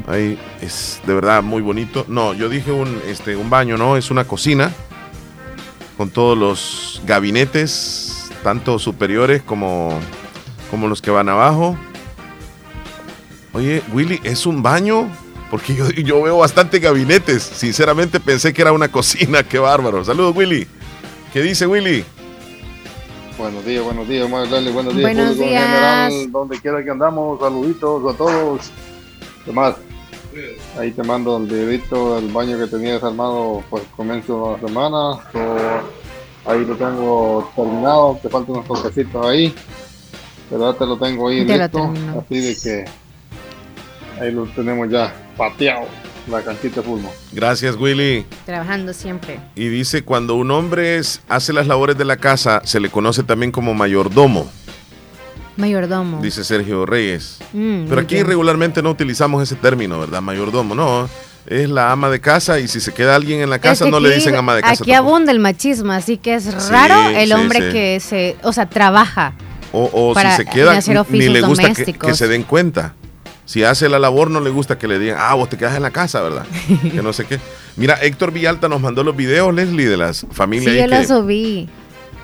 Ahí 0.07 0.39
es 0.61 1.01
de 1.05 1.13
verdad 1.13 1.43
muy 1.43 1.61
bonito. 1.61 2.05
No, 2.07 2.33
yo 2.33 2.49
dije 2.49 2.71
un, 2.71 2.99
este, 3.07 3.35
un 3.35 3.49
baño, 3.49 3.77
no, 3.77 3.97
es 3.97 4.09
una 4.09 4.23
cocina 4.23 4.71
con 5.97 6.09
todos 6.09 6.37
los 6.37 7.01
gabinetes, 7.05 8.31
tanto 8.43 8.79
superiores 8.79 9.41
como, 9.43 9.99
como 10.71 10.87
los 10.87 11.01
que 11.01 11.11
van 11.11 11.27
abajo. 11.29 11.77
Oye, 13.53 13.81
Willy, 13.93 14.19
¿es 14.23 14.45
un 14.45 14.61
baño? 14.61 15.07
Porque 15.49 15.73
yo, 15.75 15.89
yo 15.89 16.21
veo 16.21 16.37
bastante 16.37 16.79
gabinetes. 16.79 17.41
Sinceramente 17.41 18.19
pensé 18.19 18.53
que 18.53 18.61
era 18.61 18.71
una 18.71 18.91
cocina. 18.91 19.43
Qué 19.43 19.57
bárbaro. 19.57 20.05
Saludos, 20.05 20.35
Willy. 20.35 20.67
¿Qué 21.33 21.41
dice 21.41 21.65
Willy? 21.65 22.03
Buenos 23.37 23.63
días, 23.65 23.83
buenos 23.85 24.05
días, 24.07 24.29
Lali, 24.29 24.69
buenos 24.69 24.93
días, 24.93 25.01
Buenos 25.15 25.27
público 25.29 25.43
en 25.43 25.49
días. 25.49 25.63
general, 25.63 26.31
donde 26.31 26.59
quiera 26.59 26.83
que 26.83 26.89
andamos, 26.89 27.39
saluditos 27.39 28.13
a 28.13 28.17
todos. 28.17 28.69
¿Qué 29.45 29.51
más? 29.53 29.75
Ahí 30.77 30.91
te 30.91 31.03
mando 31.03 31.37
el 31.37 31.45
videito 31.45 32.15
del 32.19 32.29
baño 32.33 32.59
que 32.59 32.67
tenías 32.67 33.01
armado 33.01 33.63
por 33.69 33.81
comienzo 33.95 34.57
de 34.57 34.61
la 34.61 34.67
semana. 34.67 35.31
So, 35.31 36.51
ahí 36.51 36.65
lo 36.65 36.75
tengo 36.75 37.49
terminado, 37.55 38.19
te 38.21 38.27
faltan 38.27 38.55
unos 38.55 38.67
toquecitos 38.67 39.25
ahí. 39.25 39.55
Pero 40.49 40.71
ya 40.73 40.77
te 40.77 40.85
lo 40.85 40.97
tengo 40.97 41.29
ahí 41.29 41.45
lo 41.45 41.57
listo. 41.57 41.93
Así 42.19 42.39
de 42.39 42.55
que 42.61 42.85
ahí 44.19 44.31
lo 44.31 44.45
tenemos 44.47 44.89
ya 44.89 45.13
pateado, 45.37 45.87
la 46.29 46.41
canchita 46.41 46.81
de 46.81 46.87
fútbol. 46.87 47.11
Gracias, 47.31 47.75
Willy. 47.75 48.25
Trabajando 48.45 48.93
siempre. 48.93 49.39
Y 49.55 49.67
dice, 49.69 50.03
cuando 50.03 50.35
un 50.35 50.51
hombre 50.51 50.97
es- 50.97 51.21
hace 51.29 51.53
las 51.53 51.67
labores 51.67 51.97
de 51.97 52.05
la 52.05 52.17
casa, 52.17 52.61
se 52.65 52.79
le 52.79 52.89
conoce 52.89 53.23
también 53.23 53.51
como 53.51 53.73
mayordomo, 53.73 54.49
Mayordomo. 55.57 56.21
dice 56.21 56.43
Sergio 56.43 56.85
Reyes. 56.85 57.37
Mm, 57.53 57.85
Pero 57.89 58.01
aquí 58.01 58.15
bien. 58.15 58.27
regularmente 58.27 58.81
no 58.81 58.91
utilizamos 58.91 59.43
ese 59.43 59.55
término, 59.55 59.99
¿verdad? 59.99 60.21
Mayordomo, 60.21 60.73
no. 60.75 61.09
Es 61.45 61.67
la 61.69 61.91
ama 61.91 62.09
de 62.09 62.19
casa 62.21 62.59
y 62.59 62.67
si 62.67 62.79
se 62.79 62.93
queda 62.93 63.15
alguien 63.15 63.41
en 63.41 63.49
la 63.49 63.59
casa 63.59 63.85
Es 63.85 63.87
que 63.87 63.91
no 63.91 63.99
le 63.99 64.13
dicen 64.13 64.35
ama 64.35 64.55
de 64.55 64.61
casa. 64.61 64.83
Aquí 64.83 64.91
tampoco. 64.91 65.09
abunda 65.15 65.31
el 65.31 65.39
machismo, 65.39 65.91
así 65.91 66.17
que 66.17 66.35
es 66.35 66.43
Sí, 66.43 66.51
raro 66.69 67.09
el 67.09 67.27
sí, 67.29 67.33
hombre 67.33 67.59
sí. 67.67 67.73
que 67.73 67.99
se, 67.99 68.35
o 68.43 68.53
sea, 68.53 68.67
trabaja. 68.69 69.33
O, 69.71 69.89
o 69.91 70.13
para 70.13 70.31
si 70.35 70.43
se 70.43 70.45
queda, 70.49 70.77
hacer 70.77 70.93
ni 70.95 70.99
oficios 70.99 71.33
le 71.33 71.41
gusta 71.41 71.73
que 71.73 72.13
se 72.13 72.27
den 72.27 72.43
cuenta. 72.43 72.93
Si 73.49 73.63
hace 73.63 73.89
la 73.89 73.97
labor, 73.97 74.29
no 74.29 74.41
le 74.41 74.51
gusta 74.51 74.77
que 74.77 74.87
le 74.87 74.99
digan, 74.99 75.17
ah, 75.19 75.33
vos 75.33 75.49
te 75.49 75.57
quedas 75.57 75.75
en 75.75 75.81
la 75.81 75.89
casa, 75.89 76.21
¿verdad? 76.21 76.45
que 76.83 77.01
no 77.01 77.11
sé 77.13 77.25
qué. 77.25 77.39
Mira, 77.77 77.95
Héctor 77.99 78.31
Villalta 78.31 78.69
nos 78.69 78.79
mandó 78.79 79.03
los 79.03 79.15
videos, 79.15 79.51
Leslie, 79.51 79.87
de 79.87 79.97
las 79.97 80.17
Sí, 80.17 80.27
familias. 80.31 80.75
yo 80.75 80.83
ahí 80.83 80.87
la 80.87 80.99
que- 81.01 81.07
subí. 81.07 81.67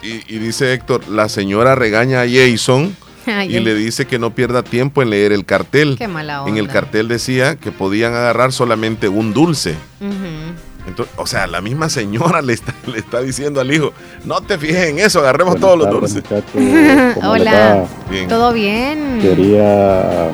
y, 0.03 0.22
y 0.35 0.38
dice 0.38 0.72
Héctor, 0.72 1.07
la 1.10 1.27
señora 1.27 1.73
regaña 1.73 2.22
a 2.22 2.26
Jason 2.30 2.95
Ay, 3.26 3.56
y 3.57 3.60
le 3.60 3.73
dice 3.73 4.06
que 4.06 4.19
no 4.19 4.35
pierda 4.35 4.61
tiempo 4.61 5.02
en 5.02 5.10
leer 5.10 5.31
el 5.31 5.45
cartel. 5.45 5.95
Qué 5.97 6.07
mala 6.07 6.43
En 6.45 6.57
el 6.57 6.61
onda. 6.65 6.73
cartel 6.73 7.07
decía 7.07 7.56
que 7.56 7.72
podían 7.72 8.14
agarrar 8.14 8.52
solamente 8.52 9.07
un 9.10 9.34
dulce. 9.34 9.73
Ujú. 10.02 11.06
o 11.18 11.26
sea, 11.26 11.47
la 11.47 11.60
misma 11.60 11.89
señora 11.89 12.41
le 12.43 12.53
está, 12.53 12.76
le 12.85 12.99
está 12.99 13.22
diciendo 13.22 13.60
al 13.61 13.73
hijo, 13.73 13.93
no 14.26 14.41
te 14.41 14.60
fijes 14.60 14.89
en 14.89 14.99
eso, 14.99 15.22
agarremos 15.22 15.60
todos 15.60 15.76
los 15.76 15.89
dulces. 15.89 16.23
Hola, 17.23 17.85
¿todo 18.30 18.53
bien? 18.53 19.18
Quería 19.23 20.30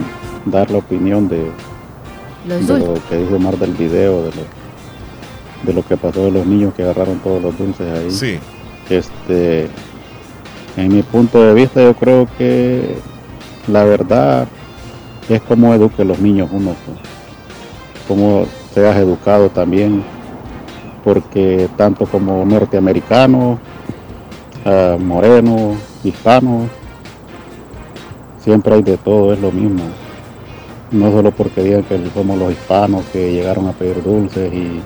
dar 0.45 0.71
la 0.71 0.79
opinión 0.79 1.27
de, 1.27 1.51
lo 2.45 2.93
que 3.09 3.17
dice 3.17 3.33
Omar 3.33 3.57
del 3.57 3.73
video, 3.73 4.23
de 4.23 4.31
lo, 4.31 4.43
de 5.63 5.73
lo 5.73 5.85
que 5.85 5.97
pasó 5.97 6.25
de 6.25 6.31
los 6.31 6.45
niños 6.45 6.73
que 6.73 6.83
agarraron 6.83 7.19
todos 7.19 7.41
los 7.41 7.57
dulces 7.57 7.91
ahí. 7.91 8.11
Sí. 8.11 8.39
Este, 8.89 9.67
en 10.77 10.95
mi 10.95 11.03
punto 11.03 11.41
de 11.41 11.53
vista, 11.53 11.81
yo 11.81 11.93
creo 11.93 12.27
que 12.37 12.95
la 13.67 13.83
verdad 13.83 14.47
es 15.29 15.41
como 15.41 15.73
eduque 15.73 16.03
los 16.03 16.19
niños 16.19 16.49
uno, 16.51 16.75
pues. 16.85 16.97
como 18.07 18.45
seas 18.73 18.97
educado 18.97 19.49
también, 19.49 20.03
porque 21.03 21.69
tanto 21.77 22.05
como 22.05 22.45
norteamericanos, 22.45 23.59
uh, 24.65 24.97
morenos, 24.99 25.77
hispanos, 26.03 26.69
siempre 28.43 28.75
hay 28.75 28.81
de 28.81 28.97
todo, 28.97 29.33
es 29.33 29.39
lo 29.39 29.51
mismo. 29.51 29.83
No 30.91 31.09
solo 31.09 31.31
porque 31.31 31.63
digan 31.63 31.83
que 31.83 31.97
somos 32.13 32.37
los 32.37 32.51
hispanos 32.51 33.05
que 33.13 33.31
llegaron 33.31 33.67
a 33.67 33.71
pedir 33.71 34.03
dulces 34.03 34.51
y 34.53 34.81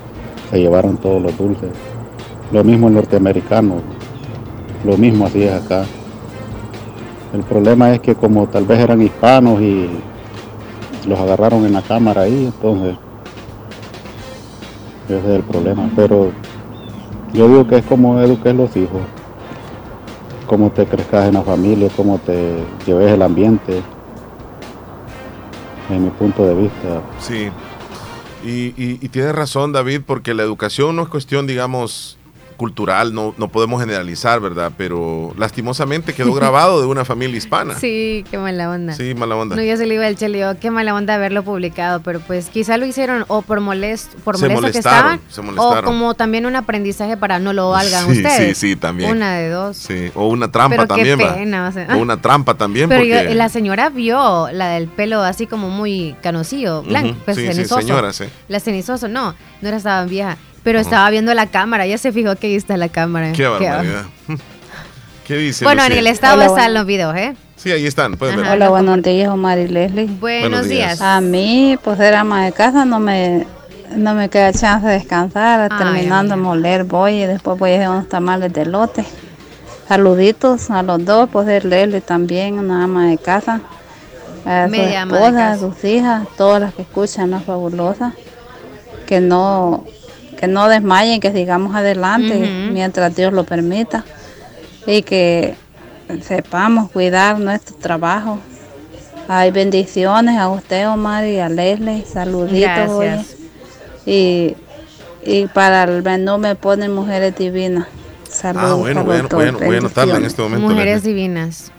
se 0.52 0.60
llevaron 0.60 0.98
todos 0.98 1.22
los 1.22 1.36
dulces. 1.36 1.70
Lo 2.52 2.64
mismo 2.64 2.88
el 2.88 2.94
norteamericano, 2.94 3.78
lo 4.86 4.98
mismo 4.98 5.26
así 5.26 5.44
es 5.44 5.52
acá. 5.52 5.84
El 7.34 7.42
problema 7.42 7.92
es 7.92 8.02
que 8.02 8.14
como 8.14 8.48
tal 8.48 8.66
vez 8.66 8.80
eran 8.80 9.02
hispanos 9.02 9.60
y 9.62 9.90
los 11.08 11.20
agarraron 11.20 11.66
en 11.66 11.74
la 11.74 11.82
cámara 11.82 12.22
ahí, 12.22 12.46
entonces 12.46 12.96
ese 15.10 15.18
es 15.18 15.26
el 15.26 15.44
problema. 15.44 15.90
Pero 15.96 16.32
yo 17.34 17.48
digo 17.48 17.68
que 17.68 17.78
es 17.78 17.86
como 17.86 18.20
eduques 18.20 18.56
los 18.56 18.78
hijos, 18.78 19.02
cómo 20.48 20.70
te 20.70 20.86
crezcas 20.86 21.28
en 21.28 21.34
la 21.34 21.42
familia, 21.42 21.90
cómo 21.98 22.20
te 22.20 22.58
lleves 22.86 23.12
el 23.12 23.22
ambiente, 23.24 23.82
en 25.90 26.06
mi 26.06 26.10
punto 26.12 26.46
de 26.46 26.56
vista. 26.56 27.02
Sí, 27.20 27.50
y, 28.44 28.74
y, 28.82 29.00
y 29.02 29.10
tienes 29.10 29.34
razón 29.34 29.72
David, 29.72 30.02
porque 30.06 30.34
la 30.34 30.44
educación 30.44 30.96
no 30.96 31.04
es 31.04 31.10
cuestión, 31.10 31.48
digamos, 31.48 32.18
cultural, 32.56 33.14
no, 33.14 33.34
no 33.38 33.48
podemos 33.48 33.80
generalizar, 33.82 34.40
¿verdad? 34.40 34.72
Pero 34.78 35.34
lastimosamente 35.38 36.14
quedó 36.14 36.34
grabado 36.34 36.82
de 36.82 36.88
una 36.88 37.06
familia 37.06 37.38
hispana. 37.38 37.76
Sí, 37.76 38.26
qué 38.30 38.38
mala 38.38 38.70
onda. 38.70 38.94
Sí, 38.94 39.14
mala 39.14 39.36
onda. 39.36 39.56
No, 39.56 39.62
ya 39.62 39.78
se 39.78 39.86
le 39.86 39.96
iba 39.96 40.08
el 40.08 40.16
chelio, 40.16 40.52
oh, 40.52 40.56
qué 40.60 40.72
mala 40.72 40.94
onda 40.94 41.16
haberlo 41.16 41.44
publicado, 41.44 42.02
pero 42.02 42.20
pues 42.20 42.50
quizá 42.50 42.78
lo 42.78 42.86
hicieron 42.86 43.26
o 43.28 43.42
por 43.42 43.62
molesto, 43.62 44.18
por 44.24 44.40
molesto 44.40 44.72
que 44.72 44.78
estaban, 44.78 45.22
se 45.30 45.42
molestaron. 45.42 45.86
o 45.86 45.88
como 45.88 46.14
también 46.16 46.46
un 46.46 46.56
aprendizaje 46.56 47.18
para 47.18 47.40
no 47.40 47.54
lo 47.54 47.70
valgan 47.70 48.06
sí, 48.06 48.12
ustedes. 48.18 48.58
Sí, 48.58 48.70
sí, 48.70 48.76
también. 48.76 49.12
Una 49.12 49.36
de 49.36 49.50
dos. 49.50 49.78
Sí, 49.78 50.12
o 50.16 50.28
una 50.28 50.52
trampa 50.52 50.76
pero 50.76 50.88
también, 50.88 51.18
qué 51.18 51.26
pena, 51.26 51.68
o, 51.68 51.72
sea, 51.72 51.96
o 51.96 51.98
una 51.98 52.22
trampa 52.22 52.56
también. 52.56 52.90
Pero 52.90 53.02
porque... 53.02 53.30
yo, 53.30 53.36
la 53.36 53.50
señora 53.50 53.90
vio 53.90 54.50
la 54.52 54.70
del 54.70 54.88
pelo 54.88 55.22
así 55.22 55.48
como 55.48 55.70
muy 55.70 56.16
canosillo, 56.22 56.84
blanco, 56.84 57.16
pues 57.26 57.38
sí, 57.38 57.44
sí, 57.44 57.54
cenizoso. 57.54 57.82
señora, 57.82 58.14
sí. 58.14 58.26
La 58.48 58.60
cenizoso, 58.60 59.08
no, 59.08 59.36
no 59.62 59.68
era 59.68 59.78
estaba 59.78 60.06
vieja, 60.06 60.38
pero 60.66 60.80
estaba 60.80 61.08
viendo 61.12 61.32
la 61.36 61.46
cámara, 61.46 61.86
ya 61.86 62.00
se 62.00 62.12
fijó 62.12 62.36
que 62.38 62.48
ahí 62.48 62.56
está 62.56 62.76
la 62.76 62.90
cámara. 62.90 63.32
Qué 63.34 63.48
barbaridad. 63.48 64.06
¿Qué 65.28 65.38
dice? 65.38 65.64
Bueno, 65.64 65.84
en 65.84 65.92
el 65.92 66.08
estado 66.08 66.34
Hola, 66.34 66.46
están 66.46 66.64
bueno. 66.66 66.80
los 66.80 66.88
videos, 66.88 67.16
¿eh? 67.16 67.36
Sí, 67.56 67.72
ahí 67.72 67.86
están, 67.86 68.16
pueden 68.18 68.38
ver. 68.38 68.48
Hola, 68.48 68.70
buenos 68.70 69.04
días, 69.04 69.30
Omar 69.30 69.60
y 69.60 69.68
Leslie. 69.68 70.08
Buenos 70.08 70.68
días. 70.68 71.02
A 71.02 71.22
mí, 71.22 71.78
pues 71.84 72.00
ser 72.00 72.16
ama 72.16 72.46
de 72.46 72.52
casa, 72.52 72.84
no 72.84 73.00
me, 73.00 73.46
no 73.96 74.16
me 74.16 74.28
queda 74.30 74.52
chance 74.54 74.88
de 74.88 74.94
descansar. 74.94 75.72
Ay, 75.72 75.78
terminando 75.78 76.36
de 76.36 76.42
moler 76.42 76.84
voy 76.84 77.22
y 77.22 77.26
después 77.28 77.60
voy 77.60 77.74
a 77.74 77.76
hacer 77.76 77.90
unos 77.90 78.10
tamales 78.10 78.52
de 78.52 78.66
lote. 78.66 79.06
Saluditos 79.88 80.72
a 80.72 80.82
los 80.82 81.06
dos, 81.06 81.30
pues 81.32 81.46
ser 81.46 81.66
Leslie 81.66 82.02
también, 82.02 82.58
una 82.58 82.86
ama 82.86 83.06
de 83.06 83.20
casa. 83.20 83.62
A 84.44 84.68
su 84.68 84.76
esposa, 84.76 85.52
a 85.52 85.58
sus 85.60 85.84
hijas, 85.84 86.28
todas 86.36 86.60
las 86.60 86.74
que 86.74 86.82
escuchan, 86.82 87.30
la 87.30 87.40
fabulosa. 87.40 88.14
Que 89.06 89.20
no, 89.20 89.86
que 90.40 90.48
no 90.48 90.68
desmayen, 90.68 91.20
que 91.20 91.32
sigamos 91.32 91.76
adelante 91.76 92.36
mientras 92.72 93.16
Dios 93.16 93.34
lo 93.34 93.44
permita. 93.44 94.06
Y 94.88 95.02
que 95.02 95.56
sepamos 96.22 96.92
cuidar 96.92 97.40
nuestro 97.40 97.76
trabajo. 97.78 98.40
Hay 99.28 99.50
bendiciones 99.52 100.38
a 100.38 100.50
usted, 100.50 100.88
Omar, 100.88 101.26
y 101.26 101.40
a 101.40 101.50
Leslie. 101.50 102.06
Saluditos. 102.06 102.90
Oye. 102.90 103.26
Y, 104.06 104.56
y 105.26 105.48
para 105.48 105.86
el 105.86 106.04
menú 106.04 106.38
me 106.38 106.56
ponen 106.56 106.94
mujeres 106.94 107.36
divinas. 107.36 107.88
Saludos. 108.30 108.72
Ah, 108.72 108.74
bueno, 108.76 109.04
bueno, 109.04 109.28
bueno, 109.32 109.58
voy 109.60 109.76
a 109.76 109.80
anotarla 109.80 110.18
en 110.18 110.26
este 110.26 110.42
momento. 110.44 110.68
Mujeres 110.68 110.98
Leslie. 110.98 111.14
divinas. 111.14 111.72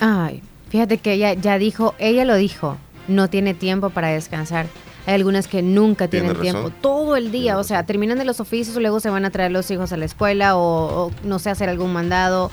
Ay, 0.00 0.42
fíjate 0.70 0.98
que 0.98 1.12
ella 1.12 1.34
ya 1.34 1.58
dijo, 1.58 1.94
ella 1.98 2.24
lo 2.24 2.36
dijo, 2.36 2.78
no 3.08 3.28
tiene 3.28 3.54
tiempo 3.54 3.90
para 3.90 4.08
descansar. 4.08 4.66
Hay 5.06 5.14
algunas 5.14 5.46
que 5.46 5.62
nunca 5.62 6.08
Tiene 6.08 6.26
tienen 6.26 6.42
tiempo, 6.42 6.60
razón. 6.62 6.74
todo 6.80 7.16
el 7.16 7.30
día, 7.30 7.58
o 7.58 7.64
sea, 7.64 7.84
terminan 7.86 8.18
de 8.18 8.24
los 8.24 8.40
oficios, 8.40 8.76
luego 8.76 8.98
se 9.00 9.08
van 9.08 9.24
a 9.24 9.30
traer 9.30 9.52
los 9.52 9.70
hijos 9.70 9.92
a 9.92 9.96
la 9.96 10.04
escuela 10.04 10.56
o, 10.56 11.06
o, 11.06 11.10
no 11.22 11.38
sé, 11.38 11.48
hacer 11.50 11.68
algún 11.68 11.92
mandado 11.92 12.50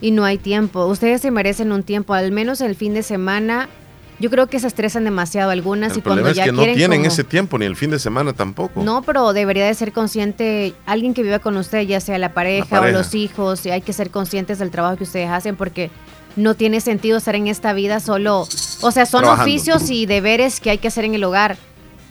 y 0.00 0.12
no 0.12 0.24
hay 0.24 0.38
tiempo. 0.38 0.86
Ustedes 0.86 1.20
se 1.20 1.30
merecen 1.32 1.72
un 1.72 1.82
tiempo, 1.82 2.14
al 2.14 2.30
menos 2.30 2.60
el 2.60 2.76
fin 2.76 2.94
de 2.94 3.02
semana. 3.02 3.68
Yo 4.18 4.30
creo 4.30 4.46
que 4.46 4.58
se 4.60 4.66
estresan 4.66 5.04
demasiado 5.04 5.50
algunas 5.50 5.92
El 5.92 5.98
y 5.98 6.00
cuando 6.02 6.28
es 6.28 6.36
ya 6.36 6.44
que 6.44 6.52
no 6.52 6.62
tienen 6.62 7.00
como- 7.00 7.08
ese 7.08 7.22
tiempo, 7.24 7.58
ni 7.58 7.66
el 7.66 7.76
fin 7.76 7.90
de 7.90 7.98
semana 7.98 8.32
tampoco. 8.32 8.82
no, 8.82 9.02
pero 9.02 9.32
debería 9.34 9.66
de 9.66 9.74
ser 9.74 9.92
consciente 9.92 10.72
alguien 10.86 11.12
que 11.12 11.22
viva 11.22 11.38
con 11.40 11.56
usted, 11.58 11.82
ya 11.82 12.00
sea 12.00 12.16
la 12.18 12.32
pareja, 12.32 12.66
La 12.70 12.80
pareja. 12.80 12.98
o 12.98 13.02
los 13.02 13.14
hijos, 13.14 13.66
y 13.66 13.70
hay 13.70 13.82
que 13.82 13.92
ser 13.92 14.10
conscientes 14.10 14.58
del 14.58 14.70
trabajo 14.70 14.96
que 14.96 15.04
ustedes 15.04 15.28
hacen 15.28 15.56
porque 15.56 15.90
no 16.36 16.54
tiene 16.54 16.80
sentido 16.80 17.18
estar 17.18 17.34
en 17.34 17.46
esta 17.48 17.72
vida 17.74 18.00
solo, 18.00 18.42
o 18.80 18.90
sea, 18.90 19.04
son 19.06 19.20
Trabajando. 19.22 19.42
oficios 19.50 19.90
y 19.90 20.06
deberes 20.06 20.60
que 20.60 20.70
hay 20.70 20.78
que 20.78 20.88
hacer 20.88 21.04
en 21.04 21.14
el 21.14 21.24
hogar. 21.24 21.58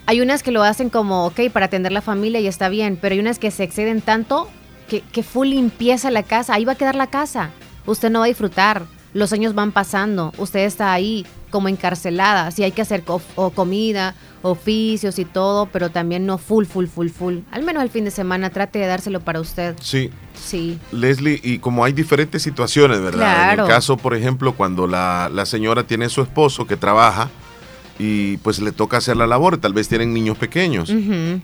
Hay 0.06 0.20
unas 0.20 0.42
que 0.42 0.52
lo 0.52 0.62
hacen 0.62 0.88
como, 0.88 1.26
ok, 1.26 1.40
para 1.52 1.66
atender 1.66 1.92
la 1.92 2.00
familia 2.00 2.40
y 2.40 2.46
está 2.46 2.68
bien, 2.68 2.96
pero 3.00 3.14
hay 3.14 3.20
unas 3.20 3.38
que 3.38 3.50
se 3.50 3.64
exceden 3.64 4.00
tanto 4.00 4.48
que, 4.88 5.00
que 5.00 5.22
full 5.24 5.48
limpieza 5.48 6.10
la 6.12 6.22
casa, 6.22 6.54
ahí 6.54 6.64
va 6.64 6.72
a 6.72 6.76
quedar 6.76 6.94
la 6.94 7.08
casa, 7.08 7.50
usted 7.86 8.08
no 8.10 8.20
va 8.20 8.26
a 8.26 8.28
disfrutar, 8.28 8.84
los 9.14 9.32
años 9.32 9.54
van 9.54 9.72
pasando, 9.72 10.32
usted 10.38 10.60
está 10.60 10.92
ahí 10.92 11.26
como 11.50 11.68
encarcelada, 11.68 12.50
sí 12.52 12.62
hay 12.62 12.70
que 12.70 12.82
hacer 12.82 13.02
co- 13.02 13.20
o 13.34 13.50
comida, 13.50 14.14
oficios 14.42 15.18
y 15.18 15.24
todo, 15.24 15.66
pero 15.66 15.90
también 15.90 16.24
no 16.24 16.38
full, 16.38 16.66
full, 16.66 16.86
full, 16.86 17.08
full. 17.08 17.38
Al 17.50 17.64
menos 17.64 17.82
el 17.82 17.90
fin 17.90 18.04
de 18.04 18.10
semana 18.12 18.50
trate 18.50 18.78
de 18.78 18.86
dárselo 18.86 19.20
para 19.20 19.40
usted. 19.40 19.74
Sí. 19.80 20.10
Sí. 20.40 20.78
Leslie, 20.92 21.40
y 21.42 21.58
como 21.58 21.82
hay 21.84 21.92
diferentes 21.92 22.42
situaciones, 22.42 23.00
¿verdad? 23.00 23.28
En 23.28 23.44
Claro. 23.56 23.62
el 23.64 23.68
caso, 23.68 23.96
por 23.96 24.14
ejemplo, 24.14 24.54
cuando 24.54 24.86
la, 24.86 25.28
la 25.32 25.46
señora 25.46 25.84
tiene 25.84 26.08
su 26.10 26.20
esposo 26.22 26.66
que 26.66 26.76
trabaja 26.76 27.30
y 27.98 28.36
pues 28.38 28.58
le 28.60 28.72
toca 28.72 28.98
hacer 28.98 29.16
la 29.16 29.26
labor, 29.26 29.58
tal 29.58 29.72
vez 29.72 29.88
tienen 29.88 30.12
niños 30.12 30.36
pequeños. 30.38 30.92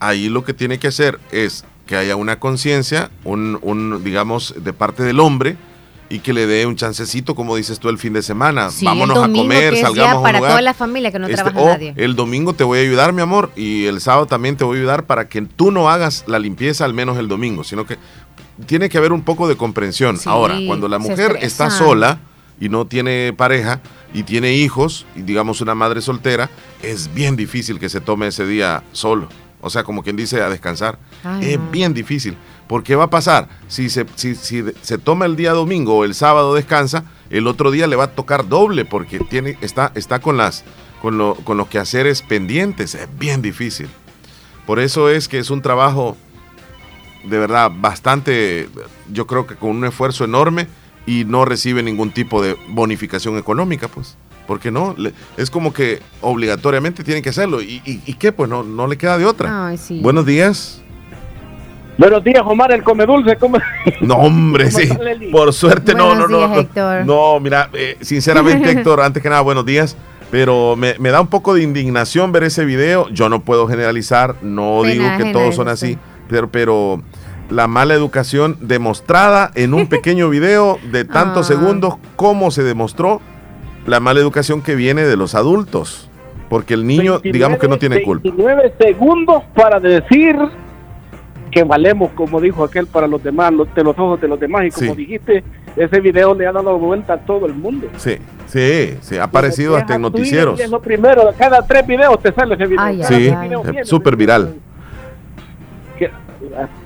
Ahí 0.00 0.28
lo 0.28 0.44
que 0.44 0.52
tiene 0.54 0.78
que 0.78 0.88
hacer 0.88 1.18
es 1.30 1.64
que 1.86 1.96
haya 1.96 2.16
una 2.16 2.38
conciencia, 2.38 3.10
un, 3.24 3.58
un, 3.62 4.02
digamos, 4.04 4.54
de 4.62 4.72
parte 4.72 5.02
del 5.02 5.18
hombre 5.20 5.56
y 6.10 6.18
que 6.18 6.34
le 6.34 6.46
dé 6.46 6.66
un 6.66 6.76
chancecito, 6.76 7.34
como 7.34 7.56
dices 7.56 7.78
tú, 7.78 7.88
el 7.88 7.96
fin 7.96 8.12
de 8.12 8.20
semana. 8.20 8.70
Sí, 8.70 8.84
Vámonos 8.84 9.16
a 9.16 9.28
comer, 9.32 9.74
salgamos 9.78 10.18
a 10.18 10.22
para 10.22 10.38
toda 10.40 10.60
la 10.60 10.74
familia 10.74 11.10
que 11.10 11.18
no 11.18 11.26
Este, 11.26 11.42
trabaja 11.42 11.72
nadie. 11.72 11.94
el 11.96 12.14
domingo 12.14 12.52
te 12.52 12.64
voy 12.64 12.80
a 12.80 12.82
ayudar, 12.82 13.14
mi 13.14 13.22
amor, 13.22 13.50
y 13.56 13.86
el 13.86 14.00
sábado 14.02 14.26
también 14.26 14.56
te 14.56 14.64
voy 14.64 14.76
a 14.76 14.80
ayudar 14.80 15.06
para 15.06 15.28
que 15.28 15.40
tú 15.40 15.70
no 15.70 15.88
hagas 15.88 16.24
la 16.26 16.38
limpieza 16.38 16.84
al 16.84 16.92
menos 16.92 17.16
el 17.16 17.28
domingo, 17.28 17.64
sino 17.64 17.86
que 17.86 17.96
tiene 18.66 18.90
que 18.90 18.98
haber 18.98 19.12
un 19.12 19.22
poco 19.22 19.48
de 19.48 19.56
comprensión. 19.56 20.18
Sí, 20.18 20.28
Ahora, 20.28 20.56
cuando 20.66 20.86
la 20.86 20.98
mujer 20.98 21.38
está 21.40 21.70
sola 21.70 22.18
y 22.60 22.68
no 22.68 22.86
tiene 22.86 23.32
pareja 23.34 23.80
y 24.14 24.24
tiene 24.24 24.54
hijos, 24.54 25.06
y 25.16 25.22
digamos 25.22 25.60
una 25.60 25.74
madre 25.74 26.00
soltera, 26.00 26.50
es 26.82 27.12
bien 27.14 27.36
difícil 27.36 27.78
que 27.78 27.88
se 27.88 28.00
tome 28.00 28.26
ese 28.26 28.46
día 28.46 28.82
solo. 28.92 29.28
O 29.60 29.70
sea, 29.70 29.84
como 29.84 30.02
quien 30.02 30.16
dice, 30.16 30.42
a 30.42 30.50
descansar. 30.50 30.98
Ay, 31.22 31.52
es 31.52 31.58
no. 31.58 31.70
bien 31.70 31.94
difícil. 31.94 32.36
¿Por 32.66 32.82
qué 32.82 32.96
va 32.96 33.04
a 33.04 33.10
pasar? 33.10 33.48
Si 33.68 33.90
se, 33.90 34.06
si, 34.16 34.34
si 34.34 34.64
se 34.82 34.98
toma 34.98 35.24
el 35.24 35.36
día 35.36 35.52
domingo 35.52 35.98
o 35.98 36.04
el 36.04 36.14
sábado 36.14 36.54
descansa, 36.54 37.04
el 37.30 37.46
otro 37.46 37.70
día 37.70 37.86
le 37.86 37.96
va 37.96 38.04
a 38.04 38.10
tocar 38.14 38.48
doble 38.48 38.84
porque 38.84 39.20
tiene, 39.20 39.56
está, 39.60 39.92
está 39.94 40.18
con, 40.18 40.36
las, 40.36 40.64
con, 41.00 41.16
lo, 41.16 41.34
con 41.36 41.56
los 41.56 41.68
quehaceres 41.68 42.22
pendientes. 42.22 42.94
Es 42.94 43.08
bien 43.18 43.40
difícil. 43.40 43.88
Por 44.66 44.80
eso 44.80 45.08
es 45.08 45.28
que 45.28 45.38
es 45.38 45.50
un 45.50 45.62
trabajo 45.62 46.16
de 47.24 47.38
verdad 47.38 47.70
bastante, 47.72 48.68
yo 49.12 49.26
creo 49.26 49.46
que 49.46 49.54
con 49.54 49.70
un 49.70 49.84
esfuerzo 49.84 50.24
enorme 50.24 50.66
y 51.06 51.24
no 51.24 51.44
recibe 51.44 51.82
ningún 51.82 52.10
tipo 52.10 52.42
de 52.42 52.56
bonificación 52.68 53.36
económica, 53.38 53.88
pues. 53.88 54.16
Porque 54.46 54.70
no, 54.70 54.94
Le- 54.98 55.12
es 55.36 55.50
como 55.50 55.72
que 55.72 56.00
obligatoriamente 56.20 57.04
tiene 57.04 57.22
que 57.22 57.28
hacerlo. 57.30 57.62
¿Y, 57.62 57.80
y, 57.84 58.00
y 58.04 58.14
qué? 58.14 58.32
Pues 58.32 58.50
no, 58.50 58.62
no 58.62 58.86
le 58.86 58.98
queda 58.98 59.16
de 59.18 59.24
otra. 59.24 59.68
Ay, 59.68 59.78
sí. 59.78 60.00
Buenos 60.02 60.26
días. 60.26 60.80
Buenos 61.98 62.24
días, 62.24 62.42
Omar, 62.44 62.72
el 62.72 62.82
come 62.82 63.04
dulce. 63.06 63.36
¿cómo? 63.36 63.58
No, 64.00 64.14
hombre, 64.16 64.64
¿Cómo 64.70 64.78
sí. 64.78 65.28
Por 65.30 65.52
suerte, 65.52 65.94
no, 65.94 66.14
no, 66.14 66.26
Buenos 66.26 66.30
no. 66.30 66.38
días, 66.38 66.50
no. 66.50 66.60
Héctor. 66.60 67.06
No, 67.06 67.40
mira, 67.40 67.68
eh, 67.74 67.96
sinceramente, 68.00 68.70
Héctor, 68.72 69.00
antes 69.00 69.22
que 69.22 69.28
nada, 69.28 69.42
buenos 69.42 69.64
días. 69.66 69.96
Pero 70.30 70.74
me, 70.76 70.94
me 70.98 71.10
da 71.10 71.20
un 71.20 71.26
poco 71.26 71.52
de 71.54 71.62
indignación 71.62 72.32
ver 72.32 72.44
ese 72.44 72.64
video. 72.64 73.08
Yo 73.10 73.28
no 73.28 73.42
puedo 73.42 73.68
generalizar, 73.68 74.36
no 74.42 74.80
Pena 74.82 74.92
digo 75.18 75.24
que 75.24 75.32
todos 75.32 75.54
son 75.54 75.68
así. 75.68 75.98
pero, 76.28 76.50
pero 76.50 77.02
la 77.52 77.66
mala 77.68 77.94
educación 77.94 78.56
demostrada 78.60 79.50
en 79.54 79.74
un 79.74 79.86
pequeño 79.88 80.28
video 80.30 80.78
de 80.90 81.04
tantos 81.04 81.50
Ah. 81.50 81.54
segundos, 81.54 81.94
cómo 82.16 82.50
se 82.50 82.62
demostró 82.62 83.20
la 83.86 84.00
mala 84.00 84.20
educación 84.20 84.62
que 84.62 84.74
viene 84.74 85.02
de 85.02 85.16
los 85.16 85.34
adultos. 85.34 86.08
Porque 86.48 86.74
el 86.74 86.86
niño, 86.86 87.18
digamos 87.20 87.58
que 87.58 87.66
no 87.68 87.78
tiene 87.78 88.02
culpa. 88.02 88.22
29 88.24 88.74
segundos 88.78 89.42
para 89.54 89.80
decir 89.80 90.36
que 91.50 91.64
valemos, 91.64 92.10
como 92.12 92.40
dijo 92.40 92.64
aquel, 92.64 92.86
para 92.86 93.06
los 93.06 93.22
demás, 93.22 93.52
los- 93.52 93.74
de 93.74 93.82
los 93.84 93.98
ojos 93.98 94.20
de 94.20 94.28
los 94.28 94.38
demás. 94.40 94.64
Y 94.66 94.70
como 94.70 94.94
Sí. 94.94 94.96
dijiste, 94.96 95.44
ese 95.76 96.00
video 96.00 96.34
le 96.34 96.46
ha 96.46 96.52
dado 96.52 96.78
vuelta 96.78 97.14
a 97.14 97.18
todo 97.18 97.46
el 97.46 97.54
mundo. 97.54 97.88
Sí, 97.96 98.16
sí, 98.46 98.94
sí, 99.00 99.16
ha 99.18 99.24
aparecido 99.24 99.76
hasta 99.76 99.94
en 99.96 100.02
noticieros. 100.02 100.60
Es 100.60 100.70
lo 100.70 100.80
primero, 100.80 101.22
cada 101.38 101.66
tres 101.66 101.86
videos 101.86 102.20
te 102.22 102.32
sale 102.32 102.54
ese 102.54 102.66
video. 102.66 103.02
Sí, 103.04 103.30
súper 103.84 104.16
viral. 104.16 104.54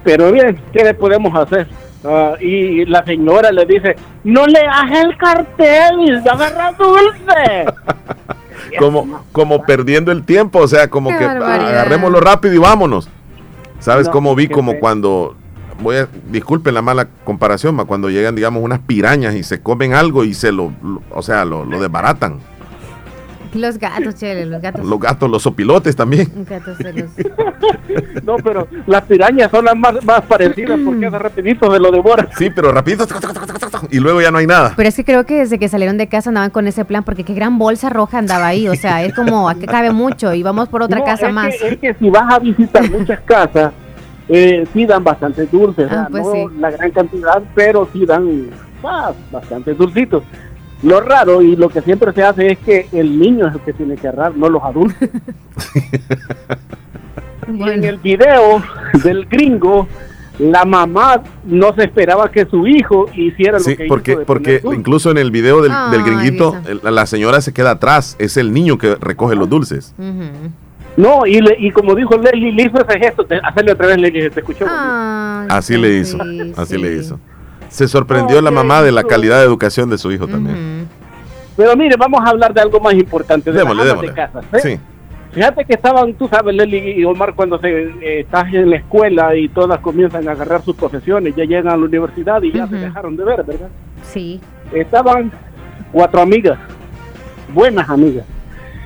Pero 0.05 0.33
bien, 0.33 0.59
¿qué 0.73 0.85
le 0.85 0.95
podemos 0.95 1.35
hacer? 1.35 1.67
Ah, 2.05 2.35
y 2.41 2.85
la 2.85 3.05
señora 3.05 3.51
le 3.51 3.65
dice, 3.67 3.97
no 4.25 4.47
le 4.47 4.61
hagas 4.61 5.01
el 5.05 5.17
cartel, 5.17 6.23
agarra 6.31 6.73
dulce. 6.79 7.67
Como, 8.79 9.23
como 9.33 9.63
perdiendo 9.63 10.11
el 10.11 10.25
tiempo, 10.25 10.59
o 10.59 10.67
sea, 10.69 10.89
como 10.91 11.11
Qué 11.11 11.19
que 11.19 11.27
barbaridad. 11.27 11.69
agarrémoslo 11.71 12.21
rápido 12.21 12.53
y 12.55 12.59
vámonos. 12.59 13.09
¿Sabes 13.79 14.07
No, 14.09 14.13
cómo 14.13 14.35
vi? 14.35 14.49
Como 14.49 14.79
cuando, 14.81 15.37
voy 15.81 15.97
a, 15.97 16.09
disculpen 16.31 16.75
la 16.75 16.83
mala 16.83 17.07
comparación, 17.25 17.77
ma, 17.77 17.85
cuando 17.85 18.11
llegan, 18.11 18.35
digamos, 18.35 18.63
unas 18.65 18.81
pirañas 18.81 19.35
y 19.37 19.45
se 19.45 19.63
comen 19.63 19.95
algo 19.95 20.25
y 20.25 20.35
se 20.35 20.51
lo, 20.53 20.73
lo- 20.83 21.01
o 21.11 21.23
sea, 21.23 21.45
lo, 21.45 21.65
lo 21.65 21.81
desbaratan. 21.81 22.41
Los 23.57 23.79
gatos, 23.79 24.15
Chele, 24.17 24.47
los 24.47 24.61
gatos. 24.63 24.85
Los 24.85 25.01
gatos, 25.01 25.31
los 25.31 25.43
sopilotes 25.43 25.97
también. 25.97 26.31
Gatos 26.49 26.79
los- 26.81 27.11
No, 28.25 28.37
pero 28.37 28.67
las 28.87 29.03
pirañas 29.03 29.51
son 29.51 29.65
las 29.65 29.77
más, 29.77 30.05
más 30.05 30.21
parecidas 30.23 30.79
porque 30.85 31.09
de 31.11 31.19
rapidito 31.19 31.73
se 31.73 31.79
lo 31.79 31.91
devoran. 31.91 32.29
Sí, 32.37 32.51
pero 32.51 32.73
rapidito 32.73 33.07
y 33.91 33.99
luego 33.99 34.21
ya 34.21 34.31
no 34.31 34.39
hay 34.39 34.47
nada. 34.47 34.73
Pero 34.77 34.89
es 34.89 34.97
que 34.97 35.05
creo 35.05 35.25
que 35.25 35.39
desde 35.41 35.59
que 35.59 35.69
salieron 35.69 35.97
de 35.97 36.09
casa 36.09 36.31
andaban 36.31 36.51
con 36.51 36.67
ese 36.67 36.85
plan, 36.85 37.05
porque 37.05 37.25
qué 37.25 37.35
gran 37.35 37.59
bolsa 37.59 37.89
roja 37.91 38.19
andaba 38.19 38.47
ahí. 38.47 38.69
O 38.69 38.75
sea, 38.75 39.03
es 39.05 39.15
como, 39.15 39.49
aquí 39.49 39.67
cabe 39.67 39.93
mucho 39.93 40.33
y 40.35 40.43
vamos 40.43 40.69
por 40.69 40.83
otra 40.83 40.99
No, 40.99 41.05
casa 41.05 41.29
es 41.29 41.35
más. 41.35 41.55
Que, 41.57 41.69
es 41.69 41.79
que 41.79 41.95
si 41.95 42.11
vas 42.11 42.33
a 42.35 42.39
visitar 42.39 42.91
muchas 42.91 43.21
casas, 43.21 43.73
eh, 44.29 44.67
sí 44.73 44.87
dan 44.87 45.05
bastante 45.05 45.47
dulces, 45.47 45.89
Ah, 45.91 46.09
pues 46.11 46.25
no 46.25 46.33
sí. 46.33 46.45
la 46.59 46.71
gran 46.71 46.91
cantidad, 46.91 47.43
pero 47.55 47.89
sí 47.93 48.05
dan 48.05 48.51
ah, 48.85 49.13
bastante 49.31 49.75
dulcitos. 49.75 50.23
Lo 50.83 51.01
raro 51.01 51.41
y 51.43 51.57
lo 51.57 51.69
que 51.69 51.81
siempre 51.83 52.13
se 52.13 52.23
hace 52.23 52.53
es 52.53 52.59
que 52.59 52.87
el 52.93 53.19
niño 53.19 53.49
es 53.49 53.55
el 53.55 53.61
que 53.61 53.73
tiene 53.73 53.97
que 53.97 54.09
ahorrar, 54.09 54.37
no 54.37 54.49
los 54.49 54.63
adultos. 54.63 55.09
Y 57.49 57.63
en 57.69 57.85
el 57.85 57.99
video 57.99 58.61
del 59.05 59.27
gringo, 59.27 59.87
la 60.39 60.65
mamá 60.65 61.23
no 61.45 61.73
se 61.75 61.85
esperaba 61.85 62.29
que 62.31 62.45
su 62.47 62.67
hijo 62.67 63.07
hiciera 63.15 63.61
Sí, 63.61 63.71
lo 63.71 63.77
que 63.77 63.85
porque, 63.87 64.11
hizo. 64.13 64.19
de 64.21 64.27
porque 64.27 64.59
dulces. 64.59 64.79
incluso 64.81 65.11
en 65.13 65.19
el 65.19 65.31
video 65.31 65.63
del, 65.63 65.73
del 65.93 66.03
gringuito, 66.03 66.57
el- 66.67 66.81
la 66.95 67.07
señora 67.07 67.41
se 67.41 67.53
queda 67.53 67.71
atrás, 67.73 68.17
es 68.19 68.37
el 68.37 68.53
niño 68.53 68.79
que 68.79 68.97
recoge 68.97 69.37
los 69.37 69.49
dulces. 69.49 69.95
No, 70.97 71.25
y, 71.27 71.41
le- 71.41 71.57
y 71.59 71.71
como 71.71 71.95
dijo 71.95 72.17
Leslie, 72.17 72.53
le 72.53 72.65
hizo 72.65 72.79
ese 72.85 72.99
gesto, 72.99 73.23
de 73.23 73.39
hacerle 73.43 73.73
otra 73.73 73.87
vez, 73.89 73.99
Leslie, 73.99 74.31
te 74.31 74.41
escuchó. 74.41 74.65
Así 74.69 75.77
le 75.77 75.99
hizo, 75.99 76.19
así 76.57 76.77
le 76.79 76.97
hizo. 76.97 77.21
Se 77.69 77.89
sorprendió 77.89 78.41
la 78.41 78.51
mamá 78.51 78.83
de 78.83 78.93
la 78.93 79.05
calidad 79.05 79.39
de 79.39 79.45
educación 79.45 79.91
de 79.91 79.99
su 79.99 80.11
hijo 80.13 80.27
también. 80.27 80.89
Pero 81.57 81.75
mire, 81.77 81.97
vamos 81.97 82.21
a 82.25 82.31
hablar 82.31 82.53
de 82.53 82.61
algo 82.61 82.81
más 82.81 82.95
importante, 82.95 83.51
de 83.51 83.59
Démosle, 83.59 83.85
las 83.85 83.93
amas 83.93 84.03
démosle. 84.03 84.23
de 84.23 84.33
casa. 84.33 84.57
¿eh? 84.57 84.61
Sí. 84.77 84.81
Fíjate 85.33 85.65
que 85.67 85.75
estaban, 85.75 86.15
tú 86.15 86.29
sabes, 86.29 86.55
Leslie 86.55 86.99
y 86.99 87.05
Omar, 87.05 87.35
cuando 87.35 87.59
se, 87.59 87.69
eh, 87.69 88.21
estás 88.21 88.53
en 88.55 88.71
la 88.71 88.77
escuela 88.77 89.35
y 89.37 89.49
todas 89.49 89.81
comienzan 89.81 90.27
a 90.29 90.33
agarrar 90.33 90.63
sus 90.63 90.75
profesiones, 90.77 91.35
ya 91.37 91.45
llegan 91.45 91.69
a 91.69 91.77
la 91.77 91.85
universidad 91.85 92.43
y 92.43 92.53
ya 92.53 92.67
se 92.67 92.77
dejaron 92.77 93.17
de 93.17 93.25
ver, 93.25 93.45
¿verdad? 93.45 93.69
Sí. 94.03 94.41
Estaban 94.73 95.31
cuatro 95.93 96.23
amigas, 96.23 96.59
buenas 97.53 97.89
amigas, 97.91 98.25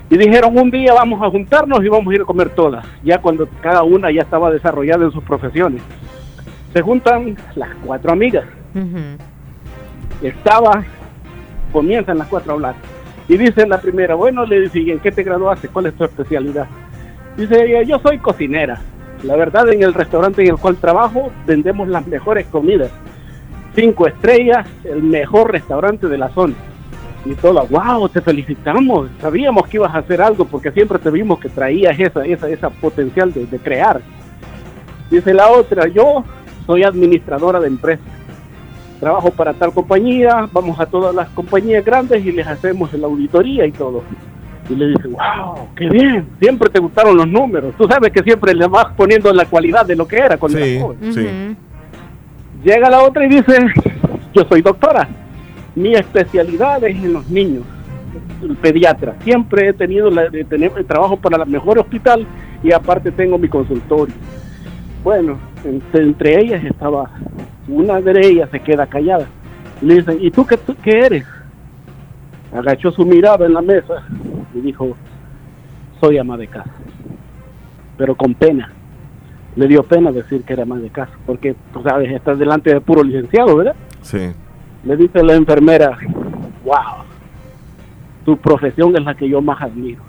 y 0.08 0.16
dijeron 0.16 0.58
un 0.58 0.72
día 0.72 0.92
vamos 0.92 1.22
a 1.22 1.30
juntarnos 1.30 1.84
y 1.84 1.88
vamos 1.88 2.10
a 2.10 2.14
ir 2.16 2.22
a 2.22 2.24
comer 2.24 2.50
todas, 2.50 2.84
ya 3.04 3.18
cuando 3.18 3.48
cada 3.60 3.84
una 3.84 4.10
ya 4.10 4.22
estaba 4.22 4.50
desarrollada 4.50 5.04
en 5.04 5.12
sus 5.12 5.22
profesiones. 5.22 5.82
Se 6.72 6.82
juntan 6.82 7.36
las 7.54 7.70
cuatro 7.86 8.10
amigas, 8.12 8.44
estaba, 10.22 10.84
comienzan 11.72 12.18
las 12.18 12.28
cuatro 12.28 12.52
a 12.52 12.54
hablar. 12.54 12.74
Y 13.28 13.36
dice 13.36 13.66
la 13.66 13.80
primera, 13.80 14.14
bueno, 14.14 14.44
le 14.44 14.62
dice, 14.62 14.80
¿y 14.80 14.90
en 14.90 14.98
qué 14.98 15.12
te 15.12 15.22
graduaste? 15.22 15.68
¿Cuál 15.68 15.86
es 15.86 15.94
tu 15.94 16.04
especialidad? 16.04 16.66
Dice 17.36 17.64
ella, 17.64 17.82
yo 17.82 17.98
soy 18.00 18.18
cocinera. 18.18 18.80
La 19.22 19.36
verdad, 19.36 19.68
en 19.68 19.82
el 19.82 19.94
restaurante 19.94 20.42
en 20.42 20.48
el 20.48 20.56
cual 20.56 20.76
trabajo, 20.76 21.30
vendemos 21.46 21.86
las 21.88 22.06
mejores 22.06 22.46
comidas. 22.46 22.90
Cinco 23.74 24.06
estrellas, 24.06 24.66
el 24.84 25.02
mejor 25.02 25.52
restaurante 25.52 26.08
de 26.08 26.18
la 26.18 26.30
zona. 26.30 26.54
Y 27.24 27.34
toda, 27.34 27.62
wow, 27.62 28.08
te 28.08 28.20
felicitamos. 28.20 29.10
Sabíamos 29.20 29.68
que 29.68 29.76
ibas 29.76 29.94
a 29.94 29.98
hacer 29.98 30.22
algo 30.22 30.46
porque 30.46 30.72
siempre 30.72 30.98
te 30.98 31.10
vimos 31.10 31.38
que 31.38 31.50
traías 31.50 32.00
esa, 32.00 32.24
esa, 32.24 32.48
esa 32.48 32.70
potencial 32.70 33.32
de, 33.32 33.46
de 33.46 33.58
crear. 33.58 34.00
Dice 35.10 35.34
la 35.34 35.50
otra, 35.50 35.86
yo 35.86 36.24
soy 36.66 36.82
administradora 36.82 37.60
de 37.60 37.68
empresas 37.68 38.04
trabajo 39.00 39.30
para 39.30 39.52
tal 39.54 39.72
compañía, 39.72 40.48
vamos 40.52 40.78
a 40.78 40.86
todas 40.86 41.14
las 41.14 41.28
compañías 41.30 41.84
grandes 41.84 42.24
y 42.24 42.30
les 42.32 42.46
hacemos 42.46 42.92
la 42.92 43.06
auditoría 43.06 43.66
y 43.66 43.72
todo. 43.72 44.02
Y 44.68 44.74
le 44.76 44.88
dice, 44.88 45.08
wow, 45.08 45.68
qué 45.74 45.88
bien, 45.88 46.28
siempre 46.40 46.68
te 46.68 46.78
gustaron 46.78 47.16
los 47.16 47.26
números. 47.26 47.74
Tú 47.76 47.88
sabes 47.88 48.12
que 48.12 48.22
siempre 48.22 48.54
le 48.54 48.68
vas 48.68 48.86
poniendo 48.96 49.32
la 49.32 49.44
cualidad 49.46 49.84
de 49.84 49.96
lo 49.96 50.06
que 50.06 50.16
era 50.18 50.36
cuando 50.36 50.58
Sí, 50.58 50.64
era 50.76 50.82
joven. 50.82 50.98
sí. 51.12 51.56
Llega 52.62 52.90
la 52.90 53.02
otra 53.02 53.24
y 53.24 53.30
dice, 53.30 53.58
yo 54.34 54.44
soy 54.48 54.60
doctora, 54.60 55.08
mi 55.74 55.94
especialidad 55.94 56.84
es 56.84 56.94
en 56.94 57.14
los 57.14 57.28
niños, 57.30 57.62
el 58.42 58.54
pediatra. 58.56 59.14
Siempre 59.24 59.68
he 59.68 59.72
tenido 59.72 60.10
la, 60.10 60.28
de 60.28 60.44
tener 60.44 60.70
el 60.76 60.84
trabajo 60.84 61.16
para 61.16 61.42
el 61.42 61.48
mejor 61.48 61.78
hospital 61.78 62.26
y 62.62 62.70
aparte 62.72 63.10
tengo 63.12 63.38
mi 63.38 63.48
consultorio. 63.48 64.14
Bueno, 65.02 65.38
entre, 65.64 66.02
entre 66.02 66.38
ellas 66.40 66.62
estaba, 66.64 67.10
una 67.70 68.00
de 68.00 68.26
ellas 68.26 68.48
se 68.50 68.60
queda 68.60 68.86
callada. 68.86 69.26
Le 69.80 69.96
dicen, 69.96 70.18
¿y 70.20 70.30
tú 70.30 70.46
qué, 70.46 70.56
tú 70.56 70.74
qué 70.82 70.98
eres? 70.98 71.26
Agachó 72.52 72.90
su 72.90 73.04
mirada 73.04 73.46
en 73.46 73.54
la 73.54 73.62
mesa 73.62 74.02
y 74.54 74.60
dijo, 74.60 74.96
soy 76.00 76.18
ama 76.18 76.36
de 76.36 76.48
casa. 76.48 76.70
Pero 77.96 78.14
con 78.14 78.34
pena. 78.34 78.72
Le 79.56 79.66
dio 79.66 79.82
pena 79.82 80.12
decir 80.12 80.42
que 80.42 80.52
era 80.52 80.62
ama 80.62 80.78
de 80.78 80.90
casa, 80.90 81.12
porque 81.26 81.56
tú 81.72 81.82
sabes, 81.82 82.10
estás 82.12 82.38
delante 82.38 82.72
de 82.72 82.80
puro 82.80 83.02
licenciado, 83.02 83.56
¿verdad? 83.56 83.74
Sí. 84.02 84.30
Le 84.84 84.96
dice 84.96 85.22
la 85.22 85.34
enfermera, 85.34 85.98
wow, 86.64 87.04
tu 88.24 88.36
profesión 88.36 88.96
es 88.96 89.04
la 89.04 89.14
que 89.14 89.28
yo 89.28 89.42
más 89.42 89.60
admiro. 89.60 90.02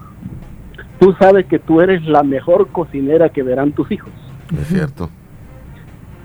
Tú 1.00 1.14
sabes 1.14 1.48
que 1.48 1.58
tú 1.58 1.82
eres 1.82 2.04
la 2.06 2.22
mejor 2.22 2.68
cocinera 2.68 3.30
que 3.30 3.42
verán 3.42 3.72
tus 3.72 3.92
hijos. 3.92 4.12
Es 4.60 4.68
cierto. 4.68 5.10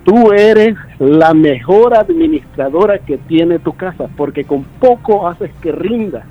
Tú 0.07 0.31
eres 0.31 0.77
la 1.01 1.35
mejor 1.35 1.97
administradora 1.97 3.01
que 3.01 3.19
tiene 3.19 3.59
tu 3.59 3.73
casa, 3.73 4.09
porque 4.17 4.45
con 4.45 4.63
poco 4.63 5.27
haces 5.27 5.51
que 5.61 5.73
rinda. 5.73 6.25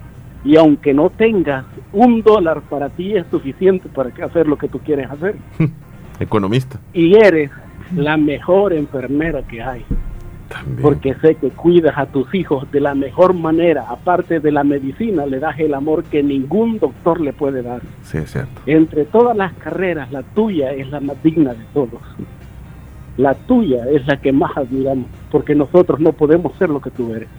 Y 0.45 0.56
aunque 0.56 0.93
no 0.93 1.10
tengas 1.10 1.65
un 1.91 2.22
dólar 2.22 2.61
para 2.69 2.88
ti 2.88 3.18
es 3.18 3.27
suficiente 3.30 3.89
para 3.89 4.11
hacer 4.26 4.47
lo 4.47 4.57
que 4.57 4.69
tú 4.69 4.80
quieres 4.80 5.11
hacer. 5.11 5.35
Economista. 6.22 6.80
Y 6.93 7.15
eres 7.15 7.52
la 7.93 8.15
mejor 8.15 8.72
enfermera 8.72 9.41
que 9.43 9.61
hay. 9.61 9.84
Porque 10.81 11.14
sé 11.15 11.35
que 11.35 11.49
cuidas 11.49 11.97
a 11.97 12.06
tus 12.06 12.34
hijos 12.34 12.72
de 12.72 12.80
la 12.80 12.95
mejor 12.95 13.34
manera. 13.34 13.88
Aparte 13.89 14.39
de 14.39 14.53
la 14.53 14.64
medicina, 14.64 15.26
le 15.26 15.39
das 15.39 15.60
el 15.60 15.73
amor 15.73 16.06
que 16.06 16.23
ningún 16.23 16.80
doctor 16.80 17.19
le 17.19 17.34
puede 17.34 17.61
dar. 17.61 17.81
Sí, 18.03 18.19
es 18.19 18.31
cierto. 18.31 18.61
Entre 18.68 19.03
todas 19.03 19.35
las 19.35 19.52
carreras, 19.56 20.14
la 20.14 20.23
tuya 20.23 20.72
es 20.72 20.89
la 20.89 21.02
más 21.02 21.22
digna 21.22 21.53
de 21.53 21.65
todos. 21.73 21.99
La 23.18 23.34
tuya 23.34 23.86
es 23.90 24.06
la 24.08 24.18
que 24.18 24.34
más 24.34 24.56
admiramos, 24.58 25.08
porque 25.32 25.56
nosotros 25.56 26.00
no 26.00 26.12
podemos 26.12 26.54
ser 26.58 26.70
lo 26.70 26.82
que 26.82 26.92
tú 26.92 27.14
eres. 27.14 27.30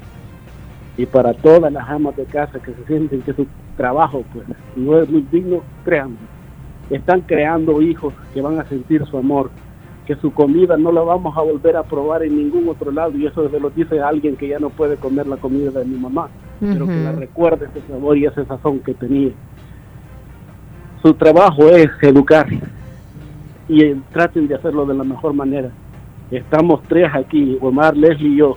Y 0.97 1.05
para 1.05 1.35
todas 1.35 1.71
las 1.71 1.87
amas 1.89 2.17
de 2.17 2.25
casa 2.25 2.59
que 2.59 2.73
se 2.73 2.85
sienten 2.87 3.21
que 3.21 3.35
su 3.35 3.47
trabajo 3.77 4.25
pues 4.33 4.47
no 4.75 4.99
es 4.99 5.11
muy 5.11 5.27
digno, 5.31 5.61
créanme, 5.85 6.17
están 6.89 7.21
creando 7.21 7.83
hijos 7.83 8.15
que 8.33 8.41
van 8.41 8.59
a 8.59 8.65
sentir 8.65 9.05
su 9.05 9.19
amor, 9.19 9.51
que 10.07 10.17
su 10.17 10.33
comida 10.33 10.79
no 10.79 10.93
la 10.93 11.03
vamos 11.03 11.37
a 11.37 11.43
volver 11.43 11.77
a 11.77 11.83
probar 11.83 12.23
en 12.23 12.37
ningún 12.37 12.69
otro 12.69 12.91
lado, 12.91 13.13
y 13.19 13.27
eso 13.27 13.47
se 13.51 13.61
lo 13.61 13.69
dice 13.69 14.01
alguien 14.01 14.37
que 14.37 14.49
ya 14.49 14.59
no 14.59 14.71
puede 14.71 14.97
comer 14.97 15.27
la 15.27 15.37
comida 15.37 15.71
de 15.73 15.85
mi 15.85 15.99
mamá, 15.99 16.31
pero 16.59 16.87
que 16.87 16.97
la 16.97 17.13
recuerde 17.13 17.67
ese 17.67 17.87
sabor 17.87 18.17
y 18.17 18.25
ese 18.25 18.47
sazón 18.47 18.79
que 18.81 18.95
tenía. 18.95 19.33
Su 21.03 21.13
trabajo 21.13 21.69
es 21.69 21.91
educar 22.01 22.47
y 23.69 23.83
eh, 23.83 23.97
traten 24.13 24.49
de 24.49 24.55
hacerlo 24.55 24.87
de 24.87 24.95
la 24.95 25.05
mejor 25.05 25.33
manera. 25.35 25.71
Estamos 26.31 26.83
tres 26.89 27.09
aquí, 27.15 27.57
Omar, 27.61 27.97
Leslie 27.97 28.31
y 28.31 28.37
yo, 28.37 28.57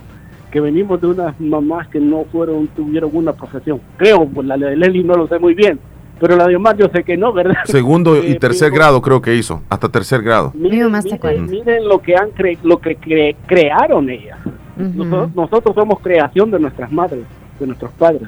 que 0.50 0.60
venimos 0.60 1.00
de 1.00 1.06
unas 1.08 1.38
mamás 1.40 1.86
que 1.88 2.00
no 2.00 2.24
fueron, 2.32 2.66
tuvieron 2.68 3.10
una 3.12 3.32
profesión. 3.32 3.80
Creo, 3.96 4.26
pues 4.26 4.46
la 4.46 4.56
de 4.56 4.76
Leslie 4.76 5.04
no 5.04 5.14
lo 5.14 5.28
sé 5.28 5.38
muy 5.38 5.54
bien, 5.54 5.78
Pero 6.18 6.36
la 6.36 6.46
de 6.46 6.56
Omar 6.56 6.76
yo 6.76 6.86
sé 6.92 7.02
que 7.04 7.16
no, 7.16 7.32
¿verdad? 7.32 7.54
Segundo 7.64 8.16
y 8.22 8.32
Eh, 8.32 8.38
tercer 8.38 8.68
pero- 8.70 8.74
grado 8.76 9.00
creo 9.02 9.22
que 9.22 9.34
hizo, 9.36 9.62
hasta 9.70 9.88
tercer 9.88 10.22
grado. 10.22 10.52
Miren, 10.54 10.90
miren, 10.92 11.46
miren 11.50 11.88
lo 11.88 11.98
que 12.00 12.14
han 12.16 12.30
cre- 12.32 12.58
lo 12.62 12.78
que 12.78 12.98
cre- 12.98 13.36
crearon 13.46 14.10
ellas. 14.10 14.38
nosotros, 14.76 15.34
nosotros 15.34 15.74
somos 15.74 16.00
creación 16.00 16.50
de 16.50 16.58
nuestras 16.58 16.90
madres, 16.92 17.24
de 17.58 17.66
nuestros 17.66 17.90
padres. 17.92 18.22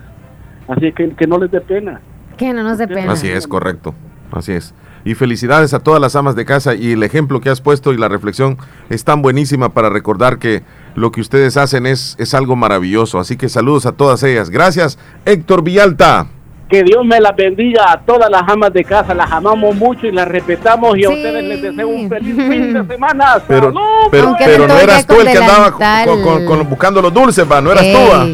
Así 0.69 0.93
que 0.93 1.11
que 1.11 1.27
no 1.27 1.37
les 1.39 1.51
dé 1.51 1.61
pena. 1.61 2.01
Que 2.37 2.53
no 2.55 2.63
nos 2.63 2.79
dé 2.79 2.87
pena. 2.89 3.13
Así 3.13 3.29
es, 3.29 3.47
correcto. 3.47 3.95
Así 4.31 4.53
es. 4.53 4.75
Y 5.05 5.15
felicidades 5.15 5.75
a 5.75 5.81
todas 5.81 6.01
las 6.01 6.15
amas 6.15 6.37
de 6.37 6.45
casa 6.45 6.75
y 6.75 6.93
el 6.93 7.03
ejemplo 7.03 7.41
que 7.41 7.51
has 7.51 7.61
puesto 7.61 7.93
y 7.93 7.99
la 7.99 8.09
reflexión 8.09 8.57
es 8.89 9.05
tan 9.05 9.21
buenísima 9.23 9.71
para 9.71 9.89
recordar 9.91 10.39
que 10.39 10.63
lo 10.95 11.11
que 11.11 11.21
ustedes 11.21 11.57
hacen 11.57 11.87
es, 11.87 12.15
es 12.21 12.35
algo 12.35 12.55
maravilloso. 12.57 13.19
Así 13.19 13.37
que 13.37 13.49
saludos 13.49 13.87
a 13.87 13.93
todas 13.93 14.23
ellas. 14.23 14.49
Gracias, 14.51 14.99
Héctor 15.25 15.65
Villalta. 15.65 16.27
Que 16.69 16.83
Dios 16.85 17.05
me 17.05 17.21
las 17.21 17.37
bendiga 17.37 17.85
a 17.93 18.01
todas 18.01 18.31
las 18.31 18.43
amas 18.49 18.73
de 18.73 18.83
casa. 18.85 19.13
Las 19.13 19.31
amamos 19.31 19.75
mucho 19.77 20.07
y 20.07 20.13
las 20.13 20.27
respetamos. 20.27 20.97
Y 20.97 21.05
a 21.05 21.09
Sí. 21.09 21.15
ustedes 21.17 21.45
les 21.45 21.61
deseo 21.63 21.89
un 21.89 22.09
feliz 22.09 22.35
fin 22.35 22.73
de 22.73 22.87
semana. 22.87 23.35
Pero, 23.49 23.67
¡Salud! 23.67 23.81
pero, 24.11 24.29
Aunque 24.29 24.45
pero 24.47 24.67
no 24.69 24.79
eras 24.79 25.07
tú 25.07 25.21
el 25.21 25.27
que 25.31 25.37
andaba 25.37 25.71
con- 25.73 25.81
delantal. 25.81 26.23
con- 26.23 26.47
con- 26.47 26.71
buscando 26.71 27.03
los 27.03 27.13
dulces, 27.13 27.45
va. 27.51 27.61
No 27.61 27.73
eras 27.73 27.85
tú, 27.85 27.99
va. 28.11 28.27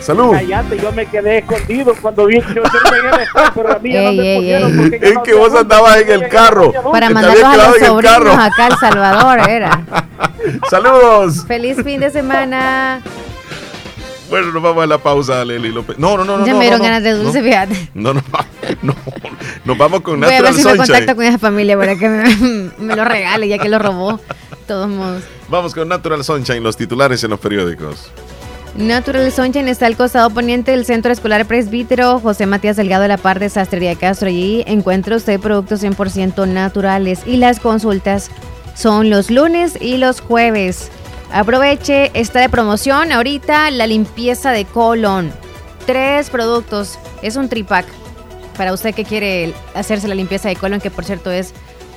Salud. 0.00 0.32
Cállate, 0.32 0.78
yo 0.78 0.92
me 0.92 1.06
quedé 1.06 1.38
escondido 1.38 1.94
cuando 2.00 2.26
vi 2.26 2.40
que 2.40 2.54
yo 2.54 2.62
llegué 2.62 3.08
a 3.08 3.22
estar, 3.22 3.52
pero 3.54 3.72
a 3.76 3.78
mí 3.78 3.92
ya 3.92 4.02
no 4.02 4.08
Ey, 4.10 4.16
me 4.16 4.32
ey, 4.32 4.38
pusieron 4.38 4.70
ey. 4.70 4.76
porque 4.90 4.98
ya 5.00 5.06
Es 5.08 5.14
no 5.14 5.22
que 5.22 5.34
vos 5.34 5.54
andabas 5.54 5.96
en 5.98 6.10
el 6.10 6.28
carro. 6.28 6.72
Para 6.92 7.10
mandarlos 7.10 7.44
a 7.44 7.56
los 7.56 7.78
sobrinos 7.78 8.38
acá 8.38 8.66
El 8.68 8.76
Salvador, 8.78 9.50
era. 9.50 9.82
Saludos. 10.70 11.44
Feliz 11.46 11.76
fin 11.84 12.00
de 12.00 12.10
semana. 12.10 13.00
Bueno, 14.30 14.52
nos 14.52 14.62
vamos 14.62 14.84
a 14.84 14.86
la 14.86 14.98
pausa, 14.98 15.44
Leli 15.44 15.70
López. 15.72 15.98
No, 15.98 16.16
no, 16.16 16.24
no, 16.24 16.38
no. 16.38 16.46
ya 16.46 16.52
no, 16.52 16.58
me 16.58 16.64
dieron 16.64 16.78
no, 16.78 16.84
ganas 16.84 17.02
de 17.02 17.10
no. 17.12 17.18
dulce, 17.18 17.42
fíjate. 17.42 17.90
No, 17.94 18.14
no, 18.14 18.22
no, 18.82 18.94
Nos 19.64 19.76
vamos 19.76 20.02
con 20.02 20.20
Voy 20.20 20.28
a 20.28 20.40
ver 20.40 20.42
Natural 20.42 20.54
si 20.54 20.62
me 20.64 20.70
Sunshine. 20.76 20.86
contacto 20.86 21.16
con 21.16 21.24
esa 21.24 21.38
familia 21.38 21.76
para 21.76 21.96
que 21.96 22.08
me, 22.08 22.70
me 22.78 22.94
lo 22.96 23.04
regale, 23.04 23.48
ya 23.48 23.58
que 23.58 23.68
lo 23.68 23.80
robó. 23.80 24.18
De 24.50 24.56
todos 24.68 24.88
modos. 24.88 25.24
Vamos 25.48 25.74
con 25.74 25.88
Natural 25.88 26.22
Sunshine, 26.22 26.62
los 26.62 26.76
titulares 26.76 27.24
en 27.24 27.30
los 27.30 27.40
periódicos. 27.40 28.12
Natural 28.80 29.30
Sunshine 29.30 29.68
está 29.68 29.84
al 29.84 29.96
costado 29.96 30.30
poniente 30.30 30.70
del 30.70 30.86
Centro 30.86 31.12
Escolar 31.12 31.44
Presbítero 31.44 32.18
José 32.18 32.46
Matías 32.46 32.76
Delgado 32.76 33.02
de 33.02 33.08
la 33.08 33.18
Par 33.18 33.38
de 33.38 33.50
Sastrería 33.50 33.94
Castro. 33.94 34.28
Allí 34.28 34.64
encuentra 34.66 35.16
usted 35.16 35.38
productos 35.38 35.82
100% 35.82 36.48
naturales 36.48 37.20
y 37.26 37.36
las 37.36 37.60
consultas 37.60 38.30
son 38.74 39.10
los 39.10 39.30
lunes 39.30 39.76
y 39.80 39.98
los 39.98 40.22
jueves. 40.22 40.90
Aproveche, 41.30 42.10
está 42.14 42.40
de 42.40 42.48
promoción 42.48 43.12
ahorita 43.12 43.70
la 43.70 43.86
limpieza 43.86 44.50
de 44.50 44.64
colon. 44.64 45.30
Tres 45.84 46.30
productos, 46.30 46.98
es 47.20 47.36
un 47.36 47.50
tripack 47.50 47.86
para 48.56 48.72
usted 48.72 48.94
que 48.94 49.04
quiere 49.04 49.52
hacerse 49.74 50.08
la 50.08 50.14
limpieza 50.14 50.48
de 50.48 50.56
colon, 50.56 50.80
que 50.80 50.90
por 50.90 51.04
cierto 51.04 51.30
es 51.30 51.52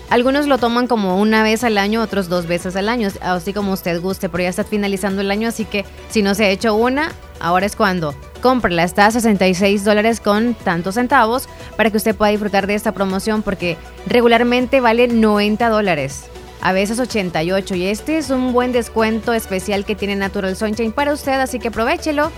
algunos 0.09 0.47
lo 0.47 0.57
toman 0.57 0.87
como 0.87 1.19
una 1.19 1.43
vez 1.43 1.63
al 1.63 1.77
año, 1.77 2.01
otros 2.01 2.29
dos 2.29 2.45
veces 2.45 2.75
al 2.75 2.89
año, 2.89 3.09
así 3.21 3.53
como 3.53 3.73
usted 3.73 3.99
guste, 4.01 4.29
pero 4.29 4.43
ya 4.43 4.49
está 4.49 4.63
finalizando 4.63 5.21
el 5.21 5.31
año, 5.31 5.47
así 5.47 5.65
que 5.65 5.85
si 6.09 6.21
no 6.21 6.35
se 6.35 6.45
ha 6.45 6.49
hecho 6.49 6.75
una, 6.75 7.11
ahora 7.39 7.65
es 7.65 7.75
cuando. 7.75 8.13
Cómprela, 8.41 8.83
está 8.83 9.05
a 9.05 9.11
66 9.11 9.83
dólares 9.83 10.19
con 10.19 10.53
tantos 10.53 10.95
centavos 10.95 11.47
para 11.77 11.89
que 11.89 11.97
usted 11.97 12.15
pueda 12.15 12.31
disfrutar 12.31 12.67
de 12.67 12.75
esta 12.75 12.91
promoción 12.91 13.41
porque 13.41 13.77
regularmente 14.05 14.81
vale 14.81 15.07
90 15.07 15.69
dólares. 15.69 16.25
A 16.61 16.71
veces 16.71 16.99
88 16.99 17.75
y 17.75 17.87
este 17.87 18.17
es 18.17 18.29
un 18.29 18.53
buen 18.53 18.71
descuento 18.71 19.33
especial 19.33 19.83
que 19.83 19.95
tiene 19.95 20.15
Natural 20.15 20.55
Sunshine 20.55 20.93
para 20.93 21.13
usted, 21.13 21.39
así 21.39 21.59
que 21.59 21.69
aprovechelo. 21.69 22.31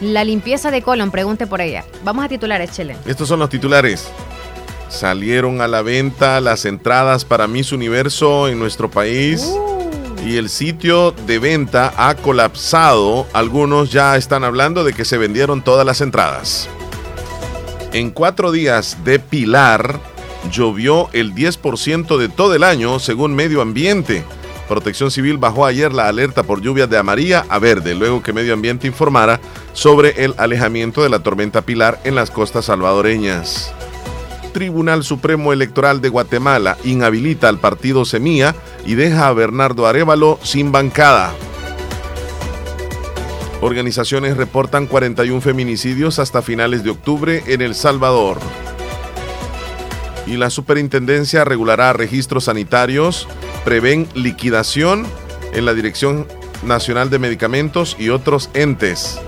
La 0.00 0.22
limpieza 0.22 0.70
de 0.70 0.82
colon, 0.82 1.10
pregunte 1.10 1.48
por 1.48 1.60
ella. 1.60 1.84
Vamos 2.04 2.24
a 2.24 2.28
titular, 2.28 2.60
échele. 2.60 2.96
Estos 3.04 3.26
son 3.26 3.40
los 3.40 3.48
titulares. 3.48 4.08
Salieron 4.88 5.60
a 5.60 5.68
la 5.68 5.82
venta 5.82 6.40
las 6.40 6.64
entradas 6.64 7.24
para 7.24 7.46
Miss 7.46 7.72
Universo 7.72 8.48
en 8.48 8.58
nuestro 8.58 8.90
país. 8.90 9.46
Y 10.26 10.36
el 10.36 10.48
sitio 10.48 11.12
de 11.26 11.38
venta 11.38 11.92
ha 11.96 12.14
colapsado. 12.14 13.26
Algunos 13.32 13.92
ya 13.92 14.16
están 14.16 14.44
hablando 14.44 14.84
de 14.84 14.92
que 14.92 15.04
se 15.04 15.18
vendieron 15.18 15.62
todas 15.62 15.86
las 15.86 16.00
entradas. 16.00 16.68
En 17.92 18.10
cuatro 18.10 18.50
días 18.50 18.98
de 19.04 19.18
Pilar, 19.18 20.00
llovió 20.50 21.08
el 21.12 21.34
10% 21.34 22.18
de 22.18 22.28
todo 22.28 22.54
el 22.54 22.64
año, 22.64 22.98
según 22.98 23.34
Medio 23.34 23.62
Ambiente. 23.62 24.24
Protección 24.68 25.10
Civil 25.10 25.38
bajó 25.38 25.64
ayer 25.64 25.92
la 25.92 26.08
alerta 26.08 26.42
por 26.42 26.60
lluvias 26.60 26.90
de 26.90 26.98
amarilla 26.98 27.46
a 27.48 27.58
verde, 27.58 27.94
luego 27.94 28.22
que 28.22 28.34
Medio 28.34 28.52
Ambiente 28.52 28.86
informara 28.86 29.40
sobre 29.72 30.24
el 30.24 30.34
alejamiento 30.36 31.02
de 31.02 31.08
la 31.08 31.20
tormenta 31.20 31.62
Pilar 31.62 31.98
en 32.04 32.14
las 32.14 32.30
costas 32.30 32.66
salvadoreñas. 32.66 33.72
Tribunal 34.58 35.04
Supremo 35.04 35.52
Electoral 35.52 36.00
de 36.00 36.08
Guatemala 36.08 36.76
inhabilita 36.82 37.48
al 37.48 37.60
partido 37.60 38.04
Semilla 38.04 38.56
y 38.84 38.96
deja 38.96 39.28
a 39.28 39.32
Bernardo 39.32 39.86
Arevalo 39.86 40.40
sin 40.42 40.72
bancada. 40.72 41.32
Organizaciones 43.60 44.36
reportan 44.36 44.88
41 44.88 45.40
feminicidios 45.42 46.18
hasta 46.18 46.42
finales 46.42 46.82
de 46.82 46.90
octubre 46.90 47.44
en 47.46 47.62
El 47.62 47.76
Salvador. 47.76 48.40
Y 50.26 50.38
la 50.38 50.50
superintendencia 50.50 51.44
regulará 51.44 51.92
registros 51.92 52.46
sanitarios, 52.46 53.28
prevén 53.64 54.08
liquidación 54.14 55.06
en 55.52 55.66
la 55.66 55.72
Dirección 55.72 56.26
Nacional 56.64 57.10
de 57.10 57.20
Medicamentos 57.20 57.94
y 57.96 58.08
otros 58.08 58.50
entes. 58.54 59.20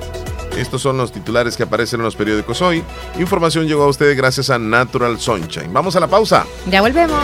Estos 0.57 0.83
son 0.83 0.97
los 0.99 1.13
titulares 1.13 1.57
que 1.57 1.63
aparecen 1.63 2.01
en 2.01 2.05
los 2.05 2.17
periódicos 2.17 2.61
hoy. 2.63 2.83
Información 3.19 3.67
llegó 3.67 3.85
a 3.85 3.89
ustedes 3.89 4.17
gracias 4.17 4.51
a 4.51 4.59
Natural 4.59 5.19
Sunshine. 5.19 5.73
Vamos 5.73 5.97
a 5.97 6.01
la 6.01 6.07
pausa. 6.09 6.45
Ya 6.71 6.81
volvemos. 6.81 7.19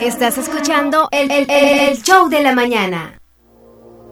Estás 0.00 0.38
escuchando 0.38 1.08
el, 1.12 1.30
el- 1.30 1.50
el 1.50 2.02
show 2.02 2.28
de 2.28 2.42
la 2.42 2.54
mañana. 2.54 3.18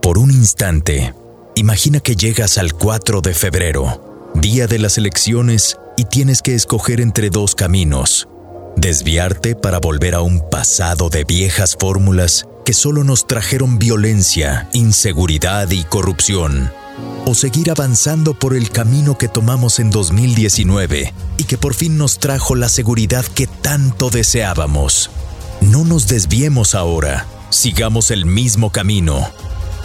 Por 0.02 0.18
un 0.18 0.30
instante, 0.30 1.14
imagina 1.54 2.00
que 2.00 2.16
llegas 2.16 2.58
al 2.58 2.72
4 2.74 3.20
de 3.20 3.34
febrero, 3.34 4.30
día 4.34 4.66
de 4.66 4.78
las 4.78 4.98
elecciones, 4.98 5.76
y 5.96 6.04
tienes 6.04 6.42
que 6.42 6.54
escoger 6.54 7.00
entre 7.00 7.30
dos 7.30 7.54
caminos. 7.54 8.28
Desviarte 8.76 9.54
para 9.56 9.78
volver 9.78 10.14
a 10.14 10.22
un 10.22 10.48
pasado 10.48 11.08
de 11.10 11.24
viejas 11.24 11.76
fórmulas 11.78 12.46
que 12.64 12.72
solo 12.72 13.04
nos 13.04 13.26
trajeron 13.26 13.78
violencia, 13.78 14.68
inseguridad 14.72 15.68
y 15.70 15.82
corrupción. 15.84 16.72
O 17.26 17.34
seguir 17.34 17.70
avanzando 17.70 18.34
por 18.34 18.54
el 18.54 18.70
camino 18.70 19.16
que 19.18 19.28
tomamos 19.28 19.78
en 19.78 19.90
2019 19.90 21.12
y 21.36 21.44
que 21.44 21.58
por 21.58 21.74
fin 21.74 21.98
nos 21.98 22.18
trajo 22.18 22.54
la 22.54 22.68
seguridad 22.68 23.24
que 23.24 23.46
tanto 23.46 24.10
deseábamos. 24.10 25.10
No 25.60 25.84
nos 25.84 26.06
desviemos 26.08 26.74
ahora, 26.74 27.26
sigamos 27.50 28.10
el 28.10 28.26
mismo 28.26 28.70
camino. 28.70 29.28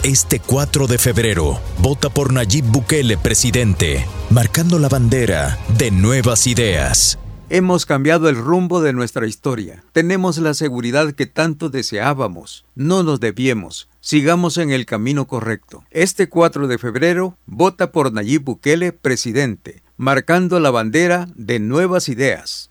Este 0.02 0.40
4 0.40 0.86
de 0.86 0.98
febrero, 0.98 1.60
vota 1.78 2.10
por 2.10 2.32
Nayib 2.32 2.64
Bukele, 2.64 3.18
presidente, 3.18 4.06
marcando 4.30 4.78
la 4.78 4.88
bandera 4.88 5.58
de 5.76 5.90
nuevas 5.90 6.46
ideas. 6.46 7.18
Hemos 7.48 7.86
cambiado 7.86 8.28
el 8.28 8.36
rumbo 8.36 8.80
de 8.80 8.92
nuestra 8.92 9.26
historia. 9.26 9.84
Tenemos 9.92 10.38
la 10.38 10.54
seguridad 10.54 11.12
que 11.12 11.26
tanto 11.26 11.70
deseábamos. 11.70 12.64
No 12.74 13.04
nos 13.04 13.20
desviemos. 13.20 13.88
Sigamos 14.08 14.56
en 14.56 14.70
el 14.70 14.86
camino 14.86 15.26
correcto. 15.26 15.82
Este 15.90 16.28
4 16.28 16.68
de 16.68 16.78
febrero, 16.78 17.36
vota 17.44 17.90
por 17.90 18.12
Nayib 18.12 18.44
Bukele, 18.44 18.92
presidente, 18.92 19.82
marcando 19.96 20.60
la 20.60 20.70
bandera 20.70 21.26
de 21.34 21.58
nuevas 21.58 22.08
ideas. 22.08 22.70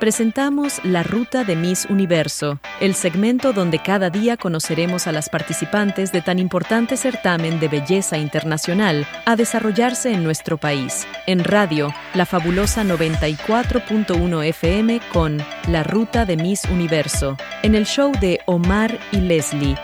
Presentamos 0.00 0.80
La 0.84 1.02
Ruta 1.02 1.42
de 1.42 1.56
Miss 1.56 1.86
Universo, 1.90 2.60
el 2.80 2.94
segmento 2.94 3.52
donde 3.52 3.80
cada 3.80 4.10
día 4.10 4.36
conoceremos 4.36 5.08
a 5.08 5.12
las 5.12 5.28
participantes 5.28 6.12
de 6.12 6.22
tan 6.22 6.38
importante 6.38 6.96
certamen 6.96 7.58
de 7.58 7.66
belleza 7.66 8.16
internacional 8.16 9.08
a 9.26 9.34
desarrollarse 9.34 10.12
en 10.12 10.22
nuestro 10.22 10.56
país. 10.56 11.04
En 11.26 11.42
radio, 11.42 11.92
la 12.14 12.26
fabulosa 12.26 12.84
94.1 12.84 14.44
FM 14.44 15.00
con 15.12 15.38
La 15.66 15.82
Ruta 15.82 16.24
de 16.24 16.36
Miss 16.36 16.64
Universo, 16.66 17.36
en 17.64 17.74
el 17.74 17.84
show 17.84 18.12
de 18.20 18.40
Omar 18.46 18.96
y 19.10 19.20
Leslie 19.20 19.76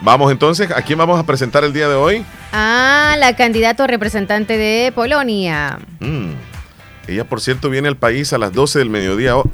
Vamos 0.00 0.30
entonces, 0.32 0.70
¿a 0.70 0.82
quién 0.82 0.98
vamos 0.98 1.18
a 1.18 1.24
presentar 1.24 1.64
el 1.64 1.72
día 1.72 1.88
de 1.88 1.94
hoy? 1.94 2.24
Ah, 2.52 3.16
la 3.18 3.34
candidato 3.36 3.86
representante 3.86 4.56
de 4.56 4.92
Polonia. 4.92 5.78
Mm. 6.00 6.32
Ella, 7.08 7.24
por 7.24 7.40
cierto, 7.40 7.70
viene 7.70 7.88
al 7.88 7.96
país 7.96 8.32
a 8.32 8.38
las 8.38 8.52
12 8.52 8.78
del 8.80 8.90
mediodía. 8.90 9.36
Oh, 9.36 9.50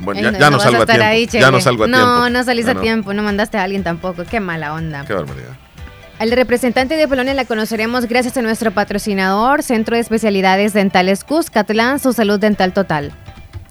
bueno, 0.00 0.20
ya, 0.20 0.50
no, 0.50 0.60
salgo 0.60 0.82
a 0.82 0.86
tiempo. 0.86 1.32
ya 1.32 1.50
no 1.50 1.60
salgo 1.60 1.84
a 1.84 1.86
no, 1.86 1.96
tiempo. 1.96 2.12
No, 2.12 2.30
no 2.30 2.44
salís 2.44 2.66
a 2.68 2.74
tiempo, 2.74 3.14
no 3.14 3.22
mandaste 3.22 3.58
a 3.58 3.64
alguien 3.64 3.82
tampoco. 3.82 4.24
Qué 4.24 4.40
mala 4.40 4.74
onda. 4.74 5.04
Qué 5.04 5.14
barbaridad. 5.14 5.56
Al 6.18 6.30
representante 6.30 6.94
de 6.94 7.08
Polonia 7.08 7.34
la 7.34 7.44
conoceremos 7.44 8.06
gracias 8.06 8.36
a 8.36 8.42
nuestro 8.42 8.70
patrocinador, 8.70 9.62
Centro 9.62 9.96
de 9.96 10.02
Especialidades 10.02 10.72
Dentales 10.72 11.24
Cuscatlán, 11.24 11.98
su 11.98 12.12
salud 12.12 12.38
dental 12.38 12.72
total. 12.72 13.12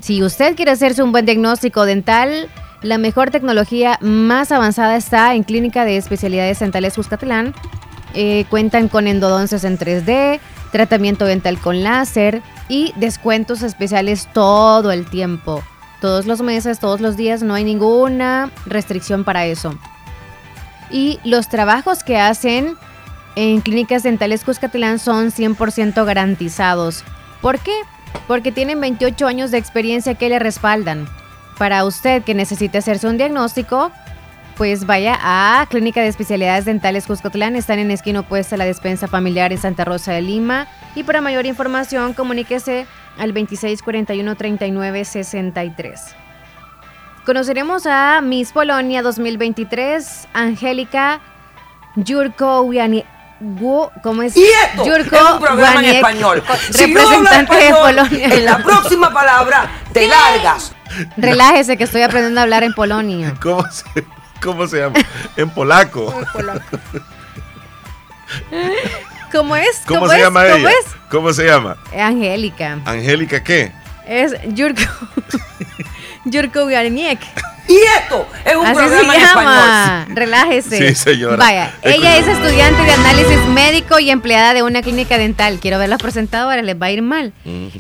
Si 0.01 0.21
usted 0.23 0.55
quiere 0.55 0.71
hacerse 0.71 1.03
un 1.03 1.11
buen 1.11 1.25
diagnóstico 1.25 1.85
dental, 1.85 2.49
la 2.81 2.97
mejor 2.97 3.29
tecnología 3.29 3.97
más 4.01 4.51
avanzada 4.51 4.95
está 4.95 5.35
en 5.35 5.43
Clínica 5.43 5.85
de 5.85 5.97
Especialidades 5.97 6.59
Dentales 6.59 6.95
Cuscatlán. 6.95 7.53
Eh, 8.13 8.45
cuentan 8.49 8.87
con 8.87 9.07
endodoncias 9.07 9.63
en 9.63 9.77
3D, 9.77 10.39
tratamiento 10.71 11.25
dental 11.25 11.59
con 11.59 11.83
láser 11.83 12.41
y 12.67 12.93
descuentos 12.97 13.61
especiales 13.61 14.27
todo 14.33 14.91
el 14.91 15.05
tiempo. 15.05 15.63
Todos 16.01 16.25
los 16.25 16.41
meses, 16.41 16.79
todos 16.79 16.99
los 16.99 17.15
días, 17.15 17.43
no 17.43 17.53
hay 17.53 17.63
ninguna 17.63 18.49
restricción 18.65 19.23
para 19.23 19.45
eso. 19.45 19.77
Y 20.89 21.19
los 21.23 21.47
trabajos 21.47 22.03
que 22.03 22.17
hacen 22.17 22.75
en 23.35 23.61
clínicas 23.61 24.03
dentales 24.03 24.43
Cuscatlán 24.43 24.97
son 24.97 25.31
100% 25.31 26.03
garantizados. 26.03 27.03
¿Por 27.41 27.59
qué? 27.59 27.75
Porque 28.27 28.51
tienen 28.51 28.81
28 28.81 29.27
años 29.27 29.51
de 29.51 29.59
experiencia 29.59 30.15
que 30.15 30.29
le 30.29 30.39
respaldan. 30.39 31.07
Para 31.61 31.85
usted 31.85 32.23
que 32.23 32.33
necesite 32.33 32.79
hacerse 32.79 33.07
un 33.07 33.17
diagnóstico, 33.17 33.91
pues 34.57 34.87
vaya 34.87 35.15
a 35.21 35.67
Clínica 35.69 36.01
de 36.01 36.07
Especialidades 36.07 36.65
Dentales 36.65 37.05
Cuscotlán. 37.05 37.55
Están 37.55 37.77
en 37.77 37.91
esquina 37.91 38.21
opuesta 38.21 38.55
a 38.55 38.57
la 38.57 38.65
despensa 38.65 39.07
familiar 39.07 39.51
en 39.51 39.59
Santa 39.59 39.85
Rosa 39.85 40.11
de 40.11 40.23
Lima. 40.23 40.65
Y 40.95 41.03
para 41.03 41.21
mayor 41.21 41.45
información, 41.45 42.13
comuníquese 42.13 42.87
al 43.19 43.35
2641-3963. 43.35 45.99
Conoceremos 47.27 47.85
a 47.85 48.21
Miss 48.21 48.53
Polonia 48.53 49.03
2023, 49.03 50.29
Angélica 50.33 51.21
¿Cómo 54.03 54.21
es? 54.21 54.37
Y 54.37 54.43
esto 54.43 54.85
Yurko 54.85 55.15
es 55.15 55.21
un 55.33 55.39
programa 55.39 55.79
en 55.83 55.95
español. 55.95 56.43
Si 56.71 56.87
no 56.87 56.99
representante 56.99 57.55
de 57.55 57.67
español, 57.69 57.95
Polonia. 58.07 58.27
En 58.35 58.45
la 58.45 58.57
próxima 58.59 59.11
palabra 59.13 59.71
te 59.93 60.07
largas. 60.07 60.73
Relájese 61.17 61.77
que 61.77 61.85
estoy 61.85 62.03
aprendiendo 62.03 62.39
a 62.39 62.43
hablar 62.43 62.63
en 62.63 62.73
Polonia. 62.73 63.33
¿Cómo 63.41 63.65
se, 63.71 64.05
cómo 64.41 64.67
se 64.67 64.79
llama? 64.79 64.99
En 65.37 65.49
polaco. 65.49 66.13
¿Cómo 69.31 69.55
es? 69.55 69.81
¿Cómo, 69.87 70.01
¿Cómo 70.01 70.11
se 70.11 70.17
es? 70.17 70.23
llama 70.23 70.43
¿Cómo 70.43 70.55
ella? 70.55 70.69
es? 70.69 70.85
¿Cómo 71.09 71.33
se 71.33 71.45
llama? 71.45 71.77
Angélica. 71.97 72.79
Angélica, 72.85 73.43
¿qué? 73.43 73.71
Es 74.05 74.33
Yurko. 74.49 74.81
Yurko 76.25 76.65
Garniek. 76.67 77.19
Y 77.71 77.77
esto 78.01 78.27
es 78.43 78.55
un 78.55 78.65
Así 78.65 78.75
programa 78.75 79.13
se 79.13 79.19
en 79.19 79.25
llama. 79.25 79.99
español. 80.01 80.15
Relájese. 80.17 80.77
Sí, 80.77 80.95
señora. 80.95 81.37
Vaya, 81.37 81.73
ella 81.83 82.17
es 82.17 82.27
estudiante 82.27 82.81
de 82.83 82.91
análisis 82.91 83.37
médico 83.47 83.99
y 83.99 84.09
empleada 84.09 84.53
de 84.53 84.61
una 84.63 84.81
clínica 84.81 85.17
dental. 85.17 85.59
Quiero 85.61 85.79
ver 85.79 85.87
los 85.87 86.01
presentadores, 86.01 86.65
les 86.65 86.75
va 86.75 86.87
a 86.87 86.91
ir 86.91 87.01
mal. 87.01 87.31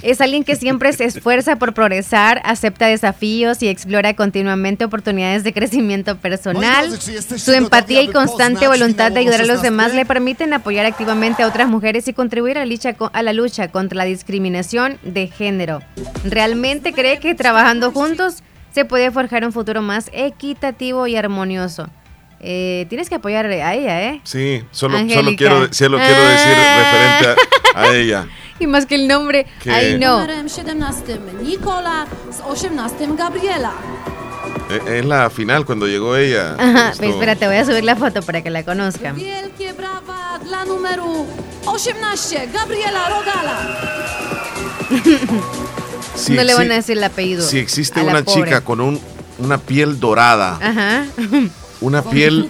Es 0.01 0.21
alguien 0.21 0.45
que 0.45 0.55
siempre 0.55 0.93
se 0.93 1.05
esfuerza 1.05 1.57
por 1.57 1.73
progresar, 1.73 2.41
acepta 2.45 2.87
desafíos 2.87 3.61
y 3.63 3.67
explora 3.67 4.13
continuamente 4.13 4.85
oportunidades 4.85 5.43
de 5.43 5.53
crecimiento 5.53 6.17
personal. 6.17 6.89
Su 6.99 7.51
empatía 7.51 8.01
y 8.01 8.07
constante 8.07 8.67
voluntad 8.67 9.11
de 9.11 9.19
ayudar 9.19 9.41
a 9.41 9.45
los 9.45 9.61
demás 9.61 9.93
le 9.93 10.05
permiten 10.05 10.53
apoyar 10.53 10.85
activamente 10.85 11.43
a 11.43 11.47
otras 11.47 11.67
mujeres 11.67 12.07
y 12.07 12.13
contribuir 12.13 12.57
a, 12.57 12.65
lucha 12.65 12.95
a 13.11 13.23
la 13.23 13.33
lucha 13.33 13.67
contra 13.67 13.97
la 13.97 14.05
discriminación 14.05 14.99
de 15.03 15.27
género. 15.27 15.81
¿Realmente 16.23 16.93
cree 16.93 17.19
que 17.19 17.35
trabajando 17.35 17.91
juntos 17.91 18.43
se 18.73 18.85
puede 18.85 19.11
forjar 19.11 19.43
un 19.45 19.51
futuro 19.51 19.81
más 19.81 20.09
equitativo 20.13 21.07
y 21.07 21.15
armonioso? 21.15 21.87
Eh, 22.39 22.85
tienes 22.89 23.07
que 23.09 23.15
apoyar 23.15 23.45
a 23.45 23.73
ella, 23.75 24.01
¿eh? 24.09 24.21
Sí, 24.23 24.63
solo, 24.71 24.97
quiero, 25.05 25.71
solo 25.71 25.97
quiero 25.97 26.23
decir 26.23 26.53
Ah. 26.57 26.77
referente 26.79 27.41
a, 27.75 27.79
a 27.81 27.93
ella. 27.95 28.27
Y 28.59 28.67
más 28.67 28.85
que 28.85 28.93
el 28.93 29.07
nombre, 29.07 29.47
Que- 29.63 29.71
ay 29.71 29.97
no. 29.99 30.19
Numerem 30.19 30.45
17 30.47 31.19
Nikola, 31.41 32.05
z 32.29 32.69
18 32.69 33.15
Gabriela. 33.15 33.71
Eh, 34.69 34.99
Es 34.99 35.05
la 35.05 35.31
final 35.31 35.65
cuando 35.65 35.87
llegó 35.87 36.15
ella. 36.15 36.53
Ajá, 36.59 36.89
Esto- 36.91 37.05
espérate, 37.05 37.47
voy 37.47 37.55
a 37.57 37.65
subir 37.65 37.83
la 37.83 37.95
foto 37.95 38.21
para 38.21 38.43
que 38.43 38.51
la 38.51 38.61
conozcan. 38.63 39.15
Wielkie 39.15 39.71
brawa 39.73 40.37
dla 40.43 40.63
numeru 40.65 41.25
18 41.65 42.51
Gabriela 42.53 43.09
Rogala. 43.09 43.57
si 46.15 46.33
no 46.33 46.43
le 46.43 46.53
van 46.53 46.71
a 46.71 46.75
decir 46.75 46.97
el 46.97 47.03
apellido. 47.03 47.41
Si 47.47 47.57
existe 47.57 48.01
una 48.01 48.23
chica 48.23 48.61
con 48.61 48.81
un, 48.81 48.99
una 49.39 49.57
piel 49.57 49.99
dorada, 49.99 50.57
Ajá. 50.61 51.05
una 51.81 52.01
piel 52.01 52.49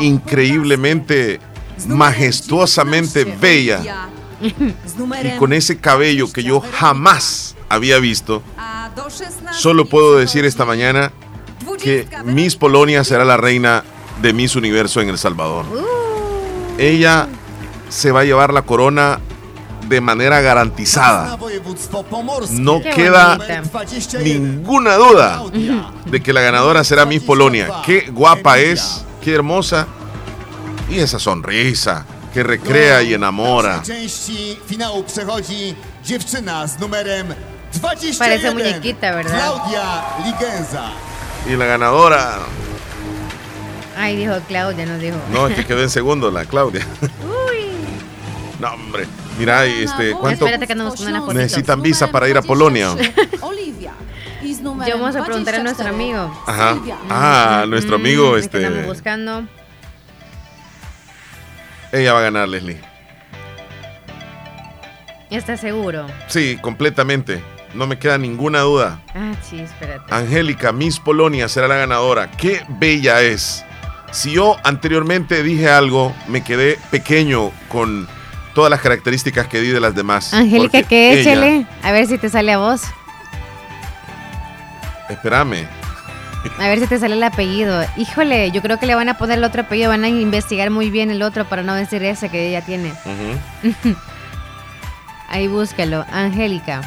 increíblemente, 0.00 1.40
majestuosamente 1.86 3.24
bella, 3.24 4.08
y 4.42 5.38
con 5.38 5.52
ese 5.52 5.78
cabello 5.78 6.30
que 6.32 6.42
yo 6.42 6.60
jamás 6.60 7.54
había 7.68 7.98
visto, 7.98 8.42
solo 9.52 9.86
puedo 9.86 10.18
decir 10.18 10.44
esta 10.44 10.64
mañana 10.64 11.12
que 11.80 12.06
Miss 12.24 12.56
Polonia 12.56 13.04
será 13.04 13.24
la 13.24 13.36
reina 13.36 13.84
de 14.20 14.32
Miss 14.32 14.56
Universo 14.56 15.00
en 15.00 15.08
El 15.08 15.18
Salvador. 15.18 15.64
Ella 16.78 17.28
se 17.88 18.10
va 18.10 18.20
a 18.20 18.24
llevar 18.24 18.52
la 18.52 18.62
corona 18.62 19.20
de 19.92 20.00
manera 20.00 20.40
garantizada. 20.40 21.36
No 22.50 22.80
Qué 22.80 22.90
queda 22.90 23.36
bonita. 23.36 24.18
ninguna 24.22 24.94
duda 24.96 25.42
de 26.06 26.22
que 26.22 26.32
la 26.32 26.40
ganadora 26.40 26.82
será 26.82 27.04
Miss 27.04 27.22
Polonia. 27.22 27.68
Qué 27.84 28.08
guapa 28.10 28.58
es, 28.58 29.04
qué 29.22 29.34
hermosa. 29.34 29.86
Y 30.88 30.98
esa 30.98 31.18
sonrisa 31.18 32.06
que 32.32 32.42
recrea 32.42 33.02
y 33.02 33.12
enamora. 33.14 33.82
części 33.82 34.56
finału 34.66 35.02
przechodzi 35.04 35.74
dziewczyna 36.04 36.66
z 36.66 36.78
numerem 36.80 37.26
21. 37.82 38.18
Parece 38.18 38.50
muñequita, 38.54 39.12
¿verdad? 39.14 39.38
Claudia 39.38 39.84
Ligenza. 40.24 40.92
Y 41.46 41.56
la 41.56 41.66
ganadora, 41.66 42.38
Ay, 43.98 44.16
dijo 44.16 44.34
Claudia, 44.48 44.86
no 44.86 44.96
dijo. 44.98 45.16
no, 45.30 45.46
es 45.48 45.54
que 45.54 45.64
quedó 45.66 45.82
en 45.82 45.90
segundo 45.90 46.30
la 46.30 46.44
Claudia. 46.46 46.86
No, 48.60 48.68
hombre. 48.74 49.06
Mira, 49.38 49.64
este, 49.64 50.12
¿cuánto 50.12 50.44
Espérate 50.44 50.66
que 50.66 50.72
andamos 50.72 50.96
con 50.96 51.06
una 51.08 51.20
fotito. 51.20 51.38
necesitan 51.38 51.82
visa 51.82 52.10
para 52.10 52.28
ir 52.28 52.36
a 52.36 52.42
Polonia? 52.42 52.94
Numerem 54.62 55.00
vamos 55.00 55.16
a 55.16 55.24
preguntar 55.24 55.56
a 55.56 55.62
nuestro 55.62 55.84
24 55.86 56.22
amigo. 56.22 56.42
Ajá. 56.46 56.78
Ah, 57.10 57.64
nuestro 57.66 57.96
amigo, 57.96 58.32
Mm, 58.32 58.36
es 58.36 58.48
que 58.48 58.56
andamos 58.58 58.78
este. 58.78 58.88
buscando. 58.88 59.48
Ella 61.90 62.12
va 62.12 62.20
a 62.20 62.22
ganar, 62.22 62.48
Leslie. 62.48 62.80
¿Estás 65.30 65.60
seguro? 65.60 66.06
Sí, 66.28 66.58
completamente. 66.60 67.42
No 67.74 67.86
me 67.86 67.98
queda 67.98 68.18
ninguna 68.18 68.60
duda. 68.60 69.02
Ah, 69.14 69.32
sí, 69.42 69.58
espérate. 69.60 70.14
Angélica, 70.14 70.72
Miss 70.72 71.00
Polonia 71.00 71.48
será 71.48 71.66
la 71.68 71.76
ganadora. 71.76 72.30
Qué 72.30 72.64
bella 72.68 73.20
es. 73.22 73.64
Si 74.12 74.32
yo 74.32 74.58
anteriormente 74.62 75.42
dije 75.42 75.70
algo, 75.70 76.14
me 76.28 76.44
quedé 76.44 76.78
pequeño 76.90 77.50
con 77.68 78.06
todas 78.54 78.70
las 78.70 78.80
características 78.80 79.46
que 79.48 79.60
di 79.60 79.68
de 79.68 79.80
las 79.80 79.94
demás. 79.94 80.32
Angélica, 80.34 80.78
ella- 80.90 81.20
Échale. 81.20 81.66
A 81.82 81.92
ver 81.92 82.06
si 82.06 82.18
te 82.18 82.28
sale 82.28 82.52
a 82.52 82.58
vos. 82.58 82.82
Espérame. 85.08 85.66
A 86.58 86.68
ver 86.68 86.80
si 86.80 86.86
te 86.86 86.98
sale 86.98 87.14
el 87.14 87.22
apellido. 87.22 87.84
Híjole, 87.96 88.50
yo 88.50 88.62
creo 88.62 88.78
que 88.78 88.86
le 88.86 88.94
van 88.94 89.08
a 89.08 89.16
poner 89.16 89.38
el 89.38 89.44
otro 89.44 89.62
apellido. 89.62 89.90
Van 89.90 90.02
a 90.04 90.08
investigar 90.08 90.70
muy 90.70 90.90
bien 90.90 91.10
el 91.10 91.22
otro 91.22 91.44
para 91.44 91.62
no 91.62 91.74
decir 91.74 92.02
ese 92.02 92.28
que 92.30 92.48
ella 92.48 92.62
tiene. 92.64 92.92
Ahí 95.28 95.48
búscalo. 95.48 96.04
Angélica. 96.12 96.80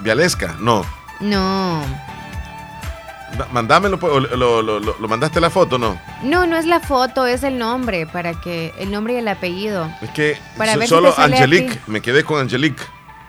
Vialesca, 0.00 0.56
no. 0.58 0.84
No. 1.20 1.82
Mandámelo, 3.52 3.98
pues, 3.98 4.12
lo, 4.32 4.62
lo- 4.62 4.80
lo- 4.80 4.96
lo 4.98 5.08
mandaste 5.08 5.40
la 5.40 5.50
foto, 5.50 5.78
no? 5.78 5.98
No, 6.22 6.46
no 6.46 6.56
es 6.56 6.66
la 6.66 6.80
foto, 6.80 7.26
es 7.26 7.42
el 7.42 7.58
nombre. 7.58 8.06
Para 8.06 8.34
que. 8.40 8.72
El 8.78 8.90
nombre 8.90 9.14
y 9.14 9.16
el 9.16 9.28
apellido. 9.28 9.90
Es 10.02 10.10
que 10.10 10.36
Para 10.56 10.74
so- 10.74 10.78
ver 10.78 10.88
solo 10.88 11.14
Angelique, 11.16 11.78
me 11.86 12.00
quedé 12.00 12.24
con 12.24 12.40
Angelique. 12.40 12.82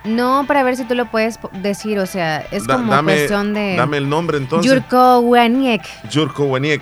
No, 0.04 0.44
para 0.48 0.64
ver 0.64 0.76
si 0.76 0.84
tú 0.84 0.96
lo 0.96 1.06
puedes 1.10 1.40
decir. 1.54 2.00
O 2.00 2.06
sea, 2.06 2.40
es 2.52 2.68
Da- 2.68 2.76
como 2.76 2.92
dame, 2.94 3.14
cuestión 3.14 3.54
de. 3.54 3.76
dame 3.78 3.98
el 3.98 4.10
nombre 4.10 4.38
entonces. 4.38 4.70
Yurko 4.72 5.20
Waniek. 5.20 5.82
Yurko 6.10 6.44
Weniek. 6.46 6.82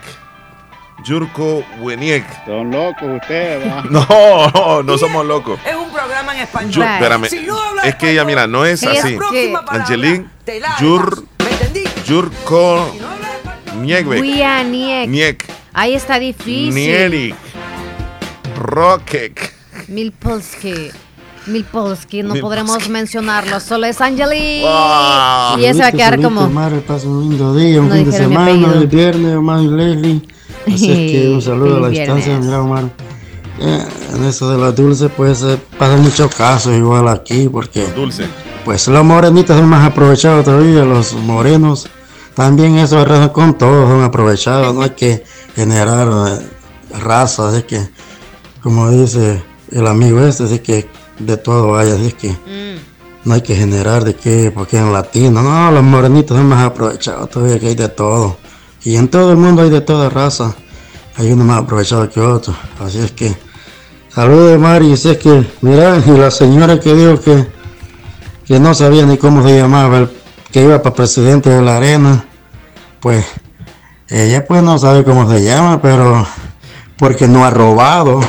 Yurko 1.03 1.63
Weniek. 1.79 2.23
Son 2.45 2.69
locos 2.71 3.03
ustedes. 3.21 3.85
No, 3.89 4.05
no, 4.53 4.83
no 4.83 4.97
somos 4.97 5.25
locos. 5.25 5.59
Es 5.65 5.75
un 5.75 5.91
programa 5.91 6.33
en 6.35 6.41
español. 6.41 6.71
Yur- 6.73 6.93
espérame. 6.93 7.25
Si 7.27 7.47
es 7.83 7.95
que 7.95 8.11
ella, 8.11 8.23
mira, 8.25 8.47
no 8.47 8.65
es 8.65 8.79
Sí, 8.81 8.87
es 8.87 9.03
así. 9.03 9.17
largas. 9.17 10.79
Yur, 10.79 11.23
Yurko 12.05 12.91
Niekbek. 13.79 14.21
Wianiek. 14.21 15.09
Niek. 15.09 15.45
Ahí 15.73 15.93
está 15.95 16.19
difícil. 16.19 16.73
Nierik. 16.73 17.35
Rokek. 18.57 19.53
Milpolsky. 19.87 20.89
Milpolsky, 21.47 22.21
no 22.21 22.33
Mil- 22.35 22.41
podremos 22.41 22.87
mencionarlo, 22.89 23.59
solo 23.59 23.87
es 23.87 23.99
Angeli. 23.99 24.61
Ah. 24.67 25.55
Y 25.59 25.65
ese 25.65 25.79
va 25.81 25.87
a 25.87 25.91
quedar 25.91 26.21
como. 26.21 26.41
Omar, 26.41 26.71
pasa 26.81 27.07
un 27.07 27.29
lindo 27.29 27.55
día, 27.55 27.81
un 27.81 27.89
No 27.89 27.95
fin 27.95 28.03
de 28.05 28.11
dijeron 28.11 28.29
mi 28.29 28.35
semana, 28.35 28.73
el 28.79 28.87
viernes, 28.87 29.35
Omar 29.35 29.59
y 29.61 29.67
Leslie. 29.67 30.21
Así 30.67 30.91
es 30.91 31.11
que 31.11 31.29
un 31.33 31.41
saludo 31.41 31.77
a 31.77 31.79
la 31.79 31.89
distancia, 31.89 32.37
mira, 32.37 32.61
Omar. 32.61 32.83
Eh, 33.59 33.83
en 34.15 34.23
eso 34.25 34.51
de 34.51 34.57
los 34.59 34.75
dulces, 34.75 35.09
pues 35.17 35.41
eh, 35.41 35.57
pasan 35.79 36.01
muchos 36.03 36.33
casos 36.35 36.75
igual 36.75 37.07
aquí, 37.07 37.49
porque 37.49 37.87
Dulce. 37.87 38.25
pues 38.63 38.87
los 38.87 39.03
morenitos 39.03 39.57
son 39.57 39.67
más 39.67 39.87
aprovechados 39.87 40.45
todavía, 40.45 40.83
los 40.85 41.13
morenos. 41.13 41.87
También 42.35 42.77
eso 42.77 42.99
arrasa 42.99 43.33
con 43.33 43.57
todos, 43.57 43.89
son 43.89 44.03
aprovechados, 44.03 44.73
no 44.73 44.81
hay 44.81 44.91
que 44.91 45.23
generar 45.55 46.07
eh, 46.07 46.97
razas, 46.99 47.55
es 47.55 47.65
que, 47.65 47.89
como 48.61 48.89
dice 48.89 49.43
el 49.71 49.87
amigo 49.87 50.21
este, 50.21 50.45
es 50.45 50.61
que 50.61 50.89
de 51.19 51.37
todo 51.37 51.77
hay, 51.77 51.91
así 51.91 52.07
es 52.07 52.13
que 52.13 52.35
no 53.23 53.33
hay 53.33 53.41
que 53.41 53.55
generar 53.55 54.03
de 54.03 54.15
que, 54.15 54.51
porque 54.51 54.77
en 54.77 54.91
latino, 54.93 55.41
no, 55.41 55.71
los 55.71 55.83
morenitos 55.83 56.37
son 56.37 56.47
más 56.47 56.63
aprovechados 56.63 57.29
todavía 57.29 57.59
que 57.59 57.67
hay 57.67 57.75
de 57.75 57.89
todo. 57.89 58.37
Y 58.83 58.95
en 58.95 59.09
todo 59.09 59.31
el 59.31 59.37
mundo 59.37 59.61
hay 59.61 59.69
de 59.69 59.81
toda 59.81 60.09
raza, 60.09 60.55
hay 61.17 61.31
uno 61.31 61.43
más 61.43 61.61
aprovechado 61.61 62.09
que 62.09 62.19
otro, 62.19 62.55
así 62.79 62.97
es 62.99 63.11
que, 63.11 63.35
saludos 64.09 64.57
Mari, 64.57 64.95
sé 64.95 65.17
que, 65.17 65.45
mira, 65.61 66.01
y 66.05 66.11
la 66.11 66.31
señora 66.31 66.79
que 66.79 66.95
dijo 66.95 67.19
que, 67.19 67.45
que 68.45 68.59
no 68.59 68.73
sabía 68.73 69.05
ni 69.05 69.17
cómo 69.17 69.43
se 69.43 69.57
llamaba, 69.57 69.99
el 69.99 70.20
que 70.51 70.61
iba 70.61 70.81
para 70.81 70.95
presidente 70.95 71.49
de 71.49 71.61
la 71.61 71.77
arena, 71.77 72.25
pues 72.99 73.25
ella 74.09 74.45
pues 74.45 74.61
no 74.61 74.77
sabe 74.77 75.03
cómo 75.03 75.29
se 75.31 75.43
llama, 75.43 75.81
pero 75.81 76.27
porque 76.97 77.27
no 77.27 77.45
ha 77.45 77.49
robado, 77.49 78.19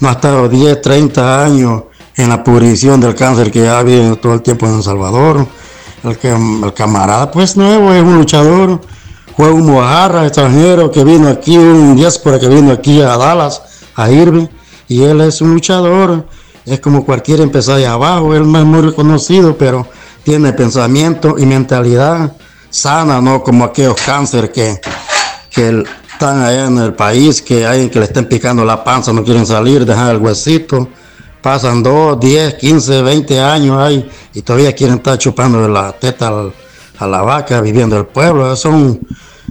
no 0.00 0.08
ha 0.08 0.12
estado 0.12 0.48
10, 0.48 0.82
30 0.82 1.44
años 1.44 1.84
en 2.16 2.28
la 2.28 2.44
purición 2.44 3.00
del 3.00 3.14
cáncer 3.14 3.50
que 3.50 3.66
ha 3.66 3.78
habido 3.78 4.16
todo 4.16 4.34
el 4.34 4.42
tiempo 4.42 4.66
en 4.66 4.76
El 4.76 4.82
Salvador. 4.82 5.46
El, 6.04 6.18
que, 6.18 6.30
el 6.30 6.74
camarada 6.74 7.30
pues 7.30 7.56
nuevo 7.56 7.92
es 7.92 8.02
un 8.02 8.16
luchador, 8.16 8.80
fue 9.36 9.50
un 9.50 9.66
mojarra 9.66 10.26
extranjero 10.26 10.90
que 10.90 11.02
vino 11.02 11.28
aquí, 11.28 11.56
un 11.56 11.96
diáspora 11.96 12.38
que 12.38 12.48
vino 12.48 12.70
aquí 12.70 13.00
a 13.00 13.16
Dallas, 13.16 13.62
a 13.96 14.10
Irving, 14.10 14.46
y 14.88 15.02
él 15.02 15.20
es 15.22 15.40
un 15.40 15.54
luchador, 15.54 16.26
es 16.64 16.80
como 16.80 17.04
cualquier 17.04 17.40
allá 17.40 17.92
abajo, 17.92 18.34
él 18.34 18.50
no 18.50 18.58
es 18.58 18.64
muy 18.64 18.82
reconocido, 18.82 19.56
pero 19.56 19.86
tiene 20.26 20.52
pensamiento 20.52 21.36
y 21.38 21.46
mentalidad 21.46 22.32
sana, 22.68 23.20
no 23.20 23.44
como 23.44 23.64
aquellos 23.64 23.94
cáncer 24.04 24.50
que, 24.50 24.80
que 25.48 25.84
están 26.12 26.42
allá 26.42 26.66
en 26.66 26.78
el 26.78 26.94
país, 26.94 27.40
que 27.40 27.64
hay 27.64 27.88
que 27.88 28.00
le 28.00 28.06
estén 28.06 28.24
picando 28.24 28.64
la 28.64 28.82
panza, 28.82 29.12
no 29.12 29.22
quieren 29.22 29.46
salir, 29.46 29.86
dejar 29.86 30.16
el 30.16 30.20
huesito, 30.20 30.88
pasan 31.40 31.80
2, 31.80 32.18
10, 32.18 32.54
15, 32.54 33.02
20 33.02 33.40
años 33.40 33.78
ahí 33.78 34.10
y 34.34 34.42
todavía 34.42 34.74
quieren 34.74 34.96
estar 34.96 35.16
chupando 35.16 35.62
de 35.62 35.68
la 35.68 35.92
teta 35.92 36.32
a 36.98 37.06
la 37.06 37.22
vaca, 37.22 37.60
viviendo 37.60 37.96
el 37.96 38.06
pueblo, 38.06 38.52
es 38.52 38.64
un, 38.64 39.06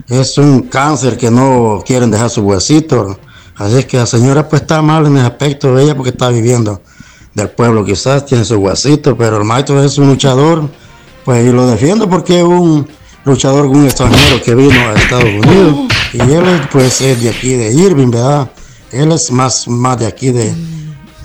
es 0.10 0.38
un 0.38 0.64
cáncer 0.64 1.18
que 1.18 1.32
no 1.32 1.82
quieren 1.88 2.12
dejar 2.12 2.30
su 2.30 2.42
huesito, 2.42 3.18
así 3.56 3.78
es 3.78 3.86
que 3.86 3.96
la 3.96 4.06
señora 4.06 4.50
pues 4.50 4.64
está 4.64 4.82
mal 4.82 5.06
en 5.06 5.16
el 5.20 5.26
aspecto 5.26 5.74
de 5.74 5.84
ella 5.84 5.96
porque 5.96 6.10
está 6.10 6.28
viviendo 6.28 6.82
del 7.36 7.49
pueblo 7.49 7.86
quizás, 7.86 8.26
tiene 8.26 8.44
su 8.44 8.56
huesito, 8.56 9.16
pero 9.16 9.38
el 9.38 9.44
maestro 9.44 9.84
es 9.84 9.98
un 9.99 10.07
luchador, 10.07 10.68
pues 11.24 11.45
y 11.45 11.52
lo 11.52 11.68
defiendo 11.68 12.10
porque 12.10 12.40
es 12.40 12.44
un 12.44 12.88
luchador, 13.26 13.68
un 13.68 13.86
extranjero 13.86 14.41
que 14.41 14.56
vino 14.56 14.80
a 14.90 14.94
Estados 14.94 15.26
Unidos 15.26 15.94
y 16.14 16.22
él 16.22 16.48
es, 16.48 16.68
pues 16.72 17.02
es 17.02 17.22
de 17.22 17.30
aquí 17.30 17.53
de 17.53 17.72
Irving, 17.74 18.10
¿verdad? 18.10 18.49
Él 18.91 19.12
es 19.12 19.30
más, 19.32 19.68
más 19.68 19.99
de 19.99 20.07
aquí 20.07 20.32
de, 20.32 20.56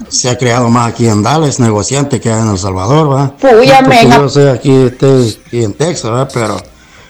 se 0.09 0.29
ha 0.29 0.37
creado 0.37 0.69
más 0.69 0.93
aquí 0.93 1.07
en 1.07 1.23
Dallas, 1.23 1.61
negociante 1.61 2.21
que 2.21 2.31
en 2.31 2.49
El 2.49 2.59
Salvador, 2.59 3.13
¿va? 3.13 3.35
Porque 3.41 3.73
Mena. 3.87 4.17
yo 4.17 4.29
sé 4.29 4.51
aquí, 4.51 4.73
esté 4.73 5.39
aquí 5.47 5.63
en 5.63 5.75
Texas, 5.75 6.11
¿va? 6.11 6.27
Pero 6.27 6.61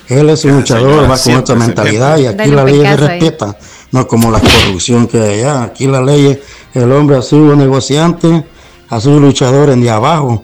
él 0.09 0.29
es 0.29 0.45
un 0.45 0.57
luchador, 0.57 1.05
va 1.05 1.17
con 1.17 1.47
se 1.47 1.55
mentalidad 1.55 2.19
y 2.19 2.27
aquí 2.27 2.51
la 2.51 2.65
ley 2.65 2.85
ahí. 2.85 2.97
respeta. 2.97 3.57
no 3.93 4.07
como 4.07 4.31
la 4.31 4.41
corrupción 4.41 5.07
que 5.07 5.21
hay 5.21 5.41
allá. 5.41 5.63
Aquí 5.63 5.87
la 5.87 6.03
ley, 6.03 6.39
el 6.75 6.93
hombre 6.93 7.17
ha 7.17 7.23
sido 7.23 7.55
negociante, 7.55 8.45
ha 8.91 9.01
sido 9.01 9.19
luchador 9.21 9.71
en 9.71 9.81
de 9.81 9.91
abajo, 9.91 10.43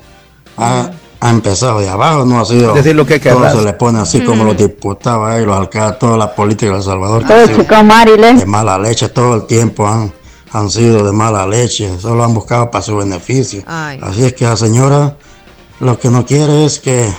ha, 0.57 0.91
ha 1.21 1.31
empezado 1.31 1.81
de 1.81 1.89
abajo, 1.89 2.25
no 2.25 2.41
ha 2.41 2.45
sido... 2.45 2.73
Decir 2.75 2.95
lo 2.95 3.05
que 3.05 3.19
todo 3.19 3.51
se 3.51 3.63
le 3.63 3.73
pone 3.73 3.99
así 3.99 4.21
como 4.25 4.45
los 4.45 4.57
diputados 4.57 5.29
ahí, 5.29 5.45
los 5.45 5.57
alcaldes, 5.57 5.99
toda 5.99 6.17
la 6.17 6.35
política 6.35 6.71
de 6.73 6.79
El 6.79 6.83
Salvador. 6.85 7.25
Todo 7.27 7.47
chico 7.47 7.75
de 7.75 8.47
mala 8.47 8.79
leche 8.79 9.09
todo 9.09 9.35
el 9.35 9.47
tiempo 9.47 9.87
han, 9.87 10.13
han 10.53 10.71
sido 10.71 11.05
de 11.05 11.13
mala 11.13 11.47
leche, 11.47 11.99
solo 11.99 12.23
han 12.25 12.33
buscado 12.33 12.71
para 12.71 12.83
su 12.83 12.97
beneficio. 12.97 13.63
Ay. 13.67 13.99
Así 14.03 14.25
es 14.25 14.33
que 14.35 14.45
la 14.45 14.57
señora 14.57 15.17
lo 15.81 15.99
que 15.99 16.09
no 16.09 16.25
quiere 16.25 16.65
es 16.65 16.79
que, 16.79 17.13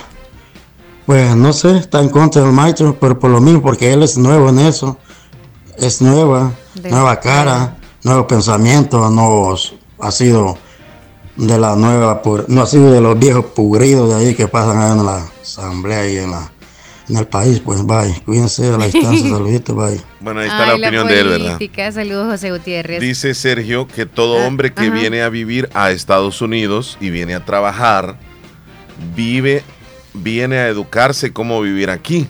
pues 1.06 1.36
no 1.36 1.54
sé, 1.54 1.78
está 1.78 2.00
en 2.00 2.10
contra 2.10 2.42
del 2.42 2.54
maestro, 2.54 2.98
pero 3.00 3.20
por 3.20 3.30
lo 3.30 3.42
mismo, 3.42 3.62
porque 3.62 3.94
él 3.94 4.02
es 4.04 4.18
nuevo 4.18 4.50
en 4.50 4.60
eso, 4.60 4.98
es 5.78 6.02
nueva, 6.02 6.52
De- 6.74 6.90
nueva 6.90 7.20
cara, 7.20 7.78
nuevo 8.04 8.26
pensamiento, 8.26 9.10
no 9.10 9.54
ha 10.00 10.12
sido 10.12 10.58
de 11.38 11.58
la 11.58 11.76
nueva, 11.76 12.22
no 12.48 12.62
ha 12.62 12.66
sido 12.66 12.92
de 12.92 13.02
los 13.02 13.18
viejos 13.18 13.46
pugridos 13.46 14.10
de 14.10 14.16
ahí 14.16 14.36
que 14.36 14.48
pasan 14.48 14.80
ahí 14.80 14.92
en 14.92 15.06
la 15.06 15.28
asamblea 15.42 16.10
y 16.10 16.18
en 16.18 16.32
la 16.32 16.52
en 17.10 17.16
el 17.16 17.26
país, 17.26 17.62
pues 17.64 17.86
bye, 17.86 18.22
cuídense 18.26 18.68
a 18.68 18.78
la 18.78 18.86
distancia, 18.90 19.30
saluditos, 19.30 19.74
bye. 19.76 20.02
Bueno, 20.20 20.42
ahí 20.42 20.48
está 20.48 20.64
Ay, 20.64 20.80
la 20.80 20.88
opinión 20.88 21.08
de 21.08 21.20
él, 21.22 21.28
¿verdad? 21.30 21.94
Saludos, 21.94 22.28
José 22.32 22.52
Gutiérrez. 22.52 23.00
Dice 23.00 23.34
Sergio 23.34 23.88
que 23.88 24.06
todo 24.06 24.42
Ah, 24.42 24.46
hombre 24.46 24.74
que 24.74 24.88
ajá. 24.88 24.94
viene 24.94 25.22
a 25.22 25.30
vivir 25.30 25.70
a 25.74 25.92
Estados 25.92 26.42
Unidos 26.42 26.98
y 27.00 27.10
viene 27.10 27.34
a 27.34 27.46
trabajar, 27.46 28.20
vive, 29.16 29.64
viene 30.14 30.58
a 30.58 30.68
educarse 30.68 31.32
cómo 31.32 31.62
vivir 31.62 31.90
aquí. 31.90 32.28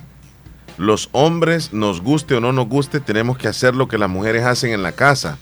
Los 0.77 1.09
hombres, 1.11 1.73
nos 1.73 2.01
guste 2.01 2.35
o 2.35 2.39
no 2.39 2.53
nos 2.53 2.67
guste, 2.67 2.99
tenemos 2.99 3.39
que 3.39 3.47
hacer 3.47 3.75
lo 3.75 3.88
que 3.88 3.97
las 3.97 4.09
mujeres 4.09 4.43
hacen 4.45 4.71
en 4.73 4.84
la 4.84 4.91
casa. 4.91 5.39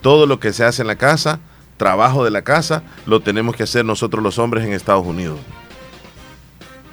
Todo 0.00 0.24
lo 0.24 0.40
que 0.40 0.54
se 0.54 0.64
hace 0.64 0.80
en 0.80 0.88
la 0.88 0.96
casa, 0.96 1.40
trabajo 1.78 2.24
de 2.24 2.30
la 2.30 2.42
casa, 2.42 2.82
lo 3.06 3.20
tenemos 3.20 3.56
que 3.56 3.62
hacer 3.62 3.86
nosotros 3.86 4.22
los 4.22 4.38
hombres 4.38 4.66
en 4.66 4.74
Estados 4.74 5.06
Unidos. 5.06 5.38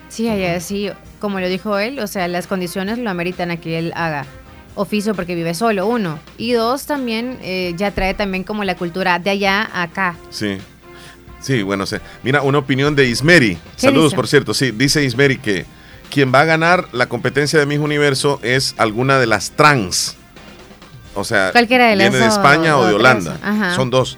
Sí, 0.07 0.29
allá 0.29 0.57
sí, 0.61 0.89
como 1.19 1.41
lo 1.41 1.49
dijo 1.49 1.77
él, 1.77 1.99
o 1.99 2.07
sea, 2.07 2.29
las 2.29 2.47
condiciones 2.47 2.97
lo 2.97 3.09
ameritan 3.09 3.51
a 3.51 3.57
que 3.57 3.77
él 3.79 3.91
haga 3.95 4.25
oficio 4.75 5.13
porque 5.15 5.35
vive 5.35 5.53
solo, 5.53 5.87
uno. 5.87 6.19
Y 6.37 6.53
dos, 6.53 6.85
también 6.85 7.37
eh, 7.41 7.73
ya 7.75 7.91
trae 7.91 8.13
también 8.13 8.43
como 8.43 8.63
la 8.63 8.75
cultura 8.75 9.19
de 9.19 9.31
allá 9.31 9.69
a 9.73 9.83
acá. 9.83 10.15
Sí. 10.29 10.57
Sí, 11.41 11.61
bueno, 11.61 11.85
sé. 11.85 12.01
mira, 12.23 12.41
una 12.41 12.57
opinión 12.57 12.95
de 12.95 13.05
Ismeri. 13.05 13.55
¿Qué 13.55 13.59
Saludos, 13.87 14.05
dice? 14.11 14.15
por 14.15 14.27
cierto. 14.27 14.53
Sí, 14.53 14.71
dice 14.71 15.03
Ismeri 15.03 15.37
que 15.37 15.65
quien 16.09 16.33
va 16.33 16.41
a 16.41 16.45
ganar 16.45 16.87
la 16.91 17.07
competencia 17.07 17.59
de 17.59 17.65
Miss 17.65 17.79
Universo 17.79 18.39
es 18.41 18.73
alguna 18.77 19.19
de 19.19 19.27
las 19.27 19.51
trans. 19.51 20.15
O 21.13 21.23
sea, 21.23 21.51
Cualquiera 21.51 21.87
de 21.87 21.95
las 21.95 22.09
viene 22.09 22.25
de 22.25 22.31
España 22.31 22.77
o 22.77 22.85
de 22.85 22.93
otras. 22.93 23.25
Holanda. 23.25 23.39
Ajá. 23.43 23.75
Son 23.75 23.89
dos. 23.89 24.17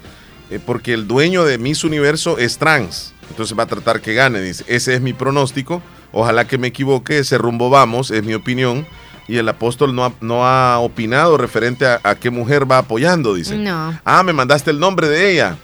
Eh, 0.49 0.59
porque 0.65 0.93
el 0.93 1.07
dueño 1.07 1.43
de 1.43 1.57
Miss 1.57 1.83
Universo 1.83 2.37
es 2.37 2.57
trans. 2.57 3.13
Entonces 3.29 3.57
va 3.57 3.63
a 3.63 3.67
tratar 3.67 4.01
que 4.01 4.13
gane. 4.13 4.41
Dice, 4.41 4.63
ese 4.67 4.93
es 4.93 5.01
mi 5.01 5.13
pronóstico. 5.13 5.81
Ojalá 6.11 6.47
que 6.47 6.57
me 6.57 6.67
equivoque. 6.67 7.19
Ese 7.19 7.37
rumbo 7.37 7.69
vamos, 7.69 8.11
es 8.11 8.23
mi 8.23 8.33
opinión. 8.33 8.87
Y 9.27 9.37
el 9.37 9.49
apóstol 9.49 9.93
no 9.93 10.05
ha, 10.05 10.13
no 10.21 10.47
ha 10.47 10.79
opinado 10.79 11.37
referente 11.37 11.85
a, 11.85 11.99
a 12.03 12.15
qué 12.15 12.29
mujer 12.29 12.69
va 12.69 12.77
apoyando, 12.77 13.33
dice. 13.33 13.57
No. 13.57 13.99
Ah, 14.05 14.23
me 14.23 14.31
mandaste 14.31 14.71
el 14.71 14.79
nombre 14.79 15.09
de 15.09 15.33
ella. 15.33 15.57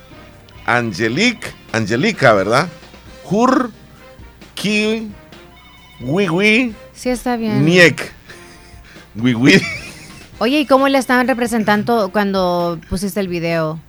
Angelique, 0.66 1.48
Angelica, 1.72 2.34
¿verdad? 2.34 2.68
Hur 3.24 3.72
Ki 4.56 5.10
Wiwi 6.02 6.76
Sí, 6.94 7.10
está 7.10 7.36
bien. 7.38 7.66
Niek. 7.66 8.12
Wiwi. 9.16 9.62
Oye, 10.40 10.60
¿y 10.62 10.66
cómo 10.66 10.88
la 10.90 11.00
estaban 11.00 11.28
representando 11.28 12.10
cuando 12.12 12.80
pusiste 12.90 13.20
el 13.20 13.28
video? 13.28 13.80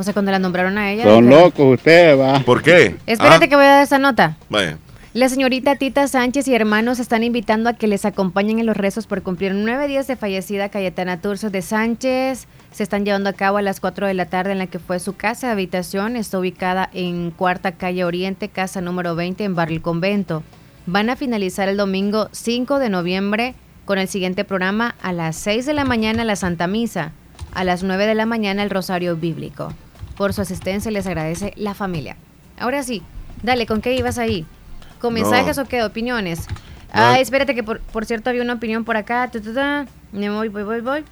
O 0.00 0.02
sea, 0.02 0.14
cuando 0.14 0.32
la 0.32 0.38
nombraron 0.38 0.78
a 0.78 0.90
ella. 0.90 1.04
Son 1.04 1.28
locos 1.28 1.74
ustedes, 1.74 2.18
va. 2.18 2.40
¿Por 2.40 2.62
qué? 2.62 2.96
Espérate 3.04 3.50
que 3.50 3.54
voy 3.54 3.66
a 3.66 3.68
dar 3.68 3.82
esa 3.82 3.98
nota. 3.98 4.34
Vaya. 4.48 4.78
La 5.12 5.28
señorita 5.28 5.76
Tita 5.76 6.08
Sánchez 6.08 6.48
y 6.48 6.54
hermanos 6.54 7.00
están 7.00 7.22
invitando 7.22 7.68
a 7.68 7.74
que 7.74 7.86
les 7.86 8.06
acompañen 8.06 8.58
en 8.58 8.64
los 8.64 8.78
rezos 8.78 9.06
por 9.06 9.22
cumplir 9.22 9.52
nueve 9.52 9.88
días 9.88 10.06
de 10.06 10.16
fallecida 10.16 10.70
Cayetana 10.70 11.20
Turso 11.20 11.50
de 11.50 11.60
Sánchez. 11.60 12.46
Se 12.70 12.82
están 12.82 13.04
llevando 13.04 13.28
a 13.28 13.34
cabo 13.34 13.58
a 13.58 13.62
las 13.62 13.78
4 13.78 14.06
de 14.06 14.14
la 14.14 14.24
tarde 14.24 14.52
en 14.52 14.58
la 14.58 14.68
que 14.68 14.78
fue 14.78 15.00
su 15.00 15.16
casa 15.16 15.48
de 15.48 15.52
habitación. 15.52 16.16
Está 16.16 16.38
ubicada 16.38 16.88
en 16.94 17.30
Cuarta 17.30 17.72
Calle 17.72 18.02
Oriente, 18.04 18.48
casa 18.48 18.80
número 18.80 19.14
20 19.14 19.44
en 19.44 19.54
Barrio 19.54 19.82
Convento. 19.82 20.42
Van 20.86 21.10
a 21.10 21.16
finalizar 21.16 21.68
el 21.68 21.76
domingo 21.76 22.30
5 22.32 22.78
de 22.78 22.88
noviembre 22.88 23.54
con 23.84 23.98
el 23.98 24.08
siguiente 24.08 24.46
programa 24.46 24.94
a 25.02 25.12
las 25.12 25.36
6 25.36 25.66
de 25.66 25.74
la 25.74 25.84
mañana 25.84 26.24
la 26.24 26.36
Santa 26.36 26.66
Misa, 26.66 27.12
a 27.52 27.64
las 27.64 27.82
9 27.82 28.06
de 28.06 28.14
la 28.14 28.24
mañana 28.24 28.62
el 28.62 28.70
Rosario 28.70 29.14
Bíblico. 29.14 29.74
Por 30.16 30.32
su 30.32 30.40
asistencia 30.42 30.90
les 30.90 31.06
agradece 31.06 31.52
la 31.56 31.74
familia. 31.74 32.16
Ahora 32.58 32.82
sí, 32.82 33.02
dale, 33.42 33.66
¿con 33.66 33.80
qué 33.80 33.94
ibas 33.96 34.18
ahí? 34.18 34.44
¿Con 35.00 35.14
No. 35.14 35.20
mensajes 35.20 35.58
o 35.58 35.64
qué? 35.64 35.82
¿Opiniones? 35.82 36.46
No. 36.48 36.54
Ah, 36.92 37.20
espérate 37.20 37.54
que 37.54 37.62
por, 37.62 37.80
por 37.80 38.04
cierto 38.04 38.30
había 38.30 38.42
una 38.42 38.54
opinión 38.54 38.84
por 38.84 38.96
acá. 38.96 39.30
Me 40.12 40.28
voy, 40.28 40.48
voy, 40.48 40.62
voy, 40.64 40.80
voy. 40.80 41.04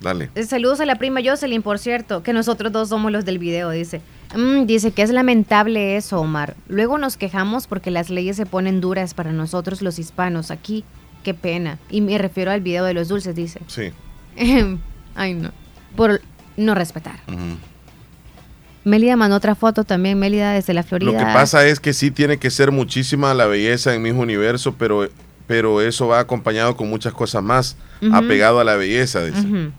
Dale. 0.00 0.30
Eh, 0.34 0.44
Saludos 0.44 0.80
a 0.80 0.86
la 0.86 0.96
prima 0.96 1.20
Jocelyn, 1.24 1.62
por 1.62 1.78
cierto, 1.78 2.22
que 2.22 2.32
nosotros 2.32 2.70
dos 2.72 2.88
somos 2.88 3.10
los 3.10 3.24
del 3.24 3.38
video, 3.38 3.70
dice. 3.70 4.00
Mm, 4.36 4.66
dice 4.66 4.92
que 4.92 5.02
es 5.02 5.10
lamentable 5.10 5.96
eso, 5.96 6.20
Omar. 6.20 6.54
Luego 6.68 6.98
nos 6.98 7.16
quejamos 7.16 7.66
porque 7.66 7.90
las 7.90 8.10
leyes 8.10 8.36
se 8.36 8.46
ponen 8.46 8.80
duras 8.80 9.14
para 9.14 9.32
nosotros 9.32 9.80
los 9.82 9.98
hispanos 9.98 10.50
aquí. 10.50 10.84
Qué 11.24 11.34
pena. 11.34 11.78
Y 11.90 12.00
me 12.00 12.16
refiero 12.18 12.50
al 12.52 12.60
video 12.60 12.84
de 12.84 12.94
los 12.94 13.08
dulces, 13.08 13.34
dice. 13.34 13.60
Sí. 13.66 13.90
Ay, 15.16 15.34
no. 15.34 15.50
Por 15.96 16.20
no 16.58 16.74
respetar. 16.74 17.20
Ujú. 17.28 17.56
Mélida 18.84 19.16
mandó 19.16 19.36
otra 19.36 19.54
foto 19.54 19.84
también, 19.84 20.18
Mélida 20.18 20.52
desde 20.52 20.74
la 20.74 20.82
Florida. 20.82 21.12
Lo 21.12 21.18
que 21.18 21.24
pasa 21.24 21.66
es 21.66 21.80
que 21.80 21.92
sí 21.92 22.10
tiene 22.10 22.38
que 22.38 22.50
ser 22.50 22.72
muchísima 22.72 23.34
la 23.34 23.46
belleza 23.46 23.94
en 23.94 24.02
Miss 24.02 24.14
Universo, 24.14 24.74
pero, 24.78 25.08
pero 25.46 25.80
eso 25.80 26.08
va 26.08 26.20
acompañado 26.20 26.76
con 26.76 26.88
muchas 26.88 27.12
cosas 27.12 27.42
más, 27.42 27.76
apegado 28.12 28.60
a 28.60 28.64
la 28.64 28.76
belleza. 28.76 29.24
dice. 29.24 29.70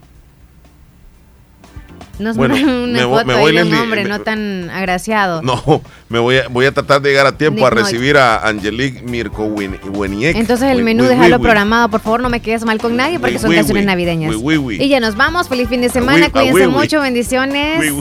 Nos 2.20 2.36
Bueno, 2.36 2.56
una 2.56 2.66
me 3.00 3.06
voy- 3.06 3.14
foto 3.20 3.26
me 3.28 3.34
voy, 3.36 3.50
un 3.52 3.56
Leslie, 3.56 3.80
hombre 3.80 4.04
me- 4.04 4.10
no 4.10 4.20
tan 4.20 4.70
agraciado. 4.70 5.42
No, 5.42 5.82
me 6.10 6.20
voy 6.20 6.38
a, 6.38 6.48
voy 6.50 6.66
a 6.66 6.74
tratar 6.74 7.02
de 7.02 7.10
llegar 7.12 7.26
a 7.26 7.38
tiempo 7.38 7.66
a 7.66 7.70
Nick 7.70 7.80
recibir 7.80 8.18
a 8.18 8.46
Angelique 8.46 9.02
Mirko 9.04 9.46
Wen- 9.46 9.80
Weniek. 9.94 10.36
Entonces 10.36 10.70
el 10.70 10.84
menú 10.84 11.04
wi- 11.06 11.10
déjalo 11.10 11.36
wi- 11.38 11.40
wi. 11.40 11.44
programado, 11.44 11.88
por 11.90 12.02
favor, 12.02 12.22
no 12.22 12.30
me 12.30 12.42
quedes 12.42 12.66
mal 12.66 12.78
con 12.80 12.96
nadie 12.98 13.20
porque 13.20 13.40
son 13.40 13.54
canciones 13.54 13.86
navideñas. 13.86 14.36
Y 14.36 14.90
ya 14.90 15.00
nos 15.00 15.16
vamos, 15.16 15.48
feliz 15.48 15.70
fin 15.70 15.80
de 15.82 15.90
semana, 15.90 16.30
cuídense 16.30 16.68
mucho, 16.68 17.00
bendiciones. 17.02 17.94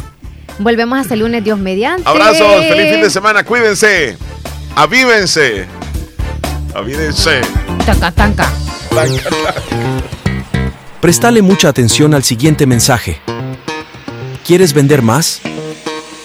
Volvemos 0.59 0.99
hasta 0.99 1.15
el 1.15 1.21
lunes, 1.21 1.45
Dios 1.45 1.59
mediante. 1.61 2.03
Abrazos, 2.09 2.65
feliz 2.67 2.91
fin 2.93 3.01
de 3.03 3.11
semana, 3.11 3.45
cuídense, 3.45 4.17
avívense, 4.75 5.67
avívense. 6.75 7.41
Taca, 7.87 8.11
tanca. 8.11 8.51
Prestale 11.01 11.43
mucha 11.43 11.69
atención 11.69 12.13
al 12.15 12.25
siguiente 12.25 12.67
mensaje. 12.67 13.21
¿Quieres 14.49 14.73
vender 14.73 15.03
más? 15.03 15.43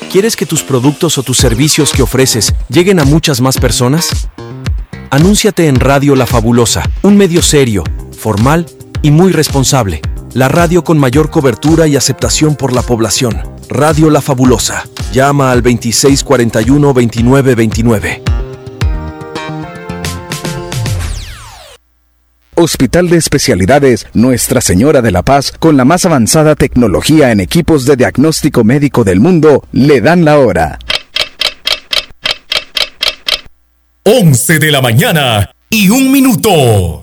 ¿Quieres 0.10 0.38
que 0.38 0.46
tus 0.46 0.64
productos 0.64 1.18
o 1.18 1.24
tus 1.24 1.36
servicios 1.36 1.92
que 1.92 2.04
ofreces 2.04 2.54
lleguen 2.70 3.02
a 3.02 3.04
muchas 3.04 3.42
más 3.42 3.58
personas? 3.58 4.30
Anúnciate 5.10 5.68
en 5.68 5.78
Radio 5.78 6.16
La 6.16 6.26
Fabulosa, 6.26 6.84
un 7.02 7.18
medio 7.18 7.42
serio, 7.42 7.84
formal 8.18 8.66
y 9.02 9.12
muy 9.12 9.34
responsable. 9.34 10.00
La 10.34 10.48
radio 10.48 10.86
con 10.86 10.98
mayor 10.98 11.32
cobertura 11.32 11.86
y 11.86 11.98
aceptación 11.98 12.56
por 12.56 12.72
la 12.72 12.84
población. 12.84 13.42
Radio 13.68 14.10
La 14.10 14.22
Fabulosa. 14.22 14.86
Llama 15.12 15.52
al 15.52 15.62
2641-2929. 15.62 18.33
Hospital 22.56 23.10
de 23.10 23.18
Especialidades 23.18 24.08
Nuestra 24.14 24.62
Señora 24.62 25.02
de 25.02 25.12
la 25.12 25.24
Paz, 25.24 25.54
con 25.60 25.78
la 25.78 25.86
más 25.86 26.06
avanzada 26.06 26.56
tecnología 26.56 27.32
en 27.32 27.40
equipos 27.40 27.86
de 27.86 27.96
diagnóstico 27.96 28.64
médico 28.64 29.04
del 29.04 29.20
mundo, 29.20 29.64
le 29.72 30.02
dan 30.02 30.26
la 30.26 30.40
hora. 30.40 30.80
11 34.04 34.60
de 34.60 34.72
la 34.72 34.82
mañana 34.82 35.52
y 35.70 35.90
un 35.90 36.12
minuto. 36.12 37.03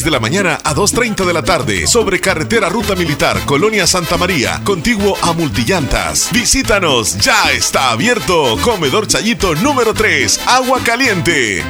de 0.00 0.10
la 0.10 0.18
mañana 0.18 0.58
a 0.64 0.74
2.30 0.74 1.26
de 1.26 1.32
la 1.34 1.42
tarde 1.42 1.86
sobre 1.86 2.18
carretera 2.18 2.70
Ruta 2.70 2.94
Militar, 2.94 3.38
Colonia 3.44 3.86
Santa 3.86 4.16
María, 4.16 4.62
contiguo 4.64 5.18
a 5.20 5.34
Multillantas. 5.34 6.30
Visítanos, 6.32 7.18
ya 7.18 7.52
está 7.52 7.90
abierto. 7.90 8.56
Comedor 8.62 9.06
Chayito 9.06 9.54
número 9.56 9.92
3, 9.92 10.40
Agua 10.46 10.80
Caliente. 10.82 11.62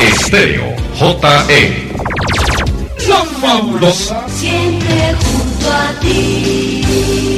Estéreo 0.00 0.74
JE. 0.98 1.92
La 3.06 3.24
fabulosa. 3.42 4.26
Siempre 4.30 5.14
junto 5.20 5.70
a 5.70 6.00
ti. 6.00 7.37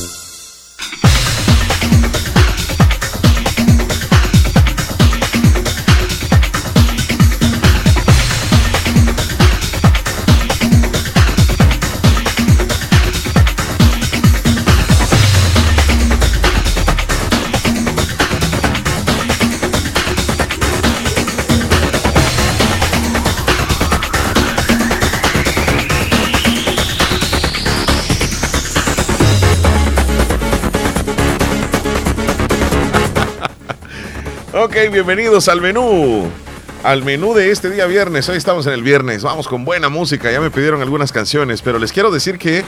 Ok, 34.63 34.75
bienvenidos 34.91 35.47
al 35.49 35.59
menú. 35.59 36.29
Al 36.83 37.03
menú 37.03 37.33
de 37.33 37.49
este 37.49 37.71
día 37.71 37.87
viernes. 37.87 38.29
Hoy 38.29 38.37
estamos 38.37 38.67
en 38.67 38.73
el 38.73 38.83
viernes. 38.83 39.23
Vamos 39.23 39.47
con 39.47 39.65
buena 39.65 39.89
música. 39.89 40.31
Ya 40.31 40.39
me 40.39 40.51
pidieron 40.51 40.83
algunas 40.83 41.11
canciones, 41.11 41.63
pero 41.63 41.79
les 41.79 41.91
quiero 41.91 42.11
decir 42.11 42.37
que 42.37 42.63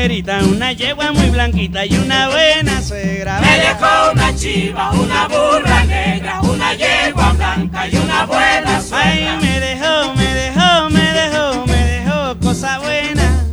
Negrita, 0.08 0.38
una 0.44 0.72
yegua 0.72 1.12
muy 1.12 1.28
blanquita 1.28 1.84
y 1.84 1.94
una 1.96 2.28
buena 2.28 2.80
suegra. 2.80 3.40
Me 3.40 3.58
dejó 3.58 4.12
una 4.12 4.34
chiva, 4.34 4.90
una 4.92 5.28
burra 5.28 5.84
negra, 5.84 6.40
una 6.40 6.74
yegua 6.74 7.32
blanca 7.32 7.86
y 7.88 7.96
una 7.96 8.24
buena 8.24 8.80
suegra. 8.80 9.10
Ay, 9.10 9.38
me 9.42 9.60
dejó, 9.60 10.14
me 10.14 10.34
dejó, 10.34 10.90
me 10.90 11.12
dejó, 11.12 11.66
me 11.66 11.84
dejó 11.84 12.38
cosa 12.40 12.78
buena, 12.78 13.44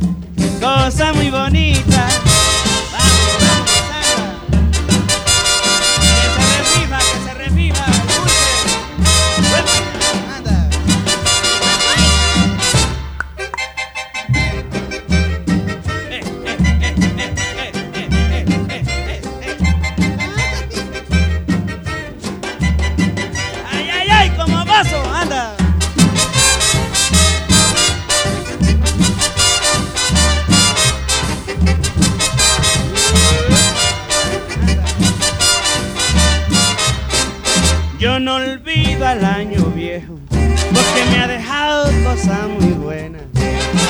cosa 0.58 1.12
muy 1.12 1.30
bonita. 1.30 2.08
Cosas 42.16 42.48
muy 42.48 42.72
buenas. 42.72 43.22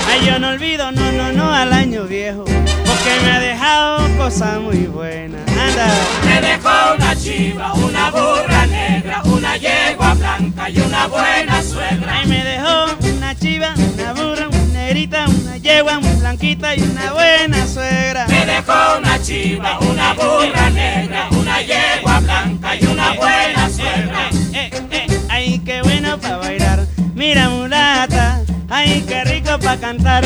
Ay, 0.08 0.26
yo 0.26 0.38
no 0.38 0.48
olvido, 0.48 0.90
no, 0.90 1.12
no, 1.12 1.32
no, 1.32 1.52
al 1.52 1.72
año 1.72 2.04
viejo, 2.04 2.44
porque 2.44 3.20
me 3.24 3.30
ha 3.30 3.38
dejado 3.38 4.16
cosas 4.18 4.60
muy 4.60 4.86
buenas. 4.86 5.40
Anda. 5.48 5.88
Me 6.24 6.40
dejó 6.40 6.94
una 6.96 7.14
chiva, 7.16 7.72
una 7.74 8.10
burra 8.10 8.66
negra, 8.66 9.22
una 9.24 9.56
yegua 9.56 10.14
blanca 10.14 10.70
y 10.70 10.80
una 10.80 11.06
buena 11.06 11.62
suegra. 11.62 12.18
Ay, 12.18 12.26
me 12.26 12.44
dejó 12.44 13.16
una 13.16 13.34
chiva, 13.36 13.74
una 13.94 14.12
burra, 14.12 14.48
una 14.48 14.72
negrita, 14.72 15.26
una 15.28 15.56
yegua 15.58 16.00
muy 16.00 16.14
blanquita 16.16 16.74
y 16.74 16.82
una 16.82 17.12
buena 17.12 17.66
suegra. 17.66 18.26
Me 18.26 18.46
dejó 18.46 18.98
una 18.98 19.22
chiva, 19.22 19.78
una 19.78 20.14
burra 20.14 20.70
negra, 20.70 21.28
una 21.30 21.62
yegua 21.62 22.20
blanca 22.20 22.74
y 22.74 22.86
una 22.86 23.12
buena 23.12 23.70
suegra. 23.70 24.30
Eh, 24.52 24.70
eh, 24.90 25.06
ay, 25.28 25.60
qué 25.64 25.80
bueno 25.82 26.18
para 26.18 26.38
bailar. 26.38 26.86
Mira, 27.16 27.48
mulata, 27.48 28.42
ay, 28.68 29.02
qué 29.08 29.24
rico 29.24 29.58
para 29.58 29.78
cantar. 29.80 30.22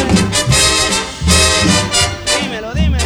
Dímelo, 2.43 2.75
dímelo. 2.75 3.05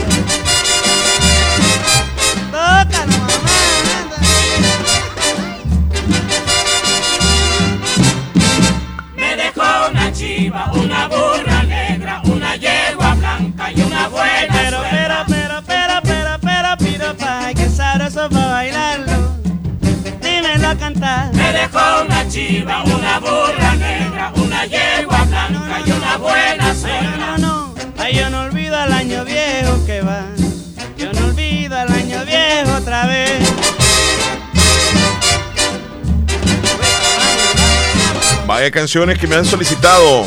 Tócalo, 2.50 3.12
mamá. 3.18 3.50
Me 9.16 9.36
dejó 9.36 9.90
una 9.90 10.12
chiva, 10.12 10.70
una 10.72 11.08
burra 11.08 11.62
negra, 11.64 12.22
una 12.24 12.56
yegua 12.56 13.14
blanca 13.14 13.72
y 13.72 13.80
una 13.82 14.08
buena 14.08 14.52
Pero, 14.52 14.78
suegra. 14.80 15.24
pero, 15.28 15.62
pero, 15.66 16.00
pero, 16.02 16.02
pero, 16.02 16.38
pero, 16.40 16.76
pero, 16.78 17.16
pa, 17.16 17.46
ay, 17.46 17.54
qué 17.54 17.68
sabroso 17.68 18.28
para 18.30 18.46
bailarlo. 18.46 18.73
Me 21.04 21.52
dejó 21.52 22.02
una 22.02 22.26
chiva, 22.30 22.82
una 22.82 23.20
burra 23.20 23.74
negra, 23.74 24.32
una 24.36 24.64
yegua 24.64 25.24
blanca 25.24 25.82
y 25.84 25.90
una 25.90 26.16
buena 26.16 26.74
suegra. 26.74 27.36
No, 27.36 27.68
no, 27.68 27.74
ay, 27.98 28.16
yo 28.16 28.30
no 28.30 28.40
olvido 28.40 28.74
al 28.74 28.90
año 28.90 29.22
viejo 29.22 29.84
que 29.84 30.00
va. 30.00 30.24
Yo 30.96 31.12
no 31.12 31.26
olvido 31.26 31.76
al 31.76 31.92
año 31.92 32.24
viejo 32.24 32.78
otra 32.78 33.04
vez. 33.04 33.38
Vaya 38.46 38.70
canciones 38.70 39.18
que 39.18 39.26
me 39.26 39.36
han 39.36 39.44
solicitado. 39.44 40.24